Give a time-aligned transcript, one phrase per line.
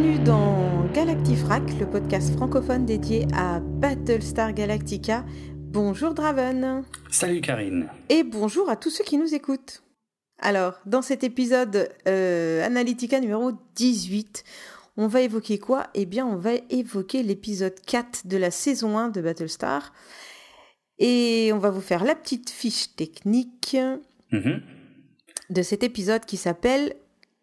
[0.00, 5.24] Bienvenue dans Galactifrac, le podcast francophone dédié à Battlestar Galactica.
[5.56, 6.84] Bonjour Draven.
[7.10, 7.88] Salut Karine.
[8.08, 9.82] Et bonjour à tous ceux qui nous écoutent.
[10.40, 14.44] Alors, dans cet épisode euh, Analytica numéro 18,
[14.98, 15.88] on va évoquer quoi?
[15.94, 19.92] Eh bien, on va évoquer l'épisode 4 de la saison 1 de Battlestar.
[21.00, 23.76] Et on va vous faire la petite fiche technique
[24.30, 24.62] Mhm.
[25.50, 26.94] de cet épisode qui s'appelle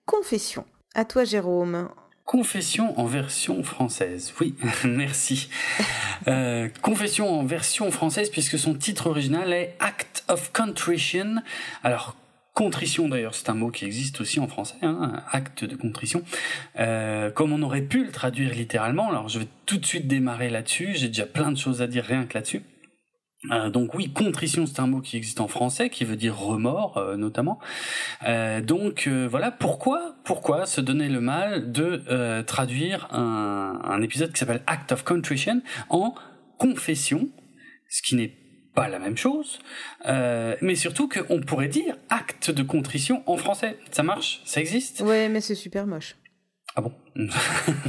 [0.05, 0.63] Confession.
[0.93, 1.89] À toi, Jérôme.
[2.25, 4.33] Confession en version française.
[4.41, 5.47] Oui, merci.
[6.27, 11.35] Euh, confession en version française puisque son titre original est Act of Contrition.
[11.83, 12.15] Alors,
[12.55, 16.23] contrition d'ailleurs, c'est un mot qui existe aussi en français, hein, acte de contrition.
[16.79, 20.49] Euh, comme on aurait pu le traduire littéralement, alors je vais tout de suite démarrer
[20.49, 20.93] là-dessus.
[20.95, 22.63] J'ai déjà plein de choses à dire rien que là-dessus.
[23.51, 26.97] Euh, donc oui, contrition, c'est un mot qui existe en français, qui veut dire remords
[26.97, 27.59] euh, notamment.
[28.27, 34.61] Euh, donc voilà, pourquoi, pourquoi se donner le mal de traduire un, épisode qui s'appelle
[34.67, 36.13] Act of Contrition en
[36.57, 37.29] confession,
[37.89, 38.33] ce qui n'est
[38.73, 39.59] pas la même chose,
[40.05, 43.77] mais surtout qu'on pourrait dire acte de contrition en français.
[43.91, 44.41] Ça marche?
[44.45, 45.01] Ça existe?
[45.01, 46.15] Ouais, mais c'est super moche.
[46.75, 46.91] Ah bon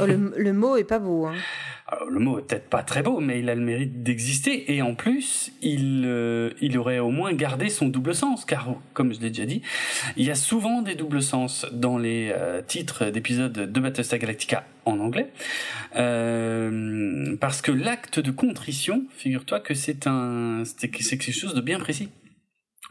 [0.01, 1.27] Oh, le, le mot est pas beau.
[1.27, 1.35] Hein.
[1.89, 4.75] Alors, le mot est peut-être pas très beau, mais il a le mérite d'exister.
[4.75, 9.15] Et en plus, il, euh, il aurait au moins gardé son double sens, car, comme
[9.15, 9.63] je l'ai déjà dit,
[10.17, 14.65] il y a souvent des doubles sens dans les euh, titres d'épisodes de Battlestar Galactica
[14.85, 15.31] en anglais.
[15.95, 21.61] Euh, parce que l'acte de contrition, figure-toi que c'est un, c'est c'est quelque chose de
[21.61, 22.09] bien précis.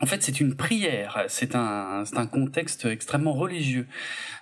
[0.01, 3.88] En fait, c'est une prière, c'est un, un contexte extrêmement religieux,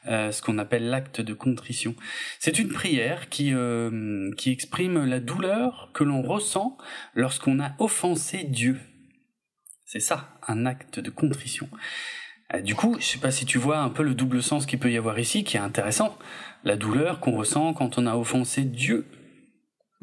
[0.08, 1.96] euh, ce qu'on appelle l'acte de contrition.
[2.40, 6.78] C'est une prière qui, euh, qui exprime la douleur que l'on ressent
[7.14, 8.80] lorsqu'on a offensé Dieu.
[9.86, 11.70] C'est ça, un acte de contrition.
[12.56, 14.80] Euh, Du coup, je sais pas si tu vois un peu le double sens qu'il
[14.80, 16.18] peut y avoir ici, qui est intéressant.
[16.64, 19.06] La douleur qu'on ressent quand on a offensé Dieu.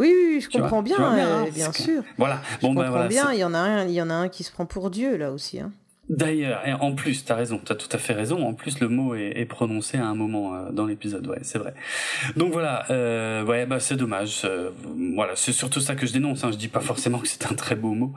[0.01, 2.03] Oui, oui, oui, je Tu vois, comprends bien, vois bien, euh, hein, bien sûr.
[2.19, 2.41] Voilà.
[2.61, 3.09] Je Bon, ben comprends voilà.
[3.09, 4.91] bien, il y, en a un, il y en a un qui se prend pour
[4.91, 5.61] Dieu, là aussi.
[5.61, 5.71] Hein.
[6.09, 8.45] D'ailleurs, et en plus, t'as raison, t'as tout à fait raison.
[8.45, 11.59] En plus, le mot est, est prononcé à un moment euh, dans l'épisode, ouais, c'est
[11.59, 11.73] vrai.
[12.35, 14.43] Donc voilà, euh, ouais, bah c'est dommage.
[14.45, 14.71] euh,
[15.15, 16.43] voilà, c'est surtout ça que je dénonce.
[16.43, 16.51] Hein.
[16.51, 18.13] Je dis pas forcément que c'est un très beau mot,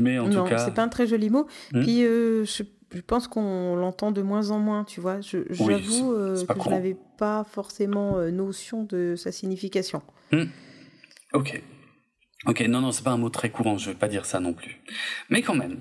[0.00, 1.46] mais en non, tout cas, c'est pas un très joli mot.
[1.72, 1.82] Hmm.
[1.82, 2.44] Puis, je,
[2.92, 5.20] je pense qu'on l'entend de moins en moins, tu vois.
[5.20, 10.02] Je- Oui, J'avoue que je n'avais pas forcément notion de sa signification.
[11.32, 11.62] Ok,
[12.46, 13.78] ok, non, non, c'est pas un mot très courant.
[13.78, 14.80] Je vais pas dire ça non plus,
[15.30, 15.80] mais quand même,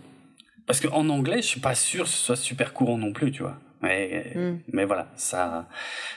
[0.66, 3.44] parce qu'en anglais, je suis pas sûr que ce soit super courant non plus, tu
[3.44, 3.60] vois.
[3.86, 4.58] Mais, Hmm.
[4.74, 5.68] mais voilà, ça,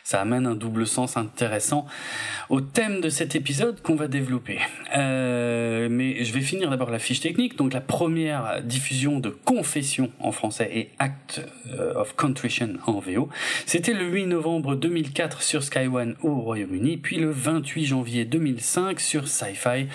[0.02, 1.86] ça amène un double sens intéressant
[2.48, 4.58] au thème de cet épisode qu'on va développer.
[4.96, 7.56] Euh, mais je vais finir d'abord la fiche technique.
[7.56, 11.42] Donc la première diffusion de Confession en français et Act
[11.78, 13.28] euh, of Contrition en VO,
[13.66, 18.98] c'était le 8 novembre 2004 sur Sky One au Royaume-Uni, puis le 28 janvier 2005
[18.98, 19.88] sur Sci-Fi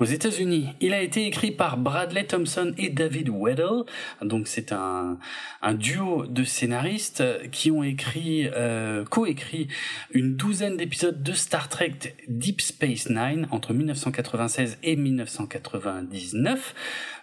[0.00, 0.68] aux États-Unis.
[0.80, 3.84] Il a été écrit par Bradley Thompson et David Weddle.
[4.22, 5.18] Donc c'est un,
[5.62, 9.68] un duo de scénaristes qui ont écrit, euh, coécrit
[10.12, 11.94] une douzaine d'épisodes de Star Trek
[12.28, 16.74] Deep Space Nine entre 1996 et 1999.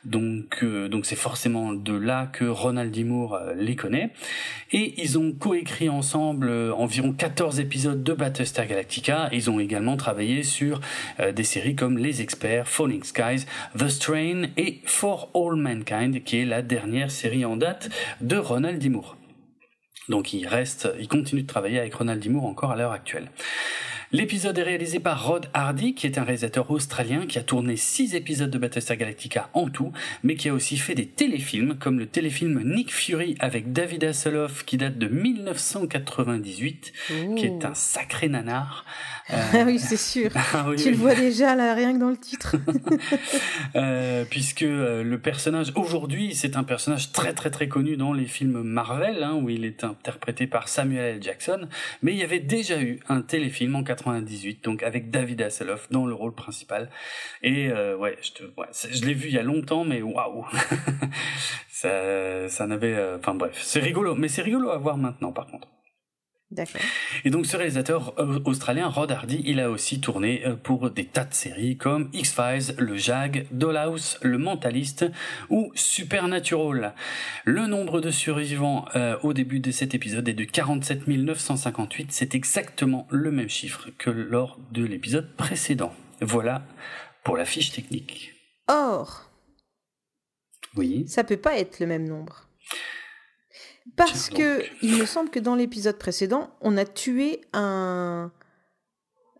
[0.06, 3.04] Donc, euh, donc c'est forcément de là que Ronald D.
[3.04, 4.12] Moore euh, les connaît.
[4.72, 9.30] Et ils ont coécrit ensemble euh, environ 14 épisodes de Battlestar Galactica.
[9.32, 10.80] Ils ont également travaillé sur
[11.34, 13.46] des séries comme Les Experts, Falling Skies,
[13.78, 17.90] The Strain et For All Mankind, qui est la dernière série en date
[18.22, 18.90] de Ronald D.
[18.90, 19.18] Moore.
[20.10, 22.30] Donc il reste, il continue de travailler avec Ronald D.
[22.30, 23.30] Moore encore à l'heure actuelle.
[24.12, 28.14] L'épisode est réalisé par Rod Hardy, qui est un réalisateur australien qui a tourné six
[28.16, 29.92] épisodes de Battlestar Galactica en tout,
[30.24, 34.64] mais qui a aussi fait des téléfilms, comme le téléfilm Nick Fury avec David Hasselhoff,
[34.64, 36.94] qui date de 1998,
[37.36, 38.86] qui est un sacré nanar.
[39.32, 40.30] Euh, Ah oui, c'est sûr.
[40.54, 40.92] ah oui, tu oui.
[40.92, 42.56] le vois déjà, là, rien que dans le titre.
[43.76, 48.26] Euh, puisque euh, le personnage aujourd'hui, c'est un personnage très très très connu dans les
[48.26, 51.24] films Marvel, hein, où il est interprété par Samuel L.
[51.24, 51.68] Jackson.
[52.02, 56.06] Mais il y avait déjà eu un téléfilm en 98, donc avec David Hasselhoff dans
[56.06, 56.90] le rôle principal.
[57.42, 60.46] Et euh, ouais, je, te, ouais, je l'ai vu il y a longtemps, mais waouh,
[61.70, 65.48] ça, ça n'avait, euh, enfin bref, c'est rigolo, mais c'est rigolo à voir maintenant par
[65.48, 65.68] contre.
[66.56, 66.82] D'accord.
[67.26, 71.06] Et donc ce réalisateur euh, australien, Rod Hardy, il a aussi tourné euh, pour des
[71.06, 75.06] tas de séries comme X-Files, Le Jag, Dollhouse, Le Mentaliste
[75.50, 76.94] ou Supernatural.
[77.44, 82.36] Le nombre de survivants euh, au début de cet épisode est de 47 958, c'est
[82.36, 85.94] exactement le même chiffre que lors de l'épisode précédent.
[86.22, 86.64] Voilà
[87.24, 88.32] pour la fiche technique.
[88.68, 89.30] Or,
[90.76, 91.06] Oui.
[91.08, 92.48] ça peut pas être le même nombre.
[93.96, 98.32] Parce que il me semble que dans l'épisode précédent, on a tué un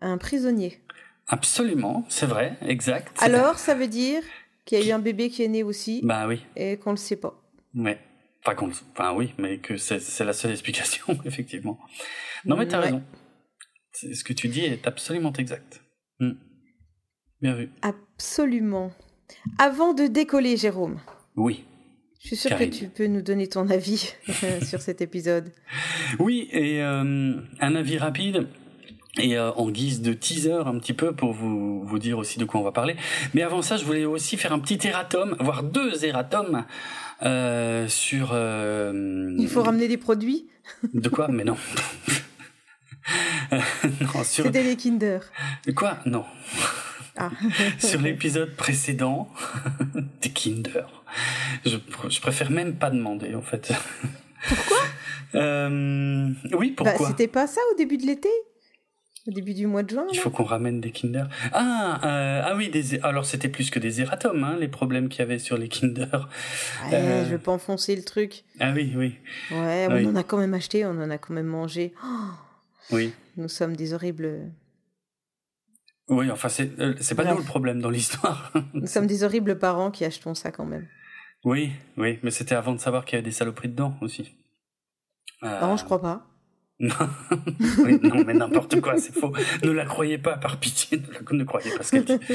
[0.00, 0.80] un prisonnier.
[1.28, 3.16] Absolument, c'est vrai, exact.
[3.20, 4.22] Alors, ça veut dire
[4.64, 6.00] qu'il y a eu un bébé qui est né aussi.
[6.04, 6.44] Bah oui.
[6.54, 7.42] Et qu'on le sait pas.
[7.74, 7.98] Ouais.
[8.44, 11.78] Enfin, enfin oui, mais que c'est la seule explication, effectivement.
[12.44, 13.02] Non, mais t'as as raison.
[13.92, 15.82] Ce que tu dis est absolument exact.
[16.20, 16.34] Hmm.
[17.40, 17.70] Bien vu.
[17.82, 18.92] Absolument.
[19.58, 21.00] Avant de décoller, Jérôme.
[21.34, 21.64] Oui.
[22.26, 24.12] Je suis sûre que tu peux nous donner ton avis
[24.64, 25.52] sur cet épisode.
[26.18, 28.48] Oui, et euh, un avis rapide.
[29.18, 32.44] Et euh, en guise de teaser un petit peu pour vous, vous dire aussi de
[32.44, 32.96] quoi on va parler.
[33.32, 36.64] Mais avant ça, je voulais aussi faire un petit erratum, voire deux erratums
[37.22, 38.30] euh, sur...
[38.32, 40.48] Euh, Il faut ramener des produits?
[40.94, 41.28] De quoi?
[41.28, 41.56] Mais non.
[43.52, 44.46] non sur...
[44.46, 45.20] C'était les Kinder.
[45.76, 45.98] Quoi?
[46.06, 46.24] Non.
[47.16, 47.30] Ah.
[47.78, 49.28] sur l'épisode précédent
[50.22, 51.04] des Kinder.
[51.64, 51.76] Je,
[52.08, 53.72] je préfère même pas demander en fait.
[54.48, 54.78] Pourquoi
[55.34, 58.28] euh, Oui, pourquoi bah, C'était pas ça au début de l'été?
[59.28, 61.24] Au début du mois de juin Il faut qu'on ramène des Kinder.
[61.52, 63.00] Ah, euh, ah oui, des...
[63.00, 66.28] alors c'était plus que des erratums, hein, les problèmes qu'il y avait sur les Kinder.
[66.86, 67.24] Ouais, euh...
[67.24, 68.44] Je veux pas enfoncer le truc.
[68.60, 69.16] Ah oui, oui.
[69.50, 71.92] Ouais, on en a quand même acheté, on en a quand même mangé.
[72.04, 72.06] Oh
[72.92, 73.12] oui.
[73.36, 74.52] Nous sommes des horribles
[76.08, 78.52] oui, enfin, c'est euh, c'est pas nous le problème dans l'histoire.
[78.74, 80.86] Nous sommes des horribles parents qui achetons ça quand même.
[81.44, 84.36] Oui, oui, mais c'était avant de savoir qu'il y avait des saloperies dedans aussi.
[85.42, 85.60] Euh...
[85.60, 86.26] Non, je crois pas.
[86.78, 86.90] Non,
[88.02, 89.32] non mais n'importe quoi, c'est faux.
[89.64, 92.18] Ne la croyez pas, par pitié, ne, la, ne croyez pas ce qu'elle dit.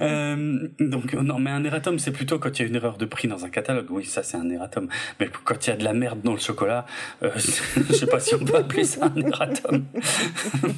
[0.00, 3.06] Euh, donc non, mais un erratum, c'est plutôt quand il y a une erreur de
[3.06, 3.86] prix dans un catalogue.
[3.90, 4.88] Oui, ça c'est un erratum.
[5.18, 6.86] Mais quand il y a de la merde dans le chocolat,
[7.22, 9.84] euh, je sais pas si on peut appeler ça un erratum.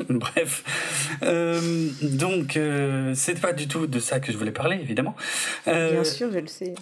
[0.08, 5.16] Bref, euh, donc euh, c'est pas du tout de ça que je voulais parler, évidemment.
[5.66, 6.74] Euh, Bien sûr, je le sais.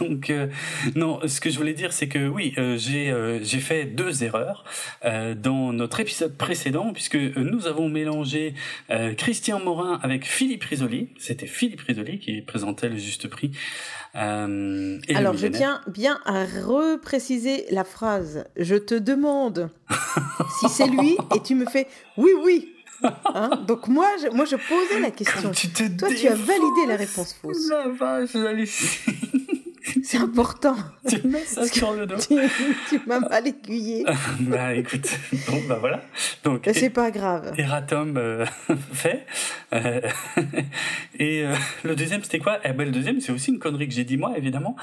[0.00, 0.46] donc euh,
[0.94, 3.12] non, ce que je voulais dire, c'est que oui, j'ai
[3.42, 4.64] j'ai fait deux erreurs.
[5.04, 8.54] Euh, dans notre épisode précédent, puisque nous avons mélangé
[8.90, 11.08] euh, Christian Morin avec Philippe Risoli.
[11.18, 13.52] C'était Philippe Risoli qui présentait le juste prix.
[14.14, 18.44] Euh, Alors, je tiens bien à repréciser la phrase.
[18.56, 19.70] Je te demande
[20.60, 21.86] si c'est lui et tu me fais
[22.16, 22.68] oui, oui.
[23.34, 23.64] Hein?
[23.66, 25.50] Donc moi je, moi, je posais la question.
[25.98, 27.68] Toi, tu as validé la réponse fausse.
[27.68, 28.30] La vache,
[30.02, 30.76] C'est important.
[31.08, 32.16] Tu mets ça sur le dos.
[32.18, 34.04] tu, m'as mal aiguillé.
[34.40, 35.08] bah écoute,
[35.48, 36.02] bon bah voilà.
[36.44, 37.52] Donc c'est pas grave.
[37.58, 38.46] Eratom euh,
[38.92, 39.26] fait.
[39.72, 40.00] Euh,
[41.18, 42.58] et euh, le deuxième c'était quoi?
[42.64, 44.76] Eh ben le deuxième c'est aussi une connerie que j'ai dit moi évidemment.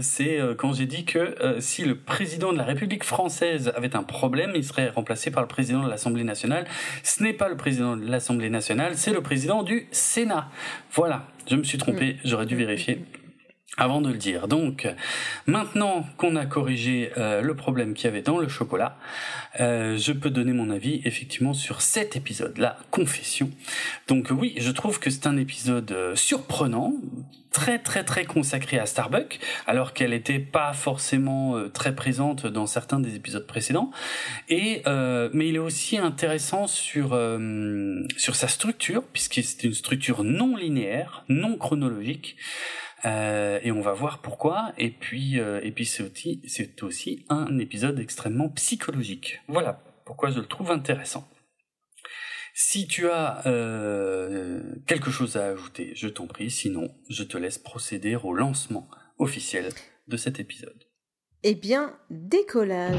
[0.00, 4.52] c'est quand j'ai dit que si le président de la République française avait un problème,
[4.54, 6.66] il serait remplacé par le président de l'Assemblée nationale.
[7.02, 10.48] Ce n'est pas le président de l'Assemblée nationale, c'est le président du Sénat.
[10.92, 12.16] Voilà, je me suis trompé, mm.
[12.24, 13.04] j'aurais dû vérifier
[13.76, 14.48] avant de le dire.
[14.48, 14.88] Donc,
[15.46, 18.96] maintenant qu'on a corrigé euh, le problème qu'il y avait dans le chocolat,
[19.60, 23.50] euh, je peux donner mon avis effectivement sur cet épisode, la confession.
[24.08, 26.94] Donc oui, je trouve que c'est un épisode euh, surprenant,
[27.50, 33.00] très très très consacré à Starbucks, alors qu'elle n'était pas forcément très présente dans certains
[33.00, 33.90] des épisodes précédents.
[34.50, 37.18] Et mais il est aussi intéressant sur
[38.18, 42.36] sur sa structure, puisque c'est une structure non linéaire, non chronologique.
[43.04, 44.72] Euh, et on va voir pourquoi.
[44.78, 45.60] Et puis, euh,
[46.46, 49.40] c'est aussi un épisode extrêmement psychologique.
[49.48, 51.28] Voilà pourquoi je le trouve intéressant.
[52.54, 56.50] Si tu as euh, quelque chose à ajouter, je t'en prie.
[56.50, 58.88] Sinon, je te laisse procéder au lancement
[59.18, 59.68] officiel
[60.08, 60.84] de cet épisode.
[61.42, 62.96] Eh bien, décollage.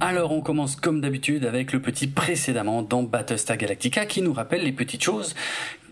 [0.00, 4.62] Alors on commence comme d'habitude avec le petit précédemment dans Battlestar Galactica qui nous rappelle
[4.62, 5.34] les petites choses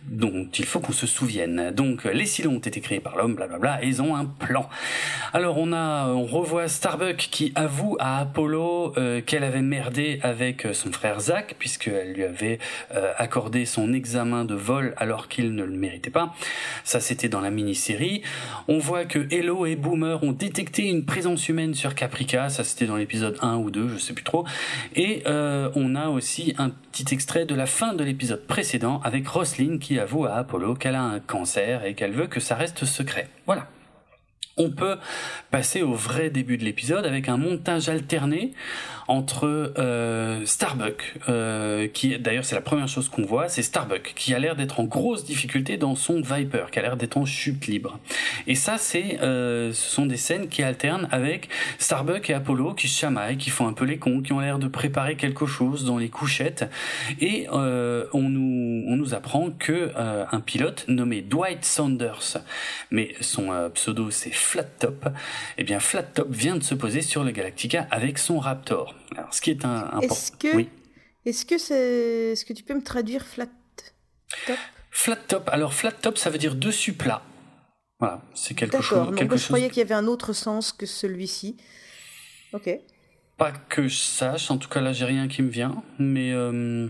[0.09, 1.71] dont il faut qu'on se souvienne.
[1.75, 4.69] Donc les silos ont été créés par l'homme, blablabla, et ils ont un plan.
[5.33, 10.67] Alors on a, on revoit Starbuck qui avoue à Apollo euh, qu'elle avait merdé avec
[10.73, 12.59] son frère Zach puisqu'elle lui avait
[12.95, 16.35] euh, accordé son examen de vol alors qu'il ne le méritait pas.
[16.85, 18.23] Ça c'était dans la mini-série.
[18.69, 22.49] On voit que Hello et Boomer ont détecté une présence humaine sur Caprica.
[22.49, 24.45] Ça c'était dans l'épisode 1 ou 2, je sais plus trop.
[24.95, 29.27] Et euh, on a aussi un petit extrait de la fin de l'épisode précédent avec
[29.29, 32.85] Roslyn qui avoue à Apollo qu'elle a un cancer et qu'elle veut que ça reste
[32.85, 33.29] secret.
[33.47, 33.69] Voilà
[34.57, 34.97] on peut
[35.50, 38.53] passer au vrai début de l'épisode avec un montage alterné
[39.09, 44.35] entre euh, Starbuck, euh, qui d'ailleurs c'est la première chose qu'on voit, c'est Starbuck qui
[44.35, 47.67] a l'air d'être en grosse difficulté dans son Viper, qui a l'air d'être en chute
[47.67, 47.99] libre.
[48.47, 51.49] Et ça, c'est, euh, ce sont des scènes qui alternent avec
[51.79, 54.59] Starbuck et Apollo qui se chamaillent, qui font un peu les cons, qui ont l'air
[54.59, 56.65] de préparer quelque chose dans les couchettes,
[57.21, 62.39] et euh, on nous on nous apprend que un pilote nommé Dwight Saunders,
[62.91, 65.09] mais son pseudo c'est Flat Top,
[65.59, 68.96] eh bien Flat Top vient de se poser sur le Galactica avec son Raptor.
[69.17, 70.01] Alors, ce qui est un, important.
[70.03, 70.69] Est-ce que, oui.
[71.25, 73.49] est-ce que c'est, est-ce que tu peux me traduire Flat
[74.47, 74.57] Top?
[74.91, 75.49] Flat Top.
[75.51, 77.23] Alors Flat Top, ça veut dire dessus plat.
[77.99, 79.11] Voilà, c'est quelque chose.
[79.15, 79.39] D'accord.
[79.39, 81.57] Je croyais qu'il y avait un autre sens que celui-ci.
[82.53, 82.69] Ok.
[83.39, 84.51] Pas que je sache.
[84.51, 85.83] En tout cas, là, j'ai rien qui me vient.
[85.99, 86.89] Mais euh,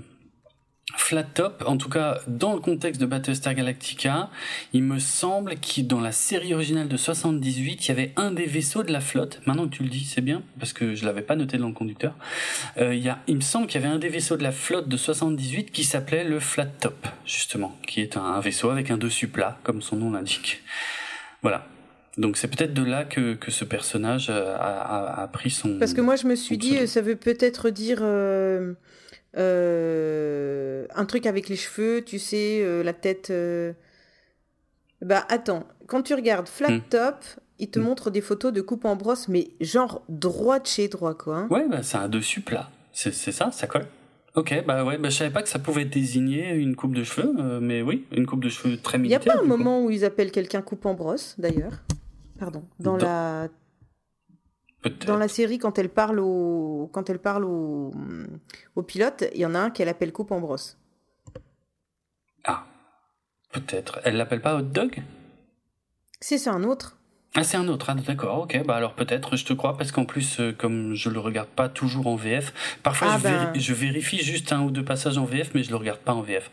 [0.95, 4.31] Flat Top, en tout cas dans le contexte de Battlestar Galactica,
[4.73, 8.47] il me semble que dans la série originale de 78, il y avait un des
[8.47, 9.41] vaisseaux de la flotte.
[9.47, 11.75] Maintenant que tu le dis, c'est bien parce que je l'avais pas noté dans le
[11.75, 12.15] conducteur.
[12.79, 14.53] Euh, il, y a, il me semble qu'il y avait un des vaisseaux de la
[14.53, 18.97] flotte de 78 qui s'appelait le Flat Top, justement, qui est un, vaisseau avec un
[18.97, 20.63] dessus plat, comme son nom l'indique.
[21.43, 21.67] Voilà.
[22.17, 25.79] Donc c'est peut-être de là que, que ce personnage a, a, pris son.
[25.79, 27.99] Parce que moi je me suis dit, ça veut peut-être dire.
[28.01, 28.75] Euh,
[29.37, 33.31] euh, un truc avec les cheveux, tu sais, euh, la tête.
[33.31, 33.73] Euh.
[35.03, 36.81] Bah attends, quand tu regardes Flat hmm.
[36.89, 37.25] Top,
[37.59, 37.83] il te hmm.
[37.83, 41.39] montre des photos de coupe en brosse, mais genre droit de chez droit, quoi.
[41.39, 41.49] Hein.
[41.51, 42.71] Ouais, bah, c'est un dessus plat.
[42.93, 43.87] C'est ça, ça colle.
[44.37, 47.61] Ok, bah ouais, bah, je savais pas que ça pouvait désigner une coupe de cheveux,
[47.61, 49.21] mais oui, une coupe de cheveux très militaire.
[49.23, 51.83] Il n'y a pas un moment où ils appellent quelqu'un coupe en brosse, d'ailleurs?
[52.39, 52.65] Pardon.
[52.81, 53.49] Dans, la
[55.07, 57.93] dans la série, quand elle parle au, quand elle parle au,
[58.77, 60.79] au pilote, il y en a un qu'elle appelle coupe en brosse.
[62.45, 62.67] Ah,
[63.53, 64.01] peut-être.
[64.05, 65.03] Elle l'appelle pas hot dog?
[66.21, 66.97] Si, c'est un autre.
[67.35, 70.07] Ah, c'est un autre, ah, d'accord, ok, bah alors peut-être, je te crois, parce qu'en
[70.07, 73.53] plus, euh, comme je le regarde pas toujours en VF, parfois ah, je, ben.
[73.55, 76.23] je, vérifie juste un ou deux passages en VF, mais je le regarde pas en
[76.23, 76.51] VF.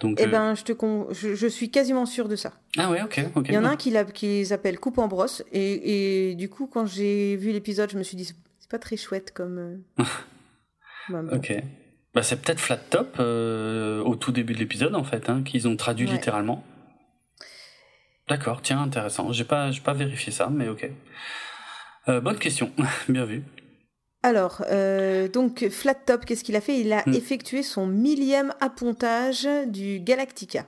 [0.00, 1.08] Donc, eh euh, ben, je, te con...
[1.12, 2.52] je, suis quasiment sûr de ça.
[2.76, 3.24] Ah ouais, ok.
[3.34, 3.46] ok.
[3.48, 5.42] Il y en a un qui, qui les appelle coupe en brosse.
[5.52, 8.96] Et, et du coup, quand j'ai vu l'épisode, je me suis dit, c'est pas très
[8.96, 9.84] chouette comme.
[9.98, 10.04] Euh,
[11.08, 11.54] bah, ok.
[12.12, 15.68] Bah, c'est peut-être Flat Top euh, au tout début de l'épisode, en fait, hein, qu'ils
[15.68, 16.64] ont traduit littéralement.
[18.28, 19.32] D'accord, tiens, intéressant.
[19.32, 20.90] J'ai pas, pas vérifié ça, mais ok.
[22.06, 22.72] bonne question,
[23.08, 23.42] bien vu.
[24.24, 26.80] Alors, euh, donc Flat Top, qu'est-ce qu'il a fait?
[26.80, 27.12] Il a hmm.
[27.12, 30.64] effectué son millième appontage du Galactica.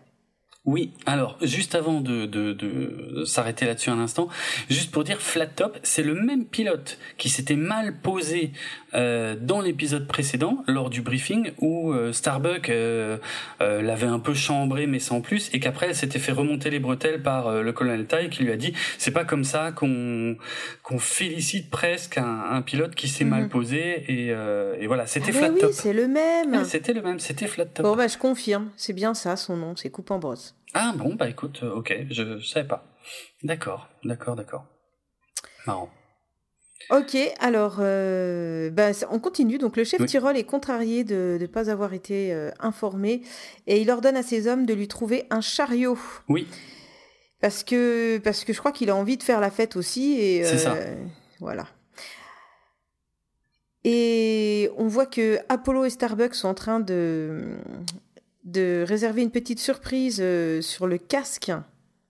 [0.66, 4.28] Oui, alors juste avant de, s'arrêter là-dessus un instant,
[4.68, 8.52] juste pour dire Flat Top, c'est le même pilote qui s'était mal posé
[8.96, 13.18] euh, dans l'épisode précédent lors du briefing où euh, Starbuck euh,
[13.60, 17.22] l'avait un peu chambré mais sans plus et qu'après elle s'était fait remonter les bretelles
[17.22, 20.36] par le colonel Tai qui lui a dit c'est pas comme ça qu'on
[20.82, 23.48] qu'on félicite presque un, pilote qui s'est mal mhm.
[23.48, 26.64] posé et, voilà c'était ah Flat oui, c'est le même.
[26.64, 27.84] c'était le même, c'était Flat Top.
[27.84, 30.54] Bon bah je confirme, c'est bien ça son nom, c'est Coupe en brosse.
[30.78, 32.84] Ah bon, bah écoute, euh, ok, je, ne savais pas.
[33.42, 34.66] D'accord, d'accord, d'accord.
[35.66, 35.90] Marrant.
[36.90, 39.58] Ok, alors euh, bah, on continue.
[39.58, 43.22] Donc le chef Tyrol est contrarié de ne pas avoir été euh, informé
[43.66, 45.98] et il ordonne à ses hommes de lui trouver un chariot.
[46.28, 46.46] Oui.
[47.40, 50.14] Parce que, parce que je crois qu'il a envie de faire la fête aussi.
[50.18, 50.76] Et, C'est ça.
[51.40, 51.66] Voilà.
[53.84, 57.56] Et on voit que Apollo et Starbucks sont en train de,
[58.42, 61.52] de réserver une petite surprise euh, sur le casque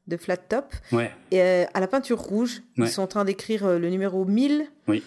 [0.07, 0.75] de Flat Top.
[0.93, 4.67] Et euh, à la peinture rouge, ils sont en train d'écrire euh, le numéro 1000.
[4.89, 5.03] Oui.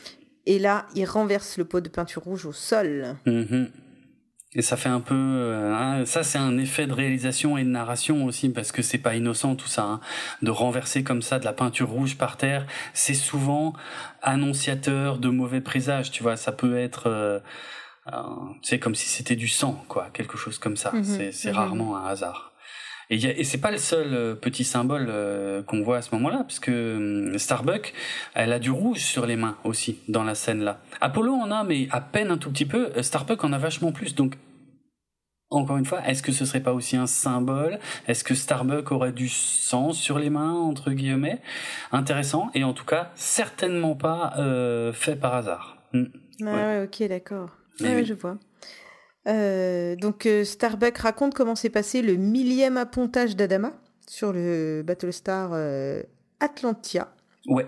[0.46, 3.16] Et là, ils renversent le pot de peinture rouge au sol.
[3.26, 3.68] Mm-hmm.
[4.56, 8.26] Et ça fait un peu, hein, ça c'est un effet de réalisation et de narration
[8.26, 10.00] aussi parce que c'est pas innocent tout ça, hein.
[10.42, 12.66] de renverser comme ça de la peinture rouge par terre,
[12.96, 13.74] c'est souvent
[14.24, 17.44] annonciateur de mauvais présages, tu vois, ça peut être
[18.62, 20.92] c'est euh, comme si c'était du sang, quoi, quelque chose comme ça.
[20.92, 21.32] Mhm.
[21.32, 21.56] c'est mhm.
[21.56, 22.49] rarement un hasard.
[23.10, 26.40] Et, et c'est pas le seul euh, petit symbole euh, qu'on voit à ce moment-là,
[26.40, 27.94] parce que Starbuck,
[28.36, 30.82] elle a du rouge sur les mains aussi dans la scène là.
[31.02, 32.92] Apollo en a, mais à peine un tout petit peu.
[33.02, 34.14] Starbuck en a vachement plus.
[34.14, 34.36] Donc,
[35.50, 37.80] encore une fois, est-ce que ce serait pas aussi un symbole?
[38.08, 41.42] Est-ce que Starbuck aurait du sang sur les mains entre guillemets?
[41.92, 42.52] Intéressant.
[42.54, 44.36] Et en tout cas, certainement pas
[44.94, 45.78] fait par hasard.
[45.94, 46.06] Hmm.
[46.42, 47.50] ouais, ok, d'accord.
[47.82, 48.38] Oui, je vois.
[49.30, 53.72] Euh, donc euh, Starbuck raconte comment s'est passé le millième appontage d'Adama
[54.08, 56.02] sur le Battlestar euh,
[56.40, 57.10] Atlantia.
[57.48, 57.68] Ouais.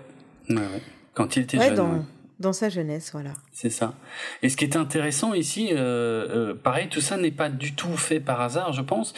[0.50, 0.82] ouais, ouais.
[1.14, 1.74] Quand il était jeune.
[1.74, 2.04] Dans,
[2.40, 3.30] dans sa jeunesse, voilà.
[3.52, 3.94] C'est ça.
[4.42, 8.18] Et ce qui est intéressant ici, euh, pareil, tout ça n'est pas du tout fait
[8.18, 9.14] par hasard, je pense.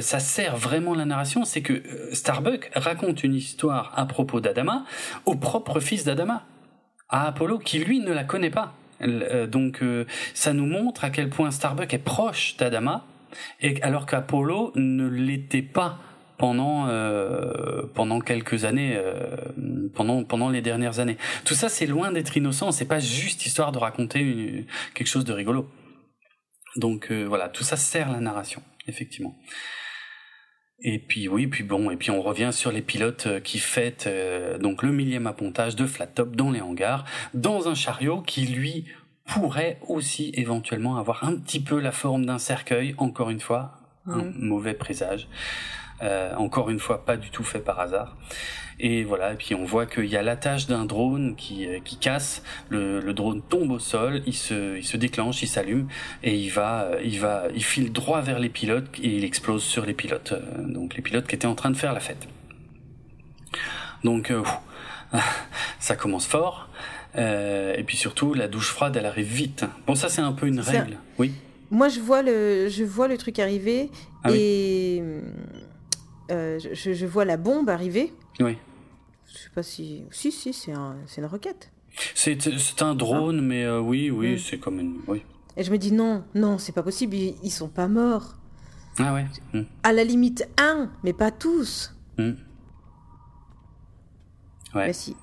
[0.00, 4.84] ça sert vraiment la narration, c'est que Starbuck raconte une histoire à propos d'Adama
[5.26, 6.44] au propre fils d'Adama,
[7.08, 8.74] à Apollo, qui lui ne la connaît pas.
[9.02, 13.06] Euh, donc euh, ça nous montre à quel point Starbuck est proche d'Adama,
[13.60, 15.98] et alors qu'Apollo ne l'était pas
[16.38, 19.00] pendant euh, pendant quelques années
[19.94, 21.16] pendant pendant les dernières années.
[21.44, 22.72] Tout ça c'est loin d'être innocent.
[22.72, 25.68] C'est pas juste histoire de raconter quelque chose de rigolo.
[26.76, 27.48] Donc voilà.
[27.48, 29.36] Tout ça sert la narration effectivement.
[30.80, 34.06] Et puis oui, puis bon, et puis on revient sur les pilotes euh, qui fêtent
[34.06, 37.04] euh, donc le millième appontage de flat top dans les hangars,
[37.34, 38.84] dans un chariot qui lui
[39.26, 43.72] pourrait aussi éventuellement avoir un petit peu la forme d'un cercueil, encore une fois,
[44.06, 45.28] un mauvais présage.
[46.00, 48.16] Euh, encore une fois, pas du tout fait par hasard.
[48.80, 51.96] Et voilà, et puis on voit qu'il y a l'attache d'un drone qui, euh, qui
[51.96, 55.88] casse, le, le drone tombe au sol, il se, il se déclenche, il s'allume,
[56.22, 59.64] et il va, euh, il va, il file droit vers les pilotes, et il explose
[59.64, 62.28] sur les pilotes, euh, donc les pilotes qui étaient en train de faire la fête.
[64.04, 64.44] Donc, euh,
[65.80, 66.68] ça commence fort,
[67.16, 69.64] euh, et puis surtout, la douche froide, elle arrive vite.
[69.88, 71.32] Bon, ça c'est un peu une règle, oui.
[71.70, 73.90] Moi, je vois le, je vois le truc arriver
[74.24, 75.02] Ah oui.
[76.30, 78.12] Euh, je, je vois la bombe arriver.
[78.40, 78.56] Oui.
[79.32, 80.04] Je sais pas si.
[80.10, 81.70] Si, si, c'est un, une roquette.
[82.14, 84.38] C'est un drone, mais euh, oui, oui, Mm.
[84.38, 85.00] c'est comme une.
[85.06, 85.22] Oui.
[85.56, 88.36] Et je me dis non, non, c'est pas possible, ils, ils sont pas morts.
[88.98, 89.26] Ah ouais.
[89.54, 91.94] mm, À la limite, un, mais pas tous.
[92.18, 92.22] mm.
[94.74, 94.86] Ouais.
[94.88, 95.16] Mais si.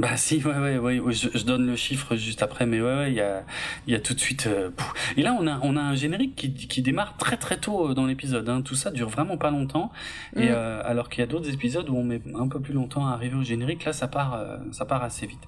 [0.00, 3.10] Bah si, ouais, ouais, ouais, je, je donne le chiffre juste après, mais ouais, ouais,
[3.10, 3.44] il y a,
[3.86, 4.46] y a tout de suite.
[4.46, 4.70] euh.
[5.18, 7.94] Et là, on a, on a un générique qui, qui démarre très très tôt euh,
[7.94, 8.48] dans l'épisode.
[8.48, 8.62] Hein.
[8.62, 9.92] Tout ça dure vraiment pas longtemps.
[10.36, 10.52] Et Mm.
[10.52, 13.12] euh, alors qu'il y a d'autres épisodes où on met un peu plus longtemps à
[13.12, 15.42] arriver au générique, là, ça part, euh, ça part assez vite.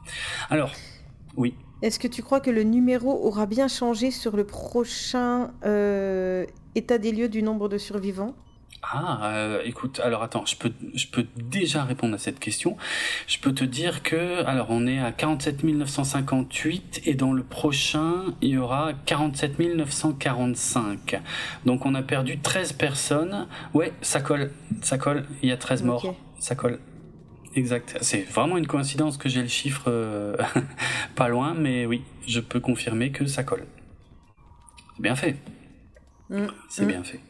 [0.51, 0.73] Alors,
[1.37, 1.55] oui.
[1.81, 5.51] Est-ce que tu crois que le numéro aura bien changé sur le prochain
[6.75, 8.35] état des lieux du nombre de survivants?
[8.83, 12.77] Ah, euh, écoute, alors attends, je peux, je peux déjà répondre à cette question.
[13.29, 18.35] Je peux te dire que, alors on est à 47 958 et dans le prochain,
[18.41, 21.21] il y aura 47 945.
[21.65, 23.47] Donc on a perdu 13 personnes.
[23.73, 24.51] Ouais, ça colle,
[24.83, 26.17] ça colle, il y a 13 morts.
[26.41, 26.81] Ça colle.
[27.55, 27.99] Exact.
[28.01, 30.37] C'est vraiment une coïncidence que j'ai le chiffre euh,
[31.15, 33.67] pas loin, mais oui, je peux confirmer que ça colle.
[34.97, 35.37] C'est bien fait.
[36.31, 36.47] Mm.
[36.69, 36.89] C'est Mm.
[36.89, 37.21] bien fait.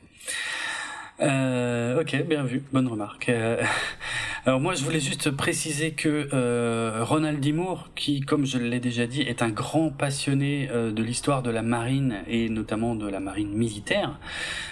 [1.23, 3.29] Euh, ok, bien vu, bonne remarque.
[3.29, 3.63] Euh,
[4.47, 7.53] alors moi, je voulais juste préciser que euh, Ronald D.
[7.53, 11.51] Moore, qui, comme je l'ai déjà dit, est un grand passionné euh, de l'histoire de
[11.51, 14.19] la marine et notamment de la marine militaire,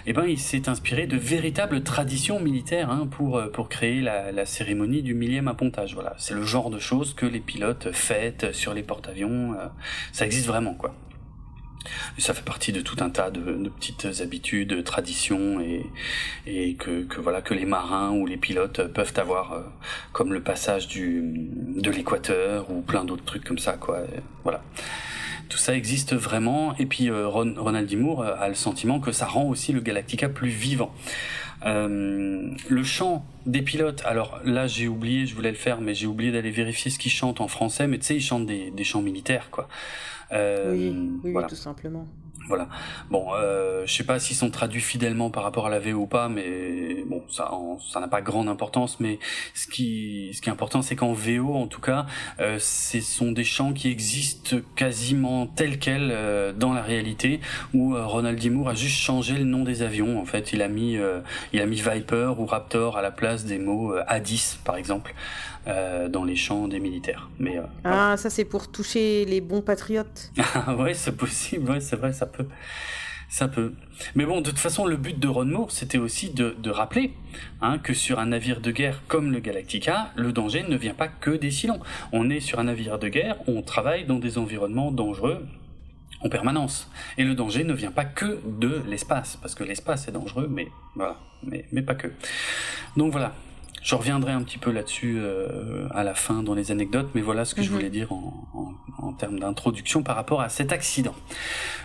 [0.06, 4.32] eh ben, il s'est inspiré de véritables traditions militaires hein, pour euh, pour créer la,
[4.32, 5.94] la cérémonie du millième appontage.
[5.94, 9.52] Voilà, c'est le genre de choses que les pilotes fêtent sur les porte-avions.
[9.54, 9.66] euh,
[10.12, 10.94] ça existe vraiment, quoi.
[12.18, 15.86] Ça fait partie de tout un tas de, petites habitudes, traditions et,
[16.46, 19.62] et que, que voilà que les marins ou les pilotes peuvent avoir, euh,
[20.12, 24.00] comme le passage du, de l'équateur ou plein d'autres trucs comme ça, quoi.
[24.42, 24.62] Voilà.
[25.48, 26.76] Tout ça existe vraiment.
[26.78, 27.98] Et puis euh, Ron- Ronald D.
[28.38, 30.94] A le sentiment que ça rend aussi le Galactica plus vivant.
[31.66, 36.06] Euh, le chant des pilotes, alors là j'ai oublié, je voulais le faire, mais j'ai
[36.06, 38.84] oublié d'aller vérifier ce qu'ils chantent en français, mais tu sais, ils chantent des, des
[38.84, 39.68] chants militaires, quoi.
[40.32, 41.46] Euh, Oui, oui, voilà.
[41.46, 42.06] oui, tout simplement.
[42.48, 42.68] Voilà.
[43.10, 46.06] Bon, euh, je sais pas s'ils sont traduits fidèlement par rapport à la VO ou
[46.08, 48.98] pas, mais bon, ça, en- ça n'a pas grande importance.
[48.98, 49.20] Mais
[49.54, 52.06] ce qui, ce qui est important, c'est qu'en VO, en tout cas,
[52.40, 57.38] euh, ce sont des chants qui existent quasiment tels quels euh, dans la réalité,
[57.72, 58.50] où euh, Ronald D.
[58.50, 60.18] Moore a juste changé le nom des avions.
[60.20, 60.96] En fait, il a mis,
[61.52, 65.14] il a mis Viper ou Raptor à la place des mots A10, par exemple,
[65.66, 67.28] euh, dans les chants des militaires.
[67.38, 68.12] Mais euh, voilà.
[68.12, 70.32] Ah, ça c'est pour toucher les bons patriotes.
[70.54, 72.46] Ah ouais, c'est possible, ouais, c'est vrai, ça peut.
[73.28, 73.74] Ça peut.
[74.16, 77.12] Mais bon, de toute façon, le but de Ron Moore, c'était aussi de, de rappeler
[77.60, 81.06] hein, que sur un navire de guerre comme le Galactica, le danger ne vient pas
[81.06, 81.78] que des Cylons.
[82.12, 85.46] On est sur un navire de guerre, on travaille dans des environnements dangereux
[86.22, 86.90] en permanence.
[87.18, 90.68] Et le danger ne vient pas que de l'espace, parce que l'espace est dangereux, mais
[90.94, 92.08] voilà, mais, mais pas que.
[92.96, 93.34] Donc voilà,
[93.82, 97.44] je reviendrai un petit peu là-dessus euh, à la fin dans les anecdotes, mais voilà
[97.44, 97.74] ce que je Mhm.
[97.76, 101.14] voulais dire en, en, en termes d'introduction par rapport à cet accident.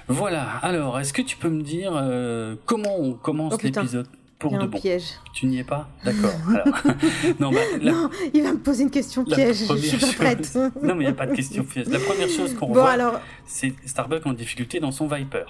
[0.07, 4.37] Voilà, alors est-ce que tu peux me dire euh, comment on commence Oh, l'épisode Il
[4.37, 5.05] pour y a de un bon piège.
[5.33, 5.87] Tu n'y es pas?
[6.03, 6.31] D'accord.
[7.39, 9.63] non, bah, la- Non, il va me poser une question piège.
[9.67, 10.45] Je suis pas prête.
[10.51, 11.87] chose- non, mais il n'y a pas de question piège.
[11.87, 15.45] La première chose qu'on Bon voit, alors, c'est Starbuck en difficulté dans son Viper.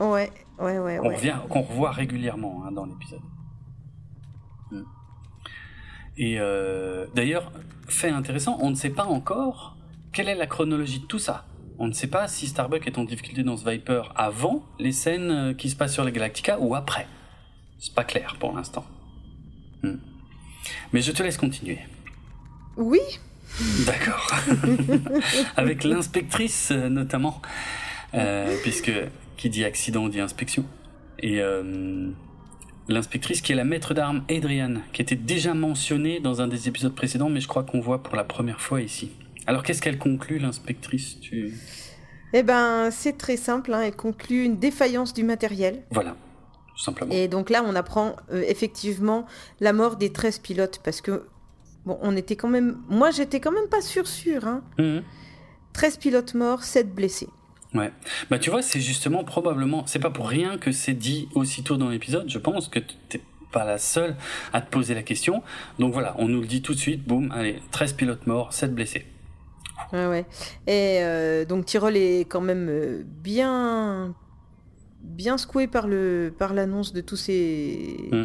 [0.00, 1.14] ouais, ouais, ouais, qu'on ouais.
[1.16, 3.20] revient, qu'on revoit régulièrement hein, dans l'épisode.
[6.18, 7.52] Et euh, d'ailleurs,
[7.88, 9.76] fait intéressant, on ne sait pas encore
[10.12, 11.46] quelle est la chronologie de tout ça.
[11.78, 15.30] On ne sait pas si Starbuck est en difficulté dans ce Viper avant les scènes
[15.30, 17.06] euh, qui se passent sur le Galactica ou après.
[17.78, 18.84] C'est pas clair pour l'instant.
[19.82, 19.98] Hmm.
[20.92, 21.78] Mais je te laisse continuer.
[22.76, 23.00] Oui,
[23.86, 24.30] D'accord.
[25.56, 27.40] Avec l'inspectrice euh, notamment,
[28.14, 28.92] euh, puisque
[29.36, 30.64] qui dit accident dit inspection.
[31.20, 32.10] Et euh,
[32.88, 36.94] l'inspectrice qui est la maître d'armes Adrian, qui était déjà mentionnée dans un des épisodes
[36.94, 39.10] précédents, mais je crois qu'on voit pour la première fois ici.
[39.46, 41.52] Alors qu'est-ce qu'elle conclut, l'inspectrice tu...
[42.32, 43.72] eh ben c'est très simple.
[43.74, 45.82] hein, Elle conclut une défaillance du matériel.
[45.90, 46.16] Voilà.
[46.76, 47.12] tout simplement.
[47.14, 49.26] Et donc là, on apprend euh, effectivement
[49.60, 51.26] la mort des 13 pilotes parce que,
[51.86, 52.78] bon, on était quand même.
[52.88, 54.46] Moi, j'étais quand même pas sûr, sûr.
[54.46, 54.62] Hein.
[54.78, 55.02] Mhm.
[55.72, 57.28] 13 pilotes morts, 7 blessés.
[57.74, 57.92] Ouais.
[58.30, 61.90] Bah tu vois, c'est justement probablement, c'est pas pour rien que c'est dit aussitôt dans
[61.90, 62.28] l'épisode.
[62.28, 62.78] Je pense que
[63.08, 63.20] t'es
[63.52, 64.16] pas la seule
[64.52, 65.42] à te poser la question.
[65.78, 67.06] Donc voilà, on nous le dit tout de suite.
[67.06, 69.06] Boum, allez, 13 pilotes morts, 7 blessés.
[69.92, 70.26] Ouais, ouais.
[70.66, 74.14] Et euh, donc Tyrol est quand même euh, bien,
[75.02, 78.24] bien secoué par le, par l'annonce de tous ces, Mm.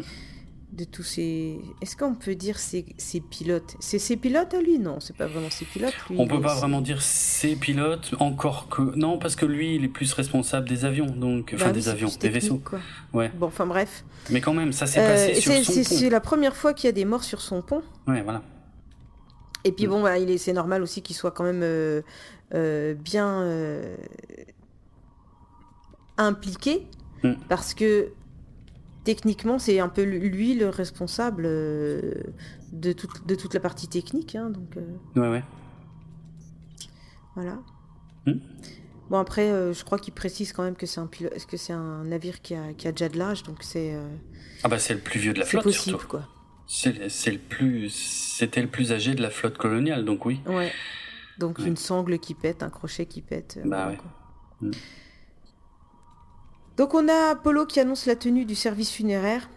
[0.74, 1.60] De tous ces.
[1.82, 3.76] Est-ce qu'on peut dire ces, ces pilotes?
[3.80, 4.80] C'est ses pilotes à lui?
[4.80, 5.94] Non, c'est pas vraiment ses pilotes.
[6.10, 9.84] Lui, On peut pas vraiment dire ses pilotes, encore que non, parce que lui, il
[9.84, 12.58] est plus responsable des avions, donc enfin Bah oui, des avions, des vaisseaux.
[12.64, 12.80] quoi.
[13.14, 13.32] Ouais.
[13.36, 14.04] Bon, enfin bref.
[14.30, 15.96] Mais quand même, ça s'est Euh, passé sur c'est, son c'est- pont.
[15.96, 17.84] c'est la première fois qu'il y a des morts sur son pont.
[18.08, 18.42] Ouais, voilà.
[19.66, 19.90] Et puis Mm.
[19.92, 22.02] bon, voilà, est, c'est normal aussi qu'il soit quand même euh,
[22.56, 23.44] euh, bien
[26.18, 26.86] impliqué,
[27.24, 27.34] Mm.
[27.50, 28.10] parce que
[29.04, 32.14] techniquement, c'est un peu lui le responsable euh,
[32.72, 34.36] de, toute, de toute la partie technique.
[34.36, 35.44] hein, donc euh, Ouais, ouais.
[37.36, 37.60] voilà.
[38.26, 38.34] Mm.
[39.10, 41.74] Bon, après, euh, je crois qu'il précise quand même que c'est un, pilo- que c'est
[41.74, 44.08] un navire qui a, qui a déjà de l'âge, donc c'est, euh,
[44.64, 46.08] Ah bah c'est le plus vieux de la c'est flotte possible, surtout.
[46.08, 46.28] quoi.
[46.66, 46.94] C'est
[47.32, 50.40] le plus, c'était le plus âgé de la flotte coloniale, donc oui.
[50.48, 50.72] Ouais.
[51.38, 51.66] Donc Ouais.
[51.66, 53.60] une sangle qui pète, un crochet qui pète.
[53.66, 53.98] Bah voilà, ouais.
[53.98, 54.12] quoi.
[54.62, 54.72] Mm.
[56.78, 59.50] Donc on a Apollo qui annonce la tenue du service funéraire.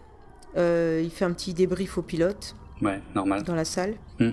[0.57, 3.43] Euh, il fait un petit débrief au pilote Ouais, normal.
[3.43, 3.95] dans la salle.
[4.21, 4.31] Mm.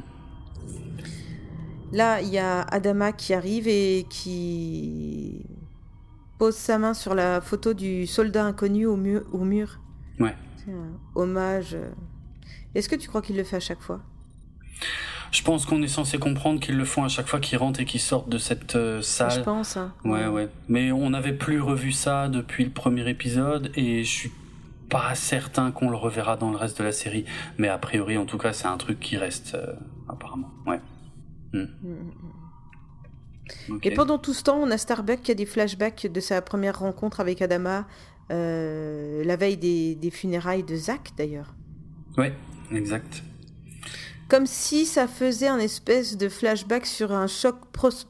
[1.92, 5.46] Là, il y a Adama qui arrive et qui
[6.40, 9.80] pose sa main sur la photo du soldat inconnu au, mu- au mur.
[10.20, 10.36] Ouais.
[10.58, 11.78] C'est un hommage.
[12.74, 14.02] Est-ce que tu crois qu'il le fait à chaque fois?
[15.34, 17.86] Je pense qu'on est censé comprendre qu'ils le font à chaque fois qu'ils rentrent et
[17.86, 19.44] qu'ils sortent de cette euh, Je salle.
[19.44, 19.78] pense.
[19.78, 19.92] hein.
[20.06, 20.48] Ouais, ouais.
[20.70, 24.32] Mais on n'avait plus revu ça depuis le premier épisode et je suis
[24.90, 27.26] pas certain qu'on le reverra dans le reste de la série.
[27.58, 29.74] Mais a priori, en tout cas, c'est un truc qui reste, euh,
[30.08, 30.52] apparemment.
[30.68, 30.80] Ouais.
[31.54, 33.74] Mm, mm, mm.
[33.76, 33.86] Ok.
[33.88, 36.78] Et pendant tout ce temps, on a Starbuck qui a des flashbacks de sa première
[36.78, 37.88] rencontre avec Adama,
[38.32, 41.56] euh, la veille des, des funérailles de Zach d'ailleurs.
[42.20, 42.34] Ouais,
[42.72, 43.24] exact.
[44.30, 47.56] Comme si ça faisait un espèce de flashback sur un choc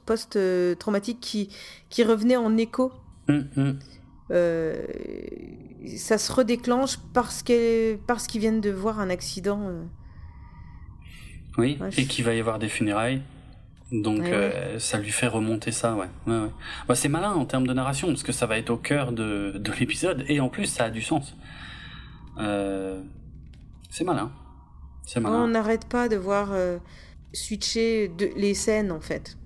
[0.05, 1.49] post-traumatique qui,
[1.89, 2.91] qui revenait en écho.
[3.27, 3.79] Hum, hum.
[4.31, 4.85] Euh,
[5.97, 9.59] ça se redéclenche parce qu'elle- parce qu'ils viennent de voir un accident.
[9.63, 9.83] euh.
[11.57, 13.21] Oui, Ouais, et qu'il va y avoir des funérailles.
[13.91, 16.07] Donc Ouais, euh, ça lui fait remonter ça, ouais.
[16.25, 16.49] ouais, ouais.
[16.87, 19.53] Bah, c'est malin en termes de narration, parce que ça va être au cœur de,
[19.59, 21.35] de l'épisode, et en plus ça a du sens.
[22.39, 23.01] Euh,
[23.91, 24.31] c'est malin.
[25.15, 26.77] On n'arrête pas de voir euh,
[27.33, 29.37] switcher de, les scènes en fait.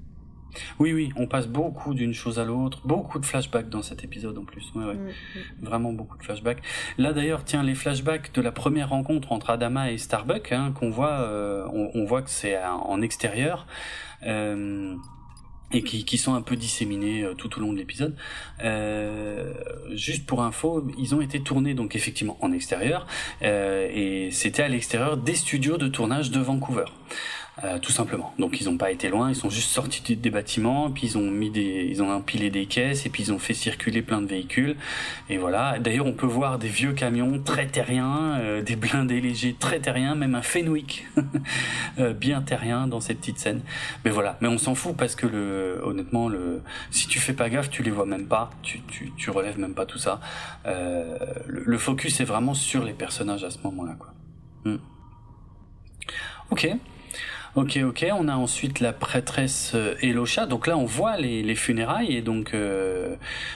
[0.80, 4.38] Oui, oui, on passe beaucoup d'une chose à l'autre, beaucoup de flashbacks dans cet épisode
[4.40, 4.72] en plus.
[4.74, 4.94] Ouais, ouais.
[4.96, 5.66] Mm, mm.
[5.66, 6.64] Vraiment beaucoup de flashbacks.
[6.98, 10.90] Là d'ailleurs, tiens, les flashbacks de la première rencontre entre Adama et Starbuck, hein, qu'on
[10.90, 13.68] voit, euh, on, on voit que c'est en en extérieur.
[14.26, 14.96] euh,
[15.72, 18.16] et qui, qui sont un peu disséminés euh, tout au long de l'épisode.
[18.64, 19.54] Euh,
[19.94, 23.06] juste pour info, ils ont été tournés donc effectivement en extérieur
[23.42, 26.86] euh, et c'était à l'extérieur des studios de tournage de Vancouver.
[27.64, 28.34] Euh, tout simplement.
[28.38, 31.32] Donc ils n'ont pas été loin, ils sont juste sortis des- bâtiments, puis ils ont
[31.32, 34.28] mis des, ils ont empilé des caisses et puis ils ont fait circuler plein de
[34.28, 34.76] véhicules.
[35.28, 35.80] Et voilà.
[35.80, 40.14] D'ailleurs, on peut voir des vieux camions très terriens, euh, des blindés légers très terriens,
[40.14, 41.08] même un Fenwick
[42.00, 43.62] euh, bien terrien dans cette petite scène.
[44.06, 44.38] Mais voilà.
[44.40, 47.82] Mais on s'en fout parce que le, honnêtement, le, si tu fais pas gaffe, tu
[47.82, 50.20] les vois même pas, tu, tu, tu relèves même pas tout ça.
[50.68, 51.18] Euh,
[51.48, 54.14] le, le focus est vraiment sur les personnages à ce moment-là, quoi.
[54.66, 54.78] Hmm.
[56.52, 56.70] Ok.
[57.58, 58.06] Ok, ok.
[58.18, 60.46] On a ensuite la prêtresse euh, Elocha.
[60.46, 63.16] Donc là, on voit les, les funérailles et donc, euh,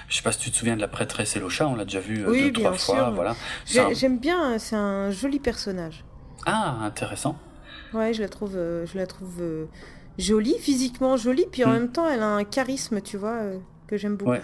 [0.09, 1.67] je sais pas si tu te souviens de la prêtresse Elocha.
[1.67, 3.09] On l'a déjà vu euh, Oui, deux, bien trois fois.
[3.11, 3.35] Voilà.
[3.77, 6.03] Un- J'aime bien, c'est un joli personnage.
[6.47, 7.37] Ah, intéressant.
[7.93, 9.65] Ouais, je la trouve, euh, je la trouve euh,
[10.17, 11.73] jolie, physiquement jolie, puis en Mm.
[11.73, 14.31] même temps, elle a un charisme, tu vois, euh, que j'aime beaucoup.
[14.31, 14.41] Ouais.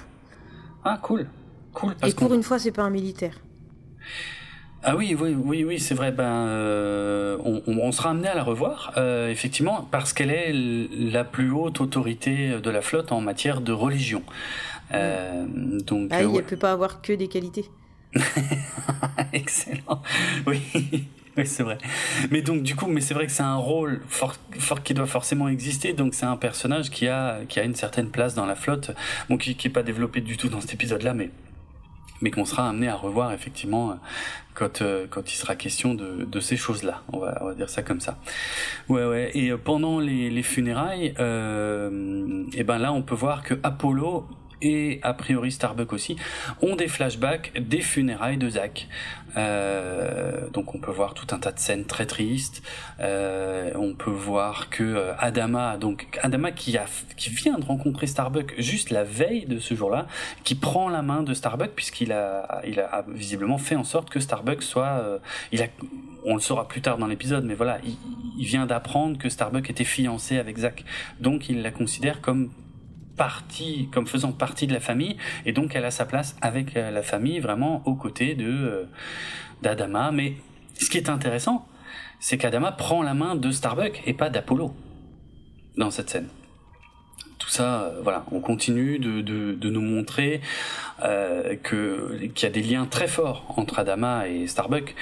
[0.83, 1.27] Ah, cool.
[1.73, 1.95] Cool.
[1.99, 3.39] Parce Et pour une fois, c'est pas un militaire.
[4.83, 6.11] Ah oui, oui, oui, oui, c'est vrai.
[6.11, 11.23] Ben, euh, on, on- sera amené à la revoir, euh, effectivement, parce qu'elle est la
[11.23, 14.23] plus haute autorité de la flotte en matière de religion.
[14.93, 15.45] Euh,
[15.83, 16.37] donc, Ah, il ouais.
[16.37, 17.65] ne peut pas avoir que des qualités.
[19.33, 20.01] excellent.
[20.45, 20.61] Oui.
[21.37, 21.77] Oui, c'est vrai.
[22.31, 25.05] Mais donc, du coup, mais c'est vrai que c'est un rôle fort, fort qui doit
[25.05, 25.93] forcément exister.
[25.93, 28.89] Donc, c'est un personnage qui a, qui a une certaine place dans la flotte.
[29.29, 31.29] Bon, qui, qui est pas développé du tout dans cet épisode-là, mais,
[32.21, 33.95] mais qu'on sera amené à revoir, effectivement, euh,
[34.53, 37.03] quand, euh, quand il sera question de, de ces choses-là.
[37.13, 38.17] On va, on va dire ça comme ça.
[38.89, 39.31] Ouais, ouais.
[39.35, 44.27] Et euh, pendant les, les funérailles, euh, et ben là, on peut voir que Apollo
[44.61, 46.15] et a priori Starbuck aussi
[46.61, 48.87] ont des flashbacks des funérailles de Zach.
[49.35, 52.63] Euh, donc on peut voir tout un tas de scènes très tristes.
[52.99, 56.77] Euh, on peut voir que euh, Adama, donc Adama qui
[57.17, 60.07] vient de rencontrer Starbuck juste la veille de ce jour-là,
[60.43, 62.61] qui prend la main de Starbuck puisqu'il a
[63.07, 65.19] visiblement fait en sorte que Starbuck soit
[65.51, 65.67] il
[66.25, 67.95] on le saura plus tard dans l'épisode, mais voilà, il,
[68.37, 70.83] il vient d'apprendre que Starbuck était fiancé avec Zach,
[71.21, 72.49] donc il la considère comme
[73.17, 76.91] partie, comme faisant partie de la famille, et donc elle a sa place avec euh,
[76.91, 78.83] la famille, vraiment aux côtés de euh,
[79.61, 80.11] d'Adama.
[80.11, 80.35] Mais
[80.79, 81.67] ce qui est intéressant,
[82.19, 84.73] c'est qu'Adama prend la main de Starbuck et pas d'Apollo
[85.75, 86.29] dans cette scène.
[87.39, 90.41] Tout ça, euh, voilà, on continue de, de, nous montrer
[90.99, 94.95] qu'il y a des liens très forts entre Adama et Starbuck,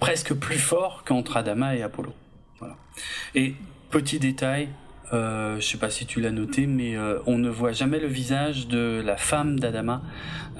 [0.00, 2.12] presque plus forts qu'entre Adama et Apollo.
[2.58, 2.76] Voilà.
[3.34, 3.54] Et
[3.90, 4.68] petit détail,
[5.12, 8.08] euh, je sais pas si tu l'as noté, mais euh, on ne voit jamais le
[8.08, 10.02] visage de la femme d'Adama,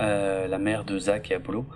[0.00, 1.66] euh, la mère de Zach et Apollo,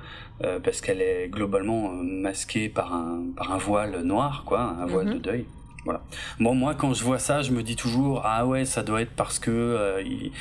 [0.44, 4.86] euh, parce qu'elle est globalement euh, masquée par un par un voile noir, quoi, un
[4.86, 5.14] voile Mhm.
[5.14, 5.44] de deuil.
[5.84, 6.02] Voilà.
[6.40, 9.12] Bon, moi, quand je vois ça, je me dis toujours, ah ouais, ça doit être
[9.14, 10.32] parce que euh, il,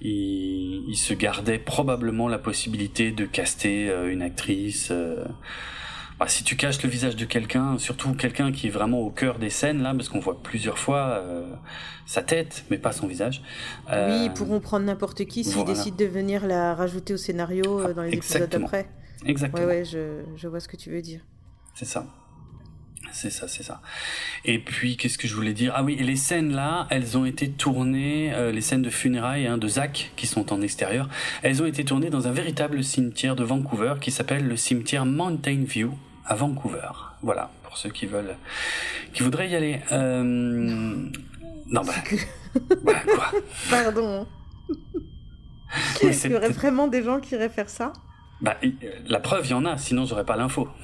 [0.00, 4.88] il, il se gardait probablement la possibilité de caster euh, une actrice.
[4.90, 5.24] euh,
[6.18, 9.38] bah, si tu caches le visage de quelqu'un, surtout quelqu'un qui est vraiment au cœur
[9.38, 11.44] des scènes là, parce qu'on voit plusieurs fois euh,
[12.06, 13.42] sa tête, mais pas son visage.
[13.90, 15.72] euh, Oui, ils pourront prendre n'importe qui s'ils voilà.
[15.72, 18.62] décident de venir la rajouter au scénario euh, dans les épisodes Exactement.
[18.66, 18.88] d'après.
[19.26, 19.66] Exactement.
[19.66, 21.20] Ouais, ouais, je, je vois ce que tu veux dire.
[21.74, 22.06] C'est ça.
[23.12, 23.80] C'est ça, c'est ça.
[24.44, 25.72] Et puis, qu'est-ce que je voulais dire?
[25.76, 29.46] Ah oui, et les scènes là, elles ont été tournées, euh, les scènes de funérailles
[29.46, 31.08] hein, de Zach, qui sont en extérieur,
[31.42, 35.62] elles ont été tournées dans un véritable cimetière de Vancouver qui s'appelle le cimetière Mountain
[35.64, 35.92] View
[36.26, 36.88] à Vancouver.
[37.22, 38.36] Voilà, pour ceux qui veulent,
[39.12, 39.80] qui voudraient y aller.
[39.92, 40.22] Euh...
[40.22, 41.94] Non, bah,
[42.84, 43.32] bah, quoi
[43.70, 44.26] Pardon.
[46.02, 47.92] Mais Il c'est- y aurait vraiment des gens qui iraient faire ça?
[48.40, 48.56] Bah,
[49.06, 50.68] la preuve, il y en a, sinon j'aurais pas l'info.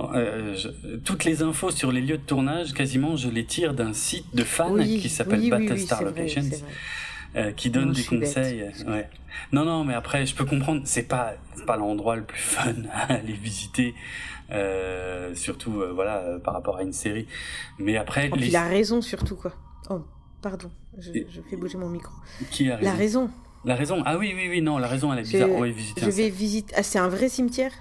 [0.00, 3.92] Euh, je- toutes les infos sur les lieux de tournage, quasiment, je les tire d'un
[3.92, 6.58] site de fans qui s'appelle oui, oui, oui, Battlestar vrai, Locations, vrai.
[7.36, 8.62] Euh, qui donne Non, des je conseils.
[8.62, 9.08] euh, ouais.
[9.52, 11.34] Non, non, mais après, je peux comprendre, c'est pas,
[11.66, 13.94] pas l'endroit le plus fun à aller visiter,
[14.50, 17.26] euh, surtout, euh, voilà, par rapport à une série.
[17.78, 18.50] Mais après, Oh, les...
[18.50, 19.52] la raison surtout, quoi.
[19.90, 20.02] Oh,
[20.42, 22.12] pardon, je, je fais bouger mon micro.
[22.50, 23.30] qui a raison La raison.
[23.64, 24.02] La raison.
[24.04, 25.50] Ah oui, oui, oui, non, la raison, elle est Je- bizarre.
[25.52, 26.74] Oui, visiter Je un vais visiter.
[26.76, 27.72] Ah, c'est un vrai cimetière?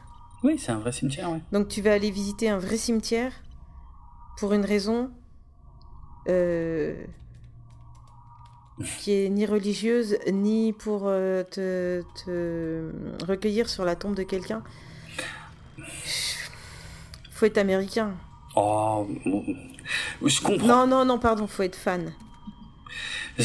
[0.43, 1.39] Oui, c'est un vrai cimetière, ouais.
[1.51, 3.31] Donc tu vas aller visiter un vrai cimetière
[4.37, 5.11] pour une raison
[6.27, 6.95] euh,
[8.99, 12.91] qui est ni religieuse ni pour euh, te, te
[13.25, 14.63] recueillir sur la tombe de quelqu'un.
[17.31, 18.13] Faut être américain.
[18.55, 19.07] Oh,
[20.25, 20.67] je comprends.
[20.67, 22.11] Non, non, non, pardon, faut être fan.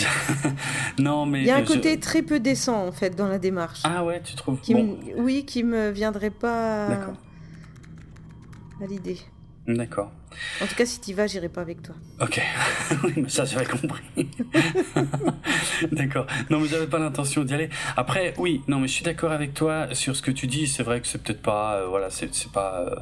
[0.99, 3.39] non, mais Il y a un je- côté très peu décent en fait dans la
[3.39, 3.81] démarche.
[3.85, 9.19] Ah ouais, tu trouves qui Bon, Oui, qui me viendrait pas à l'idée.
[9.69, 10.11] D'accord.
[10.63, 11.95] En tout cas, si tu vas, j'irai pas avec toi.
[12.21, 12.41] Ok,
[13.05, 14.05] oui, mais ça j'avais compris.
[15.93, 16.27] d'accord.
[16.51, 17.71] Non, mais j'avais pas l'intention d'y aller.
[17.97, 20.67] Après, oui, non, mais je suis d'accord avec toi sur ce que tu dis.
[20.67, 22.97] C'est vrai que c'est peut-être pas, euh, voilà, c'est pas, euh,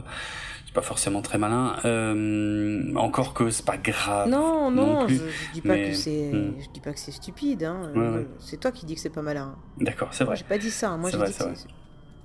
[0.75, 1.77] pas forcément très malin.
[1.85, 4.29] Euh, encore que c'est pas grave.
[4.29, 6.55] non, non, non plus, je, je dis pas mais- que c'est, Hmm.
[6.61, 7.63] je dis pas que c'est stupide.
[7.65, 7.93] Hein.
[7.95, 8.27] Ouais, ouais.
[8.41, 9.55] C'est toi qui dis que c'est pas malin.
[9.79, 10.37] D'accord, c'est Moi, vrai.
[10.43, 10.97] j'ai pas dit ça.
[10.97, 11.45] Moi, j'ai dit que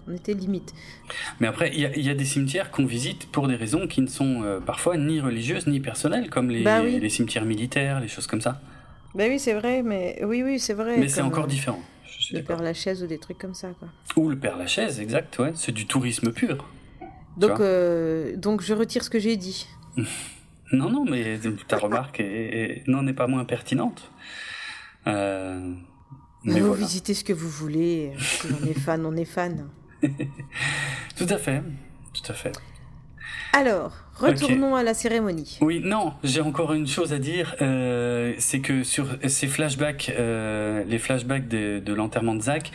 [0.09, 0.73] on était limite.
[1.39, 3.87] Mais après, il y a, il y a des cimetières qu'on visite pour des raisons
[3.87, 6.99] qui ne sont euh, parfois ni religieuses ni personnelles, comme les, Bah oui.
[6.99, 8.61] les cimetières militaires, les choses comme ça.
[9.15, 10.97] Bah oui, c'est vrai, mais oui, oui, c'est vrai.
[10.97, 11.81] mais c'est encore euh, différent.
[12.19, 12.43] Je Le.
[12.43, 13.87] Père Lachaise ou des trucs comme ça, quoi.
[14.15, 15.51] Ou le Père Lachaise, exact, ouais.
[15.55, 16.67] C'est du tourisme pur.
[17.37, 19.67] Donc, euh, donc, je retire ce que j'ai dit.
[20.71, 22.21] Non, non, mais ta remarque
[22.85, 24.11] n'en est pas moins pertinente.
[25.07, 25.73] Euh,
[26.43, 26.81] mais vous voilà.
[26.83, 28.11] visitez ce que vous voulez.
[28.19, 29.67] Si on est fan, on est fan.
[31.17, 31.61] Tout à fait,
[32.13, 32.53] tout à fait.
[33.51, 35.57] Alors, retournons à la cérémonie.
[35.61, 40.83] Oui, non, j'ai encore une chose à dire, euh, c'est que sur ces flashbacks, euh,
[40.87, 42.71] les flashbacks de, de l'enterrement de Zach,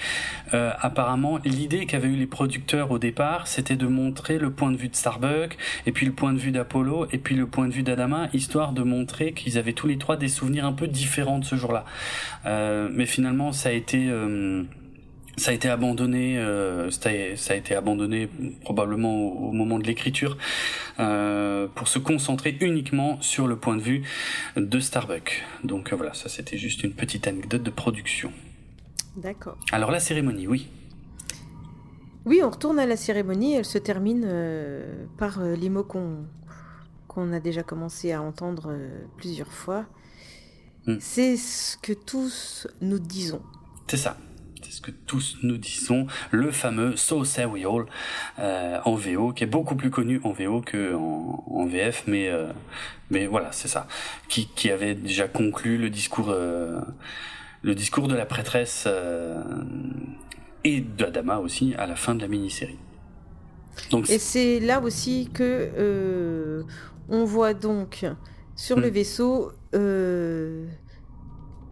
[0.52, 4.76] euh, apparemment, l'idée qu'avaient eu les producteurs au départ, c'était de montrer le point de
[4.76, 5.56] vue de Starbuck,
[5.86, 8.72] et puis le point de vue d'Apollo, et puis le point de vue d'Adama, histoire
[8.72, 11.84] de montrer qu'ils avaient tous les trois des souvenirs un peu différents de ce jour-là.
[12.46, 14.10] Euh, mais finalement, ça a été...
[15.36, 18.28] ça a été abandonné, euh, ça, a, ça a été abandonné
[18.62, 20.38] probablement au, au moment de l'écriture
[21.00, 24.02] euh, pour se concentrer uniquement sur le point de vue
[24.56, 25.42] de Starbuck.
[25.64, 28.32] Donc euh, voilà, ça c'était juste une petite anecdote de production.
[29.16, 29.56] D'accord.
[29.72, 30.68] Alors la cérémonie, oui.
[32.24, 33.54] Oui, on retourne à la cérémonie.
[33.54, 34.26] Elle se termine
[35.18, 38.74] par les mots qu'on a déjà commencé à entendre
[39.18, 39.84] plusieurs fois.
[40.86, 40.96] Mm.
[41.00, 43.42] C'est ce que tous nous disons.
[43.86, 44.16] C'est ça.
[44.74, 47.86] C'est ce que tous nous disons, le fameux So Say We All
[48.40, 52.48] euh, en VO, qui est beaucoup plus connu en VO que en, VF, mais euh,
[53.08, 53.86] mais voilà, c'est ça,
[54.28, 56.80] qui, qui avait déjà conclu le discours euh,
[57.62, 59.44] le discours de la prêtresse euh,
[60.64, 62.78] et d'Adama aussi à la fin de la mini-série.
[63.92, 66.64] Donc, et c'est là aussi que
[67.08, 68.06] on voit donc
[68.56, 68.94] sur le hmm.
[68.94, 69.52] vaisseau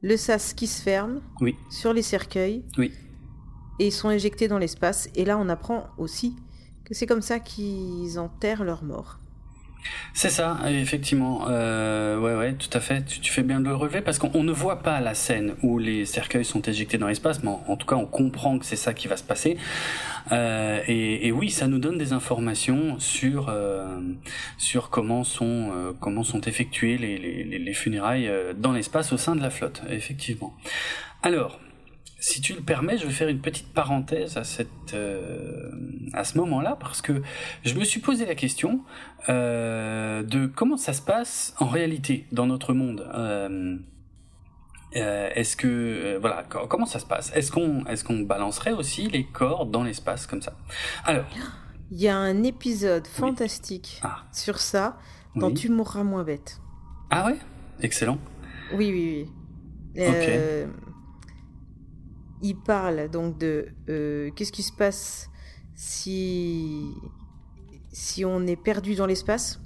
[0.03, 1.57] le sas qui se ferme oui.
[1.71, 2.65] sur les cercueils.
[2.77, 2.93] Oui.
[3.79, 5.09] Et ils sont éjectés dans l'espace.
[5.15, 6.37] Et là, on apprend aussi
[6.85, 9.19] que c'est comme ça qu'ils enterrent leurs morts.
[10.14, 11.47] C'est ça, effectivement.
[11.49, 13.05] Euh, ouais, ouais, tout à fait.
[13.05, 16.05] Tu, fais bien de le relever parce qu'on ne voit pas la scène où les
[16.07, 19.09] cercueils sont éjectés dans l'espace, mais en, tout cas, on comprend que c'est ça qui
[19.09, 19.57] va se passer.
[20.31, 23.99] Euh, et, oui, ça nous donne des informations sur euh,
[24.59, 29.35] sur comment sont euh, comment sont effectuées les, les, les funérailles dans l'espace au sein
[29.35, 29.83] de la flotte.
[29.90, 30.55] Effectivement.
[31.23, 31.59] Alors,
[32.22, 35.72] si tu le permets, je vais faire une petite parenthèse à cette euh,
[36.12, 37.20] à ce moment-là parce que
[37.64, 38.80] je me suis posé la question
[39.28, 43.04] euh, de comment ça se passe en réalité dans notre monde.
[43.12, 43.76] Euh,
[44.94, 47.32] est-ce que voilà comment ça se passe?
[47.35, 50.52] Est-ce qu'on est-ce qu'on balancerait aussi les corps dans l'espace comme ça?
[51.04, 51.24] Alors,
[51.90, 54.18] il y a un épisode fantastique ah.
[54.32, 54.96] sur ça
[55.35, 56.61] dont Tu mourras moins bête.
[57.11, 57.38] Ah ouais,
[57.80, 58.18] excellent.
[58.72, 59.28] Oui oui
[59.96, 60.06] oui.
[60.06, 60.91] Ok
[62.42, 65.31] il parle donc de euh, qu'est-ce qui se passe
[65.74, 66.92] si,
[67.92, 69.61] si on est perdu dans l'espace.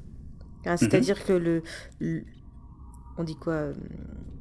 [0.64, 1.62] Hein, c'est-à-dire que le,
[3.18, 3.68] On dit quoi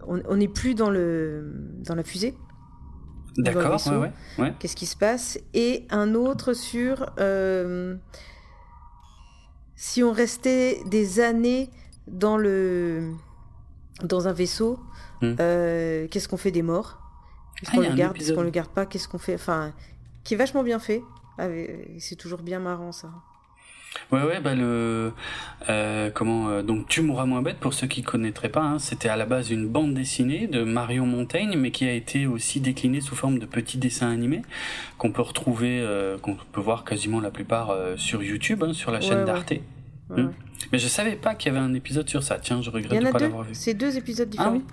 [0.08, 1.52] On n'est plus dans, le,
[1.84, 2.36] dans la fusée.
[3.38, 5.38] D'accord, ouais, ouais, Qu'est-ce qui se passe?
[5.54, 7.96] Et un autre sur euh,
[9.76, 11.70] si on restait des années
[12.08, 13.12] dans, le,
[14.04, 14.80] dans un vaisseau,
[15.22, 15.36] hmm.
[15.40, 17.05] euh, qu'est-ce qu'on fait des morts?
[17.60, 19.36] Qu'est-ce qu'on le garde, qu'est-ce qu'on le garde pas, qu'est-ce qu'on fait?
[19.36, 19.74] Enfin,
[20.24, 21.02] qui est vachement bien fait.
[21.38, 21.48] Ah,
[22.00, 23.10] c'est toujours bien marrant ça.
[24.12, 25.14] Ouais ouais bah le
[25.70, 29.08] euh, comment euh, donc tu mourras moins bête pour ceux qui connaîtraient pas hein, c'était
[29.08, 33.00] à la base une bande dessinée de Marion Montaigne mais qui a été aussi déclinée
[33.00, 34.42] sous forme de petits dessins animés
[34.98, 39.00] qu'on peut retrouver euh, qu'on peut voir quasiment la plupart sur YouTube hein, sur la
[39.00, 39.54] chaîne d'Arte.
[40.10, 40.28] Hmm.
[40.72, 42.38] Mais je savais pas qu'il y avait un épisode sur ça.
[42.38, 43.56] Tiens, je regrette de pas l'avoir vu.
[43.56, 44.50] C'est deux épisodes différents.
[44.50, 44.64] Ah, oui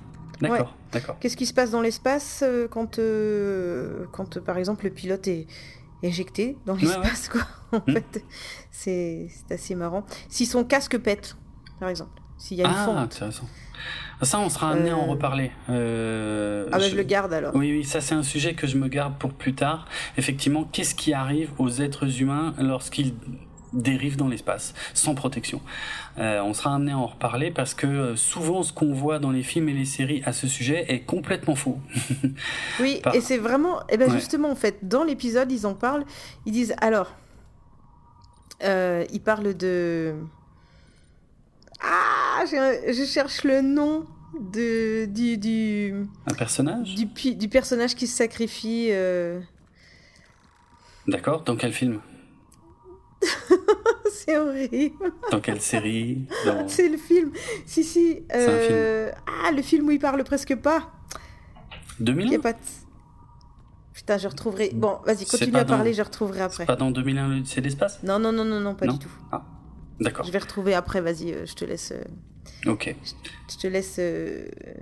[0.42, 1.16] D'accord, d'accord.
[1.20, 5.46] Qu'est-ce qui se passe dans l'espace euh, quand, euh, quand, par exemple, le pilote est
[6.02, 7.42] éjecté dans l'espace, quoi.
[7.72, 7.94] En hmm.
[7.94, 8.24] fait,
[8.70, 10.04] c'est assez marrant.
[10.28, 11.36] Si son casque pète,
[11.80, 13.46] par exemple, s'il y a une ah, intéressant.
[14.20, 15.50] Ça, on sera amené à en euh, reparler.
[15.68, 16.94] ah, bah, je...
[16.94, 17.54] le garde alors.
[17.54, 19.86] Oui, oui, ça, c'est un sujet que je me garde pour plus tard.
[20.16, 23.14] Effectivement, qu'est-ce qui arrive aux êtres humains lorsqu'ils
[23.72, 25.60] dérive dans l'espace, sans protection.
[26.18, 29.30] Euh, on sera amené à en reparler parce que euh, souvent ce qu'on voit dans
[29.30, 31.78] les films et les séries à ce sujet est complètement faux.
[32.80, 36.04] oui, et c'est vraiment, et eh ben justement en fait, dans l'épisode ils en parlent,
[36.46, 37.14] ils disent alors,
[38.62, 40.14] euh, ils parlent de,
[41.80, 44.06] ah, je, cherche le nom
[44.52, 48.90] de du, du un personnage du, du personnage qui se sacrifie.
[51.08, 52.00] D'accord, dans quel film?
[54.24, 55.12] C'est horrible.
[55.30, 56.26] Dans quelle série?
[56.66, 57.32] C'est le film.
[57.66, 58.22] Si, si.
[58.34, 59.10] Euh...
[59.44, 60.92] Ah, le film où il parle presque pas.
[62.00, 62.54] 2001 pas
[63.92, 64.70] Putain, je retrouverai.
[64.74, 66.66] Bon, vas-y, continue à parler, je retrouverai après.
[66.66, 68.02] Pas dans 2001, c'est l'espace?
[68.02, 69.12] Non, non, non, non, non, pas du tout.
[69.30, 69.44] Ah,
[70.00, 70.24] d'accord.
[70.24, 71.92] Je vais retrouver après, vas-y, euh, je te laisse.
[71.92, 72.94] Euh, ok.
[73.50, 74.00] Je te laisse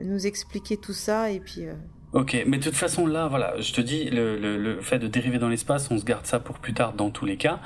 [0.03, 1.66] nous expliquer tout ça et puis.
[2.12, 5.06] Ok, mais de toute façon là, voilà, je te dis, le, le, le fait de
[5.06, 7.60] dériver dans l'espace, on se garde ça pour plus tard dans tous les cas.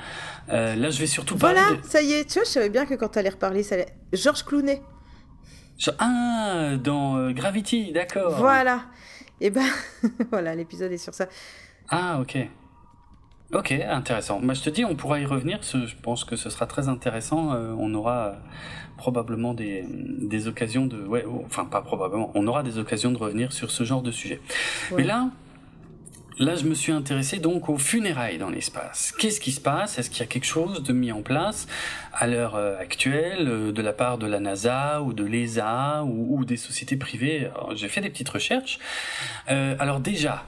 [0.49, 1.59] Euh, là, je vais surtout parler.
[1.59, 3.87] Voilà, ça y est, tu vois, je savais bien que quand t'allais reparler, ça allait.
[4.13, 4.83] Georges Clounet.
[5.97, 8.35] Ah, dans euh, Gravity, d'accord.
[8.35, 8.85] Voilà.
[9.41, 9.65] Et eh ben,
[10.31, 11.27] voilà, l'épisode est sur ça.
[11.89, 12.37] Ah, ok.
[13.55, 14.41] Ok, intéressant.
[14.41, 15.59] Moi, je te dis, on pourra y revenir.
[15.63, 17.53] Je pense que ce sera très intéressant.
[17.53, 18.35] Euh, on aura
[18.97, 21.01] probablement des, des occasions de...
[21.05, 22.31] Ouais, enfin, pas probablement.
[22.35, 24.41] On aura des occasions de revenir sur ce genre de sujet.
[24.95, 25.29] Mais là,
[26.37, 29.13] Là, je me suis intéressé donc aux funérailles dans l'espace.
[29.17, 29.97] Qu'est-ce qui se passe?
[29.97, 31.65] Est-ce qu'il y a quelque chose de mis en place
[32.11, 36.43] à l'heure euh, actuelle euh, de la part de la NASA ou de l'ESA ou,
[36.43, 37.49] des sociétés privées?
[37.75, 38.79] J'ai fait des petites recherches.
[39.49, 40.43] Euh, alors déjà,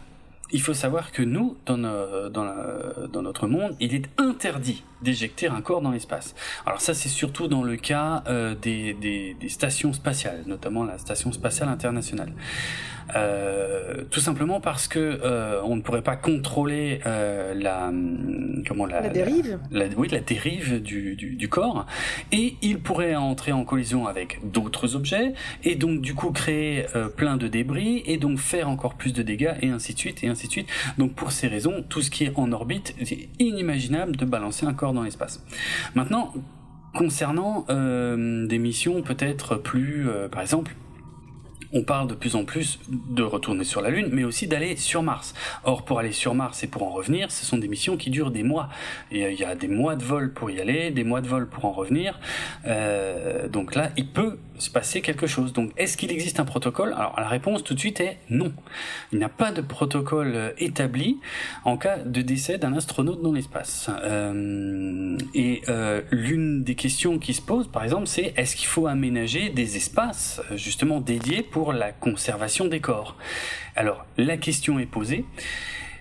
[0.51, 5.91] il faut savoir que nous, dans, notre monde, il est interdit d'éjecter un corps dans
[5.91, 6.35] l'espace.
[6.65, 11.69] Alors ça, c'est surtout dans le cas euh, des, stations spatiales, notamment la station spatiale
[11.69, 12.31] internationale.
[13.15, 17.91] Euh, tout simplement parce que euh, on ne pourrait pas contrôler euh, la
[18.67, 19.59] comment la, la dérive.
[19.71, 21.85] la, oui la dérive du, du, du, corps.
[22.31, 25.33] Et il pourrait entrer en collision avec d'autres objets
[25.63, 29.21] et donc du coup créer euh, plein de débris et donc faire encore plus de
[29.23, 30.67] dégâts et ainsi de suite et ainsi de suite.
[30.97, 34.73] Donc pour ces raisons tout ce qui est en orbite c'est inimaginable de balancer un
[34.73, 35.43] corps dans l'espace.
[35.95, 36.33] Maintenant
[36.93, 40.75] concernant euh, des missions peut-être plus par exemple
[41.73, 45.03] on parle de plus en plus de retourner sur la Lune, mais aussi d'aller sur
[45.03, 45.33] Mars.
[45.63, 48.31] Or, pour aller sur Mars et pour en revenir, ce sont des missions qui durent
[48.31, 48.69] des mois.
[49.13, 51.47] Euh, il y a des mois de vol pour y aller, des mois de vol
[51.47, 52.19] pour en revenir.
[52.65, 55.53] Euh, donc là, il peut se passer quelque chose.
[55.53, 56.93] Donc, est-ce qu'il existe un protocole?
[56.93, 58.53] Alors, la réponse tout de suite est non.
[59.11, 61.17] Il n'y a pas de protocole euh, établi
[61.63, 63.89] en cas de décès d'un astronaute dans l'espace.
[64.03, 68.87] Euh, et euh, l'une des questions qui se pose, par exemple, c'est est-ce qu'il faut
[68.87, 73.17] aménager des espaces justement dédiés pour la conservation des corps?
[73.75, 75.25] Alors, la question est posée,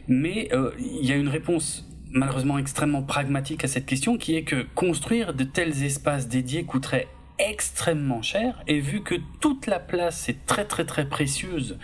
[0.08, 0.48] mais
[0.78, 5.34] il y a une réponse malheureusement extrêmement pragmatique à cette question qui est que construire
[5.34, 7.08] de tels espaces dédiés coûterait
[7.38, 11.78] extrêmement cher et vu que toute la place est très très très précieuse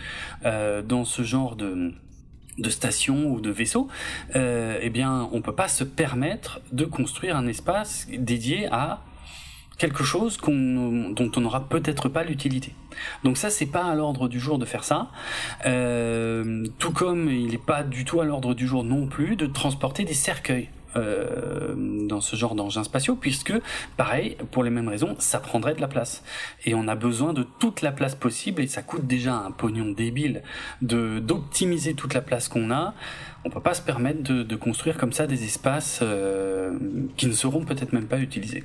[0.45, 1.93] euh, dans ce genre de
[2.69, 3.87] station ou de vaisseau,
[4.35, 9.01] euh, eh bien, on peut pas se permettre de construire un espace dédié à
[9.77, 12.73] quelque chose dont on n'aura peut-être pas l'utilité.
[13.23, 15.09] Donc ça, c'est pas à l'ordre du jour de faire ça.
[15.65, 19.47] Euh, tout comme il n'est pas du tout à l'ordre du jour non plus de
[19.47, 20.69] transporter des cercueils.
[20.95, 23.53] Euh, dans ce genre d'engins spatiaux, puisque,
[23.97, 26.23] pareil, pour les mêmes raisons, ça prendrait de la place.
[26.65, 29.91] Et on a besoin de toute la place possible, et ça coûte déjà un pognon
[29.91, 30.43] débile
[30.81, 32.93] de d'optimiser toute la place qu'on a.
[33.45, 36.77] On peut pas se permettre de, construire comme ça des espaces euh,
[37.17, 38.63] qui ne seront peut-être même pas utilisés.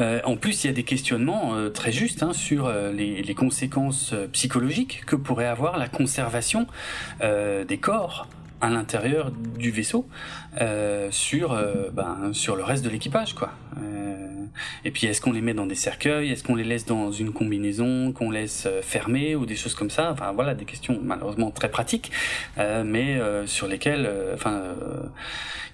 [0.00, 5.04] Euh, en plus, il y a des questionnements très justes hein, sur les, conséquences psychologiques
[5.06, 6.66] que pourrait avoir la conservation
[7.20, 8.26] des corps
[8.64, 10.08] à l'intérieur du vaisseau
[10.60, 13.50] euh, sur euh, ben, sur le reste de l'équipage quoi.
[13.76, 14.14] Euh,
[14.84, 17.32] et puis est-ce qu'on les met dans des cercueils, est-ce qu'on les laisse dans une
[17.32, 20.10] combinaison qu'on laisse euh, fermer ou des choses comme ça?
[20.12, 22.10] Enfin voilà des questions malheureusement très pratiques,
[22.56, 24.62] mais sur lesquelles enfin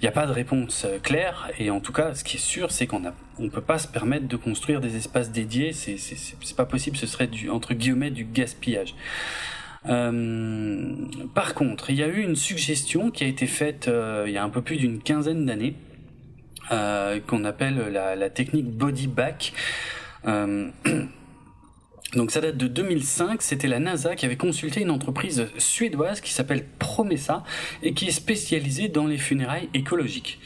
[0.00, 1.50] il n'y a pas de réponse claire.
[1.58, 3.86] Et en tout cas, ce qui est sûr, c'est qu'on a on peut pas se
[3.86, 5.72] permettre de construire des espaces dédiés.
[5.72, 6.96] C'est c'est pas possible.
[6.96, 8.94] Ce serait du entre guillemets du gaspillage.
[9.88, 10.94] Euh,
[11.34, 14.38] par contre, il y a eu une suggestion qui a été faite euh, il y
[14.38, 15.74] a un peu plus d'une quinzaine d'années,
[16.70, 19.52] euh, qu'on appelle la, la, technique body back.
[22.14, 26.32] Donc ça date de 2005, c'était la NASA qui avait consulté une entreprise suédoise qui
[26.32, 27.44] s'appelle Promessa
[27.84, 30.40] et qui est spécialisée dans les funérailles écologiques.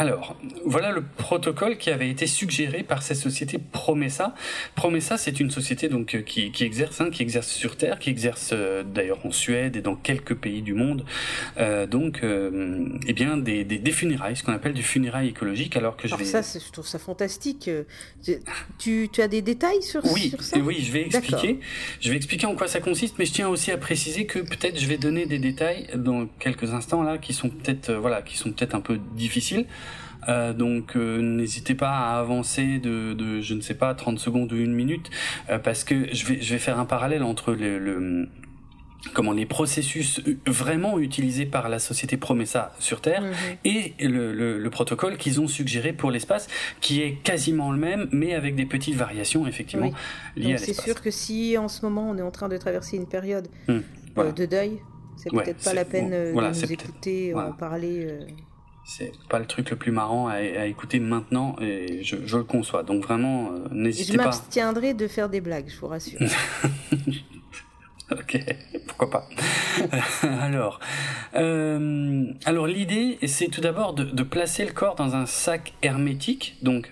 [0.00, 4.32] Alors, voilà le protocole qui avait été suggéré par cette société Promessa.
[4.76, 8.08] Promessa, c'est une société donc euh, qui, qui exerce, hein, qui exerce sur Terre, qui
[8.08, 11.04] exerce euh, d'ailleurs en Suède et dans quelques pays du monde,
[11.56, 15.76] euh, donc euh, eh bien des, des, des funérailles, ce qu'on appelle du funérailles écologique.
[15.76, 16.42] Alors que je alors vais.
[16.42, 17.68] ça, je trouve ça fantastique.
[18.78, 20.58] Tu, tu as des détails sur, oui, sur ça?
[20.58, 21.58] Oui, je vais expliquer.
[22.00, 24.78] Je vais expliquer en quoi ça consiste, mais je tiens aussi à préciser que peut-être
[24.78, 28.52] je vais donner des détails dans quelques instants là qui sont peut-être voilà qui sont
[28.52, 29.66] peut-être un peu difficiles.
[30.28, 34.52] Euh, donc euh, n'hésitez pas à avancer de, de, je ne sais pas, 30 secondes
[34.52, 35.10] ou une minute,
[35.50, 38.28] euh, parce que je vais, je vais faire un parallèle entre le, le
[39.14, 43.32] comment les processus vraiment utilisés par la société Promessa sur Terre Mhm.
[43.64, 46.48] et le, le, le protocole qu'ils ont suggéré pour l'espace,
[46.80, 49.92] qui est quasiment le même, mais avec des petites variations effectivement
[50.36, 50.42] Oui.
[50.42, 50.84] liées Donc à c'est l'espace.
[50.84, 53.78] sûr que si en ce moment on est en train de traverser une période Hmm,
[54.16, 54.32] voilà.
[54.32, 54.80] de deuil,
[55.16, 57.50] c'est Ouais, peut-être pas c'est- la peine voilà, de c'est nous écouter, voilà.
[57.50, 58.04] en parler.
[58.04, 58.20] euh.
[58.90, 62.44] C'est pas le truc le plus marrant à, à écouter maintenant, et je, je le
[62.44, 62.82] conçois.
[62.84, 64.24] Donc vraiment, euh, Je n'hésitez pas.
[64.24, 66.18] m'abstiendrai de faire des blagues, je vous rassure.
[68.10, 68.38] Ok,
[68.86, 69.28] pourquoi pas.
[70.40, 70.80] alors,
[71.34, 76.56] euh, alors l'idée, c'est tout d'abord de, de placer le corps dans un sac hermétique.
[76.62, 76.88] Donc,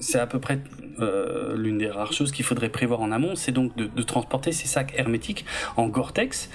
[0.00, 0.60] c'est à peu près
[1.00, 4.66] euh, l'une des rares choses qu'il faudrait prévoir en amont, c'est donc de, transporter ces
[4.66, 5.44] sacs hermétiques
[5.76, 6.50] en Gore-Tex,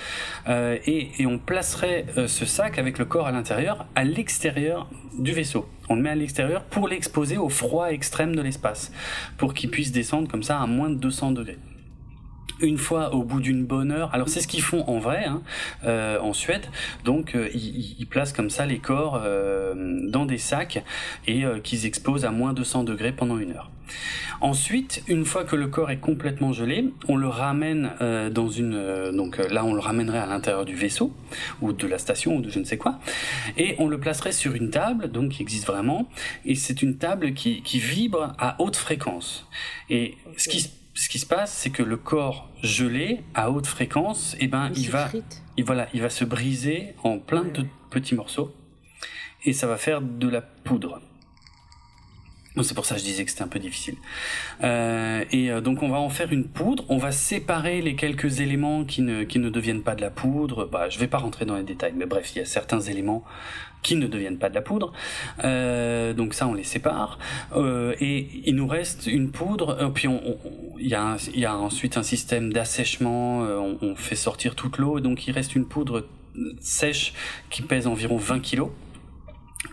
[0.47, 4.89] euh, et, et on placerait euh, ce sac avec le corps à l'intérieur, à l'extérieur
[5.17, 5.67] du vaisseau.
[5.89, 8.91] On le met à l'extérieur pour l'exposer au froid extrême de l'espace,
[9.37, 11.57] pour qu'il puisse descendre comme ça à moins de 200 degrés
[12.61, 14.09] une fois au bout d'une bonne heure.
[14.13, 15.41] Alors c'est ce qu'ils font en vrai hein,
[15.83, 16.65] euh, en Suède.
[17.03, 20.83] Donc euh, ils, ils placent comme ça les corps euh, dans des sacs
[21.27, 23.71] et euh, qu'ils exposent à moins 200 degrés pendant une heure.
[24.39, 28.73] Ensuite, une fois que le corps est complètement gelé, on le ramène euh, dans une
[28.73, 31.13] euh, donc là on le ramènerait à l'intérieur du vaisseau
[31.61, 32.99] ou de la station ou de je ne sais quoi
[33.57, 36.09] et on le placerait sur une table donc qui existe vraiment
[36.45, 39.47] et c'est une table qui, qui vibre à haute fréquence.
[39.89, 40.71] Et ce qui
[41.01, 44.91] ce qui se passe, c'est que le corps gelé à haute fréquence, eh ben, il,
[44.91, 45.09] va,
[45.57, 48.55] il, voilà, il va se briser en plein de petits morceaux
[49.43, 51.01] et ça va faire de la poudre.
[52.61, 53.95] C'est pour ça que je disais que c'était un peu difficile.
[54.63, 58.39] Euh, et euh, donc on va en faire une poudre, on va séparer les quelques
[58.39, 60.65] éléments qui ne, qui ne deviennent pas de la poudre.
[60.65, 63.23] Bah, je vais pas rentrer dans les détails, mais bref, il y a certains éléments
[63.81, 64.93] qui ne deviennent pas de la poudre.
[65.43, 67.17] Euh, donc ça, on les sépare.
[67.55, 69.77] Euh, et il nous reste une poudre.
[69.81, 70.07] Euh, puis
[70.79, 73.39] il y, a ensuite un système d'assèchement.
[73.39, 74.99] On, fait sortir toute l'eau.
[74.99, 76.07] Donc il reste une poudre
[76.59, 77.13] sèche
[77.49, 78.69] qui pèse environ 20 kilos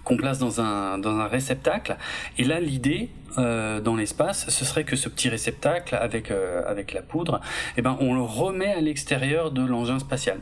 [0.05, 1.97] qu'on place dans un, dans un réceptacle.
[2.37, 6.33] Et là, l'idée dans l'espace, ce serait que ce petit réceptacle avec,
[6.67, 7.41] avec la poudre,
[7.77, 10.41] eh ben, on le remet à l'extérieur de l'engin spatial.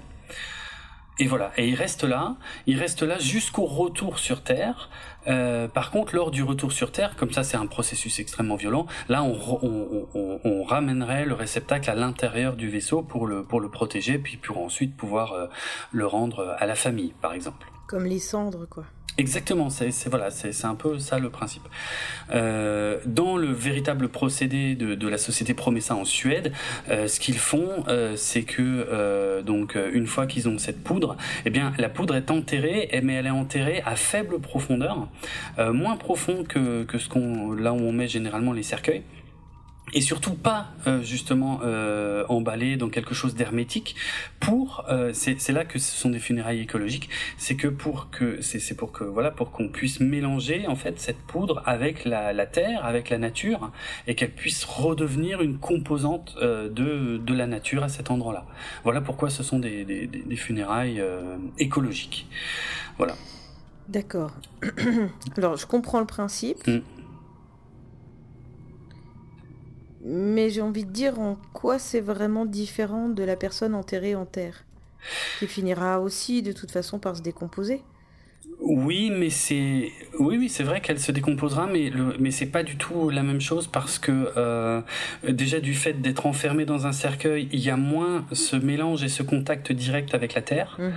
[1.19, 2.37] Et voilà, et il reste là,
[2.67, 4.91] il reste là jusqu'au retour sur Terre.
[5.29, 8.87] Euh, par contre, lors du retour sur Terre, comme ça c'est un processus extrêmement violent,
[9.09, 14.37] là on, ramènerait le réceptacle à l'intérieur du vaisseau pour le, pour le protéger, puis
[14.37, 15.47] pour ensuite pouvoir euh,
[15.93, 17.67] le rendre à la famille, par exemple.
[17.87, 18.84] Comme les cendres, quoi.
[19.18, 21.62] Exactement, c'est voilà, c'est un peu ça le principe.
[22.34, 26.53] Euh, dans le véritable procédé de, la société Promessa en Suède,
[26.91, 31.16] euh, ce qu'ils font, euh, c'est que donc une fois qu'ils ont cette poudre,
[31.47, 35.09] eh bien la poudre est enterrée, mais elle est enterrée à faible profondeur,
[35.59, 39.03] moins profond que, que ce qu'on là où on met généralement les cercueils
[39.93, 43.95] et surtout pas euh, justement euh, emballé dans quelque chose d'hermétique
[44.41, 47.09] pour euh, c'est là que ce sont des funérailles écologiques.
[47.39, 51.18] C'est que pour que c'est pour que voilà pour qu'on puisse mélanger en fait cette
[51.18, 53.70] poudre avec la, la terre avec la nature
[54.07, 58.45] et qu'elle puisse redevenir une composante euh, de, de la nature à cet endroit là
[58.82, 62.26] voilà pourquoi ce sont des, des, des funérailles euh, écologiques.
[62.99, 63.14] Voilà.
[63.89, 64.32] D'accord.
[65.37, 66.66] Alors je comprends le principe.
[66.66, 66.80] Mm.
[70.09, 74.25] Mais j'ai envie de dire en quoi c'est vraiment différent de la personne enterrée en
[74.25, 74.65] terre,
[75.41, 77.83] qui finira aussi de toute façon par se décomposer.
[78.59, 82.17] Oui, mais c'est oui, oui, c'est vrai qu'elle se décomposera, mais le...
[82.19, 84.81] mais c'est pas du tout la même chose parce que euh,
[85.29, 89.09] déjà du fait d'être enfermé dans un cercueil, il y a moins ce mélange et
[89.09, 90.77] ce contact direct avec la terre.
[90.79, 90.93] Mhm.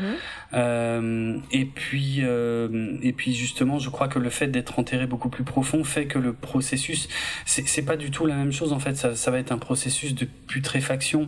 [0.54, 5.30] Euh, et puis euh, et puis justement, je crois que le fait d'être enterré beaucoup
[5.30, 7.10] plus profond fait que le processus,
[7.46, 8.96] c'est c'est pas du tout la même chose en fait.
[8.96, 11.28] Ça, ça va être un processus de putréfaction.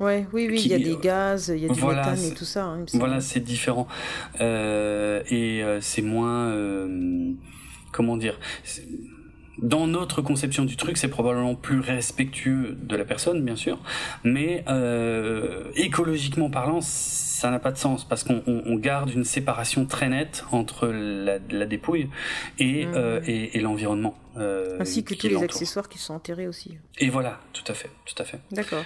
[0.00, 2.34] Ouais, oui, oui, il y a des gaz, il y a du Voilà, méthane et
[2.34, 2.64] tout ça.
[2.64, 2.84] hein.
[2.94, 3.86] Voilà, c'est différent.
[4.40, 6.48] Euh, et euh, c'est moins...
[6.48, 7.32] euh,
[7.92, 8.38] comment dire
[9.58, 13.78] dans notre conception du truc, c'est probablement plus respectueux de la personne, bien sûr,
[14.24, 19.24] mais euh, écologiquement parlant, ça n'a pas de sens parce qu'on on- on garde une
[19.24, 22.08] séparation très nette entre la, la dépouille
[22.58, 24.14] et, euh, et, et l'environnement.
[24.38, 26.78] euh, Ainsi que tous les accessoires qui sont enterrés aussi.
[26.98, 28.38] Et voilà, tout à fait, tout à fait.
[28.52, 28.84] D'accord.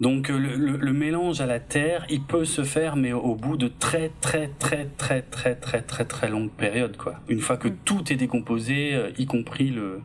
[0.00, 3.34] Donc euh, le, le, le mélange à la terre, il peut se faire, mais au
[3.34, 7.20] bout de très très très très très très très très longues périodes, quoi.
[7.28, 7.76] Une fois que Mm.
[7.84, 10.00] tout est décomposé, euh, y compris le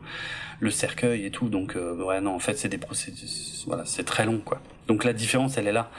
[0.60, 1.48] le cercueil et tout.
[1.48, 4.60] Donc euh, ouais, non, en fait, c'est des processus, voilà, c'est très long, quoi.
[4.88, 5.90] Donc la différence, elle est là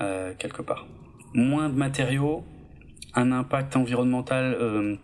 [0.00, 0.86] euh, quelque part.
[1.34, 2.44] Moins de matériaux,
[3.14, 4.98] un impact environnemental.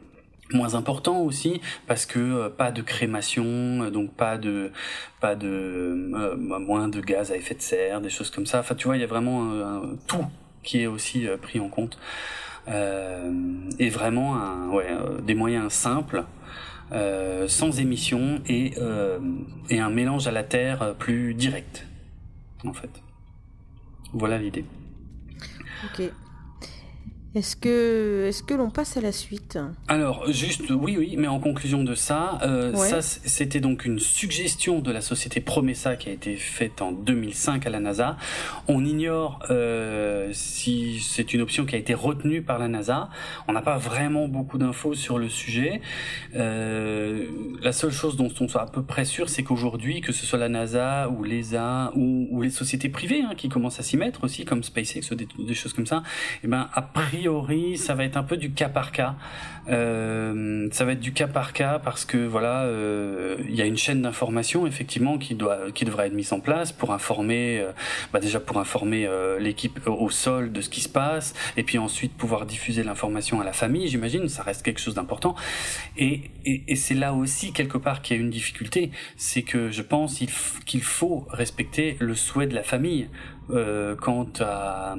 [0.55, 4.71] Moins important aussi parce que euh, pas de crémation euh, donc pas de
[5.21, 8.61] pas de euh, moins de gaz à effet de serre des choses comme ça.
[8.61, 10.25] Enfin tu vois il y a vraiment tout
[10.63, 11.99] qui est aussi pris en compte.
[12.67, 14.89] Et vraiment ouais,
[15.23, 16.25] des moyens simples
[17.47, 18.75] sans émission et
[19.71, 21.87] et un mélange à la terre plus direct
[22.65, 22.91] en fait.
[24.13, 24.65] Voilà l'idée.
[25.85, 26.11] Ok.
[27.39, 29.59] Est-ce que, l'on passe à la suite?
[29.87, 32.89] Alors, juste, oui, oui, mais en conclusion de ça, euh, Ouais.
[32.89, 36.91] ça, c- c'était donc une suggestion de la société Promessa qui a été faite en
[36.91, 38.17] 2005 à la NASA.
[38.67, 43.09] On ignore euh, si c'est une option qui a été retenue par la NASA.
[43.47, 45.81] On n'a pas vraiment beaucoup d'infos sur le sujet.
[46.35, 47.27] Euh,
[47.63, 50.41] la seule chose dont on soit à peu près sûr, c'est qu'aujourd'hui, que ce soit
[50.41, 54.25] la NASA ou l'ESA ou, ou les sociétés privées hein, qui commencent à s'y mettre
[54.25, 56.03] aussi, comme SpaceX ou des, des choses comme ça,
[56.43, 59.15] eh ben, a priori, priori, ça va être un peu du cas par cas.
[59.69, 63.67] Euh, ça va être du cas par cas parce que voilà, euh, il y a
[63.67, 67.73] une chaîne d'information effectivement qui doit, qui devrait être mise en place pour informer, euh,
[68.11, 71.77] bah déjà pour informer euh, l'équipe au sol de ce qui se passe, et puis
[71.77, 73.89] ensuite pouvoir diffuser l'information à la famille.
[73.89, 75.35] J'imagine, ça reste quelque chose d'important.
[75.99, 79.71] Et, et, et c'est là aussi quelque part qu'il y a une difficulté, c'est que
[79.71, 80.19] je pense
[80.65, 83.09] qu'il faut respecter le souhait de la famille
[83.51, 84.97] euh, quant à,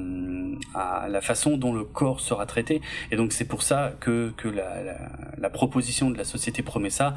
[0.74, 2.80] à, la façon dont le corps sera traité.
[3.10, 4.96] Et donc c'est pour ça que, que la, la,
[5.38, 7.14] la, proposition de la société Promessa,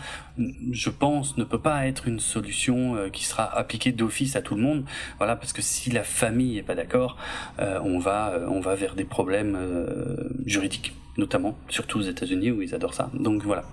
[0.71, 4.55] je pense, ne peut pas être une solution euh, qui sera appliquée d'office à tout
[4.55, 4.85] le monde.
[5.17, 7.17] Voilà, parce que si la famille est pas d'accord,
[7.59, 12.61] euh, on va on va vers des problèmes euh, juridiques, notamment, surtout aux États-Unis où
[12.61, 13.09] ils adorent ça.
[13.13, 13.63] Donc voilà.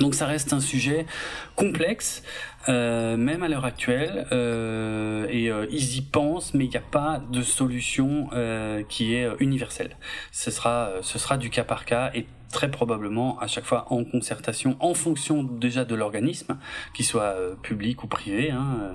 [0.00, 1.06] Donc ça reste un sujet
[1.54, 2.22] complexe,
[2.68, 6.80] euh, même à l'heure actuelle, euh, et euh, ils y pensent, mais il n'y a
[6.80, 9.96] pas de solution euh, qui est universelle.
[10.32, 14.04] Ce sera, ce sera du cas par cas et très probablement à chaque fois en
[14.04, 16.56] concertation, en fonction déjà de l'organisme,
[16.94, 18.52] qu'il soit public ou privé.
[18.52, 18.92] Hein,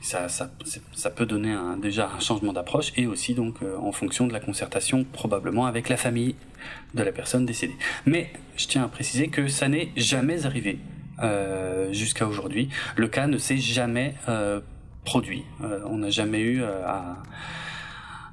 [0.00, 0.50] ça, ça,
[0.94, 5.04] ça, peut donner déjà un changement d'approche et aussi donc en fonction de la concertation
[5.04, 6.36] probablement avec la famille
[6.94, 7.76] de la personne décédée.
[8.06, 10.95] Mais je tiens à préciser que ça n'est jamais arrivé euh,
[11.92, 12.68] jusqu'à aujourd'hui.
[12.96, 14.60] Le cas ne s'est jamais euh,
[15.06, 15.44] produit.
[15.62, 17.22] Euh, on n'a jamais eu euh, à,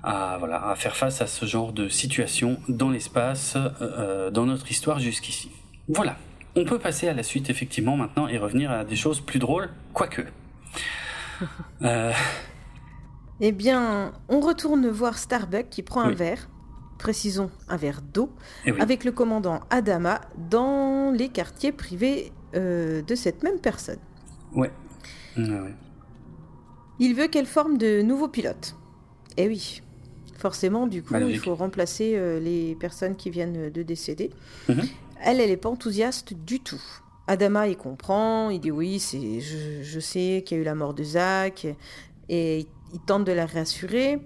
[0.03, 4.69] à, voilà, à faire face à ce genre de situation dans l'espace, euh, dans notre
[4.69, 5.49] histoire jusqu'ici.
[5.87, 6.17] Voilà.
[6.55, 9.69] On peut passer à la suite effectivement maintenant et revenir à des choses plus drôles,
[9.93, 10.23] quoique.
[13.41, 16.47] Eh bien, on retourne voir Starbuck qui prend un verre
[16.99, 18.33] précisons un verre d'eau,
[18.65, 18.79] oui.
[18.79, 23.99] avec le commandant Adama dans les quartiers privés euh, de cette même personne.
[24.53, 24.71] Ouais.
[25.37, 25.75] ouais.
[26.99, 28.75] Il veut qu'elle forme de nouveaux pilotes.
[29.37, 29.81] Eh oui.
[30.37, 34.29] Forcément, du coup, il faut remplacer euh, les personnes qui viennent de décéder.
[34.67, 34.81] Mhm.
[35.21, 36.81] Elle, elle n'est pas enthousiaste du tout.
[37.27, 40.75] Adama, il comprend, il dit oui, c'est, je, je sais qu'il y a eu la
[40.75, 41.65] mort de Zach,
[42.27, 44.19] et il, il tente de la rassurer,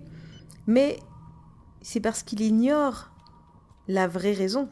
[0.67, 0.99] mais
[1.82, 3.09] c'est parce qu'il ignore
[3.88, 4.69] la vraie raison.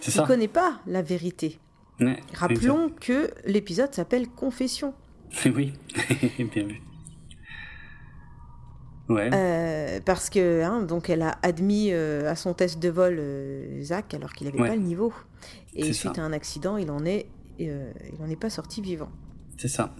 [0.00, 1.58] C'est Il ne connaît pas la vérité.
[2.00, 4.94] Ouais, Rappelons que l'épisode s'appelle Confession.
[5.44, 5.74] Oui,
[6.38, 6.80] bien vu.
[9.08, 9.30] Ouais.
[9.32, 13.82] Euh, parce que hein, donc elle a admis euh, à son test de vol euh,
[13.82, 14.68] Zach alors qu'il n'avait Ouais.
[14.68, 15.12] pas le niveau.
[15.74, 16.22] Et suite ça.
[16.22, 17.26] à un accident, il en est,
[17.60, 19.08] euh, il en est pas sorti vivant.
[19.56, 19.94] C'est ça.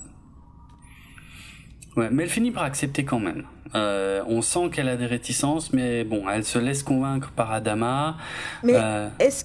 [1.96, 3.44] Ouais, mais elle finit par accepter quand même.
[3.74, 8.16] On sent qu'elle a des réticences, mais bon, elle se laisse convaincre par Adama.
[8.62, 8.74] Mais
[9.18, 9.44] est-ce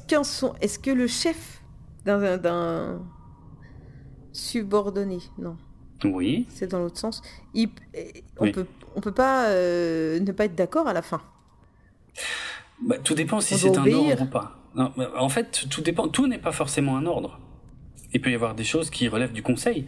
[0.62, 1.53] est-ce que le chef
[2.06, 3.02] d'un,
[4.32, 5.58] subordonné, non,
[6.04, 7.22] oui, c'est dans l'autre sens,
[7.54, 7.70] il,
[8.38, 8.52] on Oui.
[8.52, 11.22] peut, on peut pas euh, ne pas être d'accord à la fin.
[12.82, 14.60] Bah, tout dépend si c'est un ordre ou pas.
[14.76, 16.08] Non, en fait, tout dépend.
[16.08, 17.40] Tout n'est pas forcément un ordre.
[18.14, 19.88] Il peut y avoir des choses qui relèvent du conseil.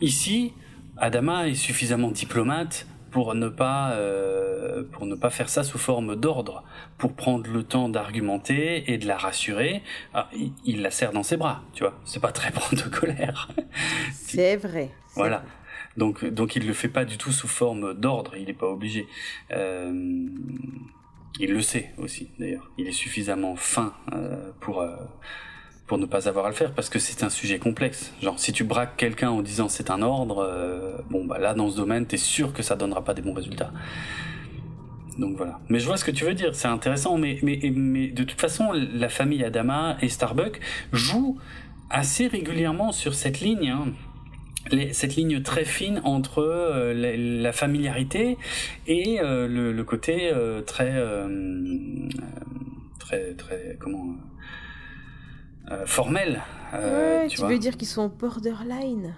[0.00, 0.52] Ici,
[0.96, 6.16] Adama est suffisamment diplomate pour ne pas euh, pour ne pas faire ça sous forme
[6.16, 6.62] d'ordre,
[6.98, 9.82] pour prendre le temps d'argumenter et de la rassurer.
[10.14, 11.94] Ah, il, il la serre dans ses bras, tu vois.
[12.04, 13.48] C'est pas très protocolaire.
[14.12, 14.90] C'est vrai.
[15.08, 15.38] c'est Voilà.
[15.38, 15.46] vrai.
[15.96, 19.06] Donc, donc il le fait pas du tout sous forme d'ordre, il n'est pas obligé.
[19.50, 19.92] Euh,
[21.38, 22.70] il le sait aussi, d'ailleurs.
[22.78, 24.82] Il est suffisamment fin euh, pour,
[25.90, 28.12] pour ne pas avoir à le faire, parce que c'est un sujet complexe.
[28.22, 31.68] Genre, si tu braques quelqu'un en disant c'est un ordre, euh, bon, bah là, dans
[31.68, 33.72] ce domaine, t'es sûr que ça donnera pas des bons résultats.
[35.18, 35.58] Donc voilà.
[35.68, 38.40] Mais je vois ce que tu veux dire, c'est intéressant, mais, mais, mais de toute
[38.40, 40.60] façon, la famille Adama et Starbuck
[40.92, 41.40] jouent
[41.90, 43.70] assez régulièrement sur cette ligne.
[43.70, 43.86] hein
[44.92, 46.94] cette ligne très fine entre euh,
[47.42, 48.36] la, familiarité
[48.86, 50.30] et euh, le, côté
[50.66, 51.02] très
[53.00, 54.14] très très comment
[55.70, 56.42] euh, formel
[56.74, 59.14] euh, ouais, tu veux dire qu'ils sont borderline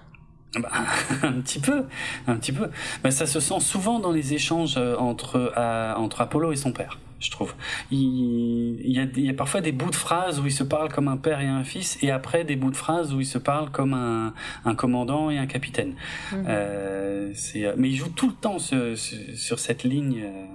[0.59, 0.69] Bah,
[1.23, 1.85] un petit peu
[2.27, 2.71] un petit peu
[3.05, 6.73] Mais ça se sent souvent dans les échanges euh, entre euh, entre Apollo et son
[6.73, 7.55] père je trouve
[7.93, 10.65] il, il, y a, il y a parfois des bouts de phrases où ils se
[10.65, 13.27] parlent comme un père et un fils et après des bouts de phrases où ils
[13.27, 14.35] se parlent comme un,
[14.65, 15.95] un commandant et un capitaine
[16.33, 16.45] Mhm.
[16.49, 17.33] euh,
[17.77, 20.47] mais il joue tout le temps sur, cette ligne euh,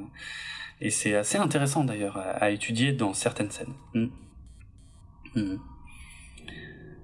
[0.81, 3.73] et c'est assez intéressant d'ailleurs à, à étudier dans certaines scènes.
[3.93, 4.07] Mm.
[5.35, 5.57] Mm.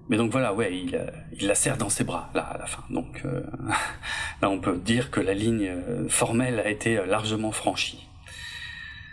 [0.10, 1.08] Mais donc voilà, ouais, il, euh,
[1.40, 2.84] il la serre dans ses bras là à la fin.
[2.90, 3.44] Donc euh,
[4.42, 8.08] là, on peut dire que la ligne euh, formelle a été largement franchie.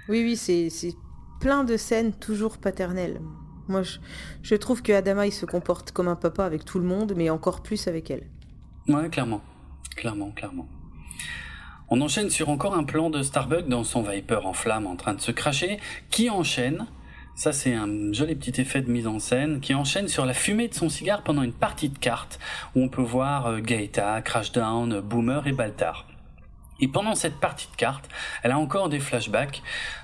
[0.08, 0.94] Oui, oui, c'est c'est
[1.40, 3.20] plein de scènes toujours paternelles.
[3.68, 3.98] Moi, je,
[4.42, 7.30] je trouve que Adama, il se comporte comme un papa avec tout le monde, mais
[7.30, 8.26] encore plus avec elle.
[8.88, 9.42] Ouais, clairement,
[9.94, 10.68] clairement, clairement.
[11.88, 15.14] On enchaîne sur encore un plan de Starbuck dans son Viper en flamme en train
[15.14, 15.78] de se cracher,
[16.10, 16.86] qui enchaîne
[17.40, 20.68] Ça, c'est un joli petit effet de mise en scène qui enchaîne sur la fumée
[20.68, 22.38] de son cigare pendant une partie de cartes
[22.76, 26.06] où on peut voir euh, Gaeta, Crashdown, Boomer et Baltar.
[26.80, 28.10] Et pendant cette partie de cartes,
[28.42, 29.62] elle a encore des flashbacks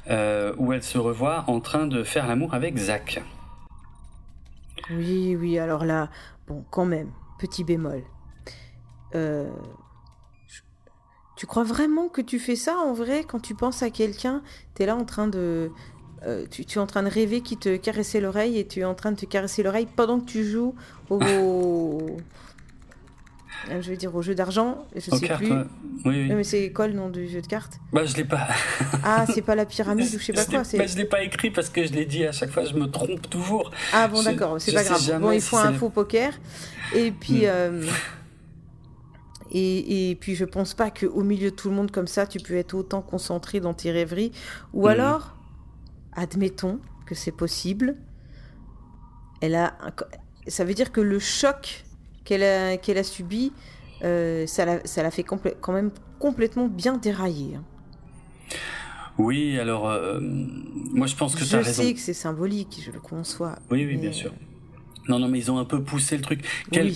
[0.09, 3.23] euh, où elle se revoit en train de faire l'amour avec Zach.
[4.89, 6.09] Oui, oui, alors là,
[6.47, 8.03] bon, quand même, petit bémol.
[9.15, 9.51] Euh,
[11.37, 14.43] tu crois vraiment que tu fais ça en vrai quand tu penses à quelqu'un?
[14.73, 15.71] T'es là en train de.
[16.27, 18.95] Euh, tu, es en train de rêver qui te caressait l'oreille et tu es en
[18.95, 20.75] train de te caresser l'oreille pendant que tu joues
[21.09, 21.19] au.
[23.71, 25.53] Euh, je vais dire au jeu d'argent, je sais plus.
[25.53, 25.65] Oui,
[26.05, 26.29] oui.
[26.29, 27.79] Mais c'est quoi le nom du jeu de cartes?
[27.93, 28.49] Bah je l'ai pas.
[29.05, 30.63] ah c'est pas la pyramide ou je sais pas quoi.
[30.63, 32.87] Bah, je l'ai pas écrit parce que je l'ai dit à chaque fois, je me
[32.87, 33.71] trompe toujours.
[33.93, 35.21] Ah bon d'accord, c'est pas grave.
[35.21, 36.33] Bon il faut un faux poker
[36.95, 37.43] et puis.
[37.43, 37.51] Hmm.
[37.51, 37.83] Euh,
[39.53, 42.41] et, et, puis je pense pas qu'au milieu de tout le monde comme ça, tu
[42.41, 44.33] peux être autant concentré dans tes rêveries.
[44.75, 44.91] Ou hmm.
[44.91, 45.36] alors,
[46.17, 47.97] admettons que c'est possible.
[49.41, 49.77] Elle a,
[50.47, 51.85] ça veut dire que le choc
[52.25, 53.53] qu'elle a, qu'elle a subi,
[54.03, 57.57] euh, ça l'a fait quand même complètement bien dérailler.
[57.57, 57.65] Hein.
[59.19, 61.83] Oui, alors euh, moi je pense que tu as raison.
[61.83, 63.57] Je sais que c'est symbolique, je le conçois.
[63.71, 64.33] Oui, oui, bien sûr.
[65.09, 66.45] Non, non, mais ils ont un peu poussé le truc.
[66.71, 66.93] Qu'elle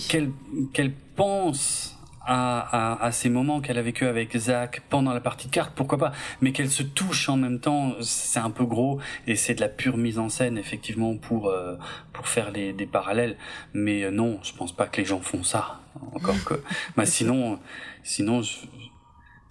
[0.73, 5.51] qu'elle pense à, à, ces moments qu'elle a vécu avec Zach pendant la partie de
[5.51, 6.11] cartes, pourquoi pas,
[6.41, 9.69] mais qu'elle se touche en même temps, c'est un peu gros et c'est de la
[9.69, 11.75] pure mise en scène effectivement pour euh,
[12.13, 13.37] pour faire des parallèles.
[13.73, 15.81] Mais euh, non, je pense pas que les gens font ça.
[16.13, 16.53] Encore que,
[16.95, 17.59] bah sinon,
[18.03, 18.41] sinon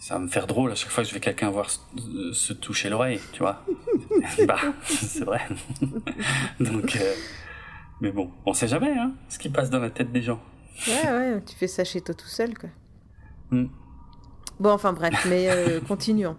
[0.01, 2.89] ça va me faire drôle à chaque fois que je vais quelqu'un voir se, toucher
[2.89, 3.63] l'oreille, tu vois.
[4.47, 5.43] bah, c'est vrai.
[6.61, 7.15] Donc, euh,
[8.01, 10.41] mais bon, on sait jamais, hein, ce qui passe dans la tête des gens.
[10.89, 12.69] Ouais, ouais, tu fais ça chez toi tout seul, quoi.
[13.51, 13.67] Hmm.
[14.59, 16.37] Bon, enfin bref, mais euh, continuons.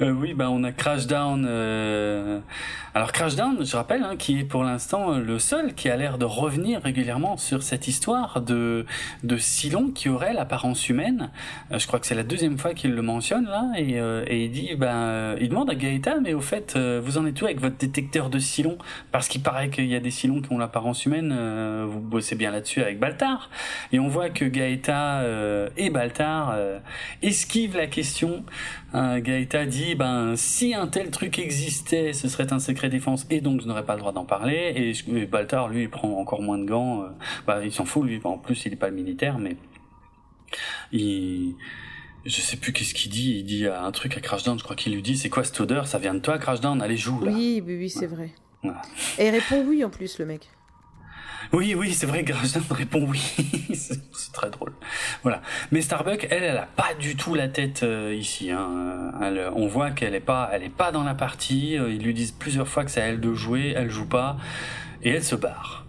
[0.00, 1.44] Euh, oui, bah on a Crashdown.
[1.48, 2.38] Euh...
[2.94, 6.18] Alors Crashdown, je rappelle, hein, qui est pour l'instant euh, le seul qui a l'air
[6.18, 8.86] de revenir régulièrement sur cette histoire de
[9.24, 11.30] de Silon qui aurait l'apparence humaine.
[11.72, 14.50] Euh, je crois que c'est la deuxième fois qu'il le mentionne là, et, et il
[14.50, 17.76] dit, ben, il demande à Gaëta, mais au fait, vous en êtes où avec votre
[17.76, 18.78] détecteur de Silon
[19.12, 21.84] Parce qu'il paraît qu'il y a des Silons qui ont l'apparence humaine.
[21.86, 23.50] vous bossez bien là-dessus avec Baltar,
[23.92, 25.22] et on voit que Gaëta
[25.76, 26.56] et Baltar
[27.22, 28.44] esquivent la question.
[28.94, 33.60] Gaëta dit, ben, si un tel truc existait, ce serait un secret défense et donc
[33.60, 34.94] je n'aurais pas le droit d'en parler.
[35.08, 37.02] Et, Baltar, lui, il prend encore moins de gants.
[37.02, 37.08] Euh,
[37.46, 38.20] bah, il s'en fout, lui.
[38.24, 39.56] En plus, il est pas le militaire, mais
[40.92, 41.54] il
[42.24, 43.38] je sais plus qu'est-ce qu'il dit.
[43.38, 45.86] Il dit un truc à Crashdown, je crois qu'il lui dit c'est quoi cette odeur?
[45.86, 46.82] Ça vient de toi, Crashdown?
[46.82, 47.32] Allez, joue là.
[47.32, 48.30] Oui, oui, oui, c'est vrai.
[49.18, 50.48] Et il répond oui en plus, le mec.
[51.52, 52.32] Oui, oui, c'est vrai que
[52.72, 53.20] répond oui.
[53.74, 54.72] c'est très drôle.
[55.22, 55.40] Voilà.
[55.70, 58.50] Mais Starbuck, elle, elle a pas du tout la tête euh, ici.
[58.50, 59.12] Hein.
[59.54, 61.78] on voit qu'elle est pas, elle est pas dans la partie.
[61.78, 64.36] Euh, ils lui disent plusieurs fois que c'est à elle de jouer, elle joue pas,
[65.02, 65.86] et elle se barre.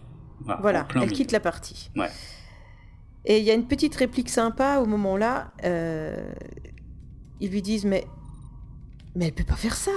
[0.62, 1.92] Voilà, elle quitte la partie.
[1.96, 2.10] Ouais.
[3.26, 5.52] Et il y a une petite réplique sympa au moment-là.
[5.64, 6.32] Euh,
[7.40, 8.06] ils lui disent mais
[9.16, 9.92] mais elle peut pas faire ça.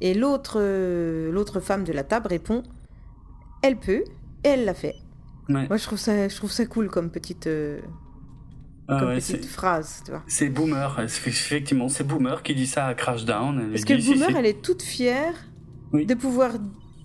[0.00, 0.60] Et l'autre
[1.30, 2.62] l'autre femme de la table répond
[3.62, 4.04] elle peut,
[4.42, 4.96] elle l'a fait.
[5.48, 7.80] Moi, je trouve ça, je trouve ça cool comme petite, euh,
[8.88, 10.02] ah comme petite phrase.
[10.26, 13.70] C'est Boomer, effectivement, c'est Boomer qui dit ça à Crashdown.
[13.70, 15.34] Parce que Boomer, elle est toute fière
[15.92, 16.52] de pouvoir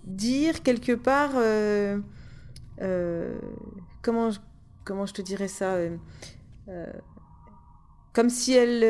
[0.06, 2.00] dire quelque part, euh,
[2.82, 3.38] euh,
[4.02, 4.40] comment, je,
[4.84, 5.78] comment je te dirais ça,
[8.14, 8.84] comme si elle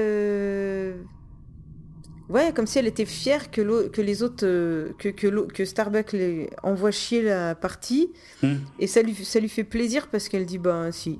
[2.31, 6.13] Ouais, comme si elle était fière que, que les autres, euh, que, que, que, Starbucks
[6.13, 8.13] les envoie chier la partie.
[8.41, 8.55] Hmm.
[8.79, 11.19] Et ça lui, ça lui fait plaisir parce qu'elle dit, ben si.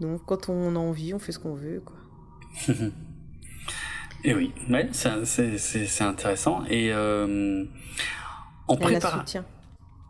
[0.00, 1.96] Donc quand on a envie, on fait ce qu'on veut, quoi.
[4.24, 6.64] et oui, ouais, c'est intéressant.
[6.70, 7.64] Et euh,
[8.68, 9.44] on elle la soutient.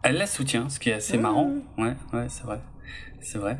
[0.02, 1.54] Elle la soutient, ce qui est assez marrant.
[1.78, 2.60] Ouais, ouais, c'est vrai.
[3.22, 3.58] C'est vrai.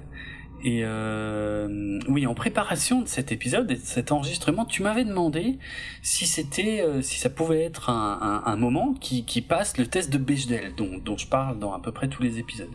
[0.64, 5.58] Et euh, oui, en préparation de cet épisode et de cet enregistrement, tu m'avais demandé
[6.02, 10.18] si c'était, euh, si ça pouvait être un, moment qui, qui, passe le test de
[10.18, 12.72] Bechdel, dont, je parle dans à peu près tous les épisodes.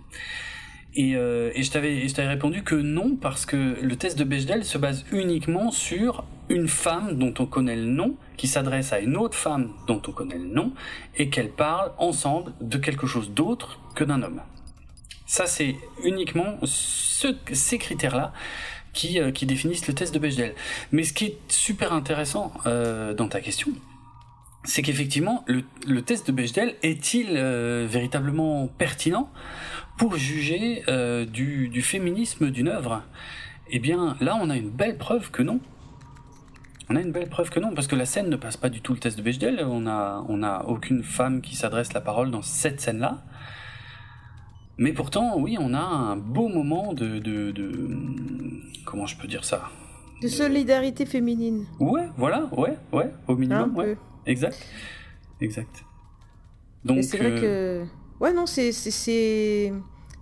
[0.94, 4.26] Et, euh, et je t'avais, je t'avais répondu que non parce que le test de
[4.26, 9.00] Bechdel se base uniquement sur une femme dont on connaît le nom qui s'adresse à
[9.00, 10.74] une autre femme dont on connaît le nom
[11.18, 14.42] et qu'elles parlent ensemble de quelque chose d'autre que d'un homme.
[15.32, 18.34] Ça, c'est uniquement ces critères-là
[18.92, 20.54] qui, euh, qui, définissent le test de Bechdel.
[20.92, 23.72] Mais ce qui est super intéressant euh, dans ta question,
[24.66, 29.32] c'est qu'effectivement, le, test de Bechdel est-il euh, véritablement pertinent
[29.98, 30.84] pour juger
[31.32, 33.02] du, féminisme d'une œuvre?
[33.70, 35.62] Eh bien, là, on a une belle preuve que non.
[36.90, 38.82] On a une belle preuve que non, parce que la scène ne passe pas du
[38.82, 39.64] tout le test de Bechdel.
[39.66, 43.24] On a, on a aucune femme qui s'adresse la parole dans cette scène-là.
[44.78, 47.90] Mais pourtant, oui, on a un beau moment de, de, de
[48.86, 49.70] comment je peux dire ça?
[50.22, 51.66] De solidarité féminine.
[51.80, 53.98] Ouais, voilà, ouais, ouais, au minimum, ouais.
[54.26, 54.58] Exact,
[55.40, 55.84] exact.
[56.86, 59.74] Donc c'est vrai euh, que, ouais, non, c'est c'est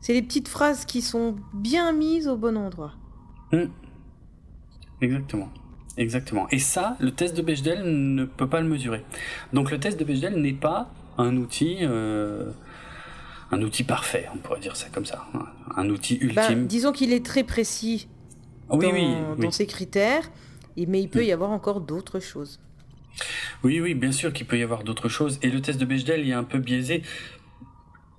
[0.02, 2.94] c'est les petites phrases qui sont bien mises au bon endroit.
[3.52, 3.66] Hmm.
[5.02, 5.50] Exactement.
[5.98, 6.48] Exactement.
[6.50, 9.04] Et ça, le test de Bechdel ne peut pas le mesurer.
[9.52, 12.52] Donc le test de Bechdel n'est pas un outil, euh,
[13.52, 15.26] un outil parfait, on pourrait dire ça comme ça,
[15.76, 16.68] un outil bah, ultime.
[16.68, 18.08] disons qu'il est très précis
[18.70, 20.30] oui, dans, oui, dans ses critères,
[20.78, 22.60] mais il peut y avoir encore d'autres choses.
[23.64, 25.40] Oui, oui, bien sûr qu'il peut y avoir d'autres choses.
[25.42, 27.04] Et le test de Bechdel est un peu biaisé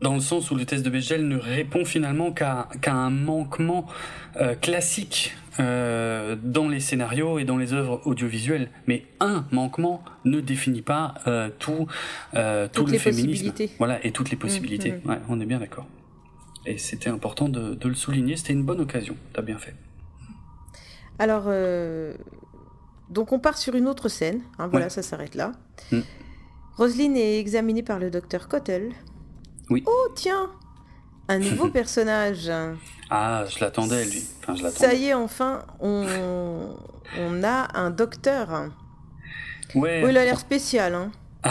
[0.03, 3.87] dans le sens où le test de Bechdel ne répond finalement qu'à un manquement
[4.37, 8.71] euh, classique euh, dans les scénarios et dans les œuvres audiovisuelles.
[8.87, 11.87] Mais un manquement ne définit pas euh, tout,
[12.73, 13.53] tout le féminisme.
[13.79, 14.93] Voilà, et toutes les mmh, possibilités.
[14.93, 15.09] Mmh.
[15.09, 15.87] Ouais, on est bien d'accord.
[16.67, 19.75] Et c'était important de, de, le souligner, c'était une bonne occasion, t'as bien fait.
[21.19, 21.51] Alors,
[23.09, 25.53] donc on part sur une autre scène, hein, voilà, ça s'arrête là.
[25.91, 26.01] Mmh.
[26.77, 28.91] Roselyne est examinée par le docteur Cottle,
[29.87, 30.51] Oh, tiens
[31.31, 32.51] Un nouveau personnage.
[33.09, 34.27] Ah, je l'attendais, lui.
[34.73, 36.77] Ça y est, enfin, on,
[37.19, 38.69] on a un docteur.
[39.77, 40.03] Ouais.
[40.09, 40.95] il a l'air spécial.
[40.95, 41.13] Hein.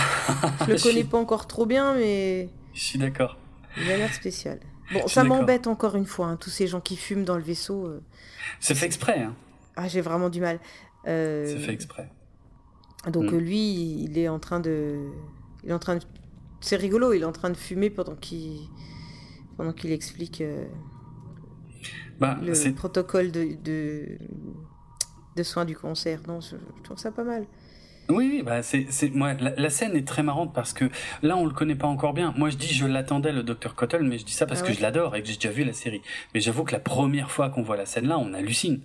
[0.67, 2.49] je le connais pas encore trop bien, mais.
[2.73, 3.37] Je suis d'accord.
[3.77, 4.59] Il a l'air spécial.
[4.91, 7.85] Bon, ça m'embête encore une fois, hein, tous ces gens qui fument dans le vaisseau.
[7.85, 8.03] Euh.
[8.59, 9.19] C'est fait exprès.
[9.19, 9.33] Hein.
[9.75, 10.59] Ah, j'ai vraiment du mal.
[11.07, 11.45] Euh...
[11.45, 12.09] C'est fait exprès.
[13.07, 13.37] Donc mm.
[13.37, 14.99] lui, il est en train de,
[15.63, 16.01] il est en train de
[16.59, 18.59] c'est rigolo, il est en train de fumer pendant qu'il
[19.59, 20.63] pendant qu'il explique euh,
[22.17, 23.57] bah, le protocole de,
[25.35, 26.21] de, soins du cancer.
[26.29, 27.45] Non, je, trouve ça pas mal.
[28.07, 30.85] Oui, bah c'est, moi, la, scène est très marrante parce que
[31.23, 32.33] là, on le connaît pas encore bien.
[32.37, 34.71] Moi, je dis, je l'attendais, le docteur Cottle, mais je dis ça parce ah que
[34.71, 36.01] je l'adore et que j'ai déjà vu la série.
[36.33, 38.79] Mais j'avoue que la première fois qu'on voit la scène là, on hallucine.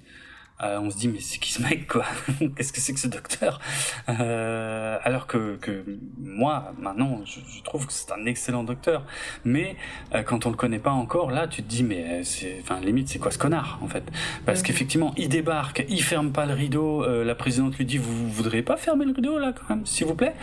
[0.62, 2.04] Euh, on se dit mais c'est qui ce mec quoi
[2.56, 3.60] Qu'est-ce que c'est que ce docteur
[4.08, 5.84] euh, Alors que, que
[6.22, 9.02] moi maintenant je, je trouve que c'est un excellent docteur,
[9.44, 9.74] mais
[10.14, 13.08] euh, quand on le connaît pas encore, là tu te dis mais c'est, enfin limite
[13.08, 14.04] c'est quoi ce connard en fait?
[14.46, 18.30] Parce qu'effectivement il débarque, il ferme pas le rideau, euh, la présidente lui dit vous,
[18.30, 20.34] voudriez pas fermer le rideau là quand même s'il vous plaît?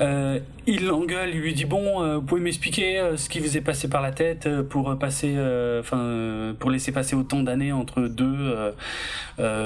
[0.00, 3.88] Euh, Il l'engueule, il lui dit bon vous pouvez m'expliquer ce qui vous est passé
[3.88, 5.36] par la tête pour passer,
[5.80, 8.72] enfin pour laisser passer autant d'années entre deux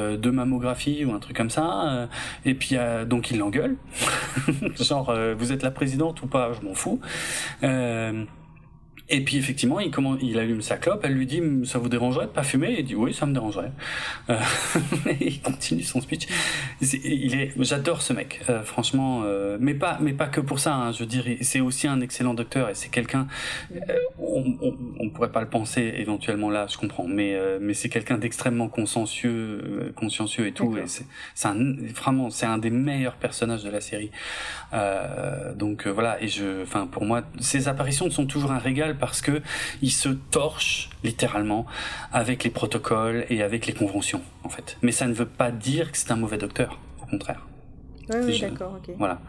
[0.03, 1.83] euh, de mammographie ou un truc comme ça.
[1.85, 2.07] Euh,
[2.45, 3.77] et puis euh, donc il l'engueule,
[4.81, 7.01] genre vous êtes la présidente ou pas, je m'en fous.
[9.15, 12.25] Et puis effectivement, il, comment, il allume sa clope, elle lui dit ça vous dérangerait
[12.25, 12.77] de pas fumer?
[12.79, 13.71] Il dit oui, ça me dérangerait.
[14.31, 14.39] Euh,
[15.21, 16.27] il continue son speech.
[16.81, 20.75] il est, j'adore ce mec, euh, franchement, euh, mais pas, mais pas que pour ça.
[20.75, 23.27] Hein, je dire, c'est aussi un excellent docteur et c'est quelqu'un.
[24.19, 28.17] on, on, on, pourrait pas le penser éventuellement là, je comprends, mais mais c'est quelqu'un
[28.17, 30.75] d'extrêmement consciencieux, consciencieux et tout.
[30.79, 31.05] Et c'est,
[31.35, 34.11] c'est un, vraiment, c'est un des meilleurs personnages de la série.
[35.55, 39.43] donc voilà, et je, enfin pour moi, ses apparitions sont toujours un régal parce que
[39.83, 41.67] il se torche littéralement
[42.13, 44.79] avec les protocoles et avec les conventions en fait.
[44.81, 47.45] Mais ça ne veut pas dire que c'est un mauvais docteur, au contraire.
[48.15, 48.95] Oui, d'accord, ok.
[48.99, 49.21] Voilà.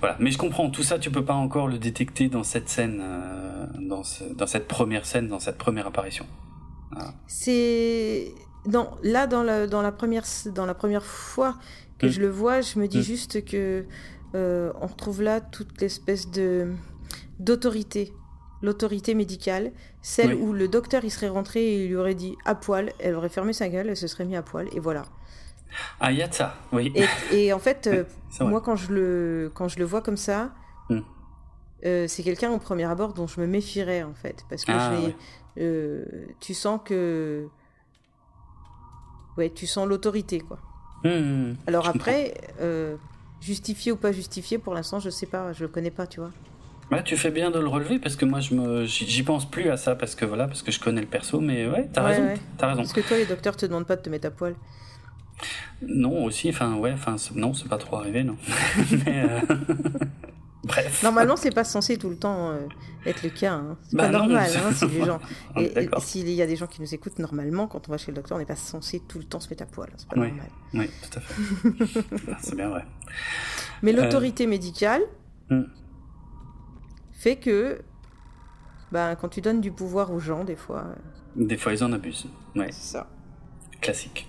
[0.00, 0.16] voilà.
[0.18, 3.66] Mais je comprends, tout ça, tu peux pas encore le détecter dans cette scène, euh,
[3.80, 4.00] dans,
[4.34, 6.24] dans, cette première scène, dans cette première apparition.
[7.26, 8.32] C'est.
[8.66, 11.58] Non, là, dans la, dans, la première, dans la première fois
[11.98, 12.10] que hmm.
[12.10, 13.02] je le vois, je me dis hmm.
[13.02, 13.84] juste que
[14.34, 16.72] euh, on retrouve là toute l'espèce de
[17.38, 18.14] d'autorité
[18.62, 22.54] l'autorité médicale, celle où le docteur il serait rentré et il lui aurait dit à
[22.54, 25.04] poil, elle aurait fermé sa gueule, elle se serait mis à poil et voilà.
[26.00, 26.92] Ah, il y a de ça, oui.
[27.32, 28.04] Et, en fait, euh,
[28.40, 30.52] moi quand je, le, quand je le vois comme ça,
[30.88, 31.00] hmm.
[31.84, 34.44] euh, c'est quelqu'un au premier abord dont je me méfierais en fait.
[34.48, 34.92] Parce que ah,
[35.58, 36.04] euh,
[36.40, 37.48] tu sens que.
[39.38, 40.58] Ouais, tu sens l'autorité quoi.
[41.04, 41.08] Hmm,
[41.50, 42.34] hmm, Alors après,
[43.40, 46.30] justifié ou pas justifié, pour l'instant je sais pas, je le connais pas, tu vois
[47.00, 49.76] tu fais bien de le relever parce que moi, je me, j'y pense plus à
[49.76, 52.28] ça parce que voilà, parce que je connais le perso, mais ouais, t'as raison,
[52.60, 52.82] as raison.
[52.82, 54.54] Parce que toi, les docteurs te demandent pas de te mettre à poil.
[55.86, 58.36] Non, aussi, enfin, ouais, enfin, non, c'est pas trop arrivé, non.
[59.06, 59.40] mais, euh,
[60.64, 61.02] Bref.
[61.02, 62.60] Normalement, c'est pas censé tout le temps euh,
[63.04, 63.54] être le cas.
[63.54, 63.76] Hein.
[63.82, 64.48] C'est pas bah normal.
[64.48, 65.18] Hein, si les gens,
[65.98, 68.36] s'il y a des gens qui nous écoutent, normalement, quand on va chez le docteur,
[68.36, 69.90] on n'est pas censé tout le temps se mettre à poil.
[69.96, 70.46] C'est pas normal.
[70.74, 72.04] Oui, tout à fait.
[72.40, 72.84] c'est bien vrai.
[73.82, 75.02] Mais l'autorité médicale,
[75.50, 75.62] hmm
[77.22, 77.80] fait que
[78.90, 80.84] ben, quand tu donnes du pouvoir aux gens, des fois.
[80.88, 80.94] Euh,
[81.46, 82.26] des fois, ils en abusent.
[82.56, 82.66] Ouais.
[82.72, 83.08] C'est ça.
[83.80, 84.28] Classique.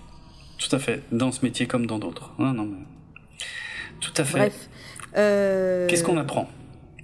[0.58, 1.02] Tout à fait.
[1.10, 2.32] Dans ce métier comme dans d'autres.
[2.38, 2.86] Ah, non, mais...
[4.00, 4.38] Tout à fait.
[4.38, 4.68] Bref.
[5.16, 6.48] Euh, Qu'est-ce qu'on apprend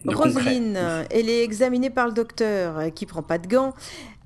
[0.07, 0.79] Roselyne,
[1.11, 3.75] elle est examinée par le docteur euh, qui prend pas de gants.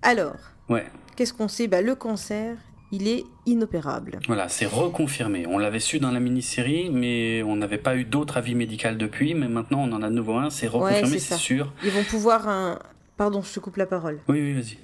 [0.02, 0.36] Alors,
[0.68, 0.86] ouais.
[1.16, 1.66] qu'est-ce qu'on sait?
[1.66, 2.56] Bah, Le cancer,
[2.94, 4.20] il est inopérable.
[4.28, 5.46] Voilà, c'est reconfirmé.
[5.48, 9.34] On l'avait su dans la mini-série, mais on n'avait pas eu d'autre avis médical depuis.
[9.34, 10.50] Mais maintenant, on en a de nouveau un.
[10.50, 11.72] C'est reconfirmé, c'est sûr.
[11.82, 12.48] Ils vont pouvoir.
[12.48, 12.78] Un...
[13.16, 14.20] Pardon, je te coupe la parole.
[14.28, 14.78] Oui, oui, vas-y.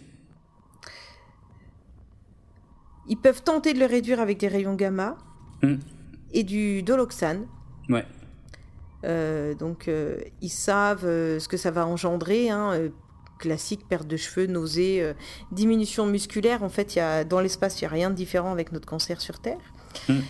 [3.08, 5.16] Ils peuvent tenter de le réduire avec des rayons gamma
[5.62, 5.76] hmm.
[6.32, 7.46] et du doloxane.
[7.88, 8.04] Ouais.
[9.04, 12.50] Euh, donc, euh, ils savent euh, ce que ça va engendrer.
[12.50, 12.90] Hein,
[13.41, 15.14] classique, perte de cheveux, nausées,
[15.51, 16.62] diminution musculaire.
[16.62, 19.20] En fait, y a, dans l'espace, il n'y a rien de différent avec notre cancer
[19.20, 19.59] sur Terre.
[20.09, 20.20] Hmm.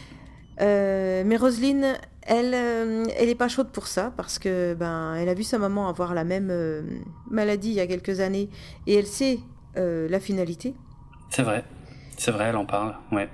[0.59, 5.43] mais Roselyne, elle, elle n'est pas chaude pour ça parce que ben, elle a vu
[5.43, 6.53] sa maman avoir la même
[7.31, 8.49] maladie il y a quelques années
[8.87, 9.41] et elle sait
[9.77, 10.75] la finalité.
[11.31, 11.65] C'est vrai,
[12.17, 13.29] c'est vrai, elle en parle, ouais.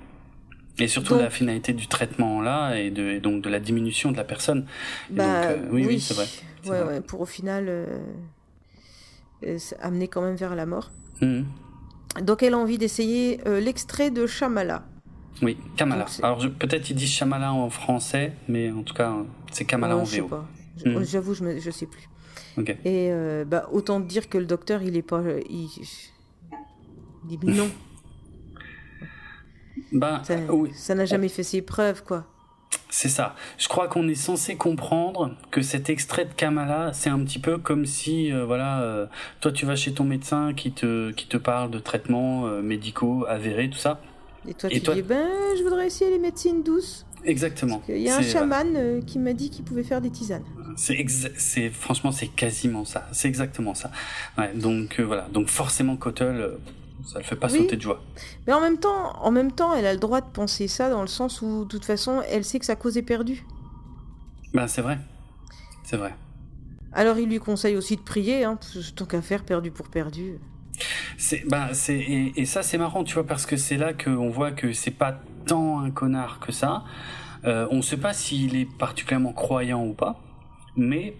[0.79, 4.23] Et surtout la finalité du traitement là et, de, donc de la diminution de la
[4.23, 4.65] personne.
[5.09, 6.27] Bah, donc, oui, oui, c'est vrai.
[6.67, 7.67] Ouais, ouais, pour au final
[9.45, 10.91] euh, amener quand même vers la mort.
[11.21, 11.45] Mhm.
[12.21, 14.83] Donc elle a envie d'essayer euh, l'extrait de Shamala.
[15.41, 16.05] Oui, Kamala.
[16.23, 19.13] Alors peut-être ils disent Shamala en français, mais en tout cas
[19.51, 20.05] c'est Kamala en VO.
[20.05, 20.47] Je sais pas.
[20.85, 21.03] Mhm.
[21.03, 22.09] J'avoue, je, ne sais plus.
[22.57, 22.77] Okay.
[22.85, 25.69] Et euh, bah, autant dire que le docteur, il est pas, il,
[27.29, 27.69] il dit non.
[29.91, 30.21] Ben,
[30.73, 32.25] ça n'a jamais fait ses preuves, quoi.
[32.89, 33.35] C'est ça.
[33.57, 37.57] Je crois qu'on est censé comprendre que cet extrait de Kamala, c'est un petit peu
[37.57, 39.05] comme si, euh, voilà, euh,
[39.41, 43.25] toi tu vas chez ton médecin qui te, qui te parle de traitements euh, médicaux
[43.27, 43.99] avérés, tout ça.
[44.47, 45.27] Et toi tu dis, ben,
[45.57, 47.05] je voudrais essayer les médecines douces.
[47.25, 47.81] Exactement.
[47.89, 50.45] Il y a un chaman qui m'a dit qu'il pouvait faire des tisanes.
[50.77, 53.07] C'est franchement c'est quasiment ça.
[53.11, 53.91] C'est exactement ça.
[54.37, 55.27] Ouais, donc voilà.
[55.33, 56.57] Donc forcément Cottle
[57.05, 58.01] ça le fait pas sauter de joie.
[58.45, 61.01] Mais en même temps, en même temps, elle a le droit de penser ça dans
[61.01, 63.45] le sens où, de toute façon, elle sait que sa cause est perdue.
[64.53, 64.97] Ben c'est vrai,
[65.83, 66.15] c'est vrai.
[66.93, 68.57] Alors il lui conseille aussi de prier, hein,
[68.95, 70.39] tant qu'à faire, perdu pour perdu.
[71.17, 74.51] C'est, ben, c'est, et, ça c'est marrant, tu vois, parce que c'est là qu'on voit
[74.51, 76.83] que c'est pas tant un connard que ça.
[77.45, 80.19] Euh, on ne sait pas s'il est particulièrement croyant ou pas,
[80.75, 81.15] mais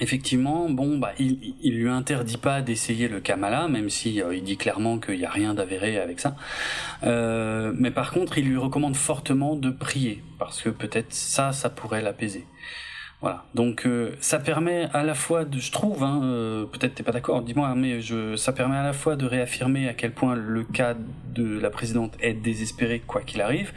[0.00, 4.42] effectivement, bon, bah, il, il lui interdit pas d'essayer le Kamala, même si euh, il
[4.42, 6.36] dit clairement qu'il n'y a rien d'avéré avec ça.
[7.04, 11.70] Euh, mais par contre, il lui recommande fortement de prier, parce que peut-être ça, ça
[11.70, 12.46] pourrait l'apaiser.
[13.22, 13.44] Voilà.
[13.54, 17.12] Donc euh, ça permet à la fois de, je trouve, hein, euh, peut-être t'es pas
[17.12, 20.64] d'accord, dis-moi, mais je, ça permet à la fois de réaffirmer à quel point le
[20.64, 20.96] cas
[21.32, 23.72] de la présidente est désespéré quoi qu'il arrive,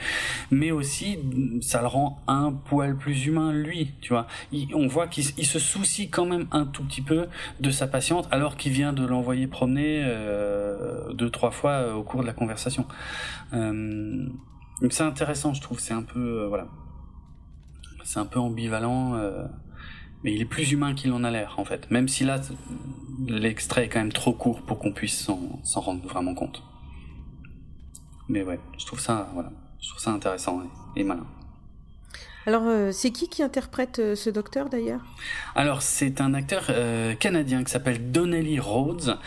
[0.50, 1.20] mais aussi
[1.62, 4.26] ça le rend un poil plus humain lui, tu vois.
[4.74, 7.28] on voit qu'il se soucie quand même un tout petit peu
[7.60, 12.22] de sa patiente alors qu'il vient de l'envoyer promener euh, deux trois fois au cours
[12.22, 12.88] de la conversation.
[13.54, 15.80] donc c'est intéressant, je trouve.
[15.80, 16.68] C'est un peu voilà
[18.06, 19.44] c'est un peu ambivalent, euh,
[20.24, 21.90] mais il est plus humain qu'il en a l'air en fait.
[21.92, 22.40] Même si là,
[23.28, 25.30] l'extrait est quand même trop court pour qu'on puisse
[25.64, 26.64] s'en rendre vraiment compte.
[28.30, 29.52] Mais ouais, je trouve ça, voilà,
[29.82, 30.62] je trouve ça intéressant
[30.96, 31.26] et, malin.
[32.48, 35.02] Alors, euh, c'est qui qui interprète euh, ce docteur d'ailleurs?
[35.56, 36.72] Alors, c'est un acteur
[37.20, 39.18] canadien qui s'appelle Donnelly Rhodes.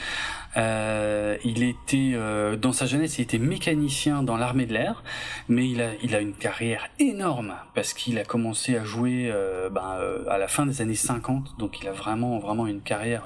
[0.58, 5.04] Euh, il était euh, dans sa jeunesse, il était mécanicien dans l'armée de l'air,
[5.48, 9.70] mais il a il a une carrière énorme parce qu'il a commencé à jouer euh,
[9.70, 9.98] ben,
[10.28, 13.24] à la fin des années 50, donc il a vraiment vraiment une carrière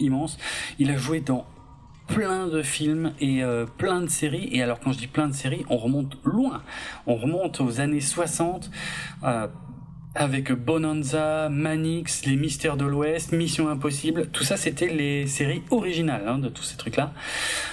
[0.00, 0.38] immense.
[0.78, 1.46] Il a joué dans
[2.06, 3.42] plein de films et
[3.78, 4.48] plein de séries.
[4.52, 6.62] Et alors quand je dis plein de séries, on remonte loin.
[7.06, 8.70] On remonte aux années 60
[10.16, 16.22] avec Bonanza, Manix, Les Mystères de l'Ouest, Mission Impossible, tout ça c'était les séries originales
[16.28, 17.12] hein, de tous ces trucs-là.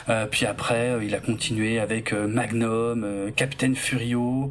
[0.10, 4.50] Euh, puis après, euh, il a continué avec euh, Magnum, Captain Furio,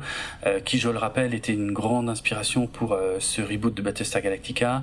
[0.64, 4.82] qui je le rappelle était une grande inspiration pour ce reboot de Battlestar Galactica.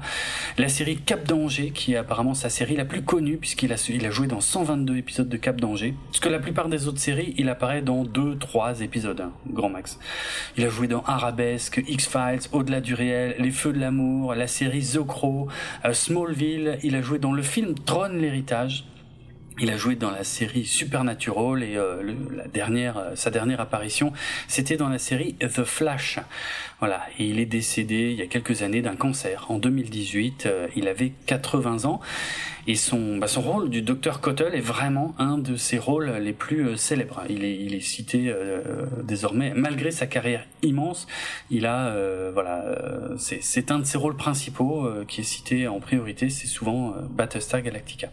[0.58, 4.06] La série Cap Danger, qui est apparemment sa série la plus connue puisqu'il a, il
[4.06, 5.94] a joué dans 122 épisodes de Cap Danger.
[6.08, 10.00] Parce que la plupart des autres séries, il apparaît dans 2-3 épisodes, hein, grand max.
[10.58, 15.48] Il a joué dans Arabesque, X-Files, Au-delà du les Feux de l'amour, la série Crow,
[15.86, 16.80] euh, Smallville.
[16.84, 18.86] Il a joué dans le film Trône l'héritage.
[19.60, 24.14] Il a joué dans la série Supernatural et euh, la dernière, euh, sa dernière apparition,
[24.48, 26.20] c'était dans la série The Flash.
[26.80, 29.48] Voilà, et il est décédé il y a quelques années d'un cancer.
[29.50, 32.02] En 2018, il avait 80 ans
[32.68, 36.34] et son, bah, son rôle du docteur Cottle est vraiment un de ses rôles les
[36.34, 37.24] plus euh, célèbres.
[37.30, 41.08] Il est, il est cité euh, désormais, malgré sa carrière immense,
[41.50, 42.66] il a, euh, voilà,
[43.18, 48.10] c'est un de ses rôles principaux qui est cité en priorité, c'est souvent Battlestar Galactica.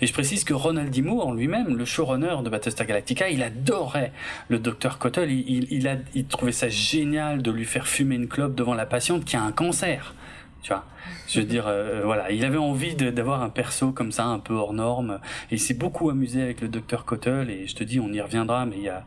[0.00, 1.02] Et je précise que Ron Ronald D.
[1.02, 4.12] Moore lui-même, le showrunner de Battlestar Galactica, il adorait
[4.48, 5.28] le docteur Cottle.
[5.28, 9.42] Il, trouvait ça génial de lui faire fumer une clope devant la patiente qui a
[9.42, 10.14] un cancer.
[10.62, 10.84] Tu vois,
[11.26, 14.54] je veux dire, euh, voilà, il avait envie d'avoir un perso comme ça, un peu
[14.54, 15.18] hors norme,
[15.50, 18.66] il s'est beaucoup amusé avec le docteur Cottle, et je te dis, on y reviendra,
[18.66, 19.04] mais il y a,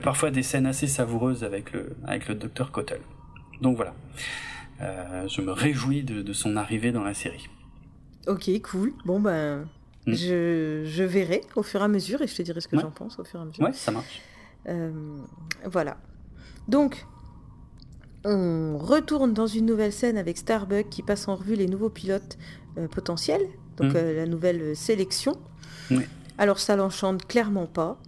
[0.00, 3.00] parfois des scènes assez savoureuses avec le, avec docteur Cottle.
[3.60, 3.94] Donc voilà,
[4.80, 7.48] euh, je me réjouis de, de, son arrivée dans la série.
[8.28, 8.92] Ok, cool.
[9.04, 9.66] Bon ben,
[10.06, 10.12] hmm.
[10.14, 12.90] je, je, verrai au fur et à mesure, et je te dirai ce que j'en
[12.90, 13.64] pense au fur et à mesure.
[13.64, 14.22] Ouais, ça marche.
[14.68, 14.90] Euh,
[15.64, 15.96] voilà.
[16.68, 17.06] Donc,
[18.24, 22.38] on retourne dans une nouvelle scène avec Starbuck qui passe en revue les nouveaux pilotes
[22.78, 23.46] euh, potentiels,
[23.76, 23.96] donc mm.
[23.96, 25.38] euh, la nouvelle sélection.
[26.38, 28.00] Alors ça l'enchante clairement pas.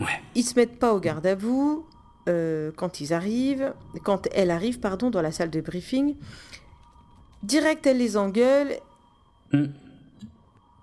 [0.00, 0.20] Ouais.
[0.34, 1.86] Ils se mettent pas au garde à vous
[2.26, 3.72] quand ils arrivent,
[4.04, 6.14] quand elle arrive pardon dans la salle de briefing.
[7.42, 8.76] Direct elle les engueule
[9.52, 9.64] mm.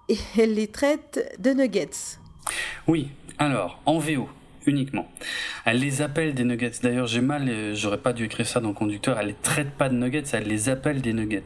[0.10, 2.18] Et elle les traite de nuggets.
[2.88, 3.10] Oui.
[3.38, 4.28] Alors en VO,
[4.66, 5.10] uniquement.
[5.66, 6.72] Elle les appelle des nuggets.
[6.84, 9.18] D'ailleurs, j'ai mal, euh, j'aurais pas dû écrire ça dans le conducteur.
[9.20, 11.44] Elle les traite pas de nuggets, elle les appelle des nuggets.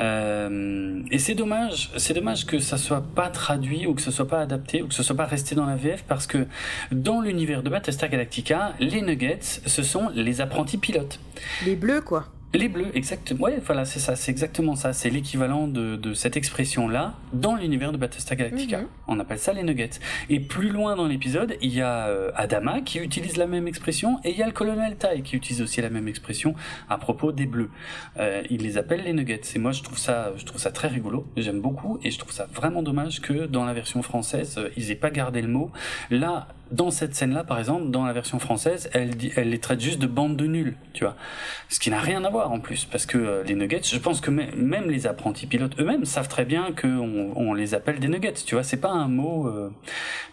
[0.00, 4.28] Euh, et c'est dommage, c'est dommage que ça soit pas traduit ou que ce soit
[4.28, 6.46] pas adapté ou que ce soit pas resté dans la VF parce que
[6.90, 11.20] dans l'univers de Battlestar Galactica, les nuggets, ce sont les apprentis pilotes.
[11.64, 12.26] Les bleus, quoi.
[12.54, 13.44] Les bleus, exactement.
[13.44, 14.92] Ouais, voilà, c'est ça, c'est exactement ça.
[14.92, 18.82] C'est l'équivalent de, de, cette expression-là dans l'univers de Battlestar Galactica.
[18.82, 18.86] Mhm.
[19.08, 20.00] On appelle ça les nuggets.
[20.28, 24.18] Et plus loin dans l'épisode, il y a euh, Adama qui utilise la même expression
[24.22, 26.54] et il y a le colonel Tai qui utilise aussi la même expression
[26.90, 27.70] à propos des bleus.
[28.18, 29.40] Euh, il les appelle les nuggets.
[29.54, 31.26] Et moi, je trouve ça, je trouve ça très rigolo.
[31.38, 34.90] J'aime beaucoup et je trouve ça vraiment dommage que dans la version française, euh, ils
[34.90, 35.70] aient pas gardé le mot.
[36.10, 40.06] Là, dans cette scène-là, par exemple, dans la version française, elle, les traite juste de
[40.06, 41.16] bande de nuls, tu vois.
[41.68, 44.20] Ce qui n'a rien à voir en plus, parce que euh, les nuggets, je pense
[44.20, 48.32] que même les apprentis pilotes eux-mêmes savent très bien qu'on on les appelle des nuggets,
[48.32, 48.64] tu vois.
[48.64, 49.70] C'est pas un mot euh,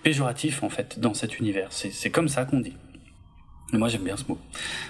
[0.01, 1.67] péjoratif en fait dans cet univers.
[1.71, 2.75] C'est comme ça qu'on dit.
[3.71, 4.39] Moi j'aime bien ce mot,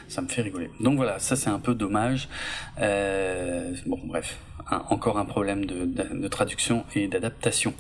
[0.08, 0.70] ça me fait rigoler.
[0.80, 2.30] Donc voilà, ça c'est un peu dommage.
[2.80, 4.38] Euh, bon bref,
[4.90, 7.74] encore un problème de traduction et d'adaptation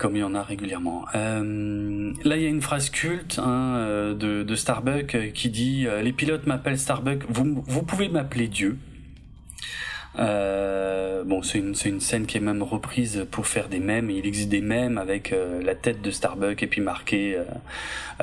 [0.00, 1.04] comme il y en a régulièrement.
[1.14, 5.50] Euh, là, il y a une phrase culte hein, euh, de, de, Starbuck euh, qui
[5.50, 8.78] dit Les pilotes m'appellent Starbuck, vous, pouvez m'appeler Dieu.
[10.16, 14.10] bon, c'est une, scène qui est même reprise pour faire des mèmes.
[14.10, 17.36] Il existe des mèmes avec la tête de Starbuck et puis marqué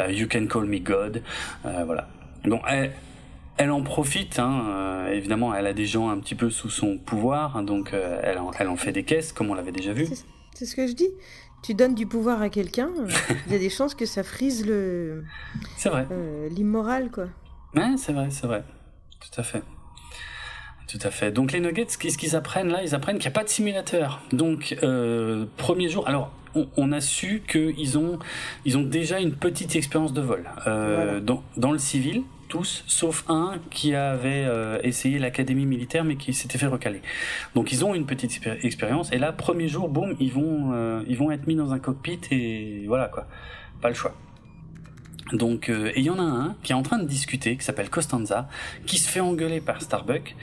[0.10, 1.22] You can call me God.
[1.64, 2.08] voilà.
[2.44, 2.60] Bon,
[3.58, 7.56] elle, en profite, hein, évidemment, elle a des gens un petit peu sous son pouvoir,
[7.56, 10.08] hein, donc elle en fait des caisses, comme on l'avait déjà vu.
[10.58, 11.12] C'est ce que je dis
[11.62, 12.90] tu donnes du pouvoir à quelqu'un,
[13.48, 15.24] il y a des chances que ça frise le.
[15.78, 16.08] C'est vrai.
[16.12, 17.28] Euh, l'immoral, quoi.
[17.76, 18.64] Ouais, c'est vrai, c'est vrai.
[19.20, 19.64] Tout à fait.
[20.88, 21.32] Tout à fait.
[21.32, 24.22] Donc les nuggets, qu'est-ce qu'ils apprennent là Ils apprennent qu'il n'y a pas de simulateur.
[24.32, 26.32] Donc euh, premier jour, alors
[26.78, 28.20] on, a su qu'ils ont
[28.66, 33.24] ils ont déjà une petite expérience de vol euh, dans, dans le civil tous, sauf
[33.30, 37.02] un qui avait euh, essayé l'académie militaire mais qui s'était fait recaler.
[37.56, 41.18] Donc ils ont une petite expérience et là premier jour, boum, ils vont euh, ils
[41.18, 43.28] vont être mis dans un cockpit et voilà quoi,
[43.82, 44.16] pas le choix.
[45.34, 47.64] Donc euh, et il y en a un qui est en train de discuter qui
[47.64, 48.48] s'appelle Costanza
[48.86, 50.36] qui se fait engueuler par Starbuck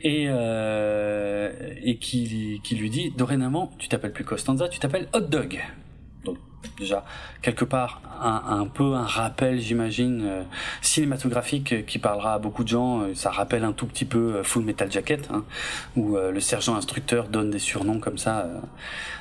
[0.00, 5.60] et et qui qui lui dit dorénavant tu t'appelles plus Costanza, tu t'appelles Hot Dog
[6.78, 7.04] déjà
[7.42, 10.42] quelque part un, peu un rappel, j'imagine, euh,
[10.80, 13.00] cinématographique euh, qui parlera à beaucoup de gens.
[13.00, 15.44] Euh, ça rappelle un tout petit peu Full Metal Jacket, hein,
[15.96, 18.46] où le sergent instructeur donne des surnoms comme ça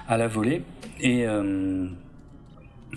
[0.07, 0.63] à la volée.
[0.99, 1.25] Et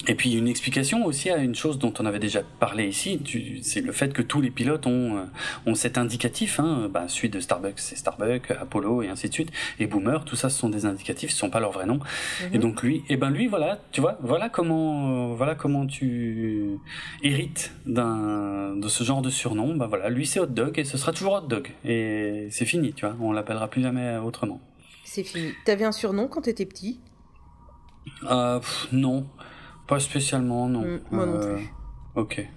[0.07, 3.21] et puis une explication aussi à une chose dont on avait déjà parlé ici,
[3.63, 5.25] c'est le fait que tous les pilotes ont, euh,
[5.67, 9.51] ont cet indicatif, hein, bah, celui de Starbucks c'est Starbucks, Apollo et ainsi de suite,
[9.79, 12.01] et Boomer, tout ça ce sont des indicatifs, ce sont pas leurs vrais noms.
[12.53, 12.63] Et mhm.
[12.63, 16.79] donc lui, et eh ben lui voilà, tu vois, voilà comment, euh, voilà comment tu
[17.23, 19.75] hérites d'un de ce genre de surnom.
[19.77, 22.93] Bah voilà, lui c'est Hot Dog et ce sera toujours Hot Dog et c'est fini,
[22.93, 24.61] tu vois, on l'appellera plus jamais autrement.
[25.05, 25.53] C'est fini.
[25.65, 26.99] T'avais un surnom quand t'étais petit?
[28.31, 28.61] Euh,
[28.93, 29.27] Non.
[29.87, 30.83] Pas spécialement, non.
[30.83, 31.69] Mm, moi non euh, plus.
[32.15, 32.49] Ok.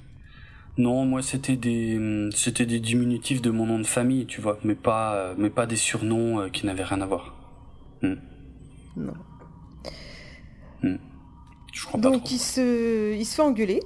[0.78, 4.76] Non, moi c'était des c'était des diminutifs de mon nom de famille, tu vois, mais
[4.76, 7.36] pas mais pas des surnoms euh, qui n'avaient rien à voir.
[8.04, 8.14] Mm.
[8.98, 9.14] Non.
[10.84, 10.96] Mm.
[11.74, 13.80] Je crois pas Donc il se il se fait engueuler.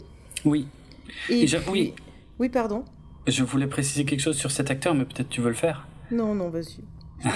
[0.46, 0.68] Oui.
[1.30, 1.94] Et, oui.
[2.40, 2.84] Oui, pardon.
[3.28, 5.88] Je voulais préciser quelque chose sur cet acteur, mais peut-être tu veux le faire.
[6.12, 6.80] Non, non, vas-y.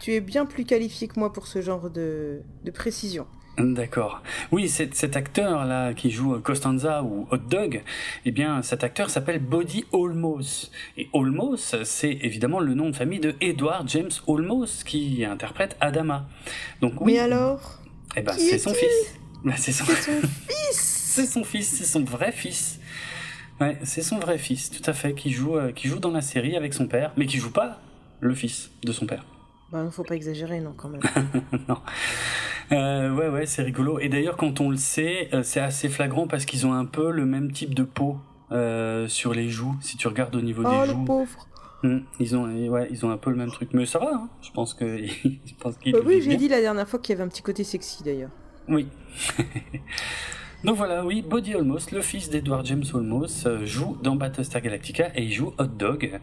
[0.00, 3.26] tu es bien plus qualifié que moi pour ce genre de, de précision.
[3.58, 4.22] D'accord.
[4.52, 7.82] Oui, cet acteur-là qui joue Costanza ou Hot Dog,
[8.24, 10.70] eh bien, cet acteur s'appelle Body Olmos.
[10.96, 16.28] Et Olmos, c'est évidemment le nom de famille de Edward James Olmos qui interprète Adama.
[16.80, 17.14] Donc oui.
[17.14, 17.80] Mais alors
[18.16, 19.14] Eh ben, c'est son fils.
[19.44, 19.84] Bah, c'est son...
[19.84, 22.78] C'est son fils c'est son fils, c'est son vrai fils.
[23.60, 26.22] Ouais, c'est son vrai fils, tout à fait, qui joue, euh, qui joue dans la
[26.22, 27.80] série avec son père, mais qui joue pas
[28.20, 29.24] le fils de son père.
[29.70, 31.02] Bah, faut pas exagérer, non, quand même.
[31.68, 31.78] non.
[32.72, 33.98] Euh, ouais, ouais, c'est rigolo.
[33.98, 37.10] Et d'ailleurs, quand on le sait, euh, c'est assez flagrant parce qu'ils ont un peu
[37.10, 38.18] le même type de peau
[38.52, 39.76] euh, sur les joues.
[39.80, 41.48] Si tu regardes au niveau oh, des le joues, pauvre
[41.84, 43.70] Hmm, ils ont, ouais, ils ont un peu le même truc.
[43.72, 44.28] Mais ça va, hein.
[44.42, 47.14] je pense que, je pense qu'ils Bah Oui, j'ai dit la dernière fois qu'il y
[47.14, 48.30] avait un petit côté sexy, d'ailleurs.
[48.68, 48.88] Oui.
[50.64, 55.22] Donc voilà, oui, Bodhi Olmos, le fils d'Edward James Olmos, joue dans Battlestar Galactica et
[55.22, 56.18] il joue Hot Dog.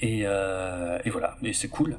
[0.00, 1.96] Et, euh, et voilà, et c'est cool.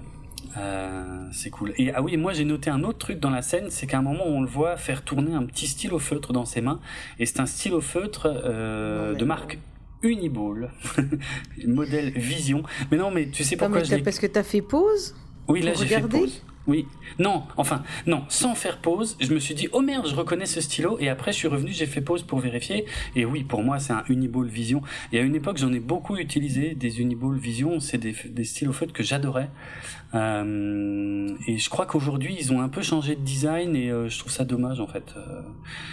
[0.57, 1.73] Euh, c'est cool.
[1.77, 4.01] Et ah oui, moi j'ai noté un autre truc dans la scène, c'est qu'à un
[4.01, 6.79] moment on le voit faire tourner un petit stylo feutre dans ses mains,
[7.19, 9.27] et c'est un stylo feutre euh, Non, de non.
[9.27, 9.59] marque
[10.03, 10.71] Uniball,
[11.67, 12.63] modèle Vision.
[12.91, 15.15] Mais non, mais tu sais Non, pourquoi mais je parce que t'as fait pause
[15.47, 16.41] oui, là j'ai fait pause.
[16.67, 16.87] Oui.
[17.19, 20.61] Non, enfin, non, sans faire pause, je me suis dit, oh merde, je reconnais ce
[20.61, 22.85] stylo, et après je suis revenu, j'ai fait pause pour vérifier,
[23.15, 24.81] et oui, pour moi c'est un Uniball Vision.
[25.11, 28.73] Et à une époque, j'en ai beaucoup utilisé des Uniball Vision, c'est des, des stylos
[28.73, 29.49] feutres que j'adorais.
[30.15, 34.17] Euh, et je crois qu'aujourd'hui, ils ont un peu changé de design, et euh, je
[34.17, 35.13] trouve ça dommage en fait.
[35.17, 35.41] Euh,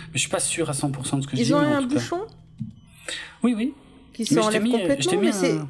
[0.07, 1.49] mais je suis pas sûr à 100% de ce que je dis.
[1.49, 2.20] Ils ont un bouchon?
[3.43, 3.74] Oui, oui.
[4.12, 5.59] qui s'enlève t'ai complètement, mais c'est...
[5.59, 5.69] un,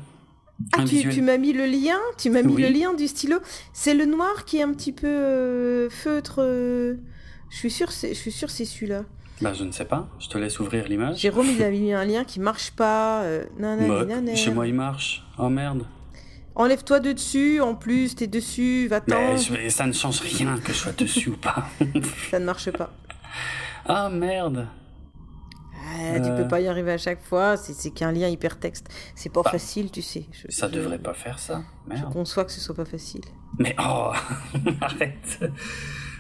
[0.73, 2.63] Ah, tu, m'as mis le lien Tu m'as mis Oui.
[2.63, 3.39] le lien du stylo
[3.73, 6.37] C'est le noir qui est un petit peu euh, feutre.
[6.39, 6.95] euh,
[7.51, 9.05] Je suis sûr, c'est, je suis sûr, c'est celui-là.
[9.41, 11.19] Bah, je ne sais pas, je te laisse ouvrir l'image.
[11.19, 13.23] Jérôme, il a mis un lien qui marche pas.
[13.23, 14.35] euh, Bah, nanana.
[14.37, 15.25] chez moi, il marche.
[15.39, 15.85] Oh merde.
[16.55, 17.61] Enlève-toi de dessus.
[17.61, 18.87] En plus, t'es dessus.
[18.89, 19.35] Va-t'en.
[19.53, 21.67] Mais ça ne change rien que je sois dessus ou pas.
[22.31, 22.93] Ça ne marche pas.
[23.85, 24.69] Ah merde.
[25.93, 26.37] Tu Euh.
[26.43, 27.57] peux pas y arriver à chaque fois.
[27.57, 28.89] C'est, qu'un lien hypertexte.
[29.15, 30.25] C'est pas Bah, facile, tu sais.
[30.33, 31.63] Je, Ça je- devrait pas faire ça.
[31.89, 32.13] Je Merde.
[32.13, 33.23] conçois que ce soit pas facile.
[33.59, 34.13] Mais oh,
[34.81, 35.41] arrête.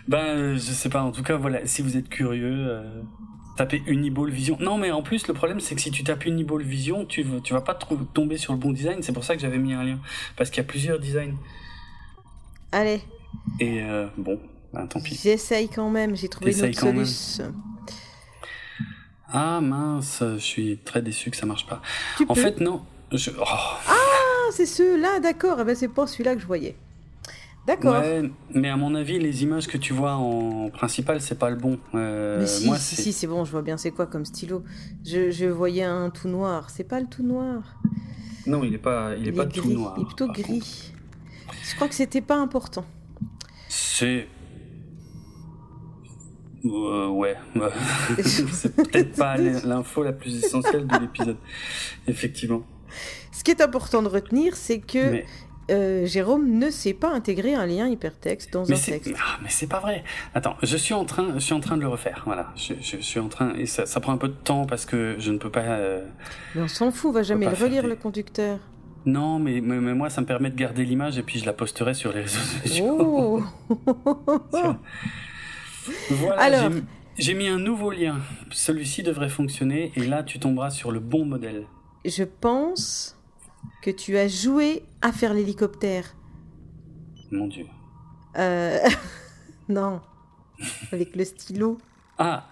[0.08, 1.02] Ben, euh, je sais pas.
[1.02, 1.66] En tout cas, voilà.
[1.66, 3.02] Si vous êtes curieux, euh,
[3.56, 4.56] tapez Uniball Vision.
[4.60, 7.52] Non, mais en plus, le problème, c'est que si tu tapes Uniball Vision, tu, tu
[7.54, 7.74] vas pas
[8.12, 9.02] tomber sur le bon design.
[9.02, 9.98] C'est pour ça que j'avais mis un lien.
[10.36, 11.36] Parce qu'il y a plusieurs designs.
[12.72, 13.02] Allez,
[13.60, 14.40] Et euh, bon,
[14.72, 15.18] ben, tant pis.
[15.22, 16.16] j'essaye quand même.
[16.16, 17.54] J'ai trouvé une autre solution.
[19.32, 21.80] Ah mince, je suis très déçu que ça marche pas.
[22.18, 22.40] Tu En peux.
[22.40, 22.82] fait, non.
[23.12, 23.30] Je...
[23.38, 23.94] oh, Ah,
[24.52, 25.58] c'est ceux-là, d'accord.
[25.60, 26.76] Eh ben, c'est pas celui-là que je voyais.
[27.66, 27.92] D'accord.
[28.00, 31.56] Ouais, mais à mon avis, les images que tu vois en principal, c'est pas le
[31.56, 31.78] bon.
[31.94, 34.24] Euh, Mais si, moi, si, c'est- si, c'est bon, je vois bien c'est quoi comme
[34.24, 34.64] stylo?
[35.06, 36.70] Je, je voyais un tout noir.
[36.70, 37.62] C'est pas le tout noir?
[38.46, 39.60] Non, il est pas, il est pas gris.
[39.60, 39.94] tout noir.
[39.96, 40.42] Il est plutôt gris.
[40.42, 40.66] contre.
[41.70, 42.84] Je crois que c'était pas important.
[43.68, 44.26] C'est.
[46.64, 47.36] Euh, ouais.
[48.24, 51.36] c'est peut-être pas l'info la plus essentielle de l'épisode.
[52.06, 52.62] Effectivement.
[53.32, 55.26] Ce qui est important de retenir, c'est que Mais,
[55.70, 59.14] euh, Jérôme ne sait pas intégrer un lien hypertexte dans mais un texte.
[59.18, 60.04] ah, mais c'est pas vrai.
[60.34, 62.22] Attends, je suis en train, je suis en train de le refaire.
[62.26, 64.84] Voilà, je, je suis en train et ça, ça prend un peu de temps parce
[64.86, 65.60] que je ne peux pas.
[65.60, 66.04] euh,
[66.54, 68.58] Mais on s'en fout, on va jamais le relire des- le conducteur.
[69.04, 71.52] Non, mais, mais, mais moi, ça me permet de garder l'image et puis je la
[71.52, 72.96] posterai sur les réseaux sociaux.
[73.00, 73.42] Oh
[76.10, 76.70] Voilà, Alors.
[77.18, 78.18] j'ai- mis un nouveau lien.
[78.50, 81.66] Celui-ci devrait fonctionner et là, tu tomberas sur le bon modèle.
[82.04, 83.18] Je pense
[83.82, 86.14] que tu as joué à faire l'hélicoptère.
[87.30, 87.66] Mon Dieu.
[88.38, 88.78] Euh...
[89.68, 90.00] non.
[90.92, 91.78] Avec le stylo.
[92.18, 92.46] Ah,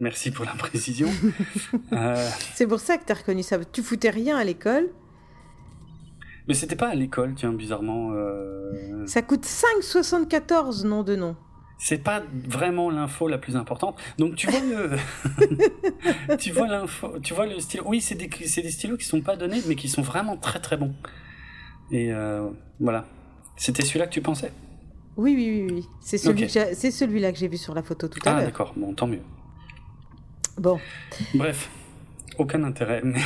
[0.00, 1.08] merci pour la précision.
[1.92, 3.58] Euh, C'est pour ça que t'as reconnu ça.
[3.64, 4.90] Tu foutais rien à l'école.
[6.48, 8.10] mais c'était pas à l'école, tiens, bizarrement.
[8.12, 11.36] euh, Ça coûte 5,74 nom de nom.
[11.78, 13.96] C'est pas vraiment l'info la plus importante.
[14.18, 17.84] Donc tu vois le, tu vois l'info, tu vois le stylo.
[17.86, 20.94] Oui, c'est des, stylos qui sont pas donnés, mais qui sont vraiment très très bons.
[21.90, 22.48] Et euh,
[22.80, 23.04] voilà.
[23.56, 24.52] C'était celui-là que tu pensais?
[25.16, 25.88] Oui, oui, oui, oui.
[26.00, 28.44] C'est celui celui-là que j'ai vu sur la photo tout à Ah l'heure.
[28.44, 28.72] d'accord.
[28.76, 29.22] Bon, tant mieux.
[30.58, 30.78] Bon.
[31.34, 31.68] Bref,
[32.38, 33.20] aucun intérêt, mais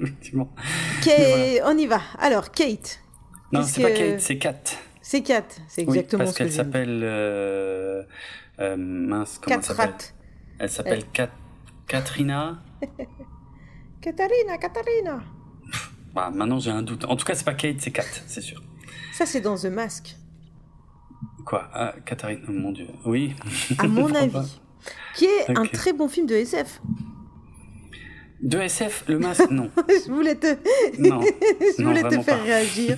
[0.00, 0.50] effectivement.
[1.04, 2.00] Kate, on y va.
[2.18, 3.00] Alors, Kate.
[3.52, 4.54] Non, c'est pas que- Kate, c'est Kat.
[5.10, 5.42] C'est Kat.
[5.68, 8.02] C'est Oui, exactement parce ce que qu'elle s'appelle euh,
[8.60, 9.90] euh, mince, comment elle Kat s'appelle?
[9.92, 9.98] Rat.
[10.58, 11.30] Elle s'appelle Kat-
[11.86, 12.62] Katrina.
[14.02, 15.22] Katarina, Katarina.
[16.14, 17.06] Bah, maintenant j'ai un doute.
[17.06, 18.62] En tout cas, c'est pas Kate, c'est Kat, c'est sûr.
[19.14, 20.14] Ça, c'est dans The Mask.
[21.46, 21.70] Quoi?
[21.72, 22.88] Ah, Katharine, oh, mon dieu.
[23.06, 23.34] Oui.
[23.78, 24.60] À mon avis.
[25.14, 26.82] Qui est un très bon film de SF.
[28.40, 29.68] De SF, le masque, non.
[29.88, 30.46] je voulais te,
[30.98, 31.20] Non,
[31.78, 32.44] je non, voulais te faire pas.
[32.44, 32.96] réagir.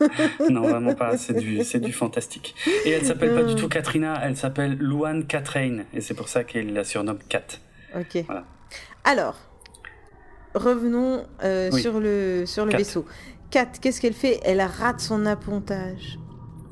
[0.50, 1.16] non, vraiment pas.
[1.16, 2.54] C'est du, c'est du fantastique.
[2.84, 5.84] Et elle s'appelle pas du tout Katrina, elle s'appelle Luan Katrain.
[5.94, 7.42] Et c'est pour ça qu'elle la surnomme Kat.
[7.96, 8.24] Ok.
[8.26, 8.44] Voilà.
[9.04, 9.36] Alors,
[10.54, 11.80] revenons euh, Oui.
[11.80, 12.78] sur le, sur le Kat.
[12.78, 13.06] vaisseau.
[13.50, 14.40] Kat, qu'est-ce qu'elle fait?
[14.44, 16.18] Elle rate son appontage.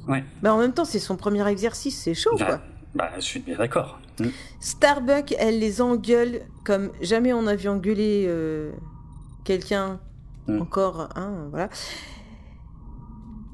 [0.09, 0.25] Ouais.
[0.43, 2.61] Mais en même temps, c'est son premier exercice, c'est chaud, Bah, quoi.
[2.99, 4.01] Bah, je suis bien d'accord.
[4.21, 4.27] Mm.
[4.61, 8.73] Starbuck, elle les engueule comme jamais on a vu engueuler euh,
[9.45, 10.01] quelqu'un
[10.49, 10.63] Mm.
[10.63, 11.69] encore, hein, voilà.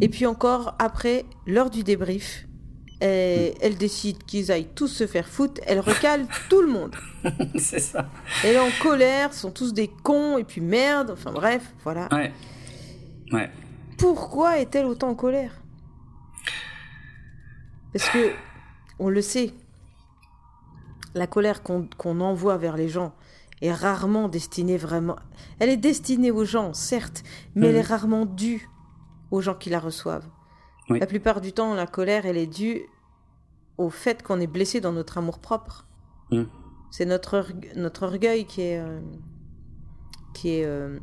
[0.00, 2.46] Et puis encore après, lors du débrief,
[3.00, 5.60] elle, elle décide qu'ils aillent tous se faire foutre.
[5.66, 6.94] Elle recale tout le monde.
[7.58, 8.08] c'est ça.
[8.44, 11.10] Elle est en colère, sont tous des cons et puis merde.
[11.10, 12.08] Enfin bref, voilà.
[12.12, 12.32] Ouais.
[13.32, 13.50] Ouais.
[13.98, 15.52] Pourquoi est-elle autant en colère?
[17.92, 18.30] Parce que,
[18.98, 19.52] on le sait,
[21.14, 23.14] la colère qu'on envoie vers les gens
[23.62, 25.16] est rarement destinée vraiment...
[25.58, 27.22] Elle est destinée aux gens, certes,
[27.54, 28.68] mais elle est rarement due
[29.30, 30.28] aux gens qui la reçoivent.
[30.90, 30.98] Oui.
[30.98, 32.82] La plupart du temps, la colère, elle est due
[33.78, 35.86] au fait qu'on est blessé dans notre amour-propre.
[36.30, 36.46] Mhm.
[36.90, 38.78] C'est notre, orgue- notre orgueil qui est...
[38.78, 39.00] euh,
[40.34, 40.64] qui est...
[40.64, 40.98] euh,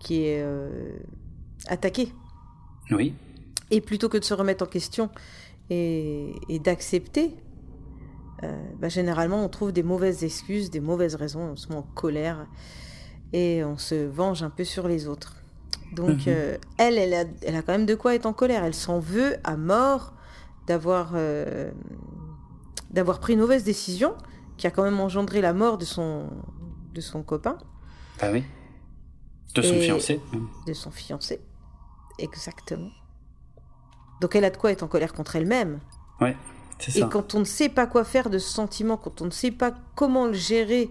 [0.00, 0.98] qui est euh,
[1.68, 2.12] attaqué.
[2.90, 3.14] Oui.
[3.70, 5.08] Et plutôt que de se remettre en question
[5.70, 7.34] et, et d'accepter,
[8.42, 11.82] euh, bah, généralement on trouve des mauvaises excuses, des mauvaises raisons, on se met en
[11.82, 12.46] colère
[13.32, 15.36] et on se venge un peu sur les autres.
[15.92, 16.28] Donc Mhm.
[16.28, 18.64] euh, elle, elle a, elle a quand même de quoi être en colère.
[18.64, 20.12] Elle s'en veut à mort
[20.66, 21.70] d'avoir euh,
[22.90, 24.14] d'avoir pris une mauvaise décision
[24.56, 26.28] qui a quand même engendré la mort de son,
[26.94, 27.58] de son copain,
[28.20, 28.44] Bah oui?
[29.54, 30.20] De son Et- fiancé?
[30.66, 31.40] De son fiancé.
[32.18, 32.90] Exactement.
[34.20, 35.80] Donc elle a de quoi être en colère contre elle-même.
[36.20, 36.36] Ouais.
[36.78, 37.06] C'est Et ça.
[37.10, 39.72] quand on ne sait pas quoi faire de ce sentiment, quand on ne sait pas
[39.94, 40.90] comment le gérer,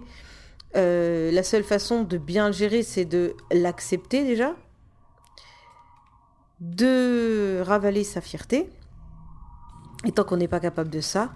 [0.75, 4.53] euh, la seule façon de bien le gérer, c'est de l'accepter déjà,
[6.59, 8.69] de ravaler sa fierté.
[10.05, 11.33] Et tant qu'on n'est pas capable de ça,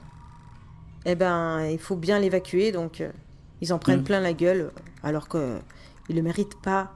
[1.05, 2.71] eh ben, il faut bien l'évacuer.
[2.71, 3.11] Donc, euh,
[3.61, 4.05] ils en prennent Mm.
[4.05, 4.71] plein la gueule,
[5.03, 5.39] alors qu'ils
[6.09, 6.93] ne le méritent pas.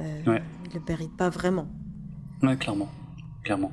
[0.00, 0.42] euh, Ouais.
[0.66, 1.66] Ils le méritent pas vraiment.
[2.42, 2.88] Ouais, clairement.
[3.46, 3.70] Clairement.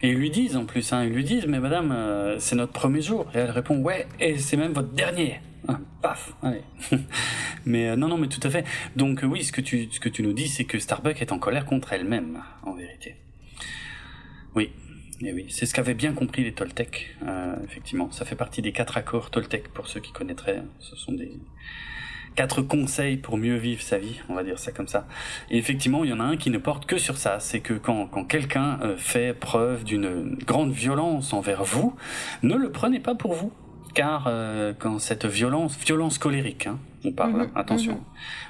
[0.00, 2.72] Et ils lui disent en plus, hein, ils lui disent, mais madame, euh, c'est notre
[2.72, 3.30] premier jour.
[3.34, 5.42] Et elle répond, ouais, et c'est même votre dernier.
[5.68, 6.62] Ah, paf, allez.
[7.66, 8.64] mais euh, non, non, mais tout à fait.
[8.96, 11.30] Donc euh, oui, ce que tu, ce que tu nous dis, c'est que Starbuck est
[11.30, 13.16] en colère contre elle-même, en vérité.
[14.54, 14.70] Oui,
[15.20, 17.14] et oui, c'est ce qu'avaient bien compris les Toltecs,
[17.64, 18.10] effectivement.
[18.12, 20.62] Ça fait partie des quatre accords Toltec, pour ceux qui connaîtraient.
[20.78, 21.38] Ce sont des
[22.34, 25.06] quatre conseils pour mieux vivre sa vie, on va dire ça comme ça.
[25.50, 27.74] Et effectivement, il y en a un qui ne porte que sur ça, c'est que
[27.74, 31.94] quand, quand quelqu'un euh, fait preuve d'une grande violence envers vous,
[32.42, 33.52] ne le prenez pas pour vous.
[33.94, 38.00] Car euh, quand cette violence, violence colérique, hein, on parle, Mhm, attention, mhm.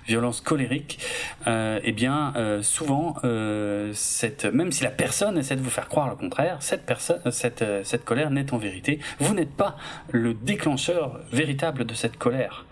[0.06, 0.98] violence colérique,
[1.46, 5.88] euh, eh bien, euh, souvent, euh, cette, même si la personne essaie de vous faire
[5.88, 9.76] croire le contraire, cette personne, cette, cette colère n'est en vérité, vous n'êtes pas
[10.10, 12.66] le déclencheur véritable de cette colère.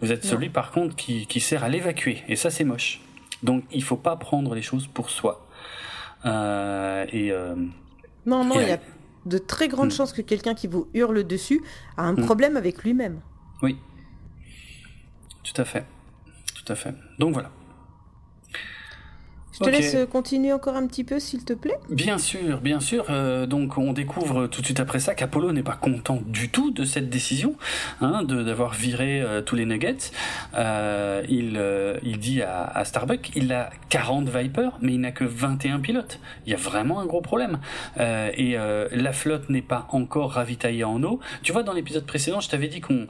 [0.00, 0.30] Vous êtes Non.
[0.30, 3.00] celui, par contre, qui, qui sert à l'évacuer, et ça, c'est moche.
[3.42, 5.46] Donc, il faut pas prendre les choses pour soi.
[6.24, 7.54] Euh, et euh,
[8.26, 8.80] Non, non, Et il y a
[9.26, 9.96] de très grandes Hmm.
[9.96, 11.62] chances que quelqu'un qui vous hurle dessus
[11.96, 12.24] a un Hmm.
[12.24, 13.20] problème avec lui-même.
[13.62, 13.76] oui,
[15.42, 15.84] tout à fait,
[16.54, 16.94] tout à fait.
[17.18, 17.50] Donc voilà.
[19.58, 21.78] Je te laisse continuer encore un petit peu, s'il te plaît.
[21.88, 23.06] Bien sûr, bien sûr.
[23.10, 26.70] euh, donc on découvre tout de suite après ça qu'Apollo n'est pas content du tout
[26.70, 27.54] de cette décision,
[28.00, 29.96] hein, de d'avoir viré euh, tous les nuggets.
[30.54, 35.12] Euh, il, euh, il dit à, à Starbuck, il a 40 Viper, mais il n'a
[35.12, 36.20] que 21 pilotes.
[36.46, 37.58] Il y a vraiment un gros problème.
[37.98, 41.20] Euh, et euh, la flotte n'est pas encore ravitaillée en eau.
[41.42, 43.06] Tu vois, dans l'épisode précédent, je t'avais dit qu'on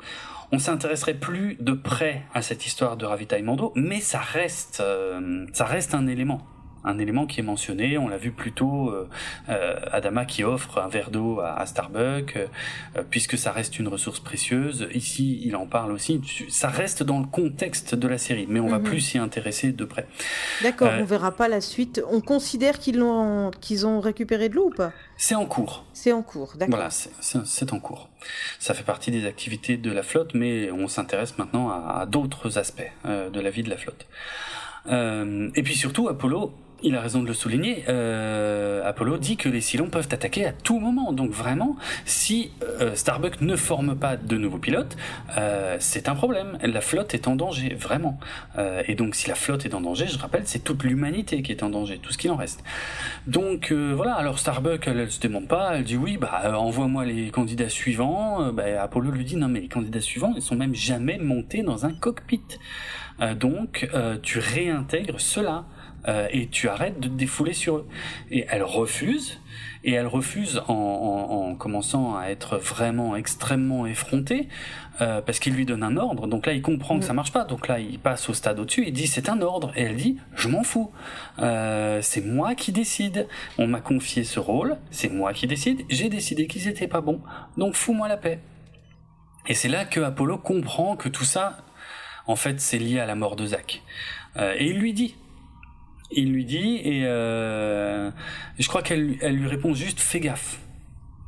[0.53, 5.47] on s'intéresserait plus de près à cette histoire de ravitaillement d'eau, mais ça reste, euh,
[5.53, 6.41] ça reste un élément
[6.89, 9.09] un élément qui est mentionné, on l'a vu plus tôt, euh,
[9.49, 13.89] euh, Adama qui offre un verre d'eau à, à Starbucks, euh, puisque ça reste une
[13.89, 14.87] ressource précieuse.
[14.95, 16.21] Ici, il en parle aussi.
[16.49, 18.85] Ça reste dans le contexte de la série, mais on va Mhm.
[18.85, 20.07] plus s'y intéresser de près.
[20.63, 22.01] D'accord, on verra pas la suite.
[22.09, 24.93] On considère qu'ils l'ont, qu'ils ont récupéré de l'eau ou pas?
[25.17, 25.85] C'est en cours.
[25.93, 26.77] C'est en cours, d'accord.
[26.77, 28.09] Voilà, c'est en cours.
[28.59, 32.91] Ça fait partie des activités de la flotte, mais on s'intéresse maintenant à, d'autres aspects
[33.05, 34.07] euh, de la vie de la flotte.
[34.89, 39.49] Euh, et puis surtout, Apollo, il a raison de le souligner, euh, Apollo dit que
[39.49, 41.13] les Cylons peuvent attaquer à tout moment.
[41.13, 44.97] Donc vraiment, si euh, Starbuck ne forme pas de nouveaux pilotes,
[45.39, 46.59] euh, c'est un problème.
[46.63, 48.21] La flotte est en danger, vraiment.
[48.59, 51.51] Euh, et donc si la flotte est en danger, je rappelle, c'est toute l'humanité qui
[51.51, 52.63] est en danger, tout ce qu'il en reste.
[53.27, 57.31] Donc euh, voilà, alors Starbuck, elle, se démonte pas, elle dit oui, bah envoie-moi les
[57.31, 58.53] candidats suivants.
[58.53, 61.87] Bah, Apollo lui dit non mais les candidats suivants, ils sont même jamais montés dans
[61.87, 62.43] un cockpit.
[63.37, 63.89] Donc
[64.23, 65.65] tu réintègres cela.
[66.09, 67.89] Euh, et tu arrêtes de te défouler sur eux.
[68.31, 69.41] Et elle refuse,
[69.85, 74.49] et elle refuse en, en, en commençant à être vraiment extrêmement effrontée,
[75.01, 76.27] euh, parce qu'il lui donne un ordre.
[76.27, 77.45] Donc là, il comprend que ça marche pas.
[77.45, 78.85] Donc là, il passe au stade au-dessus.
[78.87, 80.91] Il dit c'est un ordre, et elle dit je m'en fous.
[81.39, 83.29] Euh, c'est moi qui décide.
[83.59, 85.85] On m'a confié ce rôle, c'est moi qui décide.
[85.89, 87.21] J'ai décidé qu'ils étaient pas bons,
[87.57, 88.41] donc fous-moi la paix.
[89.49, 91.59] Et c'est là que Apollo comprend que tout ça,
[92.27, 93.83] en fait, c'est lié à la mort de Zach.
[94.37, 95.15] Euh, et il lui dit,
[96.11, 98.11] il lui dit, et euh,
[98.59, 100.61] je crois qu'elle elle lui répond juste fais gaffe,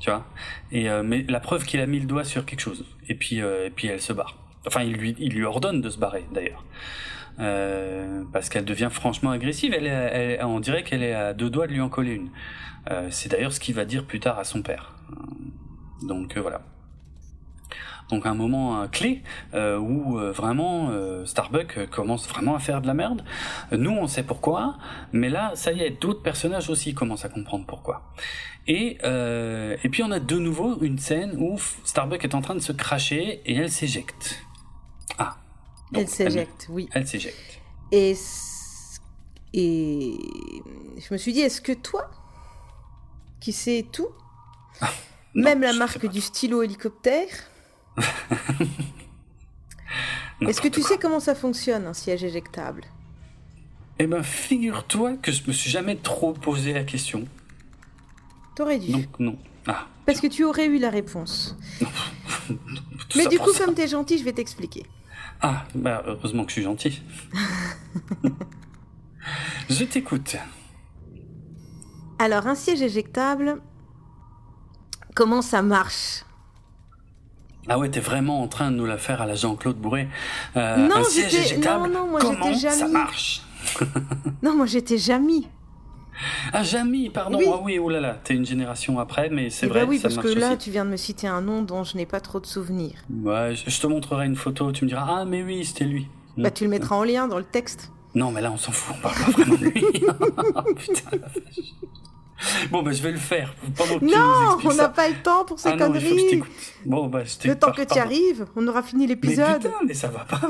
[0.00, 0.26] tu vois?
[0.72, 2.84] Et euh, mais la preuve qu'il a mis le doigt sur quelque chose.
[3.08, 4.36] Et puis euh, et puis elle se barre.
[4.66, 6.64] Enfin, il lui il lui ordonne de se barrer d'ailleurs.
[7.40, 9.72] Euh, parce qu'elle devient franchement agressive.
[9.72, 12.30] Elle, elle- on dirait qu'elle est à deux doigts de lui en coller une.
[12.90, 14.96] Euh, c'est d'ailleurs ce qu'il va dire plus tard à son père.
[16.02, 16.62] Donc euh, voilà.
[18.10, 19.22] Donc un moment euh, clé
[19.54, 20.90] euh, où euh, vraiment
[21.26, 23.24] Starbuck commence vraiment à faire de la merde.
[23.72, 24.76] Nous on sait pourquoi,
[25.12, 28.02] mais là ça y est, d'autres personnages aussi commencent à comprendre pourquoi.
[28.68, 32.54] Et euh, et puis on a de nouveau une scène où Starbuck est en train
[32.54, 34.38] de se cracher et elle s'éjecte.
[35.18, 35.38] Ah.
[35.90, 36.88] Donc, Elle s'éjecte, oui.
[36.92, 37.60] Elle s'éjecte.
[37.92, 38.14] Et,
[39.54, 42.10] je me suis dit, est-ce que toi,
[43.40, 44.08] qui sais tout,
[44.82, 44.88] Non,
[45.34, 47.28] même la marque du stylo hélicoptère,
[50.40, 52.82] est-ce que tu sais comment ça fonctionne, un siège éjectable?
[53.98, 57.24] Eh ben, figure-toi que je me suis jamais trop posé la question.
[58.54, 58.92] T'aurais dû.
[58.92, 59.36] Donc, non.
[59.66, 59.86] Ah.
[60.06, 61.56] Parce que tu aurais eu la réponse.
[63.16, 63.64] Mais du coup, ça.
[63.64, 64.84] comme t'es gentil, je vais t'expliquer.
[65.40, 67.02] Ah, bah, heureusement que je suis gentil.
[69.70, 70.36] je t'écoute.
[72.18, 73.60] Alors, un siège éjectable,
[75.14, 76.24] comment ça marche?
[77.68, 80.08] Ah ouais, t'es vraiment en train de nous la faire à la Jean-Claude Bourré.
[80.56, 83.42] Euh, Non, j'étais- non, non, moi, comment j'étais ça marche
[84.42, 85.46] Non, moi j'étais Jamie.
[86.52, 87.38] Ah, Jamie, pardon.
[87.38, 87.44] Oui.
[87.48, 89.98] Ah oui, oh là là, t'es une génération après, mais c'est Eh vrai, ben oui,
[90.00, 90.58] ça parce que là, aussi.
[90.58, 92.96] tu viens de me citer un nom dont je n'ai pas trop de souvenirs.
[93.22, 96.08] Ouais, je te montrerai une photo, tu me diras, ah mais oui, c'était lui.
[96.36, 97.92] Bah, tu le mettras en lien dans le texte.
[98.16, 99.80] Non, mais là, on s'en fout, on parle pas vraiment de lui.
[100.76, 101.72] Putain, la vache.
[102.70, 105.16] Bon, bah, je vais le faire pendant que tu nous Non, on n'a pas le
[105.22, 106.42] temps pour ces ah conneries.
[106.86, 109.62] Bon, bah, je Le temps que tu arrives, on aura fini Mais l'épisode.
[109.62, 110.40] putain, mais ça va pas.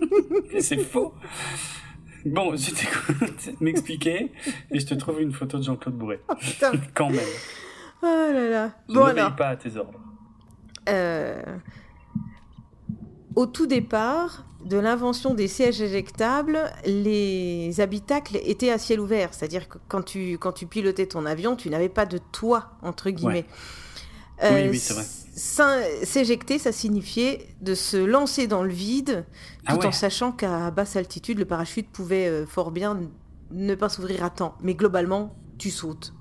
[0.60, 1.14] c'est faux.
[2.26, 4.30] Bon, je t'écoute m'expliquer
[4.70, 6.20] et je te trouve une photo de Jean-Claude Bourré.
[6.28, 6.72] Oh putain.
[6.94, 7.20] Quand même.
[8.02, 8.70] Oh là là.
[8.88, 10.00] Je Bon n'obéis alors, pas à tes ordres.
[10.88, 11.42] euh,
[13.34, 19.32] au tout départ de l'invention des sièges éjectables, les habitacles étaient à ciel ouvert.
[19.32, 23.10] C'est-à-dire que quand tu, quand tu pilotais ton avion, tu n'avais pas de toit, entre
[23.10, 23.46] guillemets.
[24.42, 25.04] Oui, oui, c'est vrai.
[26.04, 29.86] S'éjecter, ça signifiait de se lancer dans le vide, tout Ah ouais.
[29.86, 33.00] en sachant qu'à basse altitude, le parachute pouvait euh, fort bien
[33.50, 34.56] ne pas s'ouvrir à temps.
[34.62, 36.14] Mais globalement, tu sautes.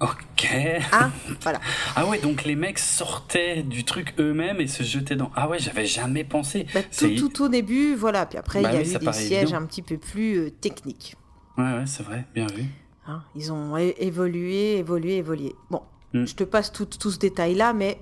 [0.00, 0.46] Ok.
[0.92, 1.10] Hein
[1.42, 1.60] Voilà.
[1.96, 5.30] Ah ouais, donc les mecs sortaient du truc eux-mêmes et se jetaient dans.
[5.34, 6.66] Ah ouais, j'avais jamais pensé.
[6.72, 8.24] Bah, tout, tout au début, voilà.
[8.26, 9.58] Puis après, Bah il y a oui, eu des sièges évident.
[9.58, 11.16] un petit peu plus euh, techniques.
[11.56, 12.64] Ouais, ouais, c'est vrai, bien vu.
[13.08, 13.22] hein.
[13.34, 15.54] Ils ont évolué, évolué, évolué.
[15.70, 15.82] Bon,
[16.14, 16.24] Mm.
[16.26, 17.98] je te passe tout, tout ce détail-là, mais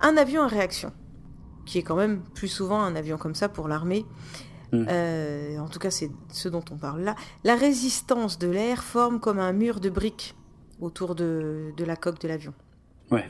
[0.00, 0.92] un avion à réaction,
[1.66, 4.04] qui est quand même plus souvent un avion comme ça pour l'armée,
[4.72, 4.84] Mm.
[4.88, 7.14] euh, en tout cas c'est ce dont on parle là,
[7.44, 10.34] la résistance de l'air forme comme un mur de briques
[10.80, 12.54] autour de, de la coque de l'avion.
[13.10, 13.28] Ouais.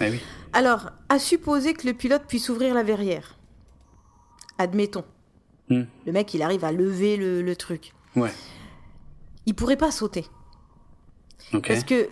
[0.00, 0.20] Eh oui.
[0.52, 3.38] Alors, à supposer que le pilote puisse ouvrir la verrière.
[4.58, 5.04] Admettons.
[5.68, 5.82] Mm.
[6.06, 7.92] Le mec, il arrive à lever le, le truc.
[8.16, 8.32] Ouais.
[9.46, 10.26] Il pourrait pas sauter.
[11.52, 11.68] Ok.
[11.68, 12.08] Parce que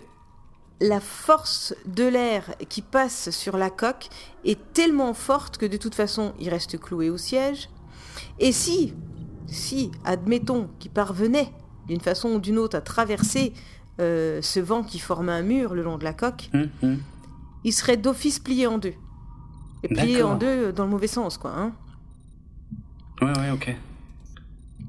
[0.79, 4.09] la force de l'air qui passe sur la coque
[4.43, 7.69] est tellement forte que de toute façon, il reste cloué au siège.
[8.39, 8.93] Et si,
[9.47, 11.51] si, admettons qu'il parvenait
[11.87, 13.53] d'une façon ou d'une autre à traverser
[14.01, 16.97] euh, ce vent qui forme un mur le long de la coque, Hum, hum.
[17.63, 18.93] il serait d'office plié en deux.
[19.83, 21.51] Et plié en deux dans le mauvais sens, quoi.
[21.57, 21.73] Hein
[23.21, 23.75] Ouais, ouais, ok.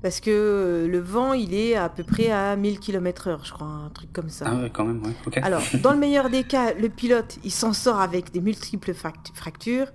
[0.02, 3.66] Parce que euh, le vent, il est à peu près à 1000 km/h, je crois,
[3.66, 4.46] un truc comme ça.
[4.48, 5.38] Ah ouais, quand même, ouais.
[5.42, 9.32] Alors, dans le meilleur des cas, le pilote, il s'en sort avec des multiples fract-
[9.34, 9.86] fractures.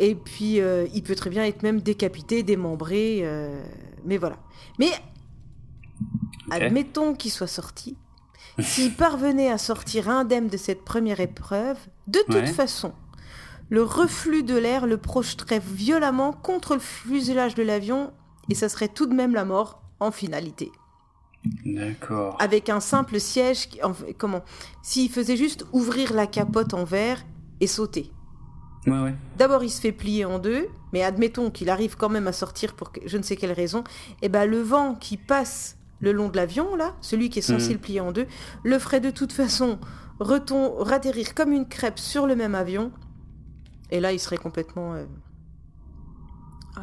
[0.00, 3.20] Et puis, euh, il peut très bien être même décapité, démembré.
[3.24, 3.62] euh,
[4.06, 4.36] mais voilà.
[4.78, 4.90] Mais,
[6.50, 7.96] admettons qu'il soit sorti.
[8.60, 11.76] S'il parvenait à sortir indemne de cette première épreuve,
[12.06, 12.46] de toute Ouais.
[12.46, 12.92] façon,
[13.68, 18.12] le reflux de l'air le projeterait violemment contre le fuselage de l'avion
[18.50, 20.70] et ça serait tout de même la mort en finalité
[21.64, 22.36] D'accord.
[22.40, 23.68] avec un simple siège.
[23.68, 24.42] qui- en- comment
[24.82, 27.24] S'il faisait juste ouvrir la capote en verre
[27.60, 28.10] et sauter.
[28.86, 29.14] Ouais, ouais.
[29.38, 32.74] D'abord, il se fait plier en deux, mais admettons qu'il arrive quand même à sortir
[32.74, 33.82] pour je ne sais quelle raison.
[34.22, 37.68] Et ben, le vent qui passe le long de l'avion, là, celui qui est censé
[37.68, 37.72] Mhm.
[37.72, 38.26] le plier en deux,
[38.62, 39.78] le ferait de toute façon
[40.20, 42.92] retom- ratterrir comme une crêpe sur le même avion.
[43.90, 44.94] Et là, il serait complètement.
[44.94, 45.04] euh,
[46.76, 46.82] ouais,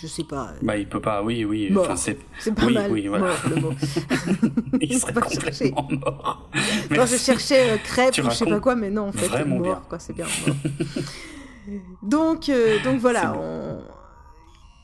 [0.00, 0.50] Je sais pas.
[0.50, 1.70] euh, Bah, il peut pas, oui, oui.
[1.70, 1.84] Mort.
[1.84, 2.18] Enfin, c'est.
[2.38, 2.90] C'est pas oui, mal.
[2.90, 3.26] oui, voilà.
[3.26, 3.72] mort, le mot.
[4.80, 5.70] Il serait pas chercher.
[5.70, 6.50] complètement mort.
[6.52, 7.18] Quand je Merci.
[7.18, 9.82] cherchais euh, crêpe ou je sais pas quoi, mais non, en fait, vraiment mort, bien.
[9.88, 10.26] quoi, c'est bien.
[10.46, 10.56] mort.
[12.02, 13.40] donc, euh, donc C'est voilà, bon.
[13.40, 13.82] on-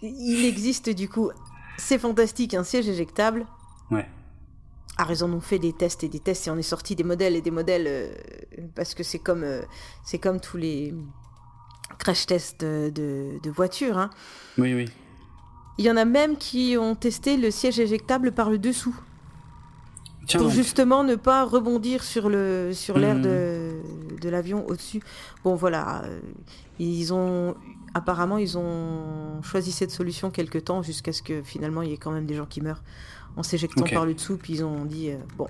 [0.03, 1.31] il existe du coup,
[1.79, 3.47] c'est fantastique, un siège éjectable.
[3.91, 4.07] Ouais.
[4.99, 7.05] Ah, ils en ont fait des tests et des tests et on est sorti des
[7.05, 8.13] modèles et des modèles euh,
[8.75, 9.63] parce que c'est comme, euh,
[10.05, 10.93] c'est comme tous les
[11.99, 13.97] crash tests de, de, de voitures.
[13.97, 14.11] hein.
[14.59, 14.87] Oui, oui.
[15.79, 18.95] Il y en a même qui ont testé le siège éjectable par le dessous.
[20.29, 20.57] Tiens, pour donc.
[20.57, 23.23] justement ne pas rebondir sur le sur l'air Mhm.
[23.23, 23.71] de,
[24.21, 25.01] de l'avion au-dessus.
[25.43, 26.21] Bon voilà, euh,
[26.79, 27.57] ils ont
[27.95, 31.97] apparemment ils ont choisi cette solution quelque temps jusqu'à ce que finalement il y ait
[31.99, 32.83] quand même des gens qui meurent
[33.37, 35.47] en s'éjectant par le dessous puis ils ont dit euh, bon,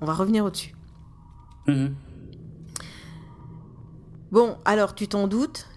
[0.00, 0.74] on va revenir au-dessus.
[1.68, 1.94] Mhm.
[4.32, 5.68] Bon, alors tu t'en doutes,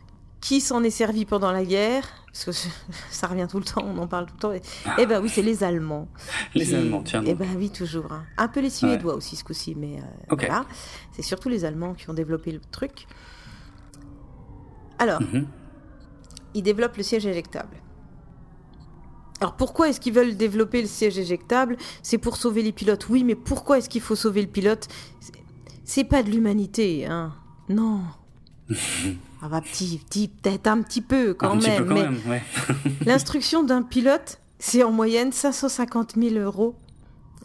[0.42, 2.04] qui s'en est servi pendant la guerre?
[2.32, 2.52] Parce que
[3.12, 4.52] ça revient tout le temps, on en parle tout le temps.
[4.54, 4.62] Et-
[4.98, 6.08] Eh ben oui, c'est les Allemands.
[6.56, 7.24] Les qui- Allemands, tiens.
[7.26, 8.12] Eh ben oui, toujours.
[8.12, 8.24] hein.
[8.38, 10.66] Un peu les Suédois aussi ce coup-ci, mais euh, voilà.
[11.12, 13.08] C'est surtout les Allemands qui ont développé le truc.
[15.00, 15.48] Alors, Mhm.
[16.54, 17.78] ils développent le siège éjectable.
[19.42, 21.78] Alors pourquoi est-ce qu'ils veulent développer le siège éjectable?
[22.04, 23.08] C'est pour sauver les pilotes.
[23.08, 24.88] Oui, mais pourquoi est-ce qu'il faut sauver le pilote?
[25.22, 25.32] C'est-
[25.86, 27.34] C'est pas de l'humanité, hein.
[27.70, 28.02] Non.
[29.42, 31.78] ah bah petit, petit, peut-être un petit peu quand un petit même.
[31.84, 32.44] peu quand mais même, ouais.
[33.06, 36.76] L'instruction d'un pilote, c'est en moyenne 550 000 euros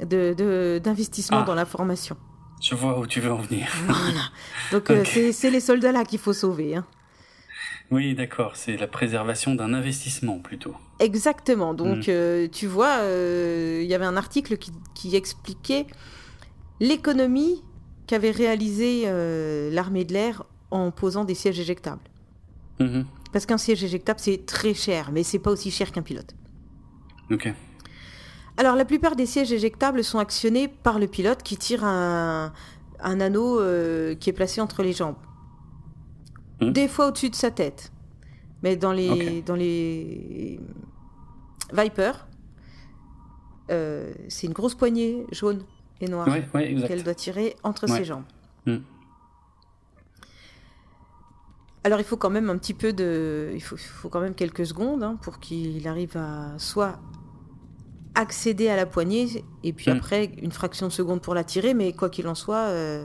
[0.01, 1.47] de- de- d'investissement Ah.
[1.47, 2.17] dans la formation.
[2.61, 3.69] Je vois où tu veux en venir.
[3.87, 4.31] Voilà.
[4.73, 5.33] Donc euh, Ok.
[5.33, 6.77] c'est- les soldats là qu'il faut sauver.
[6.77, 6.85] hein.
[7.91, 8.57] Oui, d'accord.
[8.57, 10.75] C'est la préservation d'un investissement plutôt.
[10.99, 11.75] Exactement.
[11.75, 12.11] Donc Mm.
[12.11, 15.87] euh, tu vois, euh, il y avait un article qui, qui expliquait
[16.81, 17.63] l'économie
[18.07, 20.45] qu'avait réalisé euh, l'armée de l'air
[20.75, 22.03] en posant des sièges éjectables.
[22.81, 23.07] Mhm.
[23.33, 26.35] Parce qu'un siège éjectable, c'est très cher, mais c'est pas aussi cher qu'un pilote.
[27.31, 27.53] Ok.
[28.57, 32.53] Alors, la plupart des sièges éjectables sont actionnés par le pilote qui tire un,
[33.01, 35.17] un anneau euh, qui est placé entre les jambes.
[36.61, 36.71] Hmm.
[36.71, 37.93] Des fois au-dessus de sa tête.
[38.63, 39.45] Mais dans les, Ok.
[39.45, 40.59] dans les
[41.73, 42.13] Viper,
[43.71, 45.63] euh, c'est une grosse poignée jaune
[46.01, 46.89] et noire Ouais, ouais, exact.
[46.89, 47.99] qu'elle doit tirer entre Ouais.
[47.99, 48.25] ses jambes.
[48.67, 48.79] Hmm.
[51.85, 54.67] Alors il faut quand même un petit peu de, il faut, faut quand même quelques
[54.67, 56.99] secondes hein, pour qu'il arrive à soit
[58.15, 59.97] accéder à la poignée et puis Mm.
[59.97, 63.05] après une fraction de seconde pour la tirer, mais quoi qu'il en soit, euh,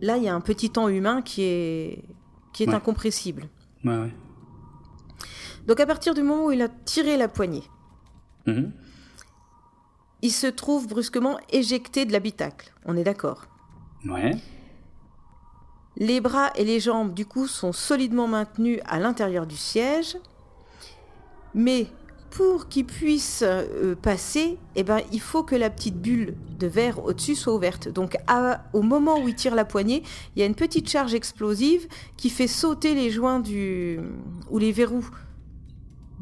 [0.00, 2.04] là il y a un petit temps humain qui est
[2.52, 2.74] qui est Ouais.
[2.74, 3.48] incompressible.
[3.84, 4.14] Ouais, ouais.
[5.66, 7.64] Donc à partir du moment où il a tiré la poignée,
[8.46, 8.72] Mhm.
[10.22, 12.72] il se trouve brusquement éjecté de l'habitacle.
[12.84, 13.46] On est d'accord?
[14.06, 14.36] Ouais.
[15.96, 20.16] Les bras et les jambes, du coup, sont solidement maintenus à l'intérieur du siège.
[21.54, 21.86] Mais
[22.30, 27.04] pour qu'il puisse euh, passer, eh ben, il faut que la petite bulle de verre
[27.04, 27.88] au-dessus soit ouverte.
[27.88, 30.02] Donc, à- au moment où il tire la poignée,
[30.34, 34.00] il y a une petite charge explosive qui fait sauter les joints du
[34.50, 35.08] ou les verrous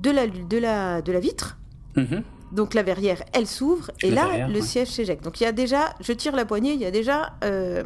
[0.03, 1.57] de la, de la, de la vitre.
[1.97, 2.23] Mhm.
[2.52, 4.60] Donc la verrière, elle s'ouvre et La là, verrière, le ouais.
[4.60, 5.24] siège s'éjecte.
[5.24, 7.82] Donc il y a déjà, je tire la poignée, il y a déjà euh,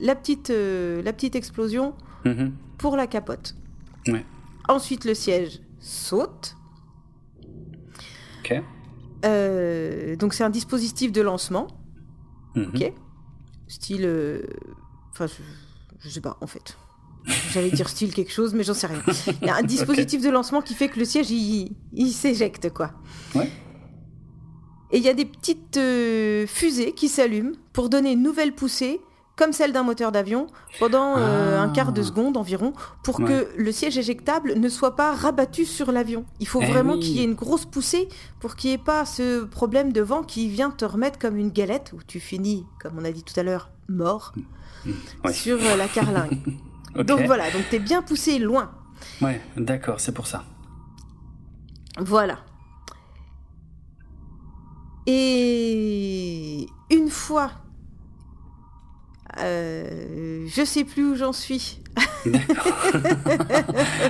[0.00, 1.94] la, petite, euh, la petite explosion
[2.24, 2.52] Mhm.
[2.78, 3.54] pour la capote.
[4.08, 4.24] Ouais.
[4.68, 6.56] Ensuite, le siège saute.
[8.40, 8.60] Ok.
[9.24, 11.66] Euh, donc c'est un dispositif de lancement,
[12.56, 12.70] Mhm.
[12.74, 12.92] ok
[13.68, 14.42] Style...
[15.12, 15.34] Enfin, je,
[16.00, 16.76] je sais pas, en fait.
[17.52, 19.02] J'allais dire style quelque chose, mais j'en sais rien.
[19.42, 22.72] Il y a un dispositif de lancement qui fait que le siège, il, il s'éjecte,
[22.72, 22.92] quoi.
[23.34, 23.50] Ouais.
[24.90, 29.00] Et il y a des petites euh, fusées qui s'allument pour donner une nouvelle poussée,
[29.36, 30.46] comme celle d'un moteur d'avion,
[30.80, 31.62] pendant euh, Ah.
[31.62, 32.72] un quart de seconde environ,
[33.04, 33.26] pour Ouais.
[33.26, 36.24] que le siège éjectable ne soit pas rabattu sur l'avion.
[36.40, 37.00] Il faut Eh vraiment oui.
[37.00, 38.08] qu'il y ait une grosse poussée
[38.40, 41.50] pour qu'il n'y ait pas ce problème de vent qui vient te remettre comme une
[41.50, 44.32] galette, où tu finis, comme on a dit tout à l'heure, mort,
[45.24, 45.32] Ouais.
[45.32, 46.38] sur euh, la carlingue.
[47.04, 48.70] Donc voilà, donc t'es bien poussé loin.
[49.20, 50.42] Ouais, d'accord, c'est pour ça.
[51.98, 52.38] Voilà.
[55.10, 57.50] Et une fois,
[59.38, 61.80] euh, je sais plus où j'en suis.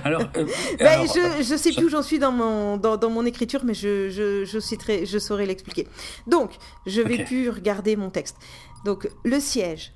[0.05, 0.47] Alors, euh,
[0.79, 3.61] Ben, alors, je, je sais plus où j'en suis dans mon, dans, dans mon écriture,
[3.65, 5.87] mais je, je, je, citerai- je saurai l'expliquer.
[6.27, 6.51] Donc,
[6.87, 8.37] je vais plus regarder mon texte.
[8.85, 9.93] Donc, le siège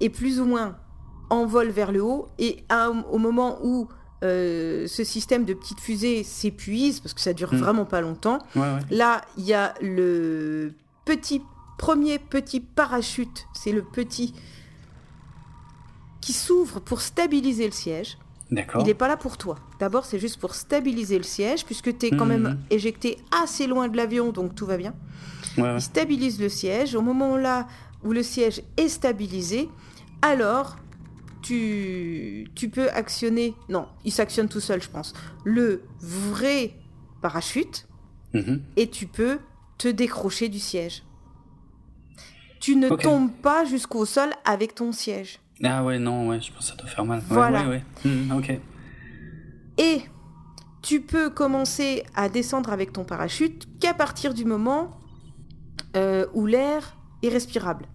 [0.00, 0.78] est plus ou moins
[1.30, 2.64] envole vers le haut et
[3.10, 3.88] au moment où
[4.24, 7.58] euh, ce système de petites fusées s'épuise, parce que ça dure hmm.
[7.58, 8.38] vraiment pas longtemps,
[8.90, 10.72] là, il y a le
[11.04, 11.42] petit,
[11.78, 14.34] premier petit parachute, c'est le petit
[16.20, 18.18] qui s'ouvre pour stabiliser le siège.
[18.50, 19.56] Il n'est pas là pour toi.
[19.78, 22.58] D'abord, c'est juste pour stabiliser le siège, puisque tu es quand même hmm.
[22.70, 24.94] éjecté assez loin de l'avion, donc tout va bien.
[25.56, 26.94] Il stabilise le siège.
[26.94, 27.66] Au moment là
[28.04, 29.68] où le siège est stabilisé,
[30.22, 30.76] alors
[31.42, 36.74] tu, tu peux actionner, non, il s'actionne tout seul, je pense, le vrai
[37.20, 37.86] parachute
[38.34, 38.62] mhm.
[38.76, 39.38] et tu peux
[39.78, 41.02] te décrocher du siège.
[42.60, 45.40] Tu ne tombes pas jusqu'au sol avec ton siège.
[45.62, 47.22] Ah ouais, non, ouais, je pense que ça doit faire mal.
[47.28, 47.68] Voilà.
[47.68, 48.58] Ouais, mhm, ok.
[49.78, 50.02] Et
[50.82, 55.00] tu peux commencer à descendre avec ton parachute qu'à partir du moment
[55.96, 57.86] euh, où l'air est respirable.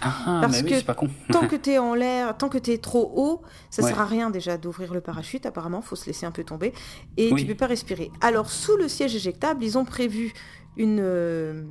[0.00, 1.08] Ah, Parce que pas con.
[1.30, 4.06] tant que tu es en l'air, tant que tu es trop haut, ça sert à
[4.06, 6.72] rien déjà d'ouvrir le parachute, apparemment, faut se laisser un peu tomber,
[7.16, 8.10] et tu peux pas respirer.
[8.20, 10.32] Alors, sous le siège éjectable, ils ont prévu
[10.76, 11.64] une, euh,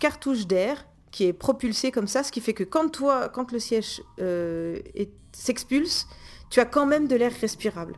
[0.00, 3.58] cartouche d'air qui est propulsée comme ça, ce qui fait que quand, toi, quand le
[3.58, 4.78] siège euh,
[5.32, 6.06] s'expulse,
[6.50, 7.94] tu as quand même de l'air respirable.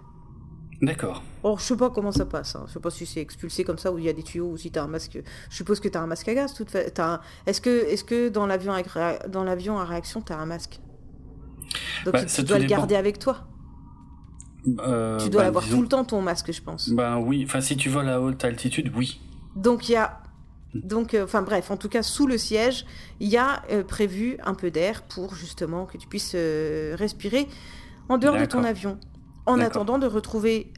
[0.82, 1.22] D'accord.
[1.42, 2.56] Or, je sais pas comment ça passe.
[2.56, 2.64] Hein.
[2.68, 4.56] Je sais pas si c'est expulsé comme ça ou il y a des tuyaux ou
[4.56, 5.18] si tu as un masque.
[5.50, 6.54] Je suppose que tu as un masque à gaz.
[6.54, 8.74] Toute Est-ce que, est que dans l'avion
[9.28, 10.80] dans l'avion à réaction, tu as un masque?
[12.04, 13.46] Donc bah, tu dois le garder avec toi.
[14.66, 16.90] Euh, tu dois bah, l'avoir tout le temps ton masque, je pense.
[16.90, 17.44] Ben oui.
[17.46, 19.20] Enfin, si tu voles à haute altitude, oui.
[19.56, 20.20] Donc il y a
[20.74, 22.84] donc, euh, enfin bref, en tout cas, sous le siège,
[23.20, 27.46] il y a euh, prévu un peu d'air pour justement que tu puisses respirer
[28.08, 28.98] en dehors de ton avion.
[29.46, 30.72] En attendant de retrouver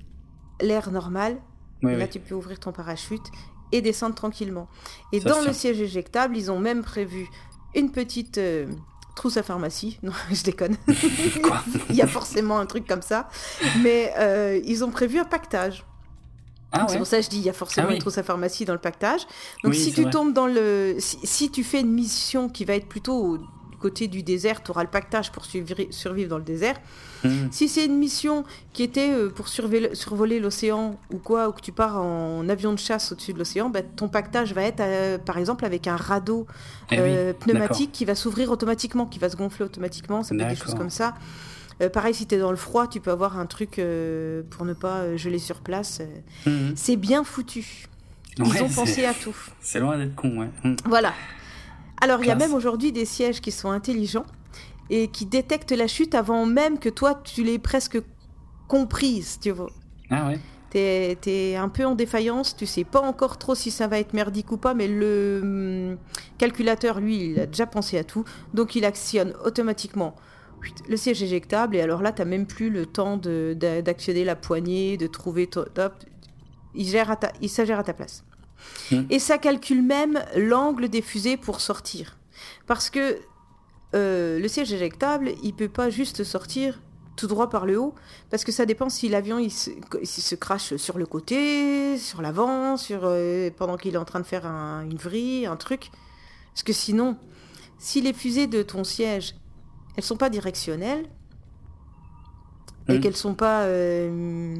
[0.60, 1.40] l'air normal,
[1.82, 3.26] là tu peux ouvrir ton parachute
[3.72, 4.68] et descendre tranquillement.
[5.12, 7.28] Et dans le siège éjectable, ils ont même prévu
[7.74, 8.66] une petite euh,
[9.14, 9.98] trousse à pharmacie.
[10.02, 10.76] Non, je déconne.
[11.90, 13.28] Il y a forcément un truc comme ça.
[13.82, 15.84] Mais euh, ils ont prévu un pactage.
[16.72, 18.22] Ah c'est pour ça que je dis il y a forcément ah une trousse à
[18.22, 19.22] pharmacie dans le pactage.
[19.64, 23.38] Donc si tu tombes dans le, si, tu fais une mission qui va être plutôt
[23.86, 26.76] côté du désert, tu auras le pactage pour survivre dans le désert.
[27.22, 27.48] Mhm.
[27.52, 31.70] Si c'est une mission qui était euh, pour survoler l'océan ou quoi, ou que tu
[31.70, 35.38] pars en avion de chasse au-dessus de l'océan, bah, ton pactage va être euh, par
[35.38, 36.48] exemple avec un radeau
[36.90, 40.48] eh euh, pneumatique qui va s'ouvrir automatiquement, qui va se gonfler automatiquement, ça peut être
[40.48, 41.14] des choses comme ça.
[41.92, 43.80] pareil, si tu es dans le froid, tu peux avoir un truc
[44.50, 46.02] pour ne pas geler sur place.
[46.44, 46.72] Mhm.
[46.74, 47.86] C'est bien foutu.
[48.38, 49.36] Ils ont pensé à tout.
[49.60, 50.50] C'est loin d'être con, ouais.
[50.64, 50.76] Mhm.
[50.86, 51.12] Voilà.
[52.00, 54.26] Alors, il y a même aujourd'hui des sièges qui sont intelligents
[54.90, 57.98] et qui détectent la chute avant même que toi, tu l'aies presque
[58.68, 59.70] comprise, tu vois.
[60.10, 63.86] Ah ouais T'es es un peu en défaillance, tu sais pas encore trop si ça
[63.86, 65.96] va être merdique ou pas, mais le hum,
[66.38, 70.16] calculateur, lui, il a déjà pensé à tout, donc il actionne automatiquement
[70.88, 74.96] le siège éjectable, et alors là, tu n'as même plus le temps d'actionner la poignée,
[74.96, 75.46] de trouver...
[75.46, 75.94] Top,
[76.74, 78.24] il, gère il s'agère à ta place.
[78.90, 79.02] Hmm.
[79.10, 82.18] Et ça calcule même l'angle des fusées pour sortir.
[82.66, 83.18] Parce que
[83.94, 86.80] euh, le siège éjectable, il peut pas juste sortir
[87.16, 87.94] tout droit par le haut,
[88.30, 93.00] parce que ça dépend si l'avion il se, crache sur le côté, sur l'avant, sur
[93.04, 95.90] euh, pendant qu'il est en train de faire une vrille, un truc.
[96.52, 97.16] Parce que sinon,
[97.78, 99.34] si les fusées de ton siège,
[99.96, 101.06] elles sont pas directionnelles
[102.88, 103.00] et hmm.
[103.00, 104.56] qu'elles sont pas euh,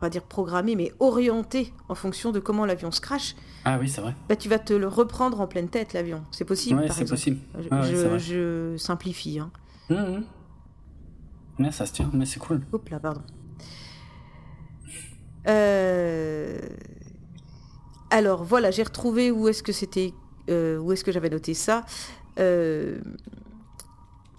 [0.00, 3.36] pas dire programmé, mais orienté en fonction de comment l'avion se crache.
[3.64, 4.14] Ah oui, c'est vrai.
[4.28, 6.24] Bah, tu vas te le reprendre en pleine tête, l'avion.
[6.30, 6.80] C'est possible.
[6.82, 7.38] Oui, c'est possible.
[7.54, 9.38] Je, simplifie.
[9.38, 9.50] Hein.
[11.58, 12.62] Mmh, ça se tient, mais c'est cool.
[12.72, 13.22] Oups là, pardon.
[15.46, 16.58] Euh,
[18.10, 20.14] alors voilà, j'ai retrouvé où est-ce que c'était,
[20.48, 21.84] euh, où est-ce que j'avais noté ça.
[22.38, 23.00] Euh,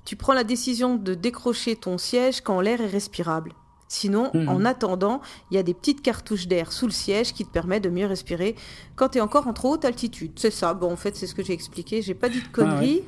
[0.05, 3.53] tu prends la décision de décrocher ton siège quand l'air est respirable.
[3.87, 4.49] Sinon, mhm.
[4.49, 5.21] en attendant,
[5.51, 8.07] il y a des petites cartouches d'air sous le siège qui te permettent de mieux
[8.07, 8.55] respirer
[8.95, 10.31] quand tu es encore en trop haute altitude.
[10.35, 10.73] C'est ça.
[10.73, 12.01] Bon, en fait, c'est ce que j'ai expliqué.
[12.01, 13.03] J'ai pas dit de conneries.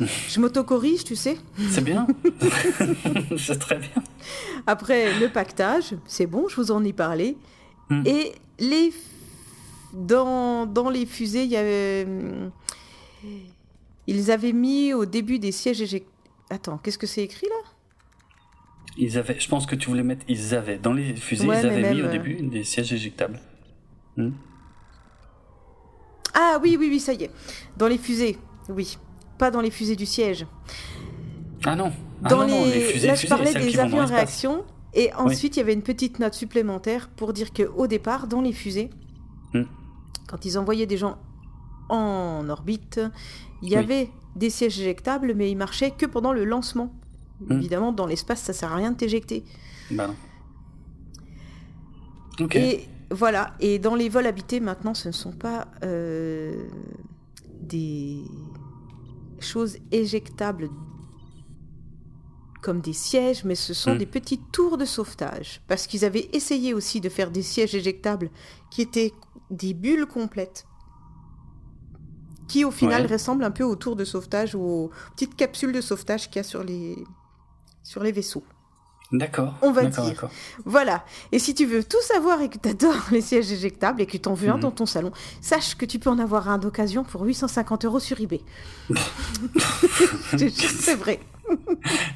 [0.00, 1.36] Ah Je m'autocorrige, tu sais.
[1.70, 2.06] C'est bien.
[3.38, 4.02] c'est très bien.
[4.66, 7.36] Après, le pactage, c'est bon, je vous en ai parlé.
[7.88, 8.06] Mhm.
[8.06, 8.92] Et les...
[9.92, 12.06] Dans, dans les fusées, il y avait...
[14.06, 16.08] Ils avaient mis au début des sièges éjectés.
[16.50, 17.70] Attends, qu'est-ce que c'est écrit là?
[19.00, 21.94] Ils avaient, je pense que tu voulais mettre, ils avaient, dans les fusées, ils avaient
[21.94, 23.40] mis au euh, début des sièges éjectables.
[24.16, 24.32] Hmm.
[26.34, 27.30] ah oui, oui, oui, ça y est.
[27.78, 28.36] Dans les fusées,
[28.68, 28.98] oui.
[29.38, 30.46] Pas dans les fusées du siège.
[31.64, 31.92] Ah non.
[32.22, 32.80] Ah dans les...
[32.80, 34.64] fusées, Là, je parlais des avions en réaction.
[34.92, 38.52] Et ensuite, il y avait une petite note supplémentaire pour dire qu'au départ, dans les
[38.52, 38.90] fusées,
[39.54, 39.62] hmm.
[40.28, 41.16] quand ils envoyaient des gens
[41.88, 43.00] en orbite,
[43.62, 46.92] il y avait des sièges éjectables, mais ils marchaient que pendant le lancement.
[47.40, 47.52] Hmm.
[47.52, 49.44] Évidemment, dans l'espace, ça sert à rien de t'éjecter.
[49.90, 50.10] Bah.
[52.54, 53.54] Et voilà.
[53.60, 56.64] Et dans les vols habités, maintenant, ce ne sont pas euh,
[57.60, 58.22] des
[59.38, 60.68] choses éjectables
[62.62, 63.98] comme des sièges, mais ce sont hmm.
[63.98, 65.62] des petites tours de sauvetage.
[65.66, 68.30] Parce qu'ils avaient essayé aussi de faire des sièges éjectables
[68.70, 69.14] qui étaient
[69.50, 70.66] des bulles complètes.
[72.48, 75.80] Qui au final ressemblent un peu aux tours de sauvetage ou aux petites capsules de
[75.80, 76.96] sauvetage qu'il y a sur les,
[77.82, 78.44] sur les vaisseaux.
[79.12, 79.54] D'accord.
[79.62, 80.28] On va dire.
[80.64, 81.04] Voilà.
[81.32, 84.16] Et si tu veux tout savoir et que tu adores les sièges éjectables et que
[84.16, 84.60] tu en veux un mhm.
[84.60, 88.20] dans ton salon, sache que tu peux en avoir un d'occasion pour 850 euros sur
[88.20, 88.40] eBay.
[90.36, 91.18] C'est vrai.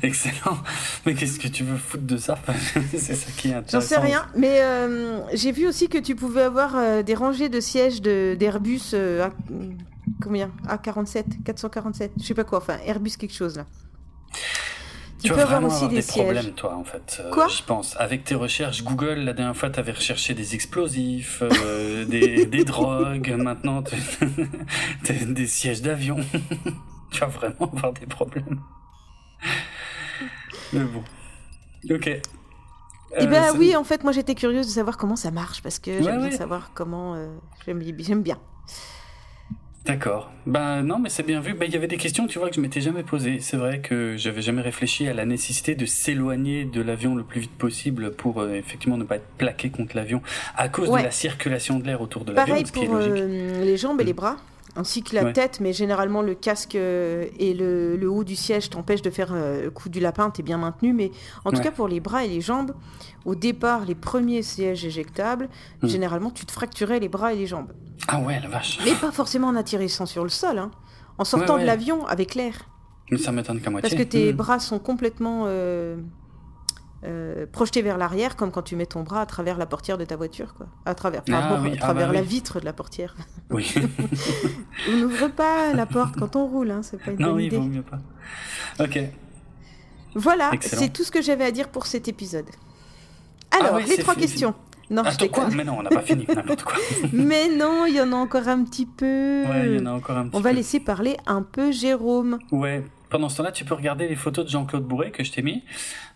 [0.02, 0.58] Excellent.
[1.04, 2.38] Mais qu'est-ce que tu veux foutre de ça?
[2.92, 3.80] C'est ça qui est intéressant.
[3.80, 4.26] J'en sais rien.
[4.36, 8.92] Mais euh, j'ai vu aussi que tu pouvais avoir euh, des rangées de sièges d'Airbus
[8.94, 9.30] euh, à,
[10.22, 10.52] combien?
[10.68, 12.58] A47, 447, je sais pas quoi.
[12.58, 13.66] Enfin, Airbus quelque chose là.
[15.24, 17.22] Tu, peux avoir aussi des, problèmes, toi, en fait.
[17.32, 17.96] Quoi Je pense.
[17.98, 21.42] Avec tes recherches Google, la dernière fois, tu avais recherché des explosifs,
[22.08, 23.34] des, des, drogues.
[23.36, 23.82] Maintenant,
[25.02, 26.16] des sièges d'avion.
[27.10, 28.60] tu vas vraiment avoir des problèmes.
[30.72, 31.02] Mais bon.
[31.90, 32.20] Ok.
[33.16, 35.78] Eh ben euh, oui, en fait, moi j'étais curieuse de savoir comment ça marche parce
[35.78, 37.14] que j'aime bien savoir comment.
[37.14, 37.28] Euh,
[37.66, 38.38] j'aime bien.
[39.84, 40.30] D'accord.
[40.46, 41.52] Ben non, mais c'est bien vu.
[41.52, 43.38] Ben il y avait des questions, tu vois, que je m'étais jamais posées.
[43.40, 47.40] C'est vrai que j'avais jamais réfléchi à la nécessité de s'éloigner de l'avion le plus
[47.40, 50.22] vite possible pour euh, effectivement ne pas être plaqué contre l'avion
[50.56, 52.54] à cause de la circulation de l'air autour de l'avion.
[52.54, 54.16] Pareil pour les jambes et les mm.
[54.16, 54.36] bras
[54.76, 59.02] ainsi que la tête, mais généralement le casque euh, et le, haut du siège t'empêchent
[59.02, 61.10] de faire euh, le coup du lapin, t'es bien maintenu, mais
[61.44, 62.74] en tout cas pour les bras et les jambes,
[63.24, 65.48] au départ, les premiers sièges éjectables,
[65.82, 65.88] hmm.
[65.88, 67.72] généralement tu te fracturais les bras et les jambes.
[68.08, 68.78] Ah ouais, la vache.
[68.84, 70.70] Mais pas forcément en atterrissant sur le sol, hein.
[71.18, 72.54] en sortant de l'avion avec l'air.
[73.10, 73.88] Mais ça m'étonne qu'à moitié.
[73.88, 74.36] Parce que tes hmm.
[74.36, 75.96] bras sont complètement euh,
[77.04, 80.04] euh, projeté vers l'arrière, comme quand tu mets ton bras à travers la portière de
[80.04, 80.66] ta voiture, quoi.
[80.86, 83.14] À travers, ah à ah travers bah la vitre de la portière.
[83.50, 83.74] Oui.
[84.88, 87.58] on n'ouvre pas la porte quand on roule, hein, c'est pas une non, bonne idée.
[87.58, 88.00] Non, mieux pas.
[88.80, 88.98] Ok.
[90.14, 92.48] Voilà, c'est tout ce que j'avais à dire pour cet épisode.
[93.50, 94.54] Alors, ah les trois questions.
[94.90, 96.74] Non, je quoi Mais non, on n'a pas fini, n'importe quoi.
[97.12, 99.44] Mais non, il y en a encore un petit peu.
[99.48, 100.36] Ouais, il y en a encore un petit peu.
[100.36, 102.38] On va laisser parler un peu Jérôme.
[102.52, 105.40] Ouais, pendant ce temps-là, tu peux regarder les photos de Jean-Claude Bourret que je t'ai
[105.40, 105.62] mis.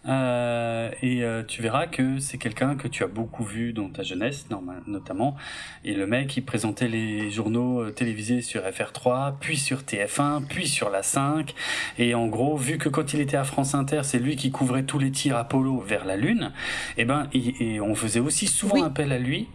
[0.09, 4.03] Euh, et euh, tu verras que c'est quelqu'un que tu as beaucoup vu dans ta
[4.03, 4.47] jeunesse,
[4.89, 5.37] notamment.
[5.85, 10.67] Et le mec, il présentait les journaux euh, télévisés sur FR3, puis sur TF1, puis
[10.67, 11.55] sur la 5.
[12.01, 14.83] Et en gros, vu que quand il était à France Inter, c'est lui qui couvrait
[14.83, 16.51] tous les tirs Apollo vers la Lune,
[16.97, 19.47] et eh ben, et, on faisait aussi souvent appel à lui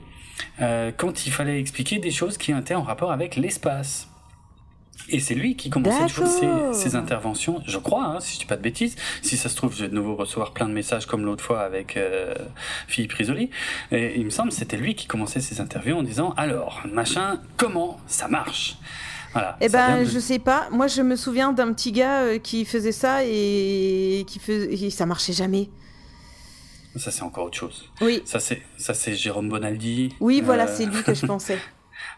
[0.97, 4.12] quand il fallait expliquer des choses qui étaient en rapport avec l'espace.
[5.09, 8.45] Et c'est lui qui commençait toujours ses, ses, interventions, je crois, hein, si je dis
[8.45, 8.95] pas de bêtises.
[9.21, 11.61] Si ça se trouve, je vais de nouveau recevoir plein de messages comme l'autre fois
[11.61, 12.33] avec euh,
[12.87, 13.49] Philippe Risoli.
[13.91, 17.99] Et il me semble c'était lui qui commençait ses interviews en disant alors machin, comment
[18.07, 18.77] ça marche?
[19.33, 20.69] Voilà, eh ben, je sais pas.
[20.71, 25.07] Moi, je me souviens d'un petit gars euh, qui faisait ça et qui faisait, ça
[25.07, 25.69] marchait jamais.
[26.95, 27.89] Ça, c'est encore autre chose.
[28.01, 28.21] Oui.
[28.25, 30.13] Ça, c'est, ça, c'est Jérôme Bonaldi.
[30.19, 31.57] Oui, voilà, euh, c'est lui que je pensais.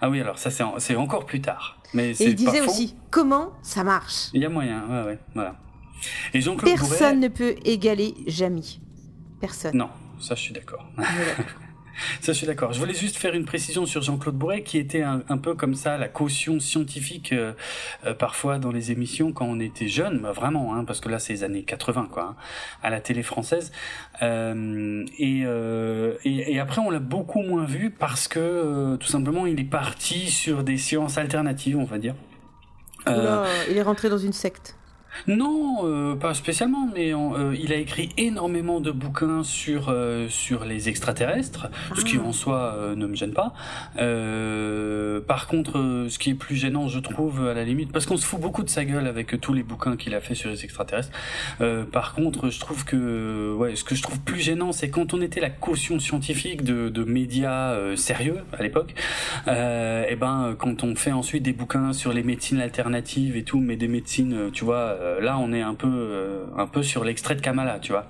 [0.06, 1.80] Ah oui, alors ça, c'est encore plus tard.
[1.96, 4.28] Mais et il disait aussi comment ça marche?
[4.34, 5.56] Il y a moyen, ouais, ouais, voilà.
[6.32, 8.80] Et Personne ne peut égaler Jamy.
[9.42, 9.76] Personne.
[9.76, 10.86] Non, ça je suis d'accord.
[12.22, 12.74] Ça, je suis d'accord.
[12.74, 15.98] Je voulais juste faire une précision sur Jean-Claude Bourret, qui était un, peu comme ça
[15.98, 17.54] la caution scientifique euh,
[18.06, 21.20] euh, parfois dans les émissions quand on était jeune, bah, vraiment, hein, parce que là
[21.20, 22.36] c'est les années 80, quoi, hein,
[22.84, 23.72] à la télé française.
[24.22, 30.32] Euh, et, après, on l'a beaucoup moins vu parce que tout simplement, il est parti
[30.32, 32.16] sur des sciences alternatives, on va dire.
[33.08, 34.76] il est rentré dans une secte.
[35.28, 40.66] Non, euh, pas spécialement, mais euh, il a écrit énormément de bouquins sur euh, sur
[40.66, 42.28] les extraterrestres, ce qui ah.
[42.28, 43.54] en soi ne me gêne pas.
[45.28, 48.26] par contre, ce qui est plus gênant, je trouve, à la limite, parce qu'on se
[48.26, 51.12] fout beaucoup de sa gueule avec tous les bouquins qu'il a fait sur les extraterrestres.
[51.92, 55.22] par contre, je trouve que ouais, ce que je trouve plus gênant, c'est quand on
[55.22, 58.94] était la caution scientifique de, de médias sérieux à l'époque,
[59.48, 63.76] et ben quand on fait ensuite des bouquins sur les médecines alternatives et tout, mais
[63.76, 67.36] des médecines, tu vois euh, là, on est un peu, euh, un peu sur l'extrait
[67.36, 68.08] de Kamala, tu vois.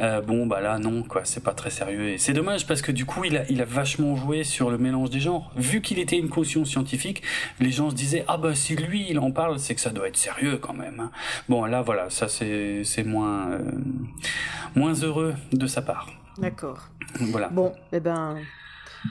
[0.00, 2.10] Euh, bon, bah là, non, quoi, c'est pas très sérieux.
[2.10, 4.78] Et c'est dommage parce que du coup, il a, il a vachement joué sur le
[4.78, 5.50] mélange des genres.
[5.56, 7.22] Vu qu'il était une caution scientifique,
[7.60, 10.08] les gens se disaient, ah bah si lui, il en parle, c'est que ça doit
[10.08, 11.00] être sérieux quand même.
[11.00, 11.10] Hein.
[11.48, 13.58] Bon, là, voilà, ça c'est, c'est moins,
[14.74, 16.08] moins heureux de sa part.
[16.38, 16.88] D'accord.
[17.20, 17.48] Voilà.
[17.48, 18.38] Bon, eh ben.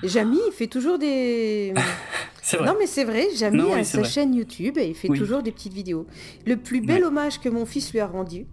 [0.04, 1.74] Jamy, il fait toujours des.
[2.42, 2.68] c'est vrai.
[2.68, 5.74] Non, mais c'est vrai, Jamy a sa chaîne YouTube et il fait toujours des petites
[5.74, 6.08] vidéos.
[6.46, 8.48] Le plus bel hommage que mon fils lui a rendu,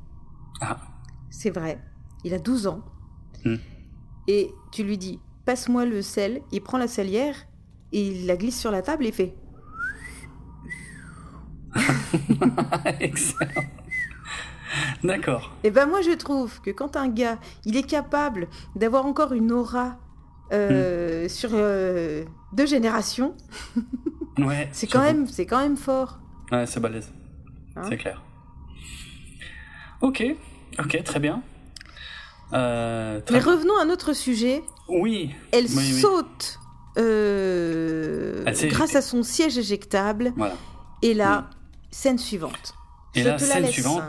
[0.60, 0.78] ah.
[1.31, 1.81] c'est vrai.
[2.24, 2.85] Il a 12 ans.
[3.44, 3.56] Hmm.
[4.27, 6.43] Et tu lui dis, passe-moi le sel.
[6.52, 7.47] Il prend la salière
[7.93, 9.35] et il la glisse sur la table et fait.
[13.01, 13.65] Excellent.
[15.02, 15.55] D'accord.
[15.65, 19.52] Et ben moi je trouve que quand un gars, il est capable d'avoir encore une
[19.52, 19.98] aura
[20.52, 21.28] euh, Hmm.
[21.28, 23.34] sur euh, deux générations,
[24.38, 24.68] Ouais.
[24.72, 26.18] c'est quand même, c'est quand même fort.
[26.52, 27.12] Ouais, c'est balèze.
[27.76, 28.22] Hein c'est clair.
[30.00, 30.24] Ok,
[30.78, 31.42] ok, très bien.
[32.52, 34.62] Euh, très Mais revenons à notre sujet.
[34.88, 35.34] Oui.
[35.52, 36.58] Elle Oui, saute
[36.96, 40.32] euh, Elle s'est grâce à son siège éjectable.
[40.36, 40.54] Voilà.
[41.02, 41.50] Et là,
[41.90, 42.74] scène suivante.
[43.14, 43.72] Et Je la te la scène laisse.
[43.72, 44.02] suivante,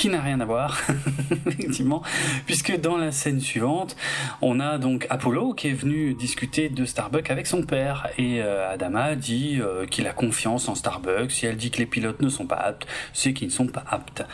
[0.00, 0.80] qui n'a rien à voir,
[1.46, 2.02] effectivement,
[2.46, 3.96] puisque dans la scène suivante,
[4.40, 8.72] on a donc Apollo qui est venu discuter de Starbucks avec son père, et euh,
[8.72, 12.30] Adama dit euh, qu'il a confiance en Starbucks, si elle dit que les pilotes ne
[12.30, 14.24] sont pas aptes, c'est qu'ils ne sont pas aptes.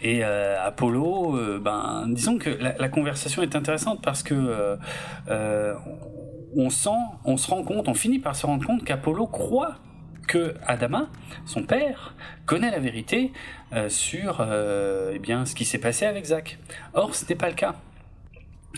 [0.00, 4.78] Et euh, Apollo, ben, disons que la, la conversation est intéressante parce que
[6.56, 6.90] on sent,
[7.24, 9.74] on se rend compte, on finit par se rendre compte qu'Apollo croit
[10.26, 11.08] que Adama,
[11.44, 13.32] son père, connaît la vérité
[13.72, 16.58] euh, sur euh, eh ce qui s'est passé avec Zach.
[16.94, 17.74] Or, ce n'est pas le cas.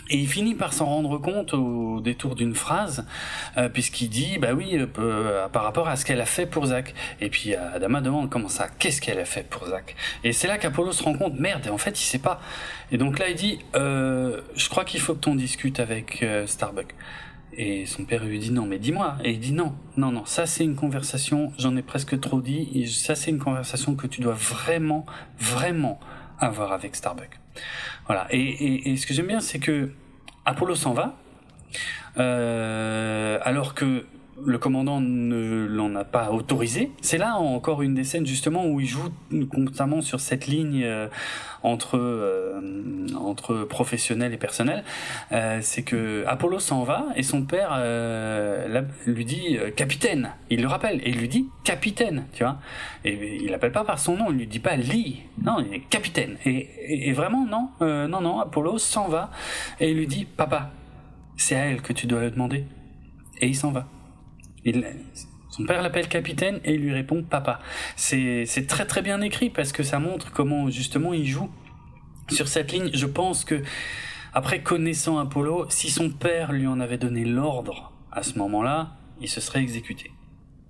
[0.09, 3.05] Et il finit par s'en rendre compte au détour d'une phrase,
[3.57, 4.79] euh, puisqu'il dit, bah oui,
[5.51, 6.95] par rapport à ce qu'elle a fait pour Zach.
[7.21, 10.57] Et puis Adama demande comment ça, qu'est-ce qu'elle a fait pour Zach Et c'est là
[10.57, 12.39] qu'Apollo se rend compte, merde, en fait, il sait pas.
[12.91, 16.95] Et donc là, il dit, je crois qu'il faut que t'en discutes avec Starbucks.
[17.53, 19.17] Et son père lui dit non, mais dis-moi.
[19.23, 22.87] Et il dit non, non, non, ça c'est une conversation, j'en ai presque trop dit,
[22.87, 25.05] ça c'est une conversation que tu dois vraiment,
[25.39, 25.99] vraiment
[26.39, 27.39] avoir avec Starbucks.
[28.05, 28.27] Voilà.
[28.31, 29.91] Et ce que j'aime bien, c'est que
[30.45, 31.15] Apollo s'en va,
[32.17, 34.05] euh, alors que
[34.45, 36.91] le commandant ne l'en a pas autorisé.
[37.01, 39.09] C'est là encore une des scènes justement où il joue
[39.51, 41.07] constamment sur cette ligne euh,
[41.61, 42.61] entre euh,
[43.29, 44.83] entre professionnel et personnel.
[45.31, 50.31] Euh, c'est que Apollo s'en va et son père euh, lui dit euh, capitaine.
[50.49, 52.59] Il le rappelle et il lui dit capitaine, tu vois.
[53.05, 55.79] Et il l'appelle pas par son nom, il lui dit pas Lee, non, il est
[55.79, 56.37] capitaine.
[56.45, 59.31] Et, vraiment non, non, non, Apollo s'en va
[59.79, 60.71] et il lui dit papa,
[61.37, 62.65] c'est à elle que tu dois le demander.
[63.41, 63.87] Et il s'en va.
[65.49, 67.59] Son père l'appelle capitaine et il lui répond papa.
[67.95, 71.49] C'est très très bien écrit parce que ça montre comment justement il joue
[72.29, 72.89] sur cette ligne.
[72.93, 73.61] Je pense que
[74.33, 79.27] après connaissant Apollo, si son père lui en avait donné l'ordre à ce moment-là, il
[79.27, 80.11] se serait exécuté.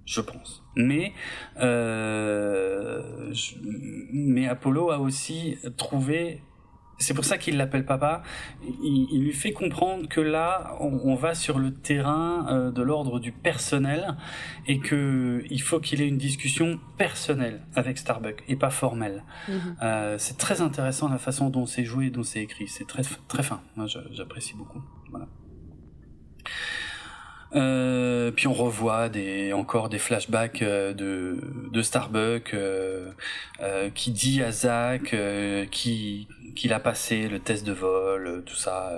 [0.06, 0.64] Je pense.
[0.76, 1.14] Mais
[1.60, 3.31] euh,
[4.11, 6.41] mais Apollo a aussi trouvé
[6.99, 8.23] c'est pour ça qu'il l'appelle papa.
[8.61, 12.81] Il, il lui fait comprendre que là, on, on va sur le terrain euh, de
[12.81, 14.15] l'ordre du personnel
[14.67, 19.23] et que il faut qu'il ait une discussion personnelle avec Starbucks et pas formelle.
[19.47, 19.76] Mhm.
[19.81, 22.67] Euh, c'est très intéressant la façon dont c'est joué et dont c'est écrit.
[22.67, 23.61] C'est très très fin.
[23.76, 24.81] Moi, j'apprécie beaucoup.
[25.09, 25.27] Voilà.
[27.55, 31.38] Euh, puis on revoit des, encore des flashbacks euh, de,
[31.71, 33.09] de Starbucks euh,
[33.61, 35.15] euh, qui dit à Zach
[35.71, 38.91] qui- qu'il a passé le test de vol, tout ça.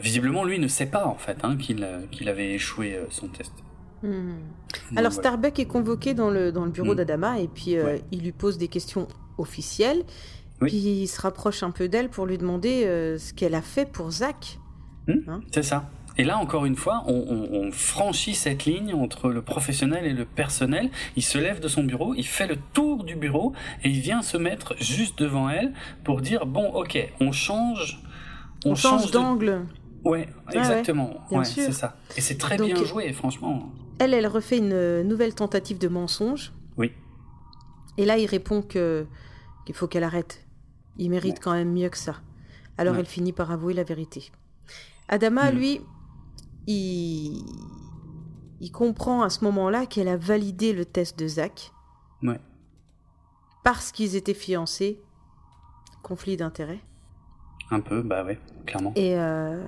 [0.00, 3.52] visiblement, lui ne sait pas en fait hein, qu'il avait échoué son test.
[4.02, 4.24] Donc, Alors
[4.92, 5.10] voilà.
[5.10, 6.96] Starbuck est convoqué dans le, dans le bureau Mm.
[6.96, 8.02] d'Adama et puis Ouais.
[8.10, 10.02] il lui pose des questions officielles.
[10.62, 10.68] Oui.
[10.70, 12.82] Puis il se rapproche un peu d'elle pour lui demander
[13.18, 14.58] ce qu'elle a fait pour Zach.
[15.52, 15.90] C'est ça.
[16.18, 20.12] Et là, encore une fois, on, on- on franchit cette ligne entre le professionnel et
[20.12, 20.90] le personnel.
[21.16, 23.52] Il se lève de son bureau, il fait le tour du bureau
[23.84, 25.72] et il vient se mettre juste devant elle
[26.04, 28.02] pour dire bon, ok, on change.
[28.66, 29.66] On, change de- d'angle.
[30.04, 31.14] Ouais, exactement.
[31.30, 31.96] ouais, c'est ça.
[32.16, 33.70] Et c'est très Donc, bien joué, franchement.
[33.98, 36.52] Elle, elle refait une euh, nouvelle tentative de mensonge.
[36.76, 36.92] Oui.
[37.98, 39.06] Et là, il répond que
[39.66, 40.46] qu'il faut qu'elle arrête.
[40.98, 41.40] Il mérite Ouais.
[41.42, 42.16] quand même mieux que ça.
[42.78, 44.30] Alors elle finit par avouer la vérité.
[45.08, 45.54] Adama, Mm.
[45.54, 45.80] lui,
[46.66, 47.42] il...
[48.60, 51.72] il comprend à ce moment-là qu'elle a validé le test de Zach.
[52.22, 52.40] Ouais.
[53.64, 55.00] Parce qu'ils étaient fiancés.
[56.02, 56.80] Conflit d'intérêts.
[57.70, 58.92] Un peu, bah ouais, clairement.
[58.96, 59.62] Et euh,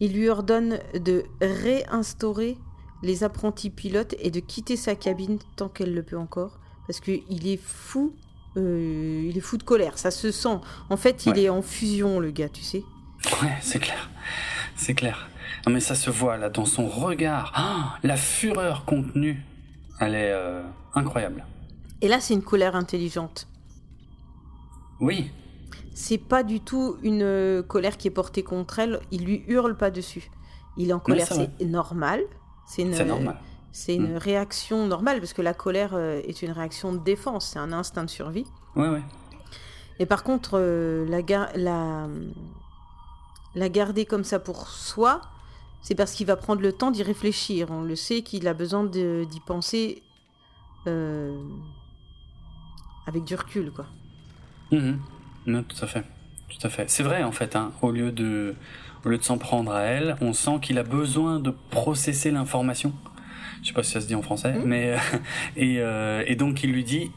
[0.00, 2.58] il lui ordonne de réinstaurer
[3.02, 6.58] les apprentis pilotes et de quitter sa cabine tant qu'elle le peut encore.
[6.86, 8.14] Parce qu'il est fou.
[8.56, 10.58] euh, il est fou de colère, ça se sent.
[10.90, 11.42] En fait, il Ouais.
[11.44, 12.82] est en fusion, le gars, tu sais.
[13.40, 14.10] Ouais, c'est clair.
[14.74, 15.29] C'est clair.
[15.66, 17.52] Non, mais ça se voit là dans son regard.
[17.54, 19.44] Ah, la fureur contenue,
[20.00, 20.62] elle est euh,
[20.94, 21.44] incroyable.
[22.00, 23.46] Et là, c'est une colère intelligente.
[25.00, 25.30] Oui,
[25.94, 29.00] C'est pas du tout une euh, colère qui est portée contre elle.
[29.10, 30.30] Il lui hurle pas dessus.
[30.76, 32.22] Il est en colère, c'est normal.
[32.66, 33.36] C'est une, normal.
[33.72, 37.58] C'est une réaction normale parce que la colère euh, est une réaction de défense, c'est
[37.58, 38.46] un instinct de survie.
[38.76, 39.02] Ouais, ouais.
[39.98, 42.06] Et par contre, euh, la, la,
[43.54, 45.20] la garder comme ça pour soi,
[45.82, 47.70] c'est parce qu'il va prendre le temps d'y réfléchir.
[47.70, 50.02] On le sait qu'il a besoin d'y penser
[50.86, 51.36] euh,
[53.06, 53.86] avec du recul, quoi.
[54.72, 55.00] Mhm.
[55.46, 56.04] Non, tout à fait.
[56.48, 56.90] Tout à fait.
[56.90, 57.72] C'est vrai, en fait, hein.
[57.82, 58.54] au lieu de,
[59.04, 62.92] au lieu de s'en prendre à elle, on sent qu'il a besoin de processer l'information.
[63.62, 64.64] Je sais pas si ça se dit en français, mhm.
[64.64, 64.96] mais
[65.56, 67.10] et, euh, et donc il lui dit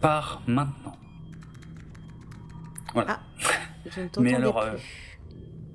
[0.00, 0.96] pars maintenant.
[2.92, 3.20] Voilà.
[3.20, 3.48] Ah,
[3.90, 4.76] je ne mais alors, euh,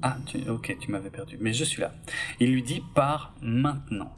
[0.01, 0.17] ah,
[0.47, 1.37] ok, tu m'avais perdu.
[1.39, 1.91] Mais je suis là.
[2.39, 4.15] Il lui dit pars maintenant.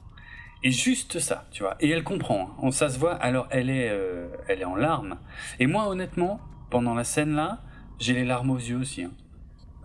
[0.64, 1.76] Et juste ça, tu vois.
[1.80, 2.52] Et elle comprend.
[2.62, 2.72] Hein.
[2.72, 3.14] Ça se voit.
[3.14, 5.18] Alors elle est, euh, elle est en larmes.
[5.60, 6.40] Et moi, honnêtement,
[6.70, 7.62] pendant la scène là,
[7.99, 9.03] j'ai les larmes aux yeux aussi.
[9.03, 9.12] Hein.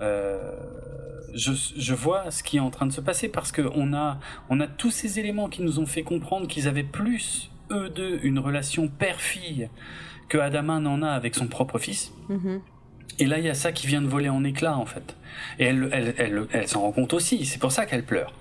[0.02, 0.52] Euh,
[1.34, 4.18] je, je, vois ce qui est en train de se passer parce que on a,
[4.50, 8.20] on a tous ces éléments qui nous ont fait comprendre qu'ils avaient plus eux deux
[8.22, 9.70] une relation père-fille
[10.28, 12.12] que Adama n'en a avec son propre fils.
[12.28, 12.60] Mm-hmm.
[13.18, 15.16] Et là, il y a ça qui vient de voler en éclats, en fait.
[15.58, 17.46] Et elle, elle, elle, elle s'en rend compte aussi.
[17.46, 18.32] C'est pour ça qu'elle pleure.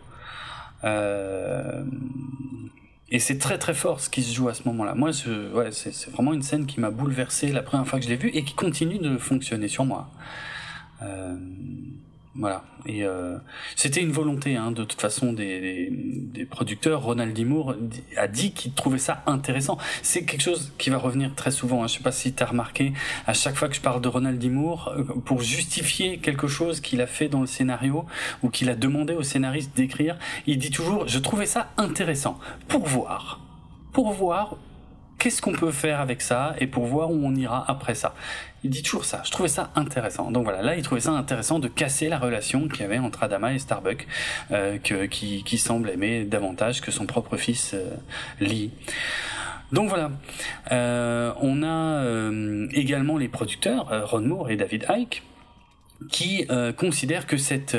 [0.84, 1.84] Euh...
[3.10, 4.96] Et c'est très très fort ce qui se joue à ce moment-là.
[4.96, 8.30] Moi, c'est vraiment une scène qui m'a bouleversé la première fois que je l'ai vue
[8.30, 10.10] et qui continue de fonctionner sur moi.
[11.02, 11.38] Euh...
[12.38, 12.66] Voilà.
[12.86, 13.38] Et euh,
[13.78, 17.02] c'était une volonté, hein, de toute façon, des, des, producteurs.
[17.02, 17.76] Ronald Dimour
[18.18, 19.78] a dit qu'il trouvait ça intéressant.
[20.02, 21.82] C'est quelque chose qui va revenir très souvent.
[21.82, 21.88] Hein.
[21.88, 22.92] Je sais pas si tu as remarqué,
[23.26, 27.02] à chaque fois que je parle de Ronald Dimour, euh, pour justifier quelque chose qu'il
[27.02, 28.06] a fait dans le scénario
[28.44, 32.38] ou qu'il a demandé au scénariste d'écrire, il dit toujours, je trouvais ça intéressant
[32.68, 33.40] pour voir,
[33.94, 34.58] pour voir
[35.18, 38.14] qu'est-ce qu'on peut faire avec ça et pour voir où on ira après ça.
[38.66, 39.22] Il dit toujours ça.
[39.24, 40.32] Je trouvais ça intéressant.
[40.32, 43.22] Donc voilà, là, il trouvait ça intéressant de casser la relation qu'il y avait entre
[43.22, 44.08] Adama et Starbuck,
[44.50, 47.92] euh, qui, qui, semble aimer davantage que son propre fils euh,
[48.40, 48.72] Lee.
[49.72, 50.10] Donc voilà,
[50.72, 55.22] euh, on a euh, également les producteurs, euh, Ron Moore et David Icke,
[56.10, 57.78] qui considèrent que cette,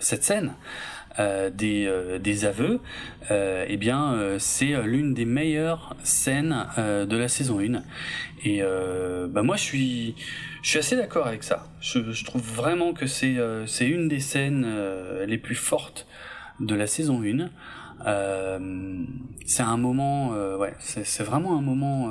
[0.00, 2.80] cette scène euh, des, euh, des aveux,
[3.30, 7.82] euh, eh bien c'est l'une des meilleures scènes de la saison 1.
[8.44, 8.62] Et
[9.28, 10.14] bah moi je suis
[10.62, 11.66] je suis assez d'accord avec ça.
[11.80, 13.36] Je, je, trouve vraiment que c'est
[13.66, 14.66] c'est une des scènes
[15.26, 16.06] les plus fortes
[16.60, 17.50] de la saison 1.
[18.04, 19.04] Euh,
[19.46, 22.10] c'est un moment, ouais, c'est vraiment un moment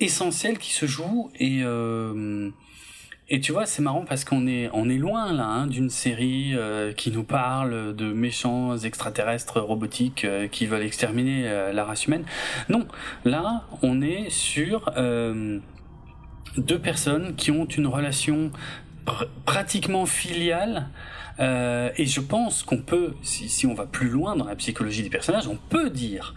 [0.00, 1.62] essentiel qui se joue et
[3.34, 6.52] et tu vois, c'est marrant parce qu'on est on est loin là hein, d'une série
[6.54, 12.04] euh, qui nous parle de méchants extraterrestres robotiques euh, qui veulent exterminer euh, la race
[12.04, 12.24] humaine.
[12.68, 12.86] Non,
[13.24, 14.92] là, on est sur
[16.58, 18.52] deux personnes qui ont une relation
[19.46, 20.88] pratiquement filiale.
[21.40, 25.08] et je pense qu'on peut, si, si on va plus loin dans la psychologie des
[25.08, 26.34] personnages, on peut dire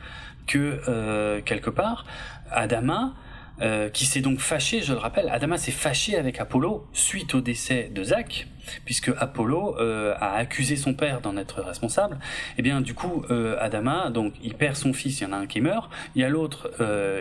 [0.48, 2.06] que quelque part,
[2.52, 3.14] Adama
[3.61, 7.41] euh, qui s'est donc fâché, je le rappelle, Adama s'est fâché avec Apollo suite au
[7.41, 8.48] décès de Zach,
[8.84, 12.15] puisque Apollo euh, a accusé son père d'en être responsable.
[12.15, 15.32] Et eh bien du coup, euh, Adama, donc il perd son fils, il y en
[15.32, 16.69] a un qui meurt, il y a l'autre,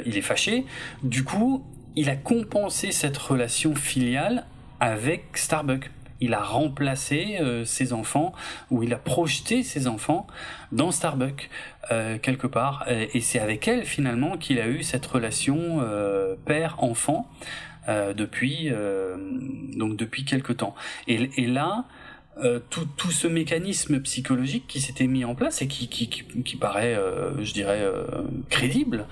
[0.05, 0.65] il est fâché.
[1.03, 4.47] Du coup, il a compensé cette relation filiale
[4.81, 5.91] avec Starbuck
[6.21, 8.33] il a remplacé euh, ses enfants
[8.71, 10.27] ou il a projeté ses enfants
[10.73, 11.51] dans Starbucks
[11.93, 12.87] euh, quelque part.
[12.89, 17.29] Et, c'est avec elle finalement qu'il a eu cette relation euh, père-enfant
[18.17, 18.71] depuis
[19.77, 20.75] donc depuis quelque temps.
[21.07, 21.85] Et là
[22.43, 26.57] euh, tout, tout, ce mécanisme psychologique qui s'était mis en place et qui, qui, qui,
[26.57, 28.07] paraît, euh, je dirais, euh,
[28.51, 29.07] crédible,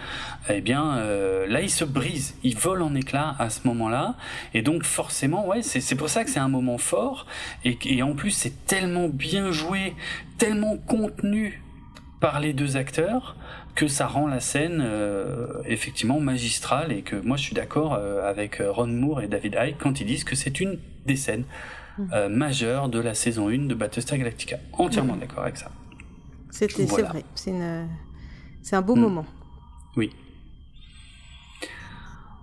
[0.51, 0.97] eh bien,
[1.47, 4.17] là, il se brise, il vole en éclats à ce moment-là.
[4.55, 7.27] Et donc, forcément, ouais, c'est pour ça que c'est un moment fort.
[7.65, 9.95] Et, et en plus, c'est tellement bien joué,
[10.39, 11.63] tellement contenu
[12.21, 13.37] par les deux acteurs
[13.77, 14.85] que ça rend la scène
[15.65, 20.01] effectivement magistrale et que moi je suis d'accord avec Ron Moore et David Icke quand
[20.01, 21.45] ils disent que c'est une des scènes
[22.13, 24.59] euh, majeur de la saison 1 de Battlestar Galactica.
[24.73, 25.71] Entièrement d'accord avec ça.
[26.51, 27.55] C'était, c'est vrai, c'est,
[28.63, 29.01] c'est un beau mm.
[29.01, 29.27] moment.
[29.97, 30.11] Oui.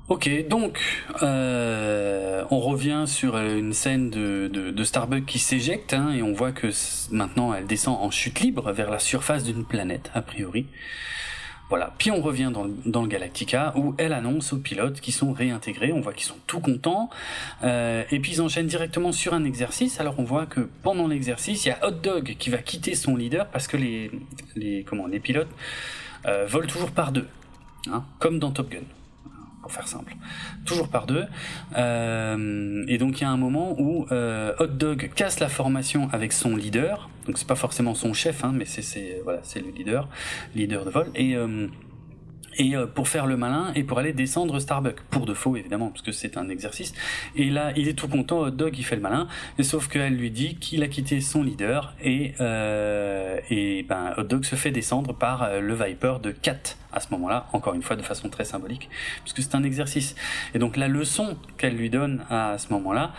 [0.10, 0.80] Ok, donc
[1.22, 6.52] euh, on revient sur une scène de, de, Starbuck qui s'éjecte hein, et on voit
[6.52, 6.70] que
[7.12, 10.66] maintenant elle descend en chute libre vers la surface d'une planète a priori.
[11.70, 11.94] Voilà.
[11.98, 15.92] Puis on revient dans, dans, le Galactica où elle annonce aux pilotes qui sont réintégrés.
[15.92, 17.10] On voit qu'ils sont tout contents.
[17.64, 20.00] Euh, et puis ils enchaînent directement sur un exercice.
[20.00, 23.16] Alors on voit que pendant l'exercice, il y a Hot Dog qui va quitter son
[23.16, 24.12] leader parce que les,
[24.56, 25.52] les, comment, les pilotes
[26.26, 27.28] euh, volent toujours par deux.
[27.88, 28.82] Hein, comme dans Top Gun
[29.70, 30.16] faire simple.
[30.66, 31.26] Toujours par deux.
[31.78, 36.10] Euh, et donc il y a un moment où euh, Hot Dog casse la formation
[36.12, 37.10] avec son leader.
[37.26, 40.08] Donc c'est pas forcément son chef, hein, mais c'est voilà, c'est le leader,
[40.56, 41.08] leader de vol.
[41.16, 41.68] Et euh,
[42.60, 45.90] et euh, pour faire le malin et pour aller descendre Starbuck pour de faux évidemment
[45.90, 46.94] parce que c'est un exercice.
[47.36, 49.28] Et là il est tout content Hot Dog il fait le malin.
[49.58, 54.24] Et sauf qu'elle lui dit qu'il a quitté son leader et euh, et ben Hot
[54.24, 57.84] Dog se fait descendre par euh, le Viper de Kat à ce moment-là encore une
[57.84, 58.90] fois de façon très symbolique
[59.24, 60.16] puisque c'est un exercice.
[60.54, 63.14] Et donc la leçon qu'elle lui donne à ce moment-là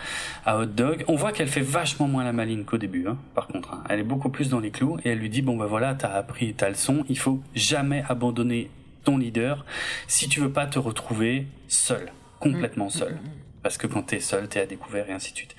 [0.45, 3.47] à Hot Dog on voit qu'elle fait vachement moins la maline qu'au début hein, par
[3.47, 3.85] contre hein.
[3.89, 6.11] elle est beaucoup plus dans les clous et elle lui dit bon ben voilà t'as
[6.11, 8.71] appris ta leçon il faut jamais abandonner
[9.05, 9.65] ton leader
[10.07, 13.13] si tu veux pas te retrouver seul, complètement mm, seul.
[13.13, 13.31] Mm, mm.
[13.63, 15.55] Parce que quand t'es seul, t'es à découvert et ainsi de suite.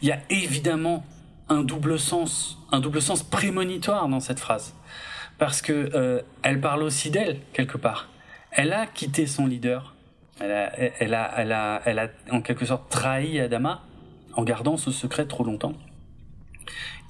[0.00, 1.04] Il y a évidemment
[1.48, 4.74] un double sens, un double sens prémonitoire dans cette phrase.
[5.38, 8.08] Parce que euh, elle parle aussi d'elle, quelque part.
[8.52, 9.94] Elle a quitté son leader.
[10.40, 13.82] Elle a, elle a, elle a, elle a en quelque sorte trahi Adama
[14.34, 15.74] en gardant ce secret trop longtemps.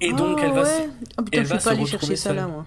[0.01, 0.65] Et donc elle va,
[1.19, 2.37] oh, elle va se retrouver seule.
[2.37, 2.65] Là, moi.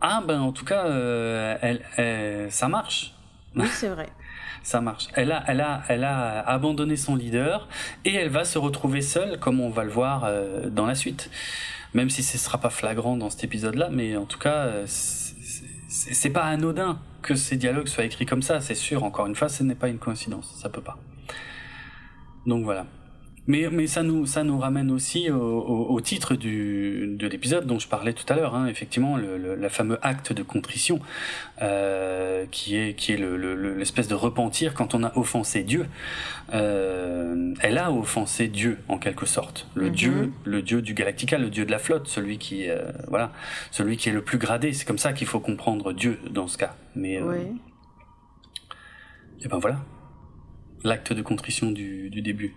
[0.00, 1.56] Ah ben en tout cas, euh,
[1.96, 3.14] elle, ça marche.
[3.54, 4.08] Oui, c'est vrai.
[4.62, 5.08] ça marche.
[5.14, 7.68] Elle a, elle a, elle a abandonné son leader
[8.04, 11.30] et elle va se retrouver seule, comme on va le voir euh, dans la suite.
[11.94, 16.30] Même si ce sera pas flagrant dans cet épisode-là, mais en tout cas, euh, c'est
[16.30, 18.60] pas anodin que ces dialogues soient écrits comme ça.
[18.60, 19.04] C'est sûr.
[19.04, 20.52] Encore une fois, ce n'est pas une coïncidence.
[20.60, 20.98] Ça peut pas.
[22.44, 22.86] Donc voilà.
[23.48, 27.78] Mais, mais ça, nous, ça nous ramène aussi au, au, titre du, de l'épisode dont
[27.78, 31.00] je parlais tout à l'heure, hein, effectivement, le, le, le, fameux acte de contrition,
[31.62, 35.86] euh, qui est, qui est l'espèce de repentir quand on a offensé Dieu.
[36.54, 39.68] Euh, elle a offensé Dieu, en quelque sorte.
[39.74, 39.94] Le mhm.
[39.94, 43.32] Dieu, le Dieu du Galactica, le Dieu de la flotte, celui qui, euh, voilà,
[43.70, 44.72] celui qui est le plus gradé.
[44.72, 46.74] C'est comme ça qu'il faut comprendre Dieu dans ce cas.
[46.94, 47.44] Mais, euh,
[49.42, 49.80] et ben voilà,
[50.82, 52.54] l'acte de contrition du, du début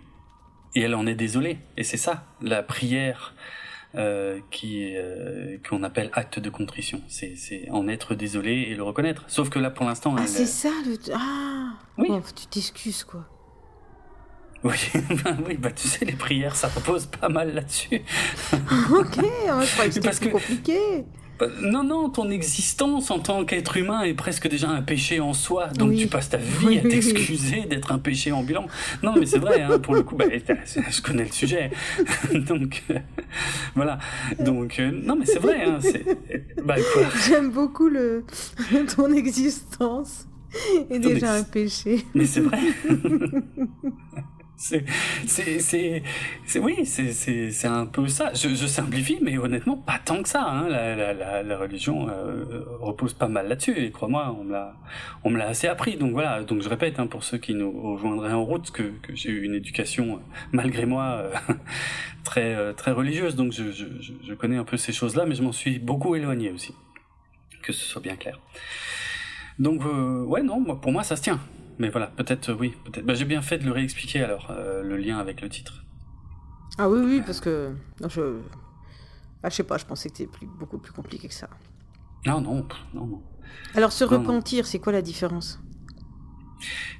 [0.74, 1.58] et elle en est désolée.
[1.76, 3.34] Et c'est ça, la prière
[3.96, 7.02] euh, qui euh, qu'on appelle acte de contrition.
[7.08, 7.34] C'est,
[7.70, 9.24] en être désolé et le reconnaître.
[9.26, 10.70] Sauf que là, pour l'instant, ah, c'est ça.
[10.86, 10.96] Le...
[11.12, 12.08] Ah, oui.
[12.36, 13.26] tu t'excuses quoi.
[14.62, 14.76] Oui,
[15.24, 18.02] bah, oui, bah tu sais, les prières, ça repose pas mal là-dessus.
[18.52, 21.04] ok, je croyais que c'était plus compliqué.
[21.40, 25.32] Bah, non, non, ton existence en tant qu'être humain est presque déjà un péché en
[25.32, 25.68] soi.
[25.68, 28.66] Donc tu passes ta vie à t'excuser d'être un péché ambulant.
[29.02, 31.70] Non, mais c'est vrai, hein, pour le coup, bah, je connais le sujet.
[32.34, 32.98] donc, euh,
[33.74, 33.98] voilà.
[34.38, 35.64] Donc, euh, non, mais c'est vrai.
[35.64, 35.78] Hein,
[36.62, 36.76] bah,
[37.26, 38.24] J'aime beaucoup le...
[38.94, 40.26] ton existence
[40.90, 42.04] est déjà un péché.
[42.14, 42.58] Mais c'est vrai.
[44.60, 46.02] c'est
[46.56, 48.32] oui c'est un peu ça.
[48.34, 50.68] Je, simplifie mais honnêtement pas tant que ça hein.
[50.68, 54.36] la, religion euh, repose pas mal là-dessus et crois-moi
[55.24, 55.96] on me l'a assez appris.
[55.96, 59.30] Donc voilà donc je répète hein, pour ceux qui nous rejoindraient en route que, j'ai
[59.30, 60.18] eu une éducation euh,
[60.52, 61.54] malgré moi euh,
[62.24, 63.36] très très religieuse.
[63.36, 63.86] Donc je, je
[64.22, 66.74] je connais un peu ces choses là mais je m'en suis beaucoup éloigné aussi
[67.62, 68.38] que ce soit bien clair.
[69.58, 69.82] Donc
[70.28, 71.40] ouais non pour moi ça se tient
[71.80, 73.06] mais voilà, peut-être, oui, peut-être.
[73.06, 75.82] Bah, j'ai bien fait de le réexpliquer alors, euh, le lien avec le titre.
[76.76, 77.74] Ah oui, oui, parce que.
[78.06, 78.38] je.
[79.42, 81.48] Ah, je sais pas, je pensais que c'était plus, beaucoup plus compliqué que ça.
[82.26, 83.22] Non, non, non, non.
[83.74, 85.58] Alors, se repentir, c'est quoi la différence?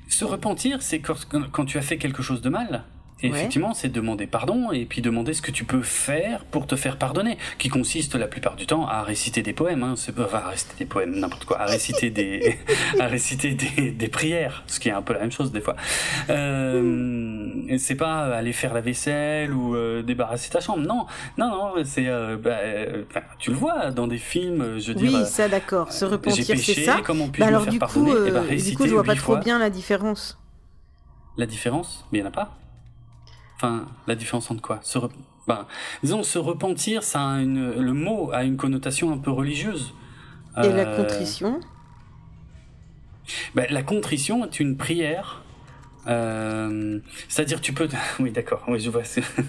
[0.09, 2.85] Se repentir, c'est quand, quand tu as fait quelque chose de mal
[3.23, 6.97] effectivement, c'est demander pardon et puis demander ce que tu peux faire pour te faire
[6.97, 10.49] pardonner, qui consiste la plupart du temps à réciter des poèmes, hein, c'est enfin, à
[10.51, 12.59] réciter des poèmes, n'importe quoi, à réciter des,
[12.99, 15.77] à réciter des, des, prières, ce qui est un peu la même chose des fois.
[16.29, 21.07] Euh, c'est pas aller faire la vaisselle ou euh, débarrasser ta chambre, non,
[21.39, 23.05] non, non, c'est, euh, bah, euh,
[23.39, 25.09] tu le vois dans des films, je dis.
[25.09, 27.01] Oui, ça d'accord, se repentir, c'est ça.
[27.05, 28.29] Comment puis-je bah, me faire pardonner?
[28.29, 30.39] Et bah, Du coup, je vois pas trop bien la différence.
[31.37, 32.07] La différence?
[32.13, 32.60] Mais il n'y en a pas.
[33.63, 34.81] Enfin, la différence entre quoi?
[34.83, 34.99] Se
[35.47, 35.67] ben,
[36.03, 37.73] Disons, se repentir, ça a une...
[37.73, 39.93] le mot a une connotation un peu religieuse.
[40.57, 41.61] Et la euh, contrition?
[43.55, 45.43] Ben, La contrition est une prière.
[46.07, 47.01] Euh...
[47.29, 47.87] C'est-à-dire, tu peux.
[48.19, 48.65] Oui, d'accord.
[48.67, 49.03] Oui, je vois.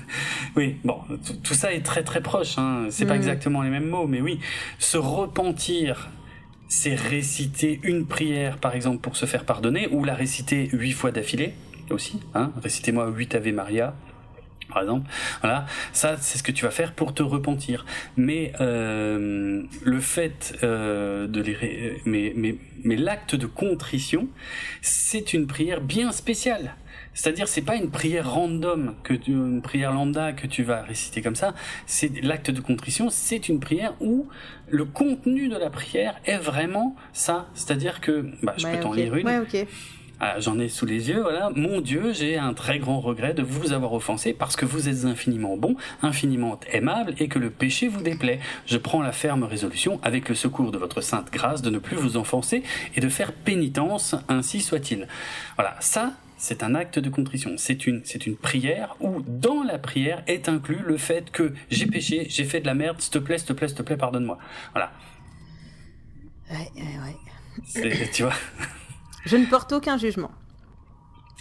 [0.57, 0.99] oui, bon,
[1.41, 2.57] tout ça est très très proche.
[2.57, 2.87] Hein.
[2.89, 3.17] C'est pas mm.
[3.17, 4.41] exactement les mêmes mots, mais oui,
[4.77, 6.09] se repentir,
[6.67, 11.11] c'est réciter une prière, par exemple, pour se faire pardonner, ou la réciter huit fois
[11.11, 11.53] d'affilée
[11.93, 12.19] aussi.
[12.33, 13.93] Hein Récitez-moi 8 Ave Maria
[14.71, 15.09] par exemple.
[15.41, 17.85] Voilà, ça c'est ce que tu vas faire pour te repentir.
[18.17, 24.27] Mais euh, le fait euh, de les, mais mais mais l'acte de contrition,
[24.81, 26.75] c'est une prière bien spéciale.
[27.13, 31.21] C'est-à-dire, c'est pas une prière random que tu, une prière lambda que tu vas réciter
[31.21, 31.53] comme ça.
[31.85, 34.29] C'est l'acte de contrition, c'est une prière où
[34.69, 37.49] le contenu de la prière est vraiment ça.
[37.53, 39.27] C'est-à-dire que, bah, je peux t'en lire une.
[39.27, 39.67] Ouais.
[40.23, 41.49] Ah, j'en ai sous les yeux, voilà.
[41.55, 45.05] Mon Dieu, j'ai un très grand regret de vous avoir offensé parce que vous êtes
[45.05, 48.39] infiniment bon, infiniment aimable et que le péché vous déplaît.
[48.67, 51.95] Je prends la ferme résolution, avec le secours de votre sainte grâce, de ne plus
[51.95, 52.61] vous offenser
[52.95, 55.07] et de faire pénitence, ainsi soit-il.
[55.55, 57.55] Voilà, ça, c'est un acte de contrition.
[57.57, 61.87] C'est une, c'est une prière où, dans la prière, est inclus le fait que j'ai
[61.87, 63.97] péché, j'ai fait de la merde, s'il te plaît, s'il te plaît, s'il te plaît,
[63.97, 64.37] pardonne-moi.
[64.73, 64.91] Voilà.
[66.51, 68.07] Ouais, ouais, ouais.
[68.13, 68.33] Tu vois
[69.25, 70.31] Je ne porte aucun jugement.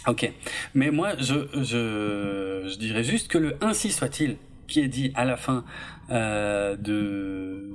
[0.07, 0.31] Ok.
[0.73, 4.37] Mais moi, je, je, je dirais juste que le ainsi soit-il,
[4.67, 5.65] qui est dit à la fin
[6.09, 7.69] euh, de,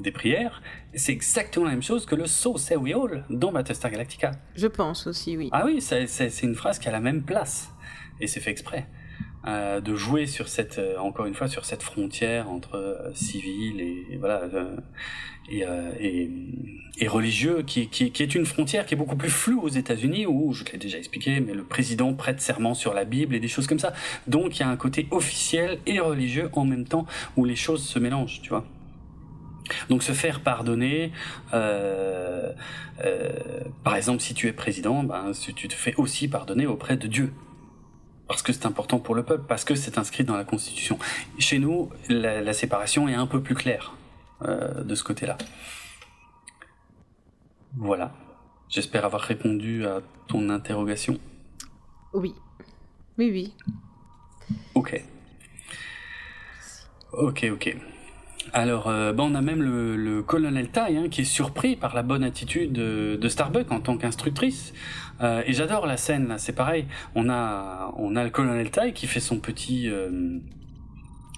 [0.00, 0.62] des prières,
[0.94, 4.30] c'est exactement la même chose que le So Say We All dans Battlestar Galactica.
[4.54, 5.48] Je pense aussi, oui.
[5.52, 7.70] Ah oui, c'est une phrase qui a la même place.
[8.20, 8.86] Et c'est fait exprès.
[9.48, 13.80] Euh, de jouer sur cette, euh, encore une fois, sur cette frontière entre euh, civil
[13.80, 14.18] et,
[16.00, 16.30] et,
[16.98, 20.26] et, religieux, qui, qui, qui, est une frontière qui est beaucoup plus floue aux États-Unis,
[20.26, 23.40] où je te l'ai déjà expliqué, mais le président prête serment sur la Bible et
[23.40, 23.92] des choses comme ça.
[24.26, 27.06] Donc il y a un côté officiel et religieux en même temps
[27.36, 28.64] où les choses se mélangent, tu vois.
[29.88, 31.12] Donc se faire pardonner,
[31.52, 32.56] par
[33.94, 37.32] exemple, si tu es président, ben, tu te fais aussi pardonner auprès de Dieu
[38.28, 40.98] parce que c'est important pour le peuple, parce que c'est inscrit dans la Constitution.
[41.38, 43.94] Chez nous, la, séparation est un peu plus claire
[44.42, 45.38] euh, de ce côté-là.
[47.76, 48.12] Voilà.
[48.68, 51.18] J'espère avoir répondu à ton interrogation.
[52.12, 52.34] Oui.
[53.18, 53.54] Oui, oui.
[54.74, 55.02] Ok.
[57.12, 57.76] Ok, ok.
[58.52, 62.24] Alors, euh, on a même le, colonel Tai hein, qui est surpris par la bonne
[62.24, 64.72] attitude de, Starbuck en tant qu'instructrice.
[65.20, 66.86] Euh, et j'adore la scène, là, c'est pareil.
[67.14, 70.38] On a, on a le colonel Tai qui fait son petit, euh,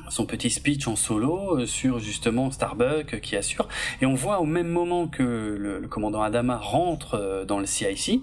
[0.08, 3.68] son petit speech en solo sur justement Starbuck qui assure.
[4.00, 8.22] Et on voit au même moment que le, commandant Adama rentre dans le CIC.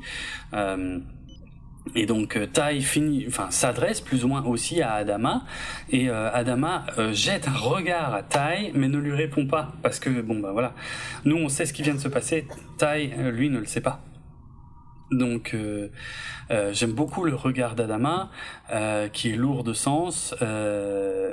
[1.94, 5.44] Et donc euh, Tai finit, enfin s'adresse plus ou moins aussi à Adama
[5.92, 10.00] et euh, Adama euh, jette un regard à Tai mais ne lui répond pas parce
[10.00, 10.74] que bon bah voilà,
[11.26, 14.02] nous on sait ce qui vient de se passer, Tai lui ne le sait pas.
[15.12, 15.90] Donc euh,
[16.50, 18.32] euh, j'aime beaucoup le regard d'Adama,
[18.72, 20.34] euh, qui est lourd de sens,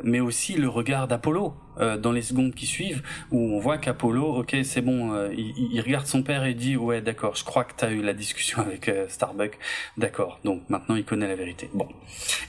[0.05, 1.55] mais aussi le regard d'Apollo
[2.01, 6.23] dans les secondes qui suivent, où on voit qu'Apollo, ok c'est bon, il, regarde son
[6.23, 9.59] père et dit ouais d'accord, je crois que tu as eu la discussion avec Starbuck,
[9.97, 11.71] d'accord, donc maintenant il connaît la vérité.
[11.73, 11.89] Bon.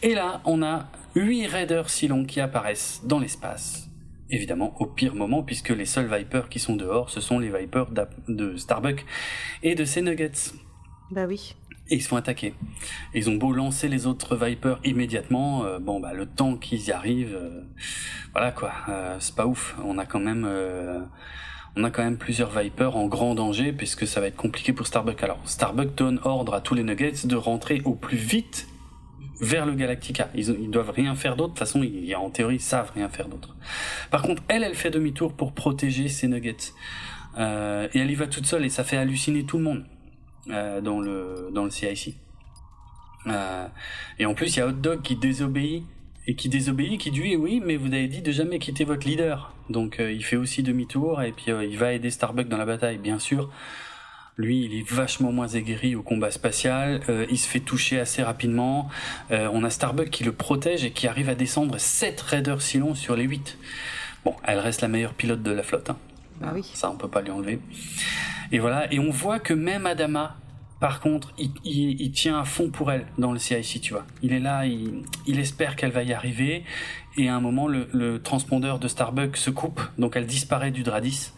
[0.01, 3.87] Et là on a huit raiders si longs qui apparaissent dans l'espace
[4.29, 7.87] évidemment au pire moment puisque les seuls Vipers qui sont dehors ce sont les Vipers
[8.27, 9.05] de Starbuck
[9.61, 10.53] et de ses Nuggets.
[11.13, 11.53] Bah oui.
[11.91, 12.55] Et ils se font attaquer.
[13.13, 16.91] ils ont beau lancer les autres Vipers immédiatement, euh, bon bah le temps qu'ils y
[16.91, 17.61] arrivent, euh,
[18.31, 19.75] voilà quoi, euh, c'est pas ouf.
[19.85, 20.49] On a quand même,
[21.75, 24.87] on a quand même plusieurs Vipers en grand danger puisque ça va être compliqué pour
[24.87, 25.21] Starbuck.
[25.21, 28.67] Alors Starbuck donne ordre à tous les Nuggets de rentrer au plus vite
[29.39, 30.29] vers le Galactica.
[30.33, 31.53] Ils, ils doivent rien faire d'autre.
[31.53, 33.55] De toute façon, ils, en théorie, ils savent rien faire d'autre.
[34.09, 36.73] Par contre, elle, elle fait demi-tour pour protéger ses Nuggets.
[37.37, 39.83] et elle y va toute seule et ça fait halluciner tout le monde.
[40.49, 42.15] Euh, dans le dans le CIC.
[43.27, 43.67] Euh,
[44.19, 45.85] et en plus, il y a Hot Dog qui désobéit
[46.27, 49.53] et qui désobéit, qui dit oui, mais vous avez dit de jamais quitter votre leader.
[49.69, 52.97] Donc euh, il fait aussi demi-tour et puis il va aider Starbuck dans la bataille,
[52.97, 53.49] bien sûr.
[54.35, 57.01] Lui, il est vachement moins aguerri au combat spatial.
[57.29, 58.89] il se fait toucher assez rapidement.
[59.29, 63.15] on a Starbuck qui le protège et qui arrive à descendre 7 raiders Silon sur
[63.15, 63.59] les 8.
[64.25, 65.91] Bon, elle reste la meilleure pilote de la flotte.
[65.91, 65.97] Hein.
[66.41, 66.63] Bah oui.
[66.73, 67.59] Ça, on peut pas lui enlever.
[68.53, 70.37] Et voilà, et on voit que même Adama,
[70.79, 71.33] par contre,
[71.65, 74.05] il, tient à fond pour elle dans le CIC, tu vois.
[74.21, 76.63] Il est là, il, espère qu'elle va y arriver,
[77.17, 81.31] et à un moment, le, transpondeur de Starbucks se coupe, donc elle disparaît du Dradis.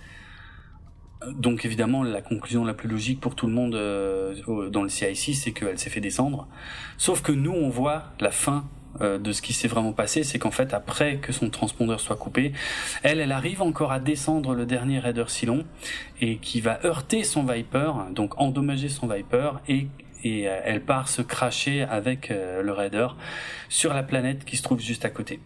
[1.31, 5.35] Donc évidemment, la conclusion la plus logique pour tout le monde euh, dans le CIC,
[5.35, 6.49] c'est qu'elle s'est fait descendre.
[6.97, 8.65] Sauf que nous, on voit la fin
[9.01, 12.15] euh, de ce qui s'est vraiment passé, c'est qu'en fait, après que son transpondeur soit
[12.15, 12.53] coupé,
[13.03, 15.65] elle, elle arrive encore à descendre le dernier raider Silon
[16.21, 19.87] et qui va heurter son Viper, donc endommager son Viper et
[20.25, 23.07] et euh, elle part se cracher avec euh, le raider
[23.69, 25.39] sur la planète qui se trouve juste à côté.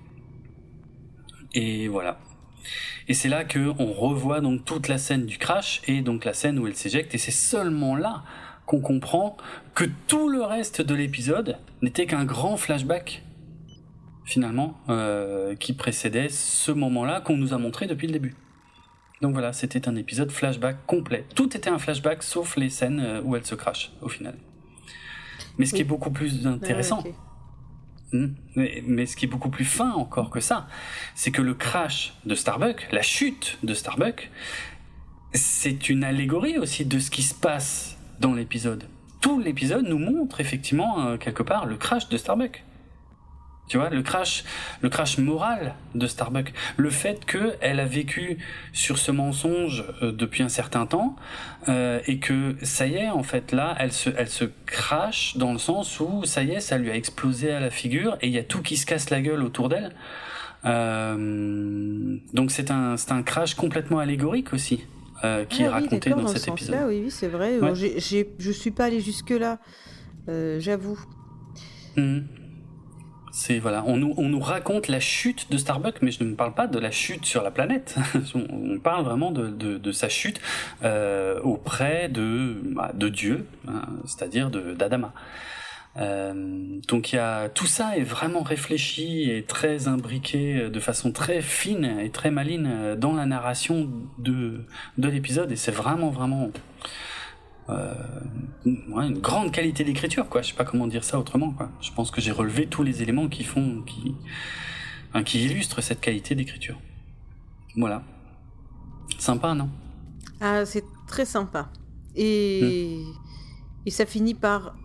[1.54, 2.20] Et voilà.
[3.08, 6.34] Et c'est là que on revoit donc toute la scène du crash et donc la
[6.34, 8.24] scène où elle s'éjecte et c'est seulement là
[8.66, 9.36] qu'on comprend
[9.74, 13.24] que tout le reste de l'épisode n'était qu'un grand flashback
[14.30, 18.36] finalement, euh, qui précédait ce moment-là qu'on nous a montré depuis le début.
[19.22, 21.26] Donc voilà, c'était un épisode flashback complet.
[21.36, 24.36] Tout était un flashback sauf les scènes euh, où elle se crache au final.
[25.58, 27.04] Mais ce qui est beaucoup plus intéressant,
[28.14, 30.68] hmm, mais, ce qui est beaucoup plus fin encore que ça,
[31.16, 34.30] c'est que le crash de Starbuck, la chute de Starbuck,
[35.34, 38.84] c'est une allégorie aussi de ce qui se passe dans l'épisode.
[39.22, 42.64] tout l'épisode nous montre effectivement quelque part le crash de Starbucks.
[43.70, 44.44] Tu vois, le crash,
[44.82, 48.40] le crash moral de Starbucks, le fait qu'elle a vécu
[48.74, 51.16] sur ce mensonge euh, depuis un certain temps
[51.68, 55.54] euh, et que ça y est, en fait, là, elle se, elle se crache dans
[55.54, 58.34] le sens où ça y est, ça lui a explosé à la figure et il
[58.34, 59.92] y a tout qui se casse la gueule autour d'elle.
[60.66, 64.84] Euh, donc c'est un, c'est un crash complètement allégorique aussi.
[65.50, 66.76] Qui ah est raconté dans, cet épisode.
[66.76, 67.60] Là, oui, oui, c'est vrai.
[67.60, 67.76] Ouais.
[67.76, 69.60] J'ai, je suis pas allé jusque là,
[70.28, 70.98] j'avoue.
[71.98, 72.20] Mmh.
[73.40, 76.54] C'est voilà, on nous, on nous raconte la chute de Starbucks, mais je ne parle
[76.54, 77.96] pas de la chute sur la planète.
[78.36, 80.42] on parle vraiment de, sa chute
[80.84, 85.14] euh, auprès de, bah, Dieu, hein, c'est-à-dire d'Adama.
[85.96, 86.34] Euh,
[86.90, 91.42] donc il y a tout ça est vraiment réfléchi et très imbriqué de façon très
[91.42, 93.90] fine et très maline dans la narration
[94.20, 94.66] de
[95.00, 96.60] de l'épisode et c'est vraiment vraiment euh,
[98.66, 100.42] une grande qualité d'écriture, quoi.
[100.42, 101.70] Je sais pas comment dire ça autrement, quoi.
[101.82, 104.16] Je pense que j'ai relevé tous les éléments qui font, qui,
[105.26, 106.80] qui illustrent cette qualité d'écriture.
[107.76, 108.04] Voilà.
[109.18, 109.70] Sympa, non?
[110.42, 111.70] Ah, c'est très sympa.
[112.16, 113.02] Et...
[113.04, 113.14] Hmm.
[113.86, 114.76] et ça finit par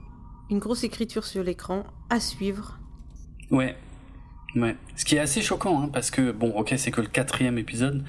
[0.51, 2.78] une grosse écriture sur l'écran à suivre.
[3.51, 3.77] Ouais.
[4.56, 4.77] Ouais.
[4.97, 8.05] Ce qui est assez choquant, hein, parce que, bon, ok, c'est que le quatrième épisode,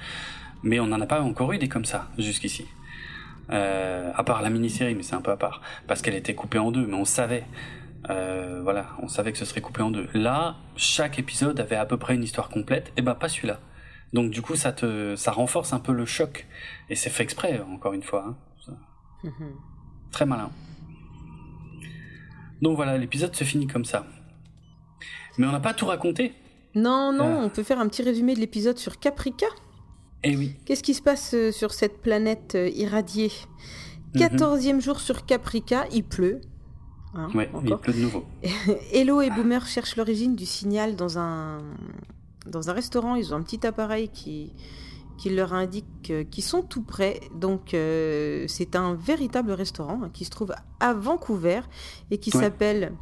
[0.62, 2.66] mais on n'en a pas encore eu des comme ça jusqu'ici.
[3.50, 6.58] Euh, à part la mini-série, mais c'est un peu à part, parce qu'elle était coupée
[6.58, 7.44] en deux, mais on savait.
[8.10, 10.08] Euh, voilà, on savait que ce serait coupé en deux.
[10.14, 13.60] Là, chaque épisode avait à peu près une histoire complète, et bah pas celui-là.
[14.12, 16.46] Donc du coup, ça te, ça renforce un peu le choc,
[16.88, 18.24] et c'est fait exprès, encore une fois.
[18.26, 18.36] Hein.
[19.22, 19.52] Mhm.
[20.10, 20.50] Très malin.
[22.62, 24.06] Donc voilà, l'épisode se finit comme ça.
[25.38, 26.32] Mais on n'a pas tout raconté.
[26.74, 27.44] Non, non, euh.
[27.44, 29.46] on peut faire un petit résumé de l'épisode sur Caprica?
[30.26, 30.54] Eh oui.
[30.64, 33.30] Qu'est-ce qui se passe euh, sur cette planète euh, irradiée?
[34.14, 34.20] Mhm.
[34.20, 36.40] Quatorzième jour sur Caprica, il pleut.
[37.14, 38.24] Hein, ouais, il pleut de nouveau.
[38.92, 41.58] Hello et Boomer cherchent l'origine du signal dans un,
[42.46, 43.14] dans un restaurant.
[43.14, 44.52] Ils ont un petit appareil qui,
[45.16, 47.20] qui leur indique qu'ils sont tout près.
[47.32, 51.60] Donc euh, c'est un véritable restaurant hein, qui se trouve à Vancouver
[52.10, 52.92] et qui s'appelle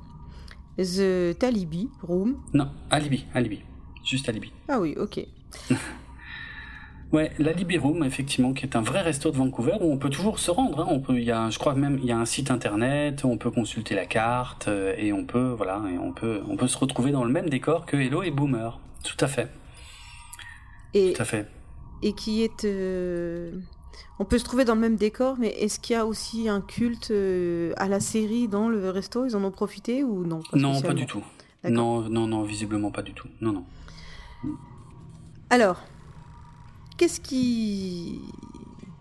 [0.76, 2.36] The Talibi Room.
[2.52, 3.62] Non, Alibi, Alibi.
[4.04, 4.52] Juste Alibi.
[4.68, 5.26] Ah oui, ok.
[7.12, 10.38] Ouais, la Room, effectivement, qui est un vrai resto de Vancouver où on peut toujours
[10.38, 10.80] se rendre.
[10.80, 10.86] Hein.
[10.90, 13.38] On peut, il y a, je crois même, il y a un site internet, on
[13.38, 16.76] peut consulter la carte euh, et on peut, voilà, et on peut, on peut se
[16.76, 18.80] retrouver dans le même décor que Hello et Boomer.
[19.04, 19.48] Tout à fait.
[20.92, 21.46] Et, Tout à fait.
[22.02, 23.52] Et qui est, euh,
[24.18, 26.60] on peut se trouver dans le même décor, mais est-ce qu'il y a aussi un
[26.60, 29.26] culte euh, à la série dans le resto?
[29.26, 30.40] Ils en ont profité ou non?
[30.52, 31.22] Non, pas du tout.
[31.68, 33.28] Non, non, non, visiblement pas du tout.
[33.40, 33.64] Non, non.
[35.50, 35.82] Alors,
[36.96, 38.20] Qu'est-ce qui...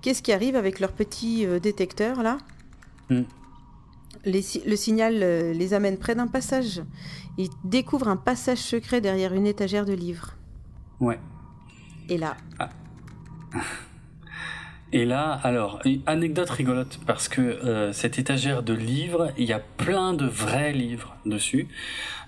[0.02, 2.38] Qu'est-ce qui arrive avec leur petit euh, détecteur là
[3.10, 3.24] hmm.
[4.26, 6.82] Le signal euh, les amène près d'un passage.
[7.38, 10.36] Ils découvrent un passage secret derrière une étagère de livres.
[11.00, 11.20] Ouais.
[12.10, 12.38] Et là.
[12.60, 12.70] Ah.
[14.94, 19.60] Et là, alors, anecdote rigolote, parce que euh, cette étagère de livres, il y a
[19.60, 21.68] plein de vrais livres dessus.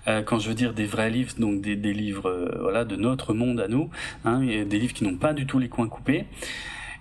[0.08, 3.34] Euh, quand je veux dire des vrais livres, donc des, livres euh, voilà, de notre
[3.34, 3.90] monde à nous,
[4.24, 6.26] hein, des livres qui n'ont pas du tout les coins coupés.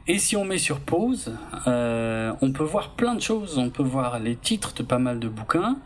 [0.07, 1.34] Et si on met sur pause,
[1.68, 3.57] euh, on peut voir plein de choses.
[3.57, 5.77] On peut voir les titres de pas mal de bouquins.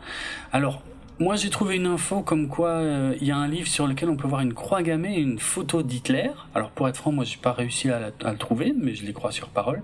[0.52, 0.82] Alors,
[1.18, 2.82] moi, j'ai trouvé une info comme quoi
[3.18, 5.38] il y a un livre sur lequel on peut voir une croix gammée et une
[5.38, 6.30] photo d'Hitler.
[6.54, 9.12] Alors, pour être franc, moi, j'ai pas réussi à, à, le trouver, mais je les
[9.14, 9.82] crois sur parole.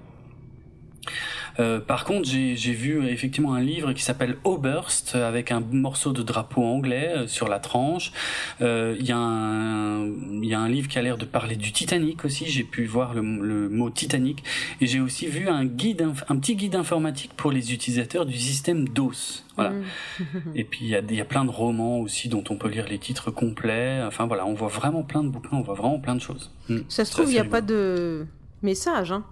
[1.58, 6.22] Euh, par contre, j'ai vu effectivement un livre qui s'appelle Oberst avec un morceau de
[6.22, 8.12] drapeau anglais euh, sur la tranche.
[8.60, 12.46] Euh, il y, a un livre qui a l'air de parler du Titanic aussi.
[12.46, 13.22] J'ai pu voir le,
[13.68, 14.42] mot Titanic
[14.80, 18.88] et j'ai aussi vu un guide, un, petit guide informatique pour les utilisateurs du système
[18.88, 19.44] DOS.
[19.56, 19.70] Voilà.
[19.70, 20.24] Mm.
[20.54, 22.86] et puis il y a, y a plein de romans aussi dont on peut lire
[22.88, 24.02] les titres complets.
[24.06, 26.50] Enfin voilà, on voit vraiment plein de bouquins, on voit vraiment plein de choses.
[26.68, 26.80] Mm.
[26.88, 28.26] Ça se trouve, il n'y a pas de
[28.62, 29.12] message.
[29.12, 29.24] Hein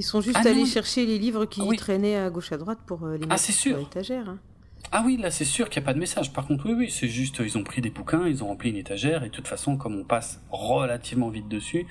[0.00, 3.04] ils sont juste ah allés chercher les livres qui traînaient à gauche à droite pour
[3.04, 4.30] euh, les ah, mettre sur l'étagère.
[4.30, 4.38] Hein.
[4.92, 6.32] Ah oui, là c'est sûr qu'il n'y a pas de message.
[6.32, 8.78] Par contre, oui, oui, c'est juste, ils ont pris des bouquins, ils ont rempli une
[8.78, 11.86] étagère, et de toute façon, comme on passe relativement vite dessus,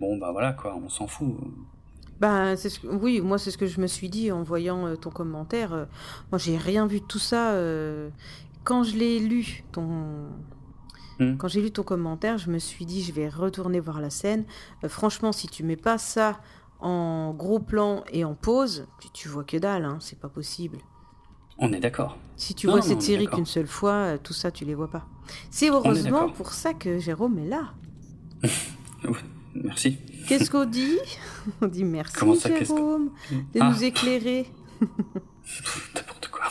[0.00, 1.36] bon bah voilà quoi, on s'en fout.
[2.20, 5.10] Bah, ce oui, moi c'est ce que je me suis dit en voyant euh, ton
[5.10, 5.74] commentaire.
[5.74, 5.84] Euh,
[6.30, 7.54] moi j'ai rien vu de tout ça.
[8.64, 10.30] quand je l'ai lu, ton,
[11.20, 11.36] hmm.
[11.36, 14.46] Quand j'ai lu ton commentaire, je me suis dit, je vais retourner voir la scène.
[14.88, 16.40] franchement, si tu mets pas ça
[16.82, 20.78] en gros plan et en pause, tu, vois que dalle, hein, c'est pas possible.
[21.58, 22.18] On est d'accord.
[22.36, 25.06] Si tu vois cette série qu'une seule fois, euh, tout ça, tu les vois pas.
[25.50, 27.72] C'est heureusement pour ça que Jérôme est là.
[29.54, 29.98] merci.
[30.26, 30.98] Qu'est-ce qu'on dit?
[31.60, 33.10] On dit merci Jérôme
[33.54, 33.84] de nous ah.
[33.84, 34.46] éclairer.
[35.94, 36.44] N'importe quoi.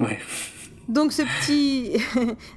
[0.00, 0.18] ouais.
[0.88, 2.02] Donc ce petit,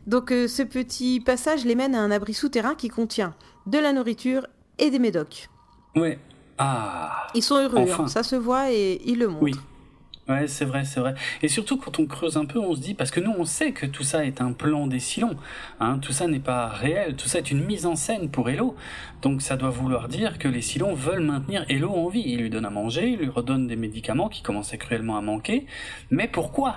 [0.07, 3.35] donc euh, ce petit passage les mène à un abri souterrain qui contient
[3.65, 4.48] de la nourriture
[4.80, 5.49] et des médocs.
[5.98, 6.18] Ouais.
[6.63, 7.27] Ah.
[7.33, 8.07] Ils sont heureux, hein.
[8.07, 9.41] ça se voit et ils le montrent.
[9.41, 9.53] Oui.
[10.29, 11.15] Ouais, c'est vrai, c'est vrai.
[11.41, 13.71] Et surtout quand on creuse un peu, on se dit parce que nous on sait
[13.71, 15.35] que tout ça est un plan des Silons.
[15.79, 18.75] Hein, tout ça n'est pas réel, tout ça est une mise en scène pour Hello.
[19.23, 22.23] Donc ça doit vouloir dire que les Silons veulent maintenir Hello en vie.
[22.23, 25.65] Ils lui donnent à manger, ils lui redonnent des médicaments qui commençaient cruellement à manquer.
[26.11, 26.75] Mais pourquoi?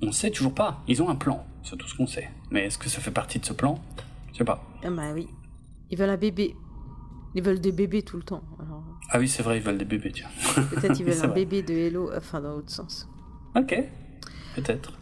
[0.00, 0.82] On sait toujours pas.
[0.88, 2.30] Ils ont un plan, c'est tout ce qu'on sait.
[2.50, 3.78] Mais est-ce que ça fait partie de ce plan?
[4.32, 4.64] Je sais pas.
[4.82, 5.28] Ah bah oui.
[5.90, 6.56] Ils veulent un bébé.
[7.34, 8.42] Ils veulent des bébés tout le temps.
[9.10, 10.28] Ah oui, c'est vrai, ils veulent des bébés, tiens.
[10.70, 13.08] Peut-être ils veulent un bébé de Hello, enfin dans l'autre sens.
[13.54, 13.74] Ok,
[14.54, 14.98] peut-être.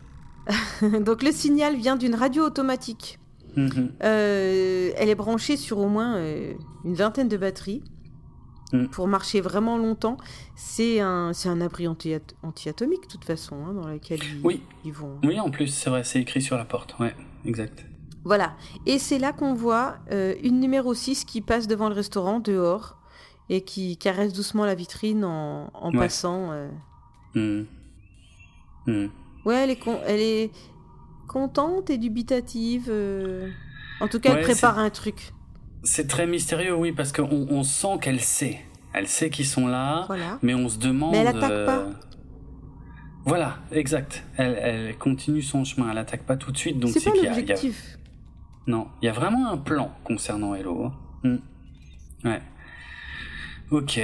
[1.05, 3.19] Donc le signal vient d'une radio automatique.
[3.57, 3.93] Mhm.
[4.03, 6.55] Euh, elle est branchée sur au moins euh,
[6.85, 7.83] une vingtaine de batteries.
[8.73, 8.89] Mhm.
[8.89, 10.17] Pour marcher vraiment longtemps,
[10.55, 14.63] c'est un, un abri anti-atomique, de toute façon, hein, dans lequel ils, oui.
[14.85, 15.19] ils vont.
[15.25, 16.97] Oui, en plus, c'est vrai, c'est écrit sur la porte.
[17.01, 17.85] Ouais, exact.
[18.25, 18.55] Voilà.
[18.87, 22.97] Et c'est là qu'on voit euh, une numéro 6 qui passe devant le restaurant dehors
[23.49, 26.53] et qui caresse doucement la vitrine en, passant.
[26.53, 26.69] Euh.
[27.35, 27.67] Mmh.
[28.87, 29.07] Mmh.
[29.45, 30.51] Ouais, elle est, elle est
[31.27, 32.87] contente et dubitative.
[32.89, 33.49] Euh.
[34.01, 35.33] En tout cas, elle prépare un truc.
[35.83, 38.61] C'est très mystérieux, oui, parce qu'on on sent qu'elle sait.
[38.93, 40.07] Elle sait qu'ils sont là,
[40.43, 41.13] mais on se demande.
[41.13, 41.87] Mais elle attaque pas.
[43.25, 44.25] Voilà, exact.
[44.37, 48.00] Elle, elle, continue son chemin, elle attaque pas tout de suite, donc c'est pas l'objectif.
[48.71, 50.93] Non, il y a vraiment un plan concernant Hello.
[51.25, 51.39] Hmm.
[52.25, 52.41] Ouais.
[53.73, 54.01] Ok.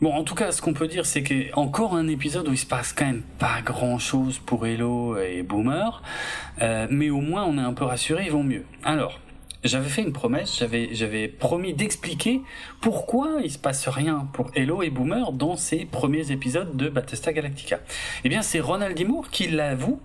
[0.00, 2.56] Bon, en tout cas, ce qu'on peut dire, c'est que encore un épisode où il
[2.56, 6.02] se passe quand même pas grand chose pour Hello et Boomer,
[6.62, 8.64] euh, mais au moins on est un peu rassuré, ils vont mieux.
[8.84, 9.20] Alors,
[9.64, 12.40] j'avais fait une promesse, j'avais j'avais promis d'expliquer
[12.80, 17.34] pourquoi il se passe rien pour Hello et Boomer dans ces premiers épisodes de Battlestar
[17.34, 17.80] Galactica.
[18.24, 19.06] Eh bien, c'est Ronald D.
[19.30, 20.00] qui l'avoue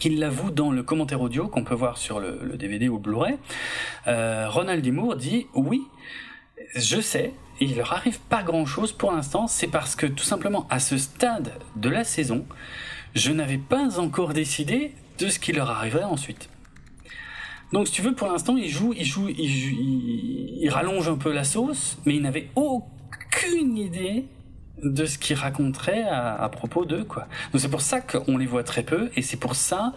[0.00, 3.36] qu'il l'avoue dans le commentaire audio qu'on peut voir sur le, DVD ou Blu-ray,
[4.08, 4.92] euh, Ronald D.
[5.16, 5.82] dit oui,
[6.74, 10.66] je sais, il leur arrive pas grand chose pour l'instant, c'est parce que tout simplement
[10.70, 12.46] à ce stade de la saison,
[13.14, 16.48] je n'avais pas encore décidé de ce qui leur arriverait ensuite.
[17.72, 21.44] Donc si tu veux, pour l'instant, il joue, il joue, il rallonge un peu la
[21.44, 24.24] sauce, mais il n'avait aucune idée
[24.82, 27.26] de ce qu'ils raconteraient à, propos d'eux, quoi.
[27.52, 29.92] Donc c'est pour ça qu'on les voit très peu, et c'est pour ça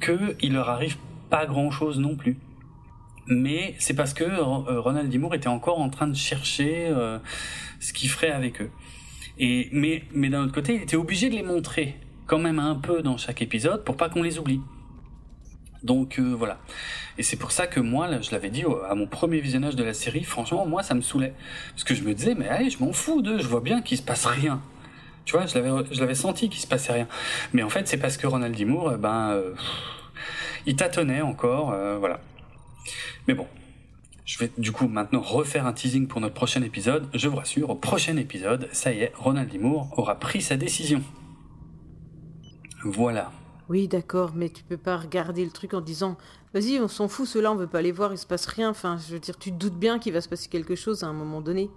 [0.00, 0.96] qu'il leur arrive
[1.30, 2.38] pas grand chose non plus.
[3.26, 7.18] Mais c'est parce que euh, Ronald Dimour était encore en train de chercher euh,
[7.80, 8.70] ce qu'il ferait avec eux.
[9.38, 11.96] Et mais mais d'un autre côté, il était obligé de les montrer
[12.26, 14.60] quand même un peu dans chaque épisode pour pas qu'on les oublie.
[15.82, 16.58] Donc euh, voilà.
[17.18, 19.94] Et c'est pour ça que moi, je l'avais dit à mon premier visionnage de la
[19.94, 21.34] série, franchement, moi, ça me saoulait.
[21.70, 23.98] Parce que je me disais, mais allez, je m'en fous d'eux, je vois bien qu'il
[23.98, 24.62] se passe rien.
[25.24, 27.08] Tu vois, je l'avais, je l'avais senti qu'il se passait rien.
[27.52, 29.54] Mais en fait, c'est parce que Ronald Dimour, eh ben, euh,
[30.66, 32.20] il tâtonnait encore, euh, voilà.
[33.28, 33.46] Mais bon,
[34.24, 37.08] je vais du coup maintenant refaire un teasing pour notre prochain épisode.
[37.14, 41.02] Je vous rassure, au prochain épisode, ça y est, Ronald Dimour aura pris sa décision.
[42.84, 43.30] Voilà.
[43.68, 46.16] Oui, d'accord, mais tu peux pas regarder le truc en disant
[46.54, 48.68] Vas-y, on s'en fout, ceux-là, on veut pas les voir, il se passe rien.
[48.68, 51.06] Enfin, je veux dire, tu te doutes bien qu'il va se passer quelque chose à
[51.06, 51.70] un moment donné.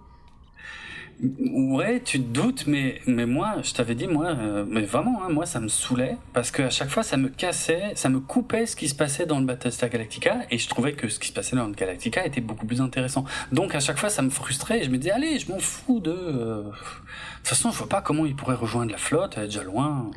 [1.18, 5.30] Ouais, tu te doutes, mais, mais moi, je t'avais dit, moi, euh, mais vraiment, hein,
[5.30, 8.76] moi, ça me saoulait, parce qu'à chaque fois, ça me cassait, ça me coupait ce
[8.76, 11.56] qui se passait dans le Battlestar Galactica, et je trouvais que ce qui se passait
[11.56, 13.24] dans le Galactica était beaucoup plus intéressant.
[13.50, 16.00] Donc, à chaque fois, ça me frustrait, et je me disais, allez, je m'en fous
[16.00, 16.10] de...
[16.10, 19.46] Euh, de toute façon, je vois pas comment ils pourraient rejoindre la flotte, elle est
[19.46, 20.10] déjà loin.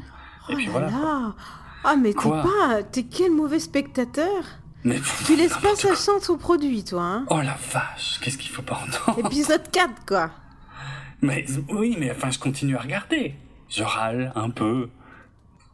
[0.49, 1.35] Et puis oh voilà.
[1.83, 2.83] Ah, mais t'es pas.
[2.91, 4.43] T'es quel mauvais spectateur
[4.83, 7.01] mais Tu laisses pas sa chance au produit, toi.
[7.01, 10.31] Hein oh la vache, qu'est-ce qu'il faut pas entendre Épisode 4, quoi.
[11.21, 13.35] Mais oui, mais enfin, je continue à regarder.
[13.67, 14.89] Je râle un peu,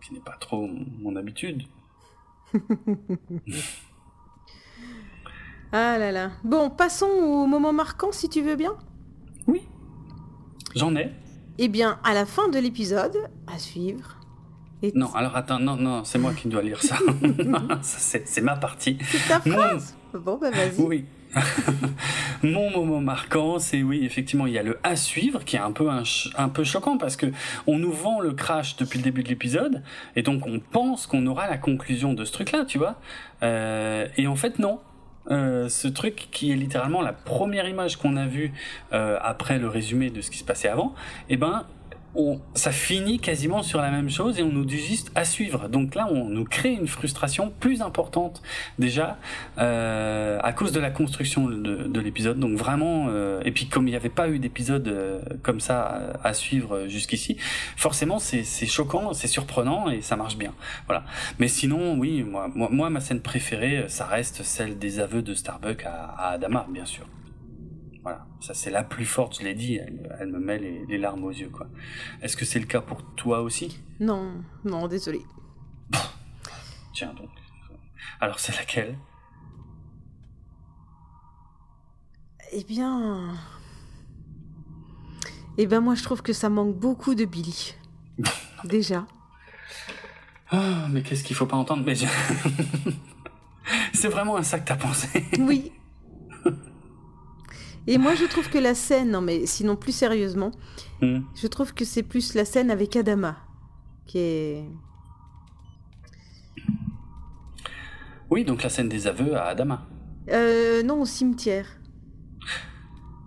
[0.01, 0.67] ce qui n'est pas trop
[0.99, 1.63] mon habitude.
[5.71, 6.31] ah là là.
[6.43, 8.75] Bon, passons au moment marquant, si tu veux bien.
[9.45, 9.61] Oui,
[10.75, 11.11] j'en ai.
[11.59, 14.14] Eh bien, à la fin de l'épisode, à suivre,
[14.93, 16.97] non, alors attends, non, non, c'est moi qui dois lire ça.
[17.81, 18.97] c'est ma partie.
[19.03, 20.81] C'est ta phrase Bon, bah vas-y.
[20.81, 21.05] Oui.
[22.43, 25.71] Mon moment marquant, c'est oui, effectivement, il y a le à suivre qui est un
[25.71, 27.27] peu un, peu choquant parce que
[27.67, 29.83] on nous vend le crash depuis le début de l'épisode
[30.15, 32.95] et donc on pense qu'on aura la conclusion de ce truc-là, tu vois.
[33.43, 34.79] Euh, et en fait, non.
[35.31, 38.53] Euh, ce truc qui est littéralement la première image qu'on a vue
[38.93, 40.93] euh, après le résumé de ce qui se passait avant,
[41.29, 41.65] eh ben
[42.15, 45.67] on, ça finit quasiment sur la même chose et on nous dit juste à suivre.
[45.69, 48.41] Donc là, on nous crée une frustration plus importante
[48.79, 49.17] déjà
[49.57, 52.39] euh, à cause de la construction de, de l'épisode.
[52.39, 56.13] Donc vraiment, euh, et puis comme il n'y avait pas eu d'épisode euh, comme ça
[56.23, 57.37] à, suivre jusqu'ici,
[57.77, 60.53] forcément c'est choquant, c'est surprenant et ça marche bien.
[60.87, 61.03] Voilà.
[61.39, 65.83] Mais sinon, oui, moi, moi, ma scène préférée, ça reste celle des aveux de Starbuck
[65.85, 66.37] à, à
[66.69, 67.05] bien sûr.
[68.05, 69.79] Voilà, ça c'est la plus forte, je l'ai dit,
[70.19, 71.49] elle, me met les, larmes aux yeux.
[71.49, 71.65] quoi.
[72.21, 73.79] Est-ce que c'est le cas pour toi aussi?
[73.99, 75.23] Non, non, désolé.
[76.93, 77.31] Tiens donc.
[78.19, 78.95] Alors c'est laquelle?
[82.51, 83.33] Eh bien...
[85.57, 87.73] Eh bien moi je trouve que ça manque beaucoup de Billy.
[88.65, 89.07] Déjà.
[90.51, 91.81] Ah, mais qu'est-ce qu'il faut pas entendre?
[91.83, 91.95] Mais
[93.93, 95.25] c'est vraiment un ça que t'as pensé.
[95.39, 95.71] oui,
[97.87, 100.51] et moi, je trouve que la scène, non mais sinon plus sérieusement,
[101.01, 101.19] hmm.
[101.35, 103.37] je trouve que c'est plus la scène avec Adama
[104.05, 104.65] qui est.
[108.29, 109.85] Oui, donc la scène des aveux à Adama.
[110.29, 111.67] Euh, non, au cimetière.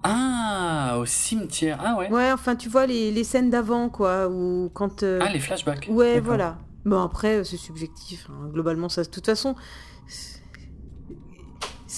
[0.02, 1.78] Ah, au cimetière.
[1.84, 2.10] Ah ouais.
[2.10, 5.02] Ouais, enfin, tu vois les, les scènes d'avant, quoi, ou quand.
[5.02, 5.88] Euh, ah, les flashbacks.
[5.90, 6.58] Ouais, voilà.
[6.84, 8.28] Bon, après, c'est subjectif.
[8.30, 8.48] Hein.
[8.52, 9.54] Globalement, ça, de toute façon,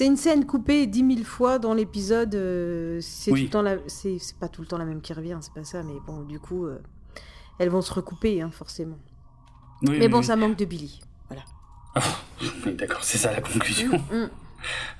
[0.00, 2.34] c'est une scène coupée dix mille fois dans l'épisode.
[2.34, 3.34] Euh, c'est
[3.86, 5.82] c'est pas tout le temps la même qui revient, c'est pas ça.
[5.82, 6.78] Mais bon, du coup, euh,
[7.58, 8.96] elles vont se recouper, hein, forcément.
[9.82, 11.02] mais bon, ça manque de Billy.
[11.28, 11.42] Voilà.
[12.78, 13.90] d'accord, c'est ça la conclusion.
[14.10, 14.30] Mm, mm.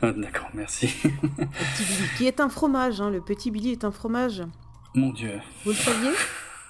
[0.03, 0.95] Ah, d'accord, merci.
[1.03, 3.01] le petit Billy, qui est un fromage.
[3.01, 4.43] Hein, le petit Billy est un fromage.
[4.95, 5.41] Mon Dieu.
[5.65, 6.11] Vous le saviez?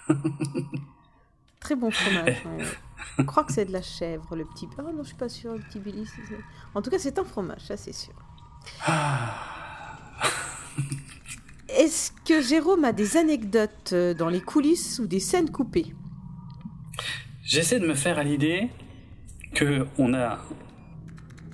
[1.60, 2.42] Très bon fromage.
[3.18, 4.68] Je crois que c'est de la chèvre, le petit.
[4.78, 6.04] Ah non, je suis pas sûre, le petit Billy.
[6.74, 8.14] En tout cas, c'est un fromage, ça c'est sûr.
[11.68, 15.94] Est-ce que Jérôme a des anecdotes euh, dans les coulisses ou des scènes coupées?
[17.42, 18.68] J'essaie de me faire à l'idée
[19.54, 20.38] que on a,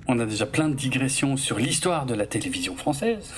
[0.07, 3.33] on a déjà plein de digressions sur l'histoire de la télévision française.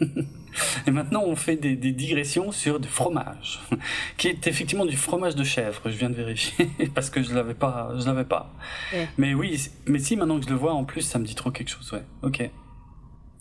[0.86, 3.60] Et maintenant, on fait des, digressions sur du fromage,
[4.16, 5.80] qui est effectivement du fromage de chèvre.
[5.86, 8.52] Je viens de vérifier parce que je l'avais pas, je l'avais pas.
[9.18, 11.50] Mais oui, mais si maintenant que je le vois, en plus, ça me dit trop
[11.50, 11.92] quelque chose.
[11.92, 12.04] Ouais.
[12.22, 12.50] Ok.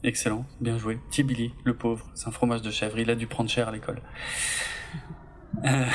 [0.03, 0.99] Excellent, bien joué.
[1.19, 2.99] Billy, le pauvre, c'est un fromage de chèvre.
[2.99, 4.01] Il a dû prendre cher à l'école.
[5.65, 5.85] Euh,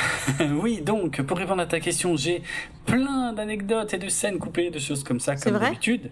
[0.62, 2.42] oui, donc, pour répondre à ta question, j'ai
[2.86, 6.10] plein d'anecdotes et de scènes coupées, de choses comme ça, comme d'habitude.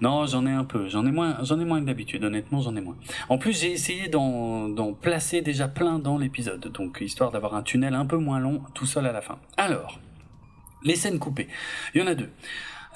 [0.00, 0.88] Non, j'en ai un peu.
[0.88, 2.24] J'en ai moins, j'en ai moins que d'habitude.
[2.24, 2.96] Honnêtement, j'en ai moins.
[3.28, 6.72] En plus, j'ai essayé d'en placer déjà plein dans l'épisode.
[6.72, 9.38] Donc, histoire d'avoir un tunnel un peu moins long, tout seul à la fin.
[9.56, 10.00] Alors,
[10.84, 11.48] les scènes coupées.
[11.94, 12.30] Il y en a deux.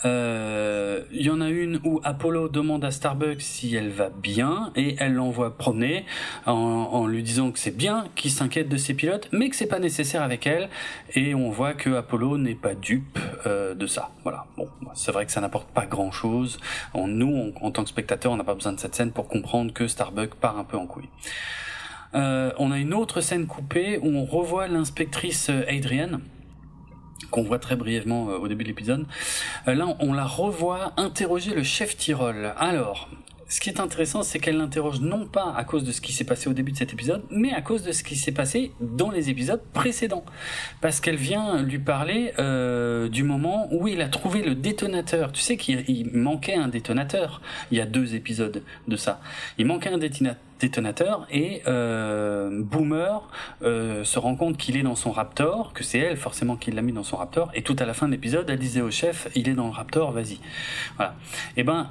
[0.04, 4.72] Euh, il y en a une où Apollo demande à Starbucks si elle va bien
[4.76, 6.06] et elle l'envoie promener
[6.46, 9.78] en, lui disant que c'est bien qu'il s'inquiète de ses pilotes, mais que c'est pas
[9.78, 10.68] nécessaire avec elle.
[11.14, 14.10] Et on voit que Apollo n'est pas dupe euh, de ça.
[14.22, 14.46] Voilà.
[14.56, 16.58] Bon, c'est vrai que ça n'apporte pas grand chose.
[16.94, 19.86] nous, en tant que spectateurs, on n'a pas besoin de cette scène pour comprendre que
[19.86, 21.08] Starbucks part un peu en couille.
[22.14, 26.20] Euh, on a une autre scène coupée où on revoit l'inspectrice Adrienne
[27.30, 29.06] qu'on voit très brièvement euh, au début de l'épisode.
[29.68, 32.52] Euh, là, on la revoit interroger le chef Tyrol.
[32.58, 33.08] Alors,
[33.50, 36.24] ce qui est intéressant, c'est qu'elle l'interroge non pas à cause de ce qui s'est
[36.24, 39.10] passé au début de cet épisode, mais à cause de ce qui s'est passé dans
[39.10, 40.24] les épisodes précédents.
[40.80, 45.32] Parce qu'elle vient lui parler euh, du moment où il a trouvé le détonateur.
[45.32, 47.42] Tu sais qu'il manquait un détonateur.
[47.72, 49.20] Il y a deux épisodes de ça.
[49.58, 53.28] Il manquait un détonateur et euh, Boomer
[53.62, 56.82] euh, se rend compte qu'il est dans son Raptor, que c'est elle forcément qui l'a
[56.82, 59.28] mis dans son Raptor, et tout à la fin de l'épisode, elle disait au chef,
[59.34, 60.38] il est dans le Raptor, vas-y.
[60.96, 61.14] Voilà.
[61.56, 61.90] Et eh ben,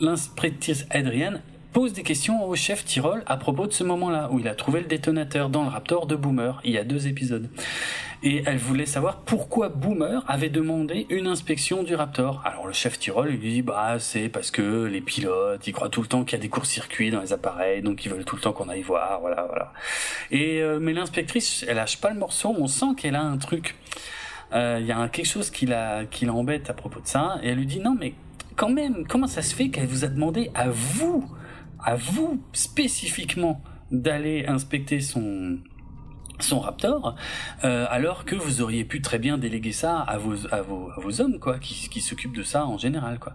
[0.00, 1.42] l'inspectrice Adrienne
[1.72, 4.80] pose des questions au chef Tyrol à propos de ce moment-là, où il a trouvé
[4.80, 7.50] le détonateur dans le Raptor de Boomer, il y a deux épisodes.
[8.22, 12.40] Et elle voulait savoir pourquoi Boomer avait demandé une inspection du Raptor.
[12.46, 16.00] Alors le chef Tyrol lui dit bah c'est parce que les pilotes ils croient tout
[16.00, 18.42] le temps qu'il y a des courts-circuits dans les appareils, donc ils veulent tout le
[18.42, 19.72] temps qu'on aille voir, voilà voilà.
[20.30, 23.76] Et euh, mais l'inspectrice elle lâche pas le morceau, on sent qu'elle a un truc.
[24.54, 25.68] Euh, il y a quelque chose qui
[26.10, 28.14] qui l'embête à propos de ça, et elle lui dit non mais
[28.56, 31.24] quand même, comment ça se fait qu'elle vous a demandé à vous,
[31.78, 35.58] à vous spécifiquement, d'aller inspecter son,
[36.40, 37.14] son Raptor,
[37.64, 41.00] euh, alors que vous auriez pu très bien déléguer ça à vos à vos, à
[41.00, 43.34] vos hommes quoi, qui, qui s'occupent de ça en général quoi.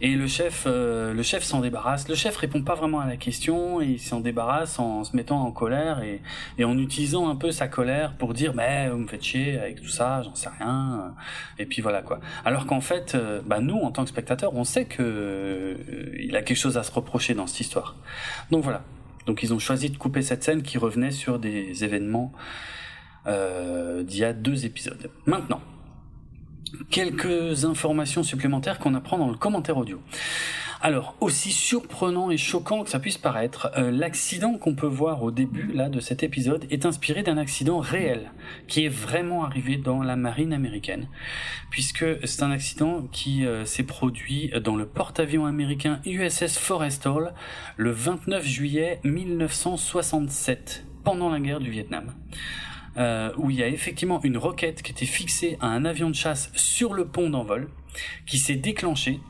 [0.00, 2.08] Et le chef euh, le chef s'en débarrasse.
[2.08, 5.40] Le chef répond pas vraiment à la question et il s'en débarrasse en se mettant
[5.40, 6.22] en colère et,
[6.58, 9.82] et en utilisant un peu sa colère pour dire mais vous me faites chier avec
[9.82, 11.14] tout ça, j'en sais rien.
[11.58, 12.20] Et puis voilà quoi.
[12.44, 15.76] Alors qu'en fait, euh, bah nous en tant que spectateurs, on sait que
[16.18, 17.96] il a quelque chose à se reprocher dans cette histoire.
[18.50, 18.82] Donc voilà,
[19.28, 22.32] donc ils ont choisi de couper cette scène qui revenait sur des événements
[23.26, 25.10] d'il y a deux épisodes.
[25.26, 25.60] Maintenant,
[26.90, 30.00] quelques informations supplémentaires qu'on apprend dans le commentaire audio.
[30.80, 35.32] Alors, aussi surprenant et choquant que ça puisse paraître, euh, l'accident qu'on peut voir au
[35.32, 38.30] début là de cet épisode est inspiré d'un accident réel
[38.68, 41.08] qui est vraiment arrivé dans la marine américaine,
[41.70, 47.34] puisque c'est un accident qui euh, s'est produit dans le porte-avions américain USS Forrestal
[47.76, 52.14] le 29 juillet 1967, pendant la guerre du Vietnam.
[52.96, 56.14] Euh, où il y a effectivement une roquette qui était fixée à un avion de
[56.14, 57.68] chasse sur le pont d'envol,
[58.26, 59.20] qui s'est déclenchée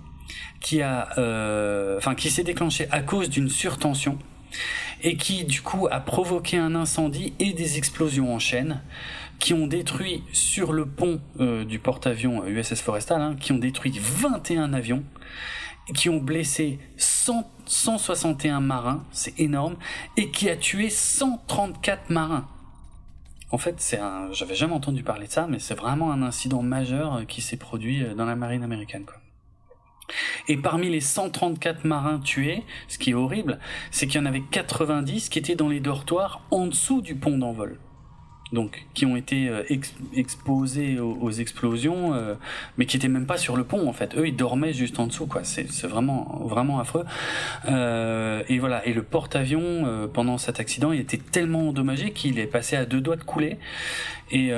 [0.61, 4.19] qui a, euh, enfin, qui s'est déclenché à cause d'une surtension
[5.03, 8.83] et qui du coup a provoqué un incendie et des explosions en chaîne
[9.39, 13.59] qui ont détruit sur le pont euh, du porte-avions USS euh, Forestal, hein, qui ont
[13.59, 15.05] détruit 21 avions,
[15.95, 19.77] qui ont blessé 100, 161 marins, c'est énorme,
[20.17, 22.49] et qui a tué 134 marins.
[23.53, 26.63] En fait, c'est un, j'avais jamais entendu parler de ça, mais c'est vraiment un incident
[26.63, 29.05] majeur qui s'est produit dans la marine américaine.
[30.49, 33.59] Et parmi les 134 marins tués, ce qui est horrible,
[33.91, 37.39] c'est qu'il y en avait 90 qui étaient dans les dortoirs en dessous du pont
[37.39, 37.79] d'envol
[38.53, 39.63] donc qui ont été euh,
[40.15, 42.35] exposés aux, explosions, euh,
[42.77, 44.17] mais qui étaient même pas sur le pont en fait.
[44.17, 45.43] Eux, ils dormaient juste en dessous, quoi.
[45.45, 47.05] C'est vraiment vraiment affreux.
[47.69, 48.87] Euh, et voilà.
[48.87, 53.01] Et le porte-avions pendant cet accident, il était tellement endommagé qu'il est passé à deux
[53.01, 53.59] doigts de couler.
[54.31, 54.53] Et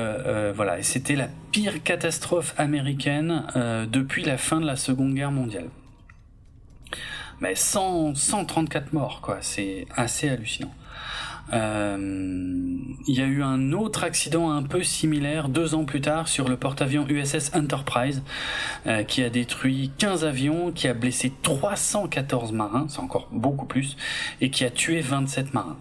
[0.55, 0.79] voilà.
[0.79, 3.45] Et c'était la pire catastrophe américaine
[3.91, 5.69] depuis la fin de la Seconde Guerre mondiale.
[7.41, 9.39] Mais 100, 134 morts, quoi.
[9.41, 10.73] C'est assez hallucinant.
[11.53, 11.97] Euh,
[13.07, 16.49] il y a eu un autre accident un peu similaire deux ans plus tard sur
[16.49, 18.23] le porte-avions USS Enterprise
[18.87, 23.97] euh, qui a détruit 15 avions, qui a blessé 314 marins, c'est encore beaucoup plus,
[24.41, 25.79] et qui a tué 27 marins.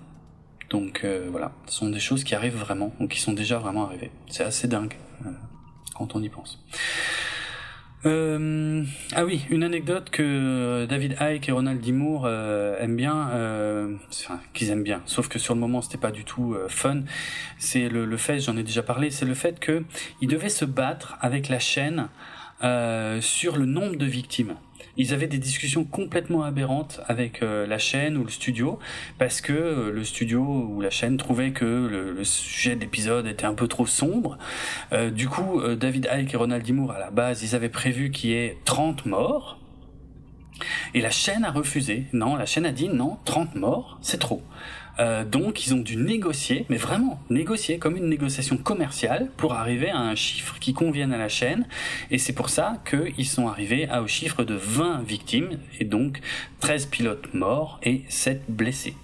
[0.69, 3.85] Donc euh, voilà, ce sont des choses qui arrivent vraiment, ou qui sont déjà vraiment
[3.85, 4.11] arrivées.
[4.27, 4.95] C'est assez dingue
[5.95, 6.63] quand on y pense.
[8.05, 11.93] Euh, ah oui, une anecdote que David Icke et Ronald D.
[11.93, 13.95] euh, aiment bien, euh,
[14.53, 17.01] qu'ils aiment bien, sauf que sur le moment c'était pas du tout euh, fun.
[17.57, 19.83] C'est le, le, fait, j'en ai déjà parlé, c'est le fait que
[20.21, 22.07] ils devaient se battre avec la chaîne
[22.63, 24.55] euh, sur le nombre de victimes
[24.97, 28.79] ils avaient des discussions complètement aberrantes avec euh, la chaîne ou le studio
[29.17, 33.45] parce que euh, le studio ou la chaîne trouvait que le, sujet de l'épisode était
[33.45, 34.37] un peu trop sombre.
[34.91, 36.73] Euh, du coup, David Icke et Ronald D.
[36.93, 39.59] à la base, ils avaient prévu qu'il y ait 30 morts.
[40.93, 42.05] Et la chaîne a refusé.
[42.13, 44.43] Non, la chaîne a dit non, 30 morts, c'est trop.
[44.99, 49.89] Euh, donc ils ont dû négocier, mais vraiment négocier comme une négociation commerciale pour arriver
[49.89, 51.67] à un chiffre qui convienne à la chaîne.
[52.11, 56.19] Et c'est pour ça qu'ils sont arrivés au chiffre de 20 victimes et donc
[56.59, 58.95] 13 pilotes morts et 7 blessés.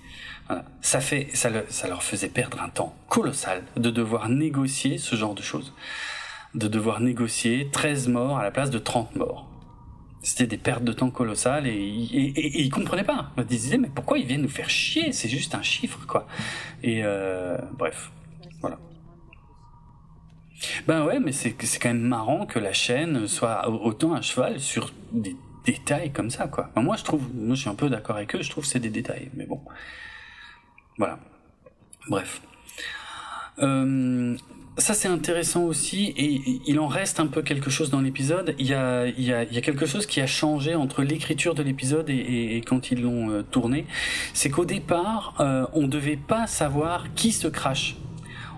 [0.82, 5.34] Ça, fait, ça, ça leur faisait perdre un temps colossal de devoir négocier ce genre
[5.34, 5.74] de choses.
[6.54, 9.50] De devoir négocier 13 morts à la place de 30 morts
[10.26, 13.32] c'était des pertes de temps colossales et, et, ils comprenaient pas.
[13.38, 15.14] Ils disaient mais pourquoi ils viennent nous faire chier?
[15.14, 16.28] C'est juste un chiffre quoi.
[16.82, 18.12] Et euh, bref,
[18.60, 18.80] voilà.
[20.88, 24.92] Ben ouais, mais c'est quand même marrant que la chaîne soit autant à cheval sur
[25.12, 26.72] des détails comme ça quoi.
[26.76, 28.80] moi je trouve, moi je suis un peu d'accord avec eux, je trouve que c'est
[28.80, 29.62] des détails, mais bon,
[30.98, 31.20] voilà.
[32.08, 32.42] Bref.
[33.60, 34.36] Euh,
[34.78, 38.56] ça c'est intéressant aussi et il en reste un peu quelque chose dans l'épisode.
[38.60, 41.64] Il y a, il il y a quelque chose qui a changé entre l'écriture de
[41.64, 43.86] l'épisode et, et, quand ils l'ont euh, tourné.
[44.34, 47.96] C'est qu'au départ, euh, on devait pas savoir qui se crache.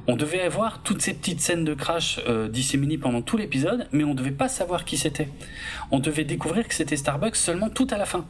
[0.10, 4.06] On devait avoir toutes ces petites scènes de crash euh, disséminées pendant tout l'épisode, mais
[4.06, 5.28] on devait pas savoir qui c'était.
[5.92, 8.26] On devait découvrir que c'était Starbucks seulement tout à la fin.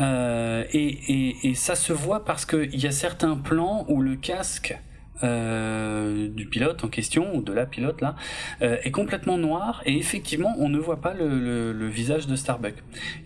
[0.00, 4.16] Euh, et, et, et, ça se voit parce qu'il y a certains plans où le
[4.16, 4.76] casque
[5.22, 8.16] euh, du pilote en question ou de la pilote là
[8.62, 12.74] euh, est complètement noir et effectivement on ne voit pas le, le, visage de Starbuck.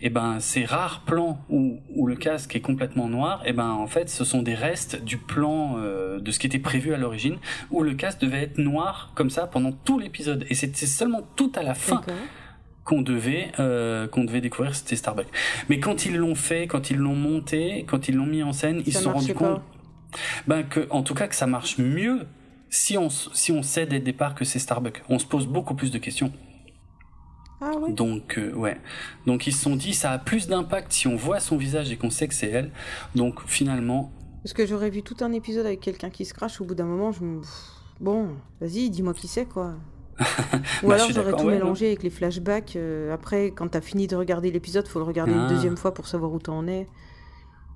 [0.01, 3.87] Et ben ces rares plans où, où, le casque est complètement noir, et ben en
[3.87, 7.37] fait ce sont des restes du plan euh, de ce qui était prévu à l'origine
[7.71, 11.51] où le casque devait être noir comme ça pendant tout l'épisode et c'était seulement tout
[11.55, 12.01] à la fin
[12.83, 15.27] qu'on devait euh, qu'on devait découvrir c'était Starbuck.
[15.69, 18.81] Mais quand ils l'ont fait, quand ils l'ont monté, quand ils l'ont mis en scène,
[18.85, 19.61] ils se sont rendus compte
[20.47, 22.27] ben que, en tout cas, que ça marche mieux
[22.69, 25.03] si on, si on sait dès le départ que c'est Starbucks.
[25.09, 26.31] On se pose beaucoup plus de questions.
[27.59, 27.93] Ah oui.
[27.93, 28.77] Donc, euh, ouais.
[29.27, 31.97] Donc, ils se sont dit, ça a plus d'impact si on voit son visage et
[31.97, 32.71] qu'on sait que c'est elle.
[33.13, 34.11] Donc, finalement.
[34.41, 36.85] Parce que j'aurais vu tout un épisode avec quelqu'un qui se crache, au bout d'un
[36.85, 37.41] moment, je me.
[37.99, 39.75] Bon, vas-y, dis-moi qui c'est, quoi.
[40.83, 42.75] Ou bah, alors j'aurais tout mélangé avec les flashbacks.
[42.75, 45.49] Euh, après, quand t'as fini de regarder l'épisode, faut le regarder une ah.
[45.49, 46.87] deuxième fois pour savoir où t'en es.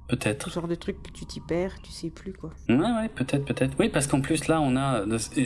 [0.07, 0.49] Peut-être.
[0.49, 2.51] Ce genre de truc que tu t'y perds, tu sais plus quoi.
[2.69, 3.75] Ouais, ouais, peut-être, peut-être.
[3.79, 5.03] Oui, parce qu'en plus là, on a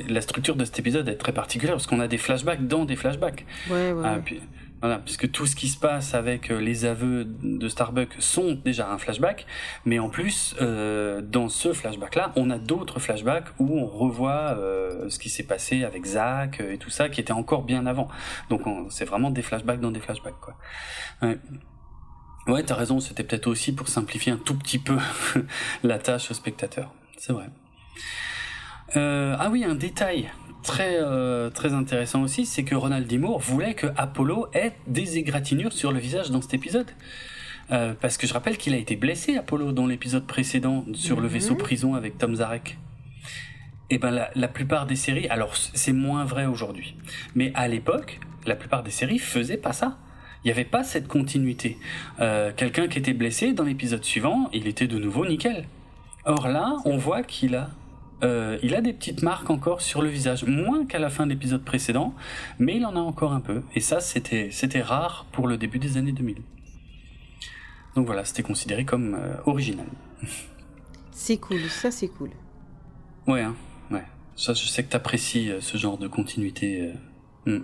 [0.09, 2.95] la structure de cet épisode est très particulière parce qu'on a des flashbacks dans des
[2.97, 3.45] flashbacks.
[3.69, 4.03] Ouais, ouais.
[4.05, 4.41] Ah, puis,
[4.81, 8.89] voilà, puisque tout ce qui se passe avec euh, les aveux de Starbuck sont déjà
[8.89, 9.45] un flashback,
[9.85, 15.09] mais en plus, euh, dans ce flashback-là, on a d'autres flashbacks où on revoit euh,
[15.09, 18.07] ce qui s'est passé avec Zach et tout ça, qui était encore bien avant.
[18.49, 20.55] Donc c'est vraiment des flashbacks dans des flashbacks, quoi.
[21.21, 21.37] Ouais.
[22.49, 24.97] Ouais, t'as raison, c'était peut-être aussi pour simplifier un tout petit peu
[25.83, 26.91] la tâche au spectateur.
[27.17, 27.49] C'est vrai.
[28.95, 30.29] ah oui, un détail
[30.63, 33.17] très euh, très intéressant aussi, c'est que Ronald D.
[33.17, 36.87] voulait que Apollo ait des égratignures sur le visage dans cet épisode.
[37.71, 41.27] Euh, parce que je rappelle qu'il a été blessé, Apollo, dans l'épisode précédent, sur le
[41.27, 41.33] mhm.
[41.33, 42.77] vaisseau prison avec Tom Zarek.
[43.91, 46.95] Et eh ben la, la plupart des séries, alors c'est moins vrai aujourd'hui,
[47.33, 49.97] mais à l'époque, la plupart des séries faisaient pas ça.
[50.43, 51.77] Il n'y avait pas cette continuité.
[52.19, 55.65] Euh, Quelqu'un qui était blessé dans l'épisode suivant, il était de nouveau nickel.
[56.25, 57.69] Or là, on voit qu'il a
[58.23, 61.31] euh, il a des petites marques encore sur le visage, moins qu'à la fin de
[61.31, 62.13] l'épisode précédent,
[62.57, 63.63] mais il en a encore un peu.
[63.75, 66.37] Et ça, c'était, c'était rare pour le début des années 2000.
[67.95, 69.87] Donc voilà, c'était considéré comme euh, original.
[71.11, 72.31] C'est cool, ça c'est cool.
[73.27, 73.55] Ouais, hein,
[73.91, 74.03] ouais.
[74.35, 76.91] Ça, je sais que t'apprécies euh, ce genre de continuité.
[77.45, 77.59] Hmm.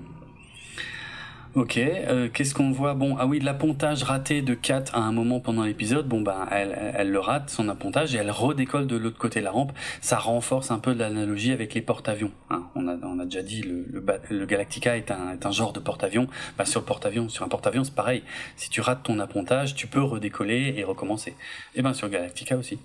[1.56, 2.96] Ok, euh, qu'est-ce qu'on voit?
[2.96, 6.06] Bon, ah oui, l'appontage raté de Kat à un moment pendant l'épisode.
[6.06, 9.46] Bon, ben, elle, elle le rate son appontage et elle redécolle de l'autre côté de
[9.46, 9.72] la rampe.
[10.02, 12.32] Ça renforce un peu l'analogie avec les porte-avions.
[12.50, 12.64] Hein.
[12.76, 13.86] On, a, on a déjà dit le,
[14.30, 16.28] le, Galactica est un, est un genre de porte-avions.
[16.58, 18.24] Bah, sur le porte-avions, sur un porte-avions, c'est pareil.
[18.58, 21.32] Si tu rates ton appontage, tu peux redécoller et recommencer.
[21.32, 21.36] Et
[21.76, 22.80] eh ben sur Galactica aussi.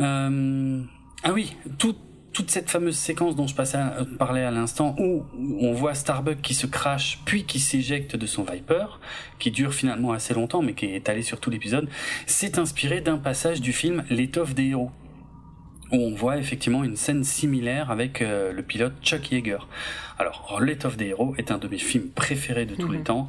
[0.00, 0.82] Euh,
[1.24, 1.94] ah oui, tout,
[2.38, 3.80] toute cette fameuse séquence dont je passais
[4.16, 5.24] parlais à l'instant, où
[5.60, 9.00] on voit Starbuck qui se crache, puis qui s'éjecte de son Viper,
[9.40, 11.88] qui dure finalement assez longtemps, mais qui est étalé sur tout l'épisode,
[12.26, 14.92] c'est inspiré d'un passage du film L'étoffe des héros
[15.92, 19.58] où on voit effectivement une scène similaire avec euh, le pilote Chuck Yeager.
[20.18, 23.04] Alors, L'étoffe des héros est un de mes films préférés de tous les mhm.
[23.04, 23.28] temps.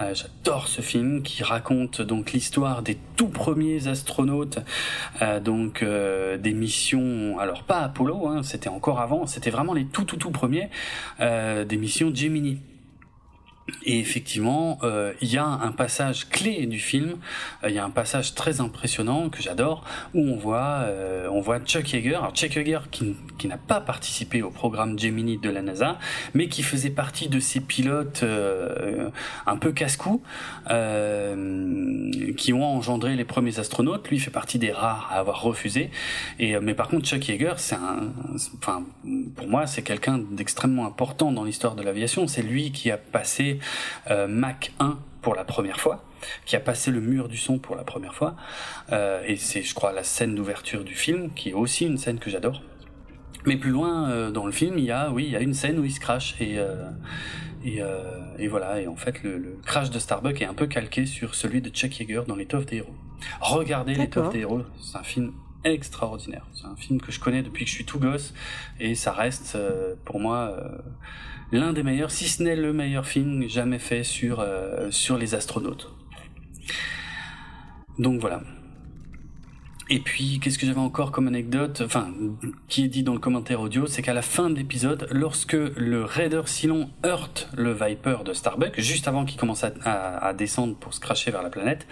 [0.00, 4.58] Euh, j'adore ce film qui raconte donc l'histoire des tout premiers astronautes,
[5.22, 7.38] euh, donc des missions.
[7.38, 9.26] Alors pas Apollo, hein, c'était encore avant.
[9.26, 10.68] C'était vraiment les tout tout tout premiers
[11.18, 12.60] des missions Gemini.
[13.84, 17.16] Et effectivement, euh, il y a un passage clé du film,
[17.64, 21.40] euh, il y a un passage très impressionnant que j'adore, où on voit, euh, on
[21.40, 25.50] voit Chuck Yeager, alors Chuck Yeager qui, qui n'a pas participé au programme Gemini de
[25.50, 25.98] la NASA,
[26.34, 28.24] mais qui faisait partie de ces pilotes
[29.46, 30.22] un peu casse-cou,
[32.36, 34.08] qui ont engendré les premiers astronautes.
[34.08, 35.90] Lui fait partie des rares à avoir refusé.
[36.38, 38.12] Et mais par contre, Chuck Yeager, c'est un,
[38.58, 38.84] enfin
[39.34, 42.26] pour moi, c'est quelqu'un d'extrêmement important dans l'histoire de l'aviation.
[42.26, 43.55] C'est lui qui a passé
[44.10, 46.04] euh, Mac 1 pour la première fois,
[46.44, 48.36] qui a passé le mur du son pour la première fois.
[48.92, 52.18] Euh, et c'est, je crois, la scène d'ouverture du film, qui est aussi une scène
[52.18, 52.62] que j'adore.
[53.44, 55.54] Mais plus loin euh, dans le film, il y a, oui, il y a une
[55.54, 56.58] scène où il se crache et
[57.64, 58.80] et, voilà.
[58.80, 61.98] Et en fait, le, crash de Starbuck est un peu calqué sur celui de Chuck
[61.98, 62.94] Yeager dans L'étoffe des héros.
[63.40, 65.32] Regardez L'étoffe des héros, c'est un film
[65.64, 66.46] extraordinaire.
[66.52, 68.34] C'est un film que je connais depuis que je suis tout gosse
[68.78, 69.58] et ça reste
[70.04, 70.56] pour moi
[71.52, 75.34] l'un des meilleurs, si ce n'est le meilleur film jamais fait sur, euh, sur les
[75.34, 75.92] astronautes.
[77.98, 78.42] Donc voilà.
[79.88, 82.12] Et puis, qu'est-ce que j'avais encore comme anecdote, enfin,
[82.66, 86.02] qui est dit dans le commentaire audio, c'est qu'à la fin de l'épisode, lorsque le
[86.04, 90.98] Raider Silon heurte le Viper de Starbuck, juste avant qu'il commence à, descendre pour se
[90.98, 91.86] cracher vers la planète,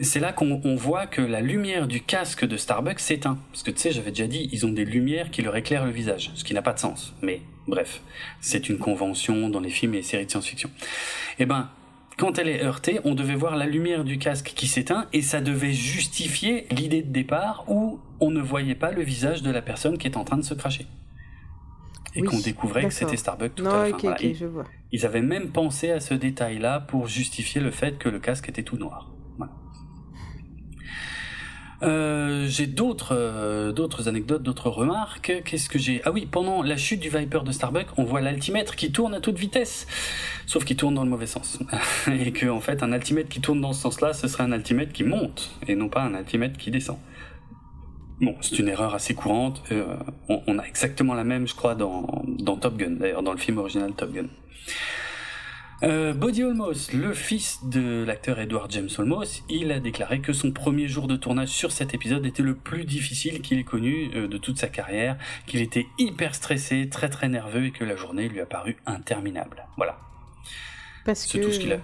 [0.00, 3.38] c'est là qu'on voit que la lumière du casque de Starbuck s'éteint.
[3.52, 5.92] Parce que tu sais, j'avais déjà dit, ils ont des lumières qui leur éclairent le
[5.92, 7.14] visage, ce qui n'a pas de sens.
[7.20, 8.02] Mais bref,
[8.40, 10.70] c'est une convention dans les films et les séries de science-fiction.
[11.38, 11.70] Eh ben,
[12.18, 15.40] quand elle est heurtée, on devait voir la lumière du casque qui s'éteint et ça
[15.40, 19.96] devait justifier l'idée de départ où on ne voyait pas le visage de la personne
[19.96, 20.86] qui est en train de se cracher.
[22.14, 24.16] Et qu'on découvrait que c'était Starbucks tout à l'heure.
[24.92, 28.64] ils, avaient même pensé à ce détail-là pour justifier le fait que le casque était
[28.64, 29.10] tout noir.
[31.82, 35.42] Euh, j'ai d'autres euh, d'autres anecdotes, d'autres remarques.
[35.44, 36.02] Qu'est-ce que j'ai?
[36.04, 39.20] Ah oui, pendant la chute du Viper de Starbuck, on voit l'altimètre qui tourne à
[39.20, 39.86] toute vitesse,
[40.46, 41.58] sauf qu'il tourne dans le mauvais sens.
[42.12, 44.92] et que en fait, un altimètre qui tourne dans ce sens-là, ce serait un altimètre
[44.92, 46.98] qui monte et non pas un altimètre qui descend.
[48.20, 49.62] Bon, c'est une erreur assez courante.
[49.72, 49.96] Euh,
[50.28, 53.92] on, a exactement la même, je crois, dans Top Gun, d'ailleurs, dans le film original
[53.94, 54.26] Top Gun.
[55.82, 60.52] Euh, Bodie Olmos, le fils de l'acteur Edward James Olmos, il a déclaré que son
[60.52, 64.28] premier jour de tournage sur cet épisode était le plus difficile qu'il ait connu euh,
[64.28, 68.28] de toute sa carrière, qu'il était hyper stressé, très très nerveux et que la journée
[68.28, 69.64] lui a paru interminable.
[69.78, 69.98] Voilà.
[71.06, 71.38] Parce que...
[71.38, 71.78] tout ce qu'il a.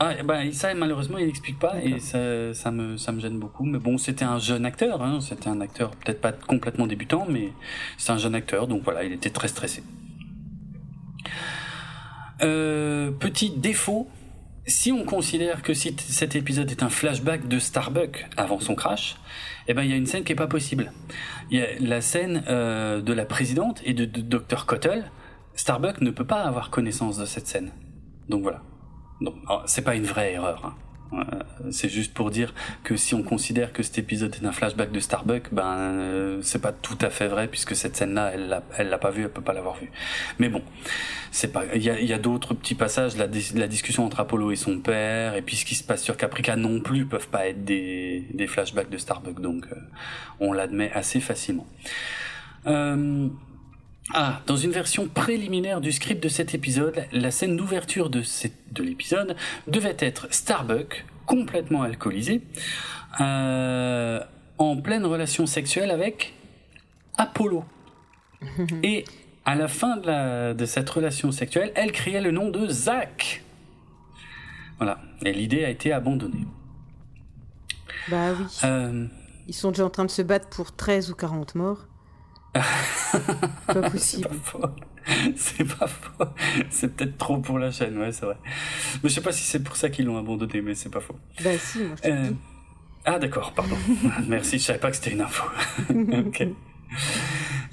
[0.00, 3.64] Ah, bah, ça, malheureusement, il n'explique pas et ça, ça, me, ça me gêne beaucoup.
[3.64, 7.52] Mais bon, c'était un jeune acteur, hein, c'était un acteur peut-être pas complètement débutant, mais
[7.96, 9.82] c'est un jeune acteur, donc voilà, il était très stressé.
[12.42, 14.08] Euh, petit défaut,
[14.66, 19.16] si on considère que si cet épisode est un flashback de Starbuck avant son crash,
[19.68, 20.92] eh ben il y a une scène qui est pas possible.
[21.50, 25.04] Il y a la scène euh, de la présidente et de, de Dr Cottle.
[25.54, 27.70] Starbuck ne peut pas avoir connaissance de cette scène.
[28.28, 28.62] Donc voilà.
[29.20, 30.64] Donc, oh, c'est pas une vraie erreur.
[30.64, 30.74] Hein.
[31.18, 34.92] Euh, c'est juste pour dire que si on considère que cet épisode est un flashback
[34.92, 38.62] de Starbuck, ben euh, c'est pas tout à fait vrai puisque cette scène-là, elle l'a,
[38.84, 39.90] l'a pas vue, elle peut pas l'avoir vue.
[40.38, 40.62] Mais bon,
[41.30, 41.64] c'est pas.
[41.74, 45.56] Il y a, d'autres petits passages, la, discussion entre Apollo et son père, et puis
[45.56, 49.40] ce qui se passe sur Caprica non plus peuvent pas être des, flashbacks de Starbuck,
[49.40, 49.76] donc euh,
[50.40, 51.66] on l'admet assez facilement.
[54.12, 58.22] Ah, dans une version préliminaire du script de cet épisode, la scène d'ouverture de,
[58.72, 59.34] de l'épisode
[59.66, 62.42] devait être Starbuck, complètement alcoolisé,
[63.20, 64.20] euh,
[64.58, 66.34] en pleine relation sexuelle avec
[67.16, 67.64] Apollo.
[68.82, 69.04] Et
[69.46, 73.42] à la fin de, la, de, cette relation sexuelle, elle criait le nom de Zach.
[74.78, 76.46] Voilà, et l'idée a été abandonnée.
[78.10, 78.44] Bah oui.
[78.64, 79.06] Euh,
[79.46, 81.86] Ils sont déjà en train de se battre pour 13 ou 40 morts
[83.66, 84.28] pas possible.
[85.36, 86.24] C'est pas faux.
[86.70, 88.36] C'est peut-être trop pour la chaîne, ouais, c'est vrai.
[89.02, 91.16] Mais je sais pas si c'est pour ça qu'ils l'ont abandonné, mais c'est pas faux.
[91.42, 92.30] Bah si, moi je euh...
[93.04, 93.76] Ah d'accord, pardon.
[94.28, 95.44] Merci, je savais pas que c'était une info.
[95.90, 96.48] ok.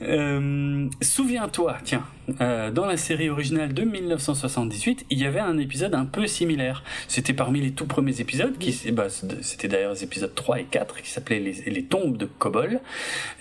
[0.02, 2.04] Euh, Souviens-toi, tiens,
[2.40, 6.84] euh, dans la série originale de 1978, il y avait un épisode un peu similaire.
[7.08, 11.02] C'était parmi les tout premiers épisodes, qui, bah, c'était d'ailleurs les épisodes 3 et 4,
[11.02, 12.80] qui s'appelaient les, les, tombes de Kobol,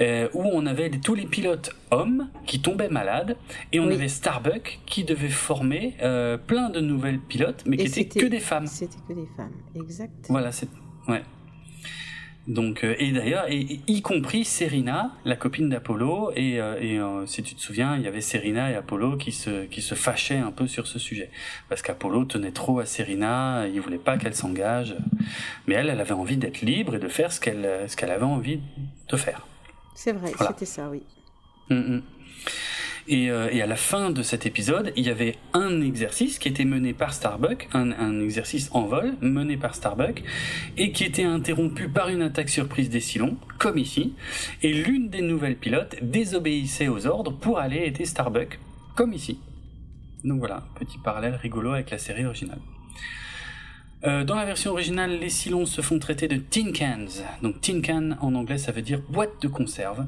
[0.01, 3.37] euh, où on avait tous les pilotes hommes qui tombaient malades,
[3.73, 8.21] et on avait Starbuck qui devait former euh, plein de nouvelles pilotes, mais qui étaient
[8.21, 8.67] que des femmes.
[8.67, 10.27] C'était que des femmes, exact.
[10.29, 10.69] Voilà, c'est...
[11.09, 11.23] Ouais.
[12.51, 17.25] Donc, euh, et d'ailleurs, et, y compris Serena, la copine d'Apollo, et, euh, et euh,
[17.25, 20.39] si tu te souviens, il y avait Serena et Apollo qui se, qui se fâchaient
[20.39, 21.31] un peu sur ce sujet.
[21.69, 24.97] Parce qu'Apollo tenait trop à Serena, il voulait pas qu'elle s'engage.
[25.69, 28.25] Mais elle, elle avait envie d'être libre et de faire ce qu'elle ce qu'elle avait
[28.25, 28.59] envie
[29.09, 29.47] de faire.
[29.95, 31.05] C'est vrai, c'était ça, oui.
[31.69, 32.03] Mm, mm.
[33.09, 36.49] Et, euh, et, à la fin de cet épisode, il y avait un exercice qui
[36.49, 40.23] était mené par Starbuck, un, exercice en vol mené par Starbuck,
[40.77, 44.15] et qui était interrompu par une attaque surprise des Cylons, comme ici.
[44.63, 48.59] Et l'une des nouvelles pilotes désobéissait aux ordres pour aller aider Starbuck,
[48.95, 49.39] comme ici.
[50.25, 52.61] Donc voilà, petit parallèle rigolo avec la série originale.
[54.05, 57.23] Euh, dans la version originale, les Cylons se font traiter de tin cans.
[57.43, 60.07] Donc tin can en anglais, ça veut dire boîte de conserve.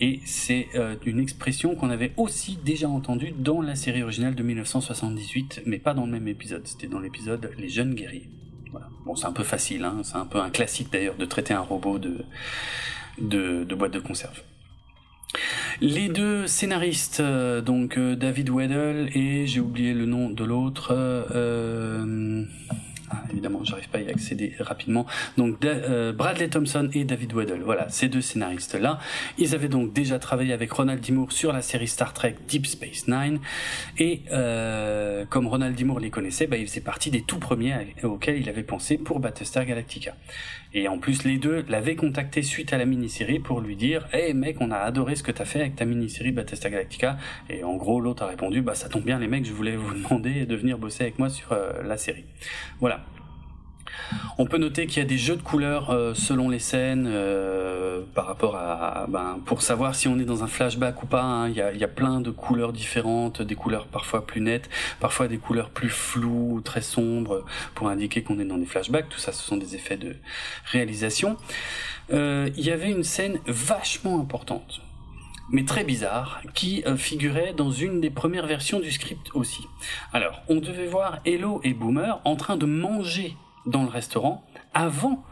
[0.00, 4.42] Et c'est euh, une expression qu'on avait aussi déjà entendue dans la série originale de
[4.42, 6.66] 1978, mais pas dans le même épisode.
[6.66, 8.28] C'était dans l'épisode Les Jeunes Guerriers.
[9.04, 10.00] Bon, c'est un peu facile, hein.
[10.04, 14.42] c'est un peu un classique d'ailleurs de traiter un robot de, boîte de conserve.
[15.80, 20.92] Les deux scénaristes, euh, donc David Weddle et j'ai oublié le nom de l'autre.
[23.12, 25.04] Ah, évidemment, j'arrive pas à y accéder rapidement.
[25.36, 29.00] Donc euh, Bradley Thompson et David Weddle, voilà, ces deux scénaristes-là,
[29.36, 31.12] ils avaient donc déjà travaillé avec Ronald D.
[31.30, 33.40] Sur la série Star Trek Deep Space Nine,
[33.98, 35.84] et euh, comme Ronald D.
[36.00, 39.64] Les connaissait, bah, il faisait partie des tout premiers auxquels il avait pensé pour Battlestar
[39.64, 40.14] Galactica.
[40.72, 44.34] Et en plus, les deux l'avaient contacté suite à la mini-série pour lui dire Hey
[44.34, 47.18] mec, on a adoré ce que t'as fait avec ta mini-série Battlestar Galactica.
[47.48, 49.94] Et en gros, l'autre a répondu Bah ça tombe bien les mecs, je voulais vous
[50.02, 52.24] demander de venir bosser avec moi sur euh, la série.
[52.78, 53.04] Voilà.
[54.38, 58.00] On peut noter qu'il y a des jeux de couleurs euh, selon les scènes euh,
[58.14, 61.22] par rapport à, ben, pour savoir si on est dans un flashback ou pas.
[61.22, 61.48] Hein.
[61.48, 65.70] il, y a, plein de couleurs différentes, des couleurs parfois plus nettes, parfois des couleurs
[65.70, 67.44] plus floues, très sombres,
[67.74, 69.08] pour indiquer qu'on est dans des flashbacks.
[69.08, 70.16] Tout ça, ce sont des effets de
[70.64, 71.36] réalisation.
[72.12, 74.80] Euh, il y avait une scène vachement importante
[75.52, 79.66] mais très bizarre, qui figurait dans une des premières versions du script aussi.
[80.12, 83.34] Alors, on devait voir Hello et Boomer en train de manger
[83.66, 85.24] dans le restaurant avant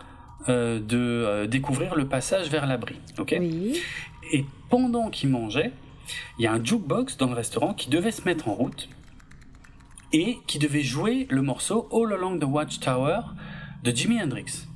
[0.49, 2.97] euh, de euh, découvrir le passage vers l'abri.
[3.19, 3.33] ok?
[3.33, 5.73] Et pendant qu'ils mangeaient,
[6.39, 8.89] il y a un jukebox dans le restaurant qui devait se mettre en route
[10.13, 13.21] et qui devait jouer le morceau All Along the Watchtower
[13.83, 14.67] de Jimi Hendrix.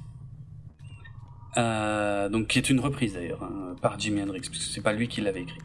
[1.57, 4.93] Euh, donc qui est une reprise d'ailleurs hein, par Jimi Hendrix, parce que c'est pas
[4.93, 5.61] lui qui l'avait écrit.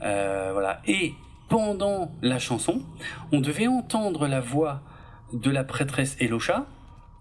[0.00, 0.80] voilà.
[0.86, 1.14] Et
[1.48, 2.82] pendant la chanson,
[3.32, 4.82] on devait entendre la voix
[5.32, 6.66] de la prêtresse Elocha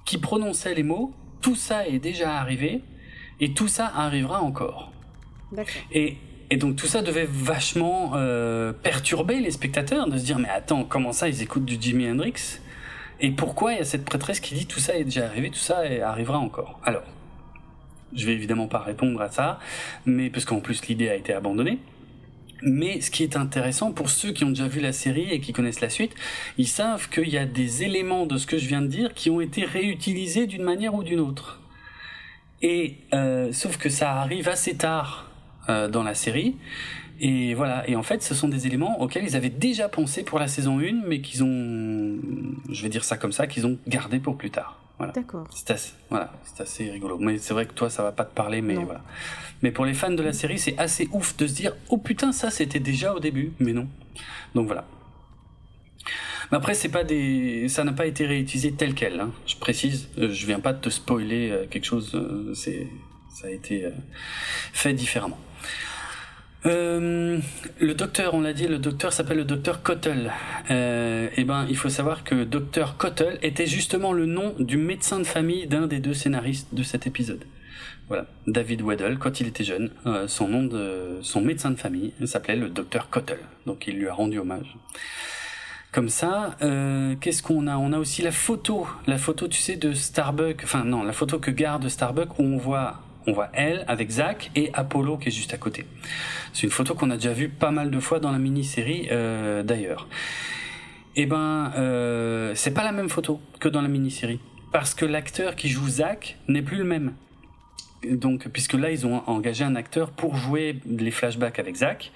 [0.05, 1.13] qui prononçait les mots
[1.45, 2.81] tout ça est déjà arrivé
[3.39, 4.91] et tout ça arrivera encore.
[5.91, 6.17] Et,
[6.49, 10.83] et, donc tout ça devait vachement euh, perturber les spectateurs de se dire mais attends
[10.83, 12.61] comment ça ils écoutent du Jimi Hendrix?
[13.19, 15.59] Et pourquoi il y a cette prêtresse qui dit tout ça est déjà arrivé, tout
[15.59, 16.79] ça arrivera encore?
[16.83, 17.03] Alors,
[18.15, 19.59] je vais évidemment pas répondre à ça,
[20.07, 21.77] mais parce qu'en plus l'idée a été abandonnée.
[22.61, 25.53] Mais ce qui est intéressant pour ceux qui ont déjà vu la série et qui
[25.53, 26.13] connaissent la suite,
[26.57, 29.29] ils savent qu'il y a des éléments de ce que je viens de dire qui
[29.29, 31.59] ont été réutilisés d'une manière ou d'une autre.
[32.61, 35.29] Et euh, sauf que ça arrive assez tard
[35.69, 36.55] euh, dans la série.
[37.19, 37.87] Et voilà.
[37.89, 40.79] Et en fait, ce sont des éléments auxquels ils avaient déjà pensé pour la saison
[40.79, 42.19] 1, mais qu'ils ont,
[42.69, 44.79] je vais dire ça comme ça, qu'ils ont gardé pour plus tard.
[44.97, 45.13] Voilà.
[45.13, 45.45] D'accord.
[45.53, 47.17] C'est assez, voilà, c'est assez rigolo.
[47.19, 49.01] Mais c'est vrai que toi, ça va pas te parler, mais voilà.
[49.65, 52.31] Mais pour les fans de la série, c'est assez ouf de se dire, oh putain,
[52.31, 53.87] ça c'était déjà au début, mais non.
[54.53, 54.85] Donc voilà.
[56.51, 59.19] Mais après, c'est pas des, ça n'a pas été réutilisé tel quel.
[59.19, 59.31] Hein.
[59.47, 62.11] Je précise, euh, je viens pas de te spoiler euh, quelque chose.
[62.13, 62.85] Euh, c'est,
[63.33, 63.89] ça a été
[64.71, 65.39] fait différemment.
[66.63, 67.41] Le
[67.95, 70.31] docteur, on l'a dit, le docteur s'appelle le docteur Cottle.
[70.69, 75.17] Et eh ben, il faut savoir que docteur Cottle était justement le nom du médecin
[75.17, 77.45] de famille d'un des deux scénaristes de cet épisode.
[78.07, 82.55] Voilà, David Weddle, quand il était jeune, euh, son de son médecin de famille s'appelait
[82.55, 83.39] le docteur Cottle.
[83.65, 84.75] Donc il lui a rendu hommage.
[85.91, 87.77] Comme ça, euh, qu'est-ce qu'on a?
[87.77, 90.61] On a aussi la photo, la photo, tu sais, de Starbuck.
[90.63, 94.51] Enfin non, la photo que garde Starbuck où on voit on voit elle avec Zach
[94.55, 95.85] et Apollo qui est juste à côté.
[96.53, 99.63] C'est une photo qu'on a déjà vue pas mal de fois dans la mini-série euh,
[99.63, 100.07] d'ailleurs.
[101.15, 104.39] Eh ben, euh, c'est pas la même photo que dans la mini-série
[104.71, 107.13] parce que l'acteur qui joue Zach n'est plus le même.
[108.11, 112.11] Donc, puisque là, ils ont engagé un acteur pour jouer les flashbacks avec Zach.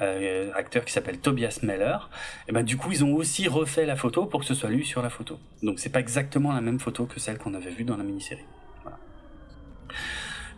[0.00, 1.98] Euh, acteur qui s'appelle Tobias Meller,
[2.48, 4.86] et ben du coup ils ont aussi refait la photo pour que ce soit lui
[4.86, 5.38] sur la photo.
[5.62, 8.46] Donc c'est pas exactement la même photo que celle qu'on avait vue dans la mini-série.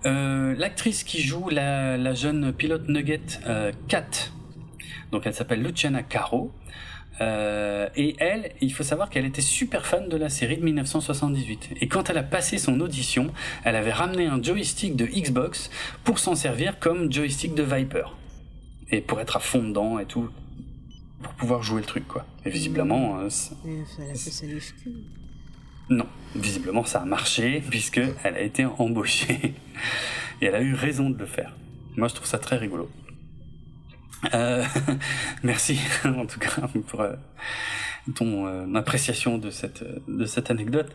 [0.06, 4.06] Euh, l'actrice qui joue la, jeune pilote Nugget euh, Kat,
[5.10, 6.52] donc elle s'appelle Luciana Caro.
[7.20, 11.76] Euh, et elle, il faut savoir qu'elle était super fan de la série de 1978.
[11.80, 13.32] Et quand elle a passé son audition,
[13.64, 15.70] elle avait ramené un joystick de Xbox
[16.02, 18.16] pour s'en servir comme joystick de Viper.
[18.90, 20.28] Et pour être à fond dedans et tout.
[21.22, 22.26] Pour pouvoir jouer le truc, quoi.
[22.44, 23.18] Et visiblement.
[23.20, 23.28] Euh,
[23.64, 24.46] elle a fait sa
[25.90, 29.54] non, visiblement ça a marché puisque elle a été embauchée
[30.40, 31.54] et elle a eu raison de le faire.
[31.96, 32.88] Moi je trouve ça très rigolo.
[34.32, 34.64] Euh,
[35.42, 37.12] merci en tout cas pour euh,
[38.14, 40.90] ton euh, appréciation de cette de cette anecdote.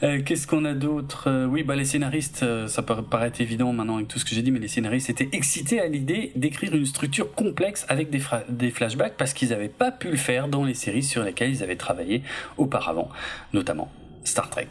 [0.00, 1.46] Qu'est-ce qu'on a d'autre?
[1.46, 4.50] Oui, bah les scénaristes, ça paraît, paraît évident maintenant avec tout ce que j'ai dit,
[4.50, 9.16] mais les scénaristes étaient excités à l'idée d'écrire une structure complexe avec des, des flashbacks
[9.16, 12.22] parce qu'ils n'avaient pas pu le faire dans les séries sur lesquelles ils avaient travaillé
[12.56, 13.10] auparavant,
[13.52, 13.90] notamment
[14.24, 14.68] Star Trek.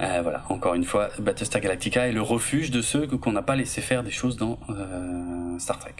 [0.00, 3.56] Euh, voilà, encore une fois, Battlestar Galactica est le refuge de ceux qu'on n'a pas
[3.56, 5.94] laissé faire des choses dans euh, Star Trek.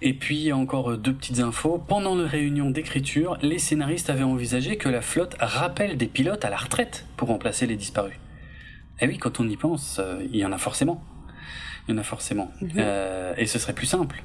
[0.00, 1.78] Et puis encore deux petites infos.
[1.78, 6.50] Pendant la réunion d'écriture, les scénaristes avaient envisagé que la flotte rappelle des pilotes à
[6.50, 8.14] la retraite pour remplacer les disparus.
[9.00, 11.02] Eh oui, quand on y pense, euh, il y en a forcément.
[11.86, 12.52] Il y en a forcément.
[12.60, 12.84] Mhm.
[13.36, 14.22] et ce serait plus simple.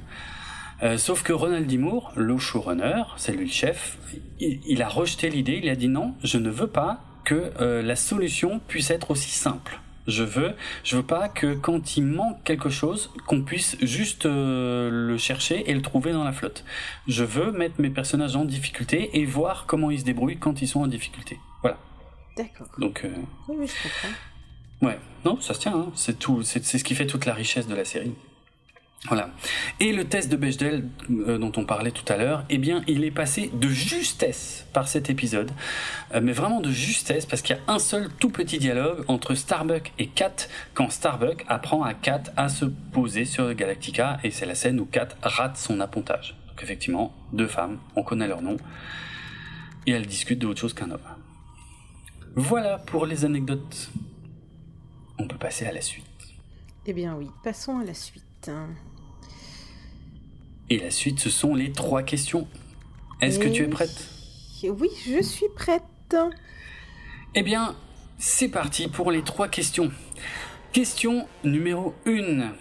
[0.82, 1.78] Euh, sauf que Ronald D.
[1.78, 3.98] Moore, le showrunner, c'est lui le chef,
[4.40, 7.96] il, a rejeté l'idée, il a dit non, je ne veux pas que euh, la
[7.96, 9.80] solution puisse être aussi simple.
[10.06, 14.90] Je veux, je veux pas que quand il manque quelque chose, qu'on puisse juste euh,
[14.90, 16.64] le chercher et le trouver dans la flotte.
[17.08, 20.68] Je veux mettre mes personnages en difficulté et voir comment ils se débrouillent quand ils
[20.68, 21.38] sont en difficulté.
[21.62, 21.78] Voilà.
[22.36, 22.66] D'accord.
[22.78, 23.06] Donc.
[23.48, 24.14] oui, oui, je comprends.
[24.82, 25.74] Ouais, non, ça se tient.
[25.74, 25.92] Hein.
[25.94, 28.14] C'est tout, c'est ce qui fait toute la richesse de la série.
[29.06, 29.30] Voilà.
[29.80, 33.04] Et le test de Bechdel euh, dont on parlait tout à l'heure, eh bien, il
[33.04, 35.50] est passé de justesse par cet épisode,
[36.14, 39.34] euh, mais vraiment de justesse parce qu'il y a un seul tout petit dialogue entre
[39.34, 44.46] Starbuck et Kat quand Starbuck apprend à Kat à se poser sur Galactica et c'est
[44.46, 46.34] la scène où Kat rate son appontage.
[46.48, 48.56] Donc effectivement, deux femmes, on connaît leur nom
[49.86, 51.00] et elles discutent d'autre chose qu'un homme.
[52.36, 53.90] Voilà pour les anecdotes.
[55.18, 56.04] On peut passer à la suite.
[56.86, 58.24] Eh bien oui, passons à la suite.
[60.70, 62.48] Et la suite, ce sont les trois questions.
[63.20, 64.08] Est-ce que tu es prête?
[64.64, 65.82] Oui, je suis prête.
[67.34, 67.76] Eh bien,
[68.18, 69.90] c'est parti pour les trois questions.
[70.72, 72.52] Question numéro 1.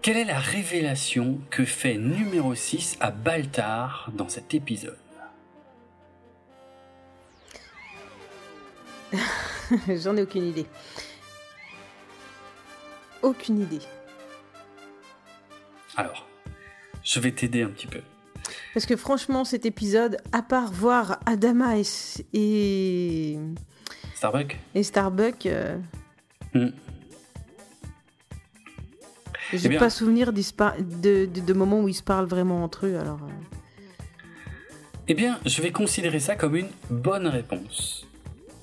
[0.00, 4.98] Quelle est la révélation que fait numéro 6 à Baltar dans cet épisode?
[9.88, 10.66] J'en ai aucune idée.
[13.22, 13.80] Aucune idée.
[15.98, 16.28] Alors,
[17.02, 18.00] je vais t'aider un petit peu.
[18.72, 21.74] Parce que franchement, cet épisode, à part voir Adama
[22.32, 23.36] et.
[24.14, 25.46] Starbuck Et Starbuck.
[25.46, 25.76] Euh...
[26.54, 26.68] Hmm.
[29.52, 33.20] J'ai eh pas souvenir de, de, moments où ils se parlent vraiment entre eux, alors.
[33.24, 33.56] Euh.
[35.08, 38.06] Eh bien, je vais considérer ça comme une bonne réponse.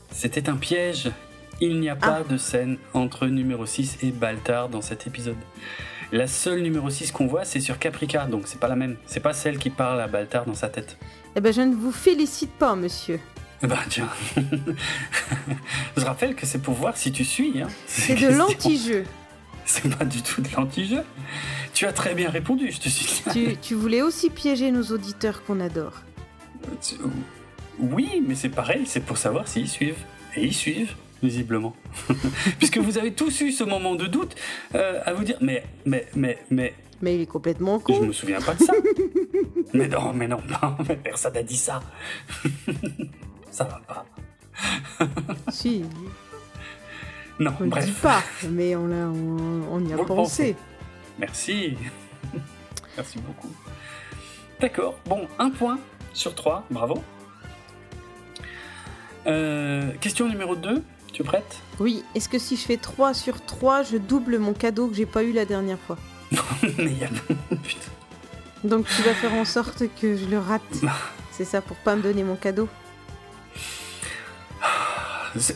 [0.09, 1.11] C'était un piège.
[1.59, 2.31] Il n'y a pas Ah.
[2.31, 5.35] de scène entre numéro 6 et Baltar dans cet épisode.
[6.11, 8.95] La seule numéro 6 qu'on voit, c'est sur Caprica, donc c'est pas la même.
[9.05, 10.97] C'est pas celle qui parle à Baltar dans sa tête.
[11.35, 13.19] Eh ben, je ne vous félicite pas, monsieur.
[13.63, 14.09] Bah tiens.
[15.97, 17.61] je rappelle que c'est pour voir si tu suis.
[17.61, 19.03] Hein, C'est de l'anti-jeu.
[19.67, 21.01] C'est pas du tout de l'anti-jeu.
[21.73, 23.23] Tu as très bien répondu, je te suis.
[23.33, 25.93] tu, tu voulais aussi piéger nos auditeurs qu'on adore.
[26.83, 26.95] Tu-
[27.79, 29.97] Oui, mais c'est pareil, c'est pour savoir s'ils suivent.
[30.35, 30.93] Et ils suivent,
[31.25, 31.75] visiblement.
[32.59, 34.35] Puisque vous avez tous eu ce moment de doute
[34.75, 38.05] euh, à vous dire mais, mais, mais, mais, Mais il est complètement je con.
[38.05, 38.73] me souviens pas de ça.
[39.73, 41.81] mais non, mais non, non, mais personne n'a dit ça.
[43.51, 44.05] ça va pas.
[45.49, 45.83] Si,
[47.39, 47.85] Non, on bref.
[47.85, 50.55] dit pas, mais on, l'a- on, on y a Vous pensé.
[51.19, 51.75] Merci.
[52.95, 53.51] Merci beaucoup.
[54.61, 54.97] D'accord.
[55.05, 55.77] Bon, un point
[56.13, 56.63] sur trois.
[56.71, 57.03] Bravo.
[59.27, 60.81] Euh, question numéro 2.
[61.15, 61.23] Tu
[61.79, 65.05] Oui, est-ce que si je fais 3 sur 3, je double mon cadeau que j'ai
[65.05, 65.97] pas eu la dernière fois.
[68.63, 70.61] Donc tu vas faire en sorte que je le rate.
[71.31, 72.67] C'est ça pour pas me donner mon cadeau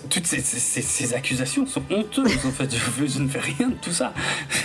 [0.10, 2.70] Toutes ces, ces- ces- ces accusations sont honteuses en fait.
[2.74, 4.14] Je, je ne fais rien de tout ça.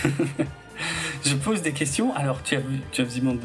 [1.25, 2.15] je pose des questions.
[2.15, 3.37] Alors tu as, vu- tu as visiblement,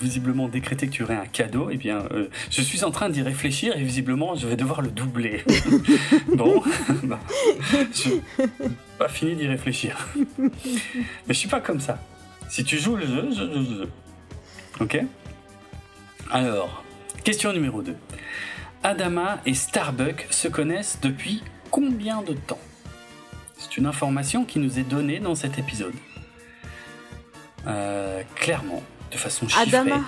[0.00, 1.68] visiblement décrété que tu aurais un cadeau.
[1.70, 4.88] Eh bien, euh, je suis en train d'y réfléchir et visiblement je vais devoir le
[4.90, 5.44] doubler.
[6.34, 6.62] bon,
[7.04, 7.20] bah,
[7.92, 8.10] je
[8.98, 10.08] pas fini d'y réfléchir.
[10.38, 10.50] Mais
[11.28, 11.98] je suis pas comme ça.
[12.48, 13.88] Si tu joues le jeu, je joue le jeu.
[14.80, 15.00] Ok?
[16.30, 16.84] Alors,
[17.24, 17.94] question numéro 2.
[18.82, 22.58] Adama et Starbuck se connaissent depuis combien de temps?
[23.58, 25.92] C'est une information qui nous est donnée dans cet épisode.
[27.66, 28.82] Euh, clairement,
[29.12, 29.62] de façon chiffrée.
[29.76, 30.00] Adama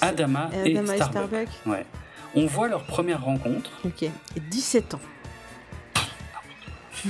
[0.00, 1.22] Adama et Adama et Starbuck.
[1.30, 1.86] Starbuck Ouais.
[2.34, 3.70] On voit leur première rencontre.
[3.84, 4.02] Ok.
[4.02, 4.12] Et
[4.50, 5.00] 17 ans.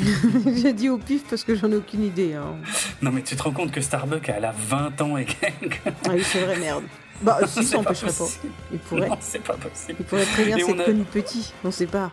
[0.57, 2.35] j'ai dit au pif parce que j'en ai aucune idée.
[2.35, 2.57] hein.
[3.01, 5.91] Non mais tu te rends compte que Starbuck elle a 20 ans et quelques Ah
[6.11, 6.85] oui, c'est vrai, merde.
[7.23, 8.13] Bah, si, ça empêcherait pas.
[8.13, 8.53] possible.
[8.73, 9.97] Il pourrait, Non, c'est pas possible.
[10.01, 11.53] il pourrait très bien s'être a- connu petit.
[11.65, 12.11] On sait pas.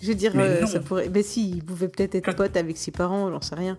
[0.00, 1.08] Je veux dire, euh, ça pourrait.
[1.12, 3.76] Mais si, il pouvait peut-être être Quand- pote avec ses parents, j'en sais rien.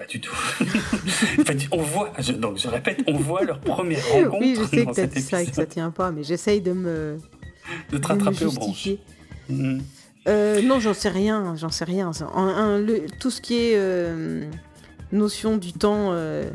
[0.00, 0.34] Pas du tout.
[1.54, 4.86] Du- on voit, je- donc je répète, on voit leur première rencontre Oui, je sais
[4.86, 7.18] que t'as dit ça et que ça tient pas, mais j'essaye de me,
[7.90, 8.88] de te rattraper aux branches.
[9.50, 9.82] Mhm.
[10.28, 12.12] Euh, non, j'en sais rien, j'en sais rien.
[12.34, 14.48] un- le- tout ce qui est euh,
[15.12, 16.48] notion du temps euh,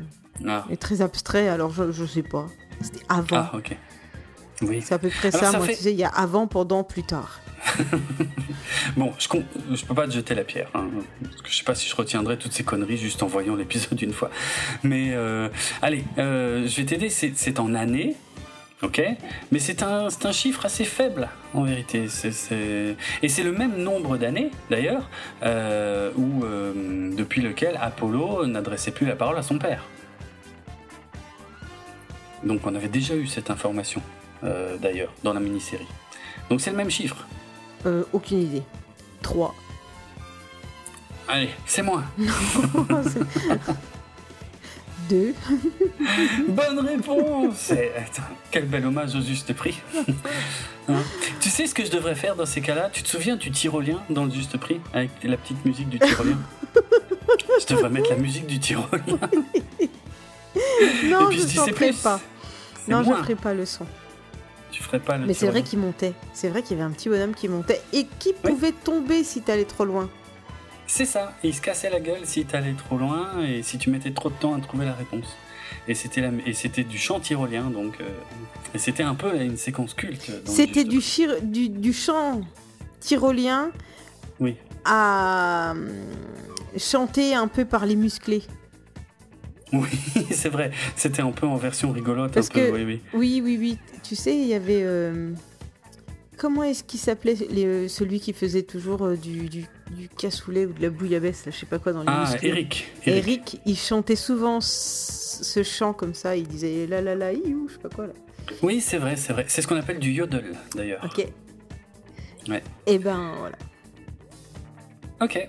[0.48, 0.66] Ah.
[0.72, 2.48] est très abstrait, alors je, je sais pas.
[2.82, 3.26] C'était avant.
[3.38, 3.78] ah, ok.
[4.64, 4.82] Oui.
[4.84, 6.48] C'est à peu près Alors, ça, ça moi, fait- tu sais, il y a avant,
[6.48, 7.42] pendant, plus tard.
[8.98, 10.70] Bon, je, peux pas te jeter la pierre.
[10.74, 10.88] hein,
[11.22, 14.02] parce que je sais pas si je retiendrai toutes ces conneries juste en voyant l'épisode
[14.02, 14.30] une fois.
[14.84, 15.50] Mais euh,
[15.82, 17.10] allez, euh, je vais t'aider.
[17.10, 18.16] C'est en années.
[18.84, 19.02] Ok,
[19.52, 22.08] mais c'est un, chiffre assez faible en vérité.
[23.24, 25.10] Et c'est le même nombre d'années d'ailleurs
[25.44, 26.44] euh, où
[27.16, 29.86] depuis lequel Apollo n'adressait plus la parole à son père.
[32.44, 34.02] Donc on avait déjà eu cette information
[34.44, 35.88] d'ailleurs dans la mini-série.
[36.50, 37.26] Donc c'est le même chiffre.
[37.86, 38.64] Euh, aucune idée.
[39.22, 39.54] 3.
[41.28, 42.04] Allez, c'est moi.
[45.10, 45.34] 2.
[46.48, 49.80] Bonne réponse Eh, attends, Quel bel hommage au juste prix.
[50.90, 51.02] Hein
[51.40, 52.90] tu sais ce que je devrais faire dans ces cas-là?
[52.92, 56.38] Tu te souviens du tyrolien dans le juste prix Avec la petite musique du tyrolien?
[57.60, 59.20] Je devrais mettre la musique du tyrolien.
[61.06, 62.20] Non, Et puis je c'est ferai pas.
[62.88, 63.18] Non, je moins.
[63.24, 63.86] ferai pas le son.
[64.76, 66.12] Tu ferais pas le Mais c'est vrai qu'il montait.
[66.34, 69.42] C'est vrai qu'il y avait un petit bonhomme qui montait et qui pouvait tomber si
[69.42, 70.10] t'allais trop loin.
[70.86, 71.34] C'est ça.
[71.46, 74.30] Et il se cassait la gueule si t'allais trop loin et si tu mettais trop
[74.30, 75.28] de temps à trouver la réponse.
[75.88, 76.32] Et c'était la...
[76.46, 78.10] et c'était du chant tyrolien donc euh,
[78.74, 80.30] et c'était un peu une séquence culte.
[80.44, 82.42] C'était du, chir- du, du chant
[83.00, 83.72] tyrolien
[84.42, 84.58] Oui.
[84.84, 85.90] à euh,
[86.78, 88.44] chanter un peu par les musclés.
[89.74, 89.90] Oui,
[90.32, 90.72] c'est vrai.
[90.96, 92.32] C'était un peu en version rigolote.
[92.34, 93.02] Parce un peu, que- oui, oui.
[93.14, 93.78] Oui, oui, oui.
[94.04, 94.84] Tu sais, il y avait.
[94.84, 95.32] euh,
[96.38, 100.74] Comment est-ce qu'il s'appelait euh, celui qui faisait toujours euh, du, du, du cassoulet ou
[100.74, 102.92] de la bouillabaisse, là, je sais pas quoi, dans les Ah, musclés Eric.
[103.06, 107.74] Eric, il chantait souvent ce chant comme ça, il disait la la la iou, je
[107.76, 108.14] sais pas quoi là.
[108.62, 109.46] Oui, c'est vrai, c'est vrai.
[109.48, 111.02] C'est ce qu'on appelle du yodel, d'ailleurs.
[111.06, 111.26] Ok.
[112.50, 112.62] Ouais.
[112.86, 113.58] Et ben voilà.
[115.22, 115.48] Ok.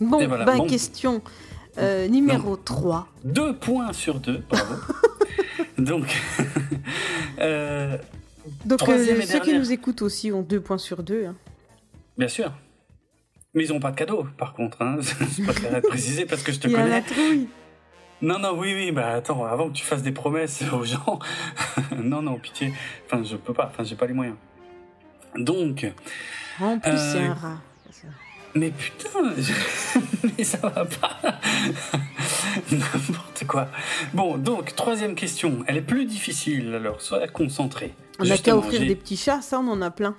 [0.00, 0.66] Bon, ben bon.
[0.68, 1.20] question
[1.78, 3.08] euh, numéro 3.
[3.24, 4.74] Deux points sur deux, bravo.
[5.78, 6.06] Donc,
[7.40, 7.96] euh,
[8.64, 11.28] Donc euh, ceux qui nous écoutent aussi ont 2 points sur 2.
[12.16, 12.52] bien sûr.
[13.54, 14.82] Mais ils n'ont pas de cadeau, par contre.
[14.82, 14.98] Hein.
[15.00, 16.90] Je préfère être précisé parce que je te Il y a connais.
[16.90, 17.48] la trouille.
[18.20, 21.18] Non, non, oui, oui, bah attends, avant que tu fasses des promesses aux gens.
[21.96, 22.72] non, non, pitié.
[23.06, 24.36] Enfin, je peux pas, enfin, j'ai pas les moyens.
[25.36, 25.86] Donc.
[26.60, 27.60] En plus, c'est un rat.
[28.54, 29.08] Mais putain,
[30.38, 31.18] mais ça va pas.
[32.72, 33.68] N'importe quoi.
[34.14, 35.64] Bon, donc, troisième question.
[35.66, 37.94] Elle est plus difficile, alors sois concentré.
[38.18, 40.16] On n'a qu'à offrir des petits chats, ça, on en a plein.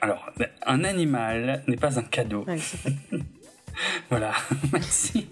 [0.00, 0.30] Alors,
[0.66, 2.44] un animal n'est pas un cadeau.
[4.10, 4.32] voilà,
[4.72, 5.28] merci.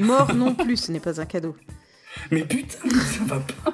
[0.00, 1.54] Mort non plus, ce n'est pas un cadeau.
[2.30, 3.72] Mais putain, ça va pas.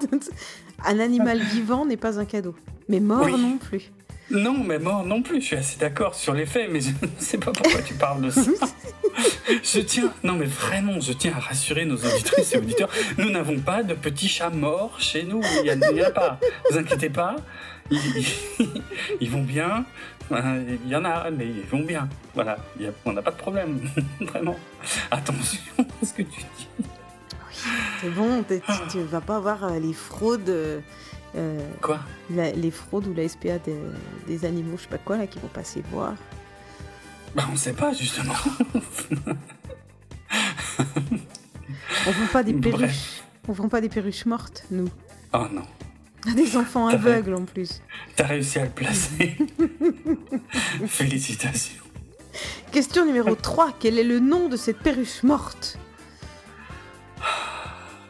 [0.85, 2.57] un animal vivant n'est pas un cadeau.
[2.89, 3.93] Mais mort non plus.
[4.31, 7.09] Non, mais mort non plus, je suis assez d'accord sur les faits, mais je ne
[7.19, 8.41] sais pas pourquoi tu parles de ça.
[9.63, 13.61] je tiens, non mais vraiment, je tiens à rassurer nos auditrices et auditeurs, nous n'avons
[13.61, 16.41] pas de petits chats morts chez nous, il n'y en a, pas.
[16.43, 17.37] Ne vous inquiétez pas,
[19.21, 19.85] ils, vont bien,
[20.31, 22.09] il y en a, mais ils vont bien.
[22.35, 22.59] Voilà,
[23.05, 23.79] on n'a pas de problème,
[24.21, 24.57] vraiment.
[25.13, 26.69] Attention à ce que tu dis.
[26.79, 26.85] Oui,
[28.01, 28.45] c'est bon,
[28.91, 30.83] tu ne vas pas avoir euh, les fraudes...
[31.35, 32.01] Euh, quoi?
[32.31, 33.59] Les fraudes ou la SPA
[34.27, 36.15] des, animaux, je sais pas quoi, là, qui vont passer voir.
[37.35, 38.35] Bah, on sait pas, justement.
[42.07, 43.23] on vend pas des perruches.
[43.49, 44.89] On vend pas des perruches mortes, nous.
[45.33, 45.63] Oh non.
[46.35, 47.83] Des enfants aveugles en plus.
[48.17, 49.37] T'as réussi à le placer.
[50.87, 51.85] Félicitations.
[52.73, 53.75] Question numéro 3.
[53.79, 55.79] Quel est le nom de cette perruche morte?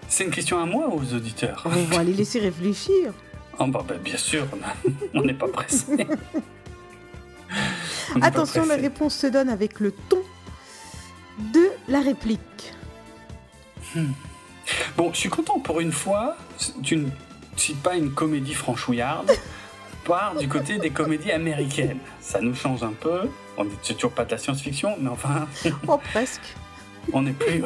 [0.09, 3.13] C'est une question à moi ou aux auditeurs On va les laisser réfléchir.
[3.59, 4.47] Oh bah, bah bien sûr,
[5.15, 5.87] on n'est pas pressé.
[8.21, 10.23] Attention, la réponse se donne avec le ton
[11.53, 12.73] de la réplique.
[13.95, 14.13] Hmm.
[14.97, 16.37] Bon, je suis content pour une fois.
[16.83, 17.09] Tu ne
[17.57, 19.31] cites pas une comédie franchouillarde.
[20.07, 21.99] part du côté des comédies américaines.
[22.21, 23.23] Ça nous change un peu.
[23.57, 25.49] On n'est toujours pas de la science-fiction, mais enfin.
[25.89, 26.55] oh, presque.
[27.13, 27.63] On n'est plus.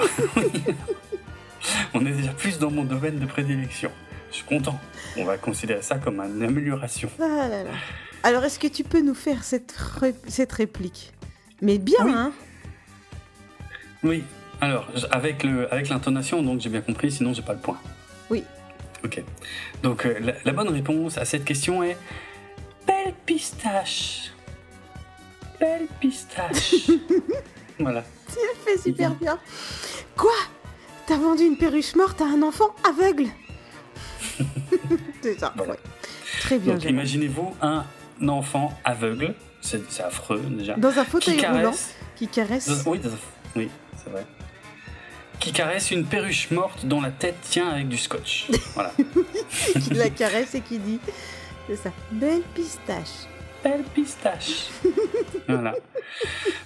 [1.95, 3.91] on est déjà plus dans mon domaine de prédilection.
[4.31, 4.79] Je suis content.
[5.17, 7.11] On va considérer ça comme une amélioration.
[7.21, 7.49] Ah
[8.23, 9.75] Alors, est-ce que tu peux nous faire cette,
[10.29, 11.13] cette réplique?
[11.63, 12.13] Mais bien, oui.
[12.15, 12.33] hein?
[14.03, 14.25] Oui.
[14.61, 17.79] Alors, avec l'intonation, donc j'ai bien compris, sinon j'ai pas le point.
[18.29, 18.45] Oui.
[19.05, 19.23] Ok.
[19.83, 21.97] Donc, euh, la, bonne réponse à cette question est
[22.87, 24.33] Belle pistache.
[25.59, 26.75] Belle pistache.
[27.79, 28.05] voilà.
[28.29, 29.39] Tu le fais super bien.
[30.17, 30.31] Quoi?
[31.07, 33.27] T'as vendu une perruche morte à un enfant aveugle
[35.23, 35.53] C'est ça,
[36.41, 36.75] Très bien.
[36.75, 37.85] Donc imaginez-vous un
[38.29, 40.75] enfant aveugle, c'est affreux déjà.
[40.75, 41.75] Dans un fauteuil roulant,
[42.17, 42.71] qui caresse.
[42.87, 43.01] oui,
[43.57, 44.25] oui c'est vrai.
[45.39, 48.49] Qui caresse une perruche morte dont la tête tient avec du scotch.
[48.75, 48.93] Voilà.
[49.81, 51.01] qui la caresse et qui dit
[51.67, 51.91] C'est ça.
[52.13, 53.27] Belle pistache
[53.63, 54.69] belle pistache.
[55.49, 55.75] voilà.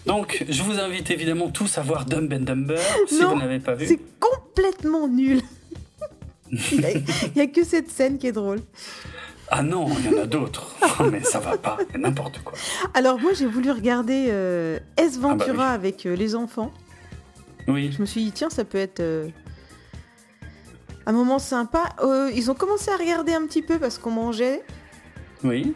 [0.07, 3.75] Donc, je vous invite évidemment tous à voir Dumb and Dumber si vous n'avez pas
[3.75, 3.87] vu.
[3.87, 5.43] C'est complètement nul.
[6.51, 8.61] Il n'y a, que cette scène qui est drôle.
[9.49, 10.75] Ah non, il y en a d'autres.
[11.11, 12.55] mais ça va pas, n'importe quoi.
[12.95, 16.73] Alors moi j'ai voulu regarder euh, S ah bah Ventura avec euh, les enfants.
[17.69, 17.93] Oui.
[17.93, 19.29] Je me suis dit tiens ça peut être euh,
[21.07, 21.91] un moment sympa.
[22.35, 24.63] ils ont commencé à regarder un petit peu parce qu'on mangeait.
[25.43, 25.75] Oui.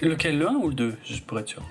[0.00, 1.62] Lequel, le 1 ou le 2 Je pourrais être sûr.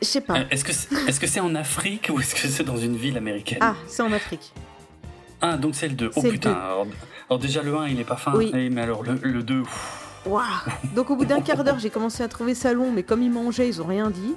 [0.00, 0.34] Je sais pas.
[0.40, 3.16] Euh, est-ce que c'est est -ce en Afrique ou est-ce que c'est dans une ville
[3.16, 4.52] américaine Ah, c'est en Afrique.
[5.40, 6.10] Ah, donc c'est le 2.
[6.14, 6.52] Oh putain.
[7.28, 8.34] Alors, déjà, le 1, il est pas fin.
[8.34, 8.52] Oui.
[8.70, 9.62] Mais alors, le, le 2.
[10.26, 10.44] Waouh
[10.94, 13.30] Donc, au bout d'un quart d'heure, j'ai commencé à trouver ça long, mais comme ils
[13.30, 14.34] mangeaient, ils ont rien dit.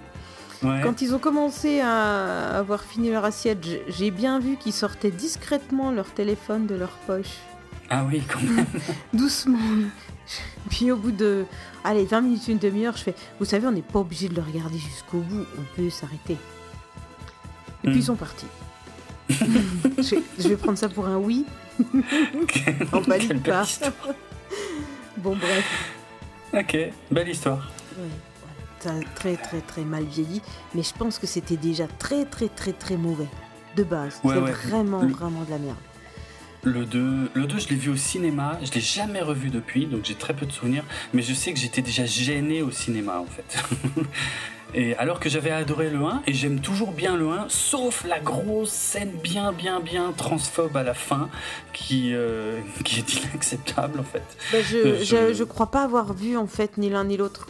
[0.61, 5.91] Quand ils ont commencé à avoir fini leur assiette, j'ai bien vu qu'ils sortaient discrètement
[5.91, 7.35] leur téléphone de leur poche.
[7.89, 8.65] Ah oui, quand même.
[9.13, 9.57] Doucement.
[10.69, 11.45] Puis au bout de,
[11.83, 14.41] allez, 20 minutes, une demi-heure, je fais, vous savez, on n'est pas obligé de le
[14.41, 16.37] regarder jusqu'au bout, on peut s'arrêter.
[17.83, 18.01] Et puis ils hmm.
[18.01, 18.47] sont partis.
[19.29, 21.45] je, vais, prendre ça pour un oui.
[22.93, 23.65] On valide pas.
[25.17, 25.93] bon, bref.
[26.53, 26.77] Ok,
[27.11, 27.69] belle histoire.
[27.97, 28.07] Ouais,
[28.79, 30.41] ça a très très très mal vieilli,
[30.73, 33.27] mais je pense que c'était déjà très très très très mauvais
[33.75, 34.19] de base.
[34.23, 35.77] c'est vraiment vraiment de la merde.
[36.63, 40.05] Le 2, le 2 je l'ai vu au cinéma, je l'ai jamais revu depuis, donc
[40.05, 43.25] j'ai très peu de souvenirs, mais je sais que j'étais déjà gêné au cinéma en
[43.25, 43.63] fait.
[44.73, 48.19] et alors que j'avais adoré le 1, et j'aime toujours bien le 1, sauf la
[48.19, 51.29] grosse scène bien bien bien transphobe à la fin,
[51.73, 54.23] qui, euh, qui est inacceptable en fait.
[54.51, 55.33] Bah, je, je...
[55.33, 57.47] je, crois pas avoir vu en fait ni l'un ni l'autre.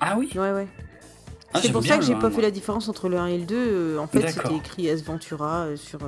[0.00, 0.30] Ah oui?
[0.34, 0.68] Ouais ouais.
[1.52, 3.44] Ah, c'est pour ça que j'ai pas fait la différence entre le 1 et le
[3.44, 3.56] 2.
[3.56, 6.00] Euh, en fait, c'était écrit S Ventura euh, sur.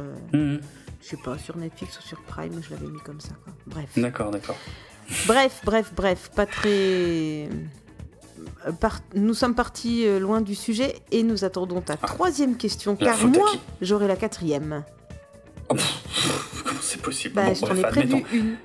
[1.08, 3.30] Je sais pas, sur Netflix ou sur Prime, je l'avais mis comme ça.
[3.66, 3.88] Bref.
[3.96, 4.56] D'accord, d'accord.
[5.26, 7.48] Bref, bref, bref, pas très.
[9.14, 12.06] nous sommes partis euh, loin du sujet et nous attendons ta ah.
[12.06, 14.84] troisième question, car moi, j'aurai la quatrième.
[15.70, 15.76] Oh,
[16.66, 18.56] comment c'est possible bah, Je t'en ai prévu une.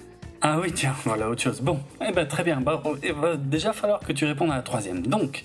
[0.41, 1.61] Ah oui, tiens, voilà autre chose.
[1.61, 2.59] Bon, eh ben, très bien.
[2.59, 5.07] Bah, il va déjà falloir que tu répondes à la troisième.
[5.07, 5.43] Donc,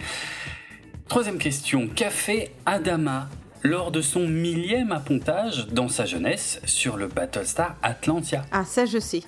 [1.07, 1.89] troisième question.
[2.11, 3.29] Fait Adama
[3.63, 8.99] lors de son millième appontage dans sa jeunesse sur le Battlestar Atlantia Ah, ça je
[8.99, 9.23] sais.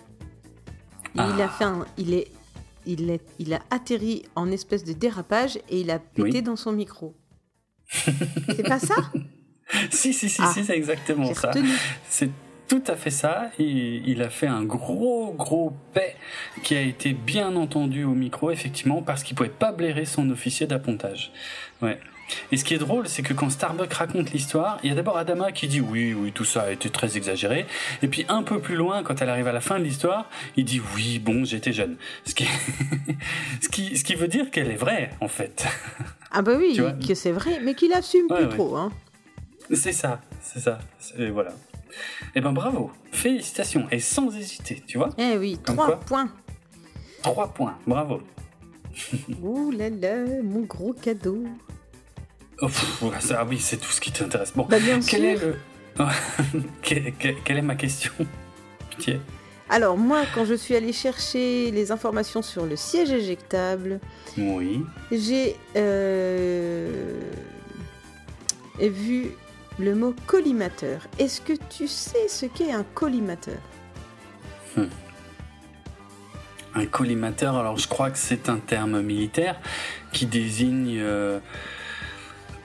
[1.15, 1.49] Il a ah.
[1.49, 2.29] fait un, il est
[2.87, 6.73] il, est, il a atterri en espèce de dérapage et il a pété dans son
[6.73, 7.15] micro.
[7.91, 8.95] c'est pas ça?
[9.91, 11.53] Si, si, si, ah, si c'est exactement ça.
[12.09, 12.31] C'est
[12.69, 13.51] tout à fait ça.
[13.59, 16.17] Il, il, a fait un gros, gros paix
[16.63, 20.67] qui a été bien entendu au micro, effectivement, parce qu'il pouvait pas blairer son officier
[20.67, 21.33] d'appontage.
[21.83, 21.99] Ouais.
[22.53, 25.17] Et ce qui est drôle, c'est que quand Starbuck raconte l'histoire, il y a d'abord
[25.17, 27.67] Adama qui dit oui, oui, tout ça a été très exagéré.
[28.03, 30.65] Et puis un peu plus loin, quand elle arrive à la fin de l'histoire, il
[30.65, 31.97] dit oui, bon, j'étais jeune.
[32.25, 32.47] Ce qui,
[33.61, 35.67] ce qui, ce qui veut dire qu'elle est vraie, en fait.
[36.31, 38.77] Ah bah oui, que c'est vrai, mais qu'il assume plus trop.
[38.77, 38.93] Hein.
[39.73, 40.79] C'est ça, c'est ça.
[41.19, 41.53] Et voilà.
[42.35, 45.11] Eh ben bravo, félicitations, et sans hésiter, tu vois.
[45.19, 46.29] Eh oui, trois points.
[47.23, 48.21] Trois points, bravo.
[49.43, 51.45] Ouh là là, mon gros cadeau.
[52.63, 52.69] Oh,
[53.31, 54.53] ah oui, c'est tout ce qui t'intéresse.
[54.55, 55.57] Bon, bah, bien quel est le...
[56.83, 58.13] quelle est ma question
[58.91, 59.21] Pitié.
[59.71, 64.01] Alors moi, quand je suis allée chercher les informations sur le siège éjectable,
[64.37, 64.85] oui.
[65.13, 67.21] j'ai euh,
[68.81, 69.29] vu
[69.79, 71.07] le mot collimateur.
[71.19, 73.59] Est-ce que tu sais ce qu'est un collimateur?
[74.77, 74.87] Hmm.
[76.75, 79.61] Un collimateur, alors je crois que c'est un terme militaire
[80.13, 81.39] qui désigne euh,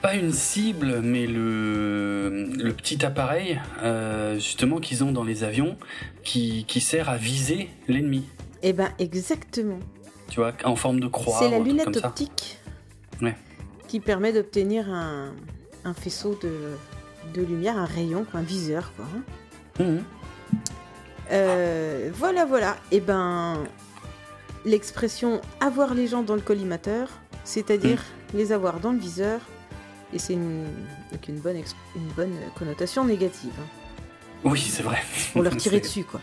[0.06, 5.76] pas une cible, mais le, le petit appareil euh, justement qu'ils ont dans les avions
[6.22, 8.24] qui, qui sert à viser l'ennemi.
[8.62, 9.80] Eh ben exactement.
[10.28, 11.40] Tu vois, en forme de croix.
[11.40, 12.58] C'est la lunette optique
[13.20, 13.34] ouais.
[13.88, 15.34] qui permet d'obtenir un,
[15.84, 16.76] un, faisceau de,
[17.34, 18.92] de, lumière, un rayon, un viseur.
[18.94, 19.06] Quoi.
[19.80, 19.82] Hein.
[19.82, 20.04] Mmh.
[21.32, 22.76] Euh, voilà, voilà.
[22.92, 23.64] Et eh ben
[24.64, 27.08] l'expression avoir les gens dans le collimateur,
[27.42, 28.36] c'est-à-dire mmh.
[28.36, 29.40] les avoir dans le viseur,
[30.12, 30.66] et c'est une,
[31.28, 31.56] une, bonne,
[31.96, 33.52] une bonne connotation négative.
[33.60, 33.66] Hein.
[34.44, 34.98] Oui, c'est vrai.
[35.32, 36.20] Pour leur tirer dessus, quoi.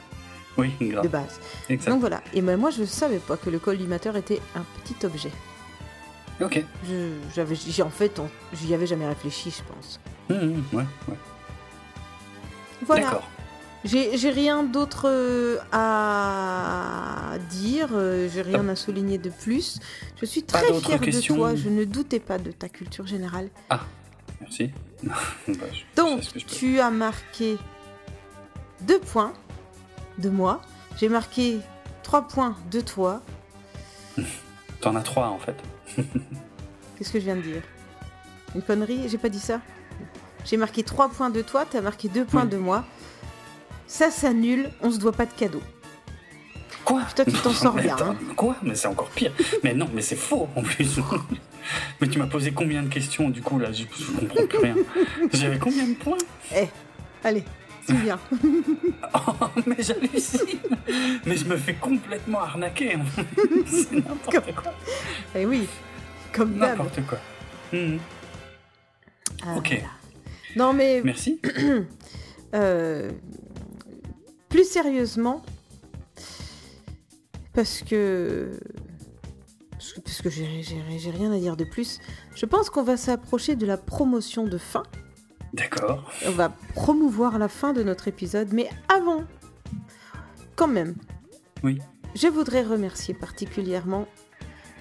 [0.58, 1.04] Oui, grave.
[1.04, 1.40] De base.
[1.88, 2.22] Donc voilà.
[2.34, 5.32] Et ben, moi, je ne savais pas que le collimateur était un petit objet.
[6.42, 6.64] Ok.
[7.36, 8.22] J'avais, en fait,
[8.54, 10.00] j'y avais jamais réfléchi, je pense.
[10.30, 11.18] Mmh, mmh, ouais, ouais.
[12.86, 13.04] Voilà.
[13.06, 13.30] D'accord.
[13.86, 19.80] J'ai rien d'autre euh, à dire, euh, j'ai rien à souligner de plus.
[20.20, 23.50] Je suis très fière de toi, je ne doutais pas de ta culture générale.
[23.70, 23.82] Ah,
[24.40, 24.72] merci.
[25.48, 25.66] Bah,
[25.98, 27.58] Donc, tu as marqué
[28.82, 29.34] deux points
[30.18, 30.62] de moi,
[30.98, 31.60] j'ai marqué
[32.04, 33.22] trois points de toi.
[34.80, 35.56] T'en as trois en fait.
[36.98, 37.62] Qu'est-ce que je viens de dire?
[38.56, 39.10] Une connerie?
[39.10, 39.60] J'ai pas dit ça?
[40.46, 42.86] J'ai marqué trois points de toi, t'as marqué deux points de moi
[43.94, 45.62] ça s'annule, on se doit pas de cadeau.
[46.84, 47.96] Quoi Putain, tu t'en sors bien.
[48.02, 48.16] Hein.
[48.36, 49.32] Quoi Mais c'est encore pire.
[49.64, 51.00] mais non, mais c'est faux en plus.
[52.02, 54.76] mais tu m'as posé combien de questions du coup là Je comprends plus rien.
[55.32, 56.18] J'avais combien de points?
[56.56, 56.66] Eh,
[57.24, 57.44] allez,
[57.86, 58.20] c'est bien.
[59.14, 60.60] oh, mais j'hallucine.
[61.28, 62.98] mais je me fais complètement arnaquer.
[63.68, 64.74] c'est n'importe quoi.
[65.36, 65.68] Eh oui,
[66.32, 67.20] comme N'importe quoi.
[67.72, 67.98] Hmm.
[69.46, 69.84] Ah, ok.
[70.56, 71.02] Non mais.
[71.04, 71.40] Merci.
[72.56, 73.12] euh,
[74.54, 75.42] plus sérieusement,
[77.54, 78.52] parce que
[80.06, 81.98] parce que j'ai rien à dire de plus,
[82.36, 84.84] je pense qu'on va s'approcher de la promotion de fin.
[85.54, 86.08] D'accord.
[86.28, 89.24] On va promouvoir la fin de notre épisode, mais avant,
[90.56, 90.98] quand même.
[91.64, 91.80] Oui.
[92.14, 94.06] Je voudrais remercier particulièrement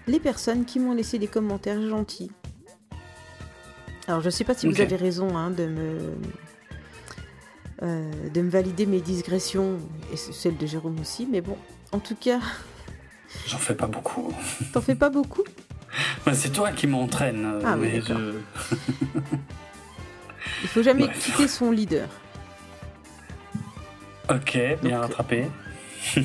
[0.06, 2.30] les personnes qui m'ont laissé des commentaires gentils.
[4.06, 5.98] Alors, je ne sais pas si vous avez raison hein, de me
[7.82, 9.78] euh, de me valider mes digressions,
[10.12, 11.56] et celle de Jérôme aussi, mais bon,
[11.90, 12.38] en tout cas...
[13.46, 14.32] J'en fais pas beaucoup.
[14.72, 15.44] T'en fais pas beaucoup?
[16.32, 17.44] C'est toi qui m'entraîne.
[17.44, 18.34] Euh, ah, mais je...
[20.62, 22.08] Il faut jamais quitter son leader.
[24.30, 25.46] Ok, bien rattrapé.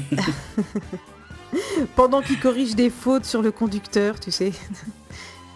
[1.95, 4.51] Pendant qu'il corrige des fautes sur le conducteur, tu sais.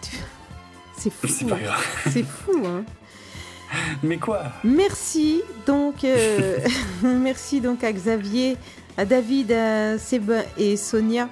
[0.96, 1.26] C'est fou.
[1.28, 1.58] C'est pas hein.
[1.62, 1.86] grave.
[2.10, 2.84] C'est fou, hein.
[4.02, 4.42] Mais quoi?
[4.64, 6.58] Merci donc, euh,
[7.02, 8.56] merci donc à Xavier,
[8.96, 11.28] à David, à Seb et Sonia,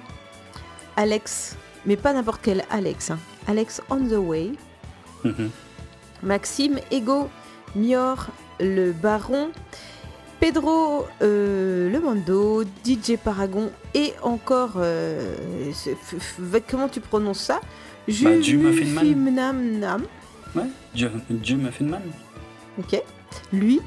[0.95, 3.19] Alex, mais pas n'importe quel Alex, hein.
[3.47, 4.51] Alex on the way,
[5.23, 5.49] mhm.
[6.23, 7.29] Maxime, Ego,
[7.75, 8.27] Mior,
[8.59, 9.51] le Baron,
[10.39, 15.35] Pedro euh, Le Mando, DJ Paragon et encore, euh,
[16.69, 17.61] comment tu prononces ça?
[18.07, 19.35] Muffin Man.
[19.35, 20.03] Nam Nam.
[20.55, 20.63] Ouais,
[21.81, 22.01] Man.
[22.79, 23.01] Ok.
[23.53, 23.79] Lui.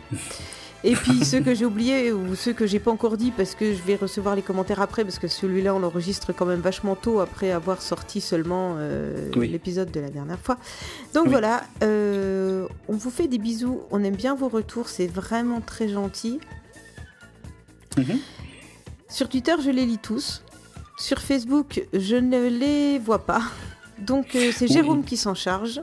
[0.86, 3.72] Et puis ceux que j'ai oubliés ou ceux que j'ai pas encore dit parce que
[3.72, 7.20] je vais recevoir les commentaires après parce que celui-là on l'enregistre quand même vachement tôt
[7.20, 9.48] après avoir sorti seulement euh, Oui.
[9.48, 10.58] l'épisode de la dernière fois.
[11.14, 11.30] Donc Oui.
[11.30, 15.88] voilà, euh, on vous fait des bisous, on aime bien vos retours, c'est vraiment très
[15.88, 16.38] gentil.
[17.96, 18.18] Mhm.
[19.08, 20.42] Sur Twitter je les lis tous.
[20.98, 23.40] Sur Facebook je ne les vois pas.
[24.00, 24.72] Donc euh, c'est Oui.
[24.74, 25.80] Jérôme qui s'en charge.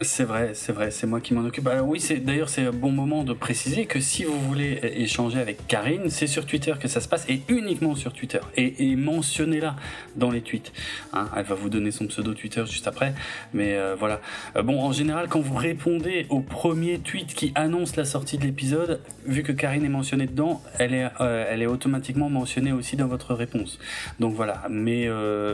[0.00, 1.66] C'est vrai, c'est vrai, c'est moi qui m'en occupe.
[1.66, 5.40] Alors oui, c'est d'ailleurs c'est un bon moment de préciser que si vous voulez échanger
[5.40, 8.38] avec Karine, c'est sur Twitter que ça se passe et uniquement sur Twitter.
[8.56, 9.74] Et, et mentionnez-la
[10.14, 10.72] dans les tweets.
[11.12, 13.12] Hein, elle va vous donner son pseudo Twitter juste après,
[13.52, 14.20] mais euh, voilà.
[14.54, 18.44] Euh, bon, en général, quand vous répondez au premier tweet qui annonce la sortie de
[18.44, 22.94] l'épisode, vu que Karine est mentionnée dedans, elle est, euh, elle est automatiquement mentionnée aussi
[22.94, 23.80] dans votre réponse.
[24.20, 24.62] Donc voilà.
[24.70, 25.08] Mais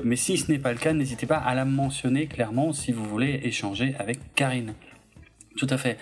[0.04, 3.08] mais si ce n'est pas le cas, n'hésitez pas à la mentionner clairement si vous
[3.08, 4.74] voulez échanger avec Karine.
[5.56, 5.98] Tout à fait.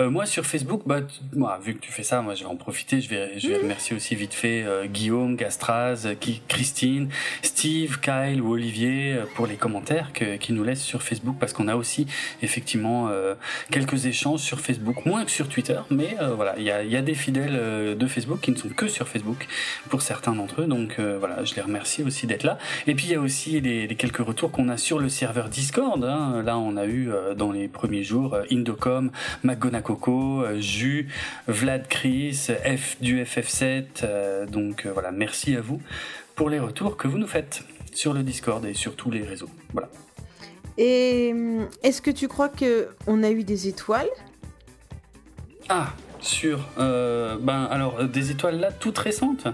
[0.00, 1.00] Euh, moi sur Facebook, bah,
[1.34, 3.02] moi, vu que tu fais ça, moi je vais en profiter.
[3.02, 7.10] Je vais, je vais remercier aussi vite fait euh, Guillaume, Gastraz, euh, qui, Christine,
[7.42, 11.52] Steve, Kyle ou Olivier euh, pour les commentaires que, qu'ils nous laissent sur Facebook parce
[11.52, 12.06] qu'on a aussi
[12.42, 13.34] effectivement euh,
[13.70, 16.90] quelques échanges sur Facebook, moins que sur Twitter, mais euh, voilà, il y a, il
[16.90, 19.46] y a des fidèles euh, de Facebook qui ne sont que sur Facebook
[19.90, 20.66] pour certains d'entre eux.
[20.66, 22.58] Donc euh, voilà, je les remercie aussi d'être là.
[22.86, 25.50] Et puis il y a aussi les, les quelques retours qu'on a sur le serveur
[25.50, 26.02] Discord.
[26.02, 26.42] hein.
[26.42, 28.44] Là, on a eu euh, dans les premiers jours euh,
[28.94, 29.10] Indocom,
[29.42, 31.08] McGonacoco, euh, Jus,
[31.48, 33.84] Vlad Chris, F du FF7.
[34.04, 35.80] euh, donc euh, voilà, merci à vous
[36.34, 39.48] pour les retours que vous nous faites sur le Discord et sur tous les réseaux.
[39.72, 39.88] Voilà.
[40.78, 44.08] Et hum, est-ce que tu crois que on a eu des étoiles?
[45.68, 49.46] Ah, sur euh, ben alors des étoiles là toutes récentes?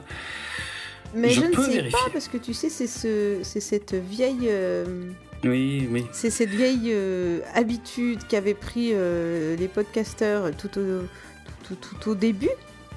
[1.14, 1.98] Mais Je je, ne peux sais vérifier.
[2.04, 5.10] pas parce que tu sais, c'est ce, c'est cette vieille, euh,
[5.44, 6.06] Oui, oui.
[6.12, 11.02] c'est cette vieille euh, habitude qu'avaient pris euh, les podcasteurs tout au,
[11.66, 12.50] tout, tout- tout au début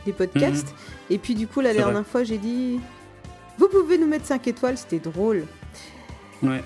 [0.06, 0.76] des podcasts.
[1.10, 1.76] Et puis du coup, la Mhm.
[1.76, 1.84] Vrai.
[1.86, 2.80] dernière fois, j'ai dit,
[3.58, 5.46] vous pouvez nous mettre 5 étoiles, c'était drôle.
[6.42, 6.62] Ouais.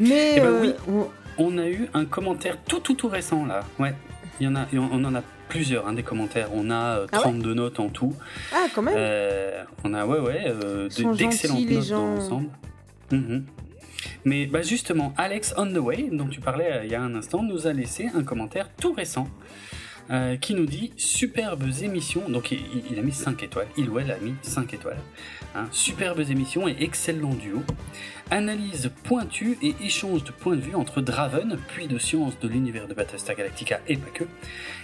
[0.00, 0.74] Mais Eh ben euh, oui.
[0.88, 3.60] on- On a eu un commentaire tout tout tout récent là.
[3.78, 3.94] Ouais.
[4.40, 6.48] Il y en a, on en a plusieurs hein, des commentaires.
[6.52, 8.12] On a euh, Ah ouais 32 notes en tout.
[8.52, 8.94] ah quand même.
[8.96, 10.52] Euh, on a ouais ouais
[11.16, 12.06] d'excellentes notes gens.
[12.06, 12.48] dans l'ensemble.
[13.12, 13.44] Mhm.
[14.24, 17.14] Mais bah justement, Alex on the way, dont tu parlais euh, il y a un
[17.14, 19.28] instant, nous a laissé un commentaire tout récent
[20.10, 22.28] euh, qui nous dit superbes émissions.
[22.28, 23.68] Donc il, a mis 5 étoiles.
[23.76, 24.98] Il ou elle a mis 5 étoiles.
[25.54, 27.62] Hein, superbes émissions et excellent duo.
[28.30, 32.88] Analyse pointue et échange de points de vue entre Draven, puis de science de l'univers
[32.88, 34.24] de Battlestar Galactica et pas que,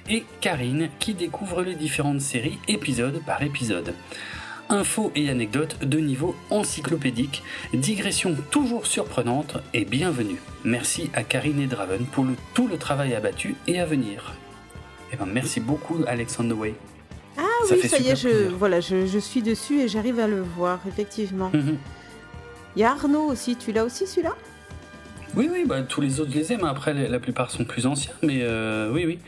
[0.08, 3.94] et Karine qui découvre les différentes séries épisode par épisode.
[4.70, 10.36] Infos et anecdotes de niveau encyclopédique, digression toujours surprenante et bienvenue.
[10.64, 14.34] Merci à Karine et Draven pour le- tout le travail abattu et à venir.
[15.12, 16.74] Eh ben, merci beaucoup Alexander Way.
[17.38, 20.26] Ah ça oui, ça y est, je, voilà, je, je suis dessus et j'arrive à
[20.26, 21.50] le voir, effectivement.
[21.54, 21.78] Mhm.
[22.76, 24.34] Il y a Arnaud aussi, tu l'as aussi celui-là?
[25.34, 26.64] Oui, oui, bah, tous les autres les aime.
[26.64, 29.18] Après, la plupart sont plus anciens, mais euh, oui, oui.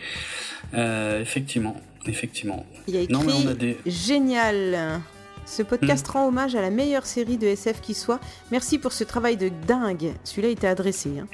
[0.75, 2.67] Euh, effectivement, effectivement.
[2.89, 3.79] Il y a écrit Non, mais on a des.
[3.87, 5.01] Génial
[5.51, 6.13] Ce podcast Hmm.
[6.13, 8.21] rend hommage à la meilleure série de SF qui soit.
[8.53, 10.13] Merci pour ce travail de dingue.
[10.23, 11.11] Celui-là était adressé.
[11.19, 11.27] Hein.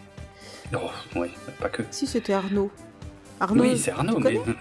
[0.74, 1.30] Oh, ouais,
[1.60, 1.82] pas que.
[1.90, 2.70] Si c'était Arnaud.
[3.40, 4.34] Arnaud, oui, c'est Arnaud, mais.
[4.36, 4.56] connais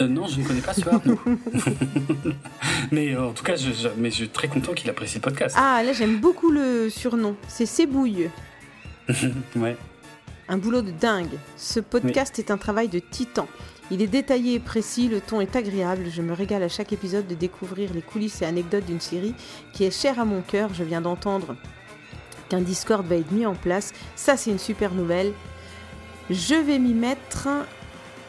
[0.00, 1.18] Euh, non, je ne connais pas ce Arnaud.
[2.92, 5.20] mais euh, en tout cas, je, je- mais je suis très content qu'il apprécie le
[5.22, 5.56] podcast.
[5.58, 7.36] Ah, là j'aime beaucoup le surnom.
[7.48, 8.30] C'est Sébouille.
[9.56, 9.76] Ouais.
[10.48, 11.30] Un boulot de dingue.
[11.56, 13.46] Ce podcast est un travail de titan.
[13.90, 16.04] Il est détaillé et précis, le ton est agréable.
[16.10, 19.34] Je me régale à chaque épisode de découvrir les coulisses et anecdotes d'une série
[19.72, 20.72] qui est chère à mon cœur.
[20.72, 21.56] Je viens d'entendre
[22.48, 23.92] qu'un Discord va être mis en place.
[24.16, 25.32] Ça, c'est une super nouvelle.
[26.30, 27.48] Je vais m'y mettre.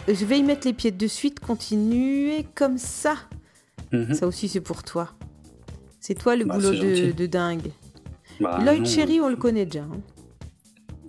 [0.07, 1.39] Je vais y mettre les pieds de suite.
[1.39, 3.15] Continuez comme ça.
[3.93, 4.13] Mhm.
[4.13, 5.09] Ça aussi, c'est pour toi.
[6.01, 7.71] C'est toi le Bah, boulot de, dingue.
[8.41, 9.83] Bah, Lloyd Cherry, on le connaît déjà.
[9.85, 10.01] hein.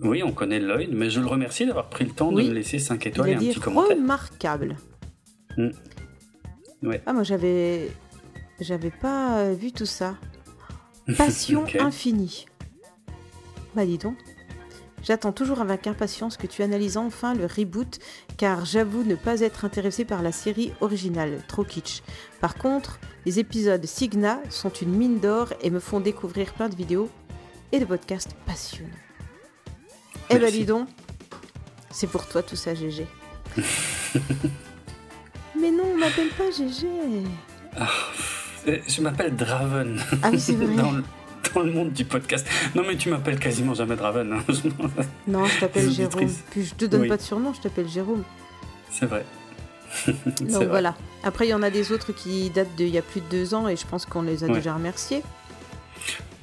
[0.01, 2.43] Oui, on connaît Lloyd, mais je le remercie d'avoir pris le temps Oui.
[2.45, 3.97] de me laisser 5 Il étoiles et un petit commentaire.
[3.97, 4.75] remarquable.
[5.57, 5.69] Mm.
[6.83, 7.01] Ouais.
[7.05, 7.89] Ah, moi j'avais.
[8.59, 10.15] J'avais pas euh, vu tout ça.
[11.17, 12.45] Passion infinie.
[13.75, 14.17] Bah dis donc.
[15.03, 17.99] J'attends toujours avec impatience que tu analyses enfin le reboot,
[18.35, 22.01] car j'avoue ne pas être intéressé par la série originale, trop kitsch.
[22.41, 26.75] Par contre, les épisodes Signa sont une mine d'or et me font découvrir plein de
[26.75, 27.09] vidéos
[27.71, 28.89] et de podcasts passionnants.
[30.29, 30.87] Eh ben dis donc,
[31.91, 33.05] c'est pour toi tout ça, GG.
[35.59, 36.87] Mais non, on m'appelle pas GG.
[38.67, 39.99] Euh, Je m'appelle Draven.
[40.21, 40.75] Ah oui, c'est vrai.
[40.75, 41.03] dans, le,
[41.53, 42.45] dans le monde du podcast.
[42.75, 44.33] Non, mais tu m'appelles quasiment jamais Draven.
[44.33, 44.43] hein.
[45.27, 46.29] Non, je t'appelle Jérôme.
[46.51, 47.07] Puis je te donne Oui.
[47.07, 48.23] pas de surnom, je t'appelle Jérôme.
[48.91, 49.25] C'est vrai.
[50.41, 50.95] Donc voilà.
[51.23, 53.53] Après, il y en a des autres qui datent d'il y a plus de deux
[53.53, 54.53] ans et je pense qu'on les a Ouais.
[54.53, 55.23] déjà remerciés.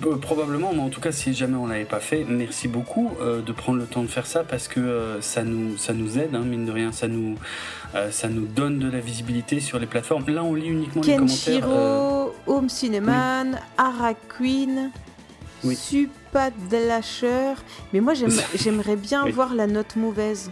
[0.04, 3.40] Euh, probablement, mais en tout cas, si jamais on l'avait pas fait, merci beaucoup euh,
[3.40, 6.34] de prendre le temps de faire ça parce que euh, ça nous ça nous aide,
[6.34, 7.36] hein, mine de rien, ça nous
[8.10, 10.24] ça nous donne de la visibilité sur les plateformes.
[10.28, 11.60] Là, on lit uniquement les commentaires.
[11.60, 14.90] Kenshiro, Home Cineman, Ara Queen,
[15.62, 15.76] Oui.
[15.76, 17.54] Supadlasher.
[17.92, 19.30] Mais moi, j'aime- j'aimerais bien Oui.
[19.30, 20.50] voir la note mauvaise.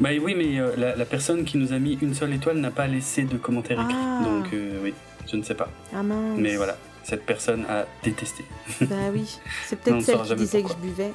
[0.00, 2.88] Bah oui, mais la, la personne qui nous a mis une seule étoile n'a pas
[2.88, 4.24] laissé de commentaire écrit, Ah.
[4.24, 4.46] donc
[4.82, 4.92] oui,
[5.30, 5.68] je ne sais pas.
[5.94, 6.36] Ah mince.
[6.36, 6.76] Mais voilà,
[7.08, 8.44] cette personne a détesté.
[8.80, 9.38] Bah oui.
[9.66, 11.12] C'est peut-être celle qui disait que je buvais.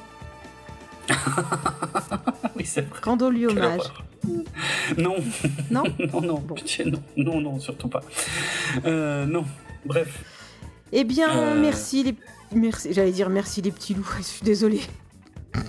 [2.56, 3.00] oui, c'est vrai.
[3.02, 3.80] Rendons lui hommage.
[4.96, 5.16] Non,
[5.70, 6.54] Non non, non, Bon.
[6.54, 8.00] pitié, non, non, non, surtout pas.
[8.86, 9.44] Euh, non,
[9.84, 10.22] bref.
[10.92, 11.60] Eh bien, Euh.
[11.60, 12.14] merci les.
[12.54, 14.82] Merci, j'allais dire merci les petits loups, je suis désolée.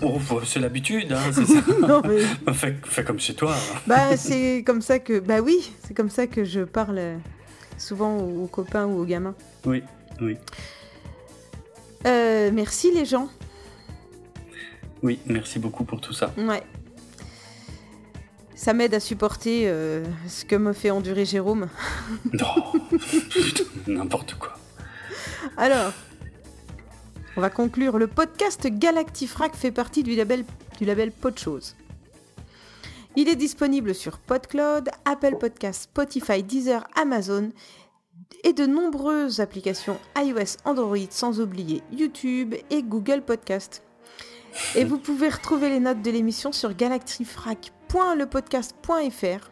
[0.02, 1.60] Oh, bah, c'est l'habitude, hein, c'est ça.
[1.88, 3.54] non mais fais, fais comme chez toi.
[3.88, 7.18] bah c'est comme ça que bah oui, c'est comme ça que je parle euh,
[7.78, 9.36] souvent aux copains ou aux gamins.
[9.66, 9.82] Oui,
[10.26, 10.38] oui.
[12.06, 13.30] Euh, merci les gens.
[15.02, 16.34] Oui, merci beaucoup pour tout ça.
[16.38, 16.64] Ouais.
[18.56, 21.68] Ça m'aide à supporter euh, ce que me fait endurer Jérôme.
[22.34, 22.64] Non,
[23.88, 24.54] n'importe quoi.
[25.58, 25.92] Alors,
[27.36, 27.98] on va conclure.
[27.98, 30.46] Le podcast Galactifrac fait partie du label,
[30.80, 31.76] du label Podchose.
[33.16, 37.52] Il est disponible sur PodCloud, Apple Podcasts, Spotify, Deezer, Amazon
[38.44, 43.84] et de nombreuses applications iOS, Android, sans oublier YouTube et Google Podcast.
[44.76, 49.50] Et vous pouvez retrouver les notes de l'émission sur galactifrac.lepodcast.fr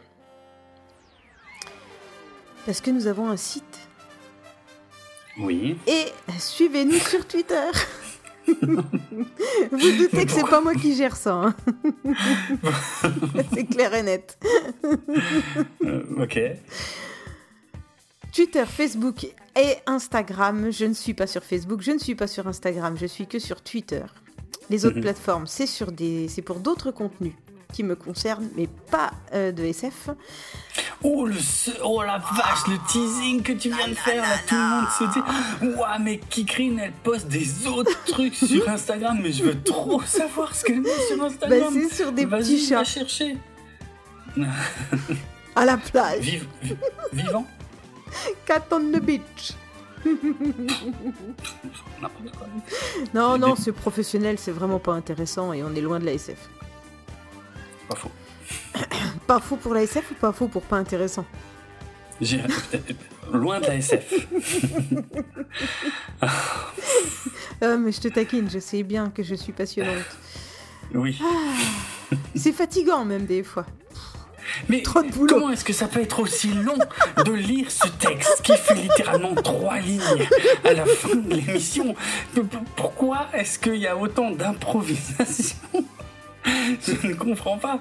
[2.64, 3.88] parce que nous avons un site.
[5.38, 5.76] Oui.
[5.86, 6.06] Et
[6.38, 7.70] suivez-nous sur Twitter.
[8.46, 11.32] Vous doutez que c'est pas moi qui gère ça.
[11.34, 11.54] hein.
[13.54, 14.38] c'est clair et net.
[15.84, 16.38] Euh, ok.
[18.32, 19.24] Twitter, Facebook
[19.56, 20.70] et Instagram.
[20.70, 23.38] Je ne suis pas sur Facebook, je ne suis pas sur Instagram, je suis que
[23.38, 24.02] sur Twitter.
[24.70, 25.02] Les autres Mhm.
[25.02, 27.34] plateformes, c'est sur des, c'est pour d'autres contenus
[27.74, 30.10] qui me concernent, mais pas euh, de SF.
[31.02, 31.34] Oh, le
[31.82, 35.04] oh la vache, le teasing que tu viens de faire, là, tout le monde se
[35.70, 40.00] dit Ouah, mais Kikrine, elle poste des autres trucs sur Instagram, mais je veux trop
[40.02, 41.74] savoir ce qu'elle met sur Bah, Instagram.
[41.88, 43.36] c'est sur des Vas-y, petits va chats chercher.
[45.56, 46.40] à la plage,
[47.12, 47.46] vivant
[48.46, 49.52] cat on the beach.
[52.00, 52.46] N'importe quoi.
[53.14, 56.38] Non, non, c'est professionnel, c'est vraiment pas intéressant et on est loin de la SF.
[57.88, 58.10] Pas faux.
[59.26, 61.24] Pas faux pour la SF ou pas faux pour pas intéressant?
[62.20, 62.42] J'ai-
[63.32, 64.12] Loin de la SF.
[67.62, 70.04] Euh, mais je te taquine, je sais bien que je suis passionnante.
[70.94, 71.18] Oui.
[72.34, 73.64] C'est fatigant même des fois.
[74.68, 75.26] Mais Trop de boulot.
[75.34, 76.78] comment est-ce que ça peut être aussi long
[77.24, 80.00] de lire ce texte qui fait littéralement trois lignes
[80.64, 81.94] à la fin de l'émission?
[82.76, 85.56] Pourquoi est-ce qu'il y a autant d'improvisation?
[86.44, 87.80] Je ne comprends pas.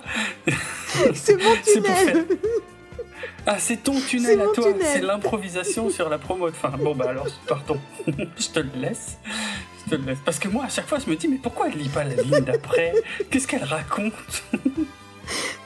[1.14, 2.28] C'est mon C'est pour tunnel
[3.48, 4.86] Ah, c'est ton tunnel à toi, tunnel.
[4.94, 6.70] c'est l'improvisation sur la promo de fin.
[6.70, 9.18] Bon, bah alors, pardon, je te le laisse.
[9.86, 10.20] Je te le laisse.
[10.24, 12.22] Parce que moi, à chaque fois, je me dis, mais pourquoi elle lit pas la
[12.22, 12.94] ligne d'après?
[13.32, 14.14] Qu'est-ce qu'elle raconte?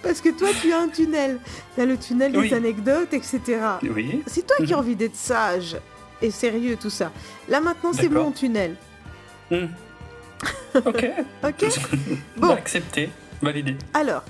[0.06, 1.40] Parce que toi tu as un tunnel.
[1.76, 2.54] T'as le tunnel des Oui.
[2.54, 3.42] anecdotes, etc.
[3.84, 5.76] Oui, C'est toi qui as envie d'être sage
[6.22, 7.12] et sérieux, tout ça.
[7.50, 8.76] Là maintenant c'est mon tunnel.
[9.52, 9.66] Hmm.
[10.76, 11.06] ok.
[11.44, 11.66] Ok
[12.38, 12.50] Bon.
[12.52, 13.10] Accepté,
[13.42, 13.76] validé.
[13.94, 14.24] Alors,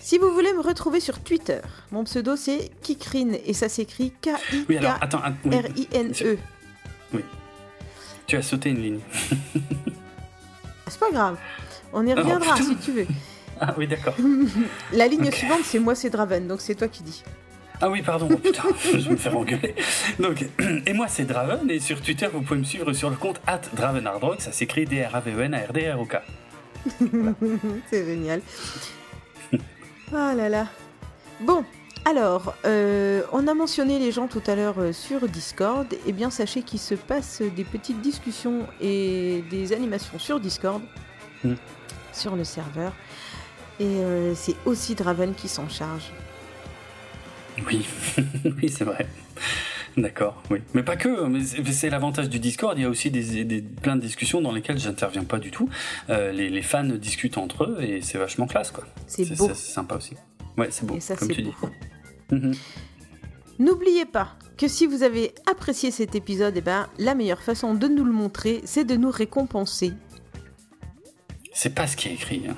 [0.00, 1.60] si vous voulez me retrouver sur Twitter,
[1.92, 4.12] mon pseudo c'est Kikrine et ça s'écrit
[4.68, 5.50] Oui, alors, attends, att- oui.
[5.50, 6.38] K-I-K-R-I-N-E.
[8.26, 9.00] tu as sauté une ligne.
[10.88, 11.36] C'est pas grave.
[11.92, 13.06] On y reviendra si tu veux.
[13.60, 14.14] Ah oui, d'accord.
[14.92, 17.22] La ligne suivante c'est moi c'est Draven, donc c'est toi qui dis.
[17.80, 19.74] Ah oui, pardon, oh, putain, je vais me faire engueuler.
[20.18, 20.46] Donc,
[20.86, 23.60] et moi, c'est Draven, et sur Twitter, vous pouvez me suivre sur le compte at
[24.38, 26.16] ça s'écrit D-R-A-V-E-N-A-R-D-R-O-K.
[27.90, 28.40] c'est génial.
[30.14, 30.68] Ah là là.
[31.40, 31.64] Bon,
[32.06, 35.86] alors, euh, on a mentionné les gens tout à l'heure euh, sur Discord.
[36.06, 40.80] Eh bien, sachez qu'il se passe des petites discussions et des animations sur Discord,
[41.44, 41.54] Mm.
[42.12, 42.92] sur le serveur.
[43.80, 46.10] Et euh, c'est aussi Draven qui s'en charge.
[47.66, 47.86] Oui,
[48.62, 49.06] oui, c'est vrai.
[49.96, 50.58] D'accord, oui.
[50.74, 53.96] Mais pas que, mais c'est l'avantage du Discord, il y a aussi des, des- plein
[53.96, 55.70] de discussions dans lesquelles j'interviens pas du tout.
[56.10, 58.84] Euh, les, les fans discutent entre eux et c'est vachement classe, quoi.
[59.06, 59.48] C'est beau.
[59.48, 60.12] C'est sympa aussi.
[60.58, 61.50] Ouais, c'est beau, Et ça, comme tu beau.
[62.30, 62.34] dis.
[62.36, 62.52] Mhm.
[63.58, 67.88] N'oubliez pas que si vous avez apprécié cet épisode, eh ben, la meilleure façon de
[67.88, 69.92] nous le montrer, c'est de nous récompenser.
[71.58, 72.42] C'est pas ce qui est écrit.
[72.50, 72.54] hein.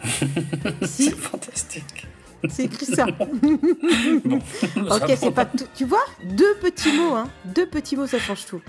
[0.82, 1.04] Si.
[1.04, 2.06] c'est fantastique.
[2.48, 3.06] C'est écrit ça.
[4.24, 4.38] Bon,
[4.90, 5.64] ok, c'est pas tout.
[5.76, 7.28] Tu vois Deux petits mots, hein.
[7.44, 8.60] Deux petits mots, ça change tout.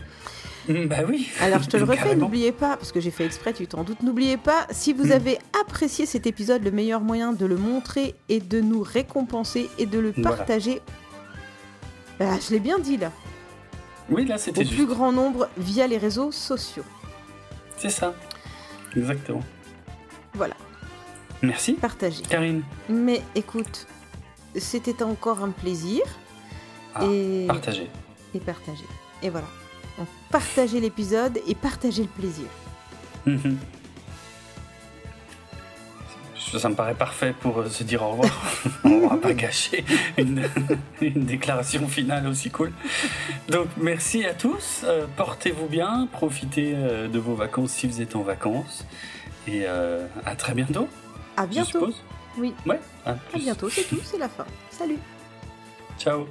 [0.68, 1.28] Bah oui.
[1.42, 4.04] Alors je te le refais, n'oubliez pas, parce que j'ai fait exprès, tu t'en doutes,
[4.04, 8.40] n'oubliez pas, si vous avez apprécié cet épisode, le meilleur moyen de le montrer et
[8.40, 10.30] de nous récompenser et de le Voilà.
[10.38, 10.80] partager,
[12.20, 13.12] Bah, je l'ai bien dit là,
[14.12, 14.90] Oui, là au c'était plus juste.
[14.90, 16.86] grand nombre via les réseaux sociaux.
[17.78, 18.14] C'est ça.
[18.96, 19.42] Exactement.
[20.34, 20.56] Voilà,
[21.42, 21.74] Merci.
[21.74, 22.24] partagez.
[22.24, 23.88] Karine, Mais écoute,
[24.56, 26.02] c'était encore un plaisir
[26.96, 27.90] Ah, et, partagez.
[28.34, 28.86] et partagez.
[29.22, 29.48] Et voilà,
[29.98, 32.46] Donc, partagez l'épisode et partagez le plaisir.
[33.26, 33.58] Mhm.
[36.52, 38.32] Ça ça me paraît parfait pour euh, se dire au revoir.
[38.84, 39.86] On va pas gâcher
[40.18, 40.50] une,
[41.02, 42.72] une déclaration finale aussi cool.
[43.50, 44.82] Donc merci à tous.
[44.84, 46.08] Euh, Portez-vous bien.
[46.12, 48.84] Profitez euh, de vos vacances si vous êtes en vacances.
[49.52, 50.88] Et euh, à très bientôt.
[51.36, 51.72] À Je bientôt.
[51.72, 52.04] suppose.
[52.38, 52.80] Oui, Ouais.
[53.06, 54.46] À bientôt, c'est tout, c'est la fin.
[54.70, 55.00] Salut
[55.98, 56.28] Ciao.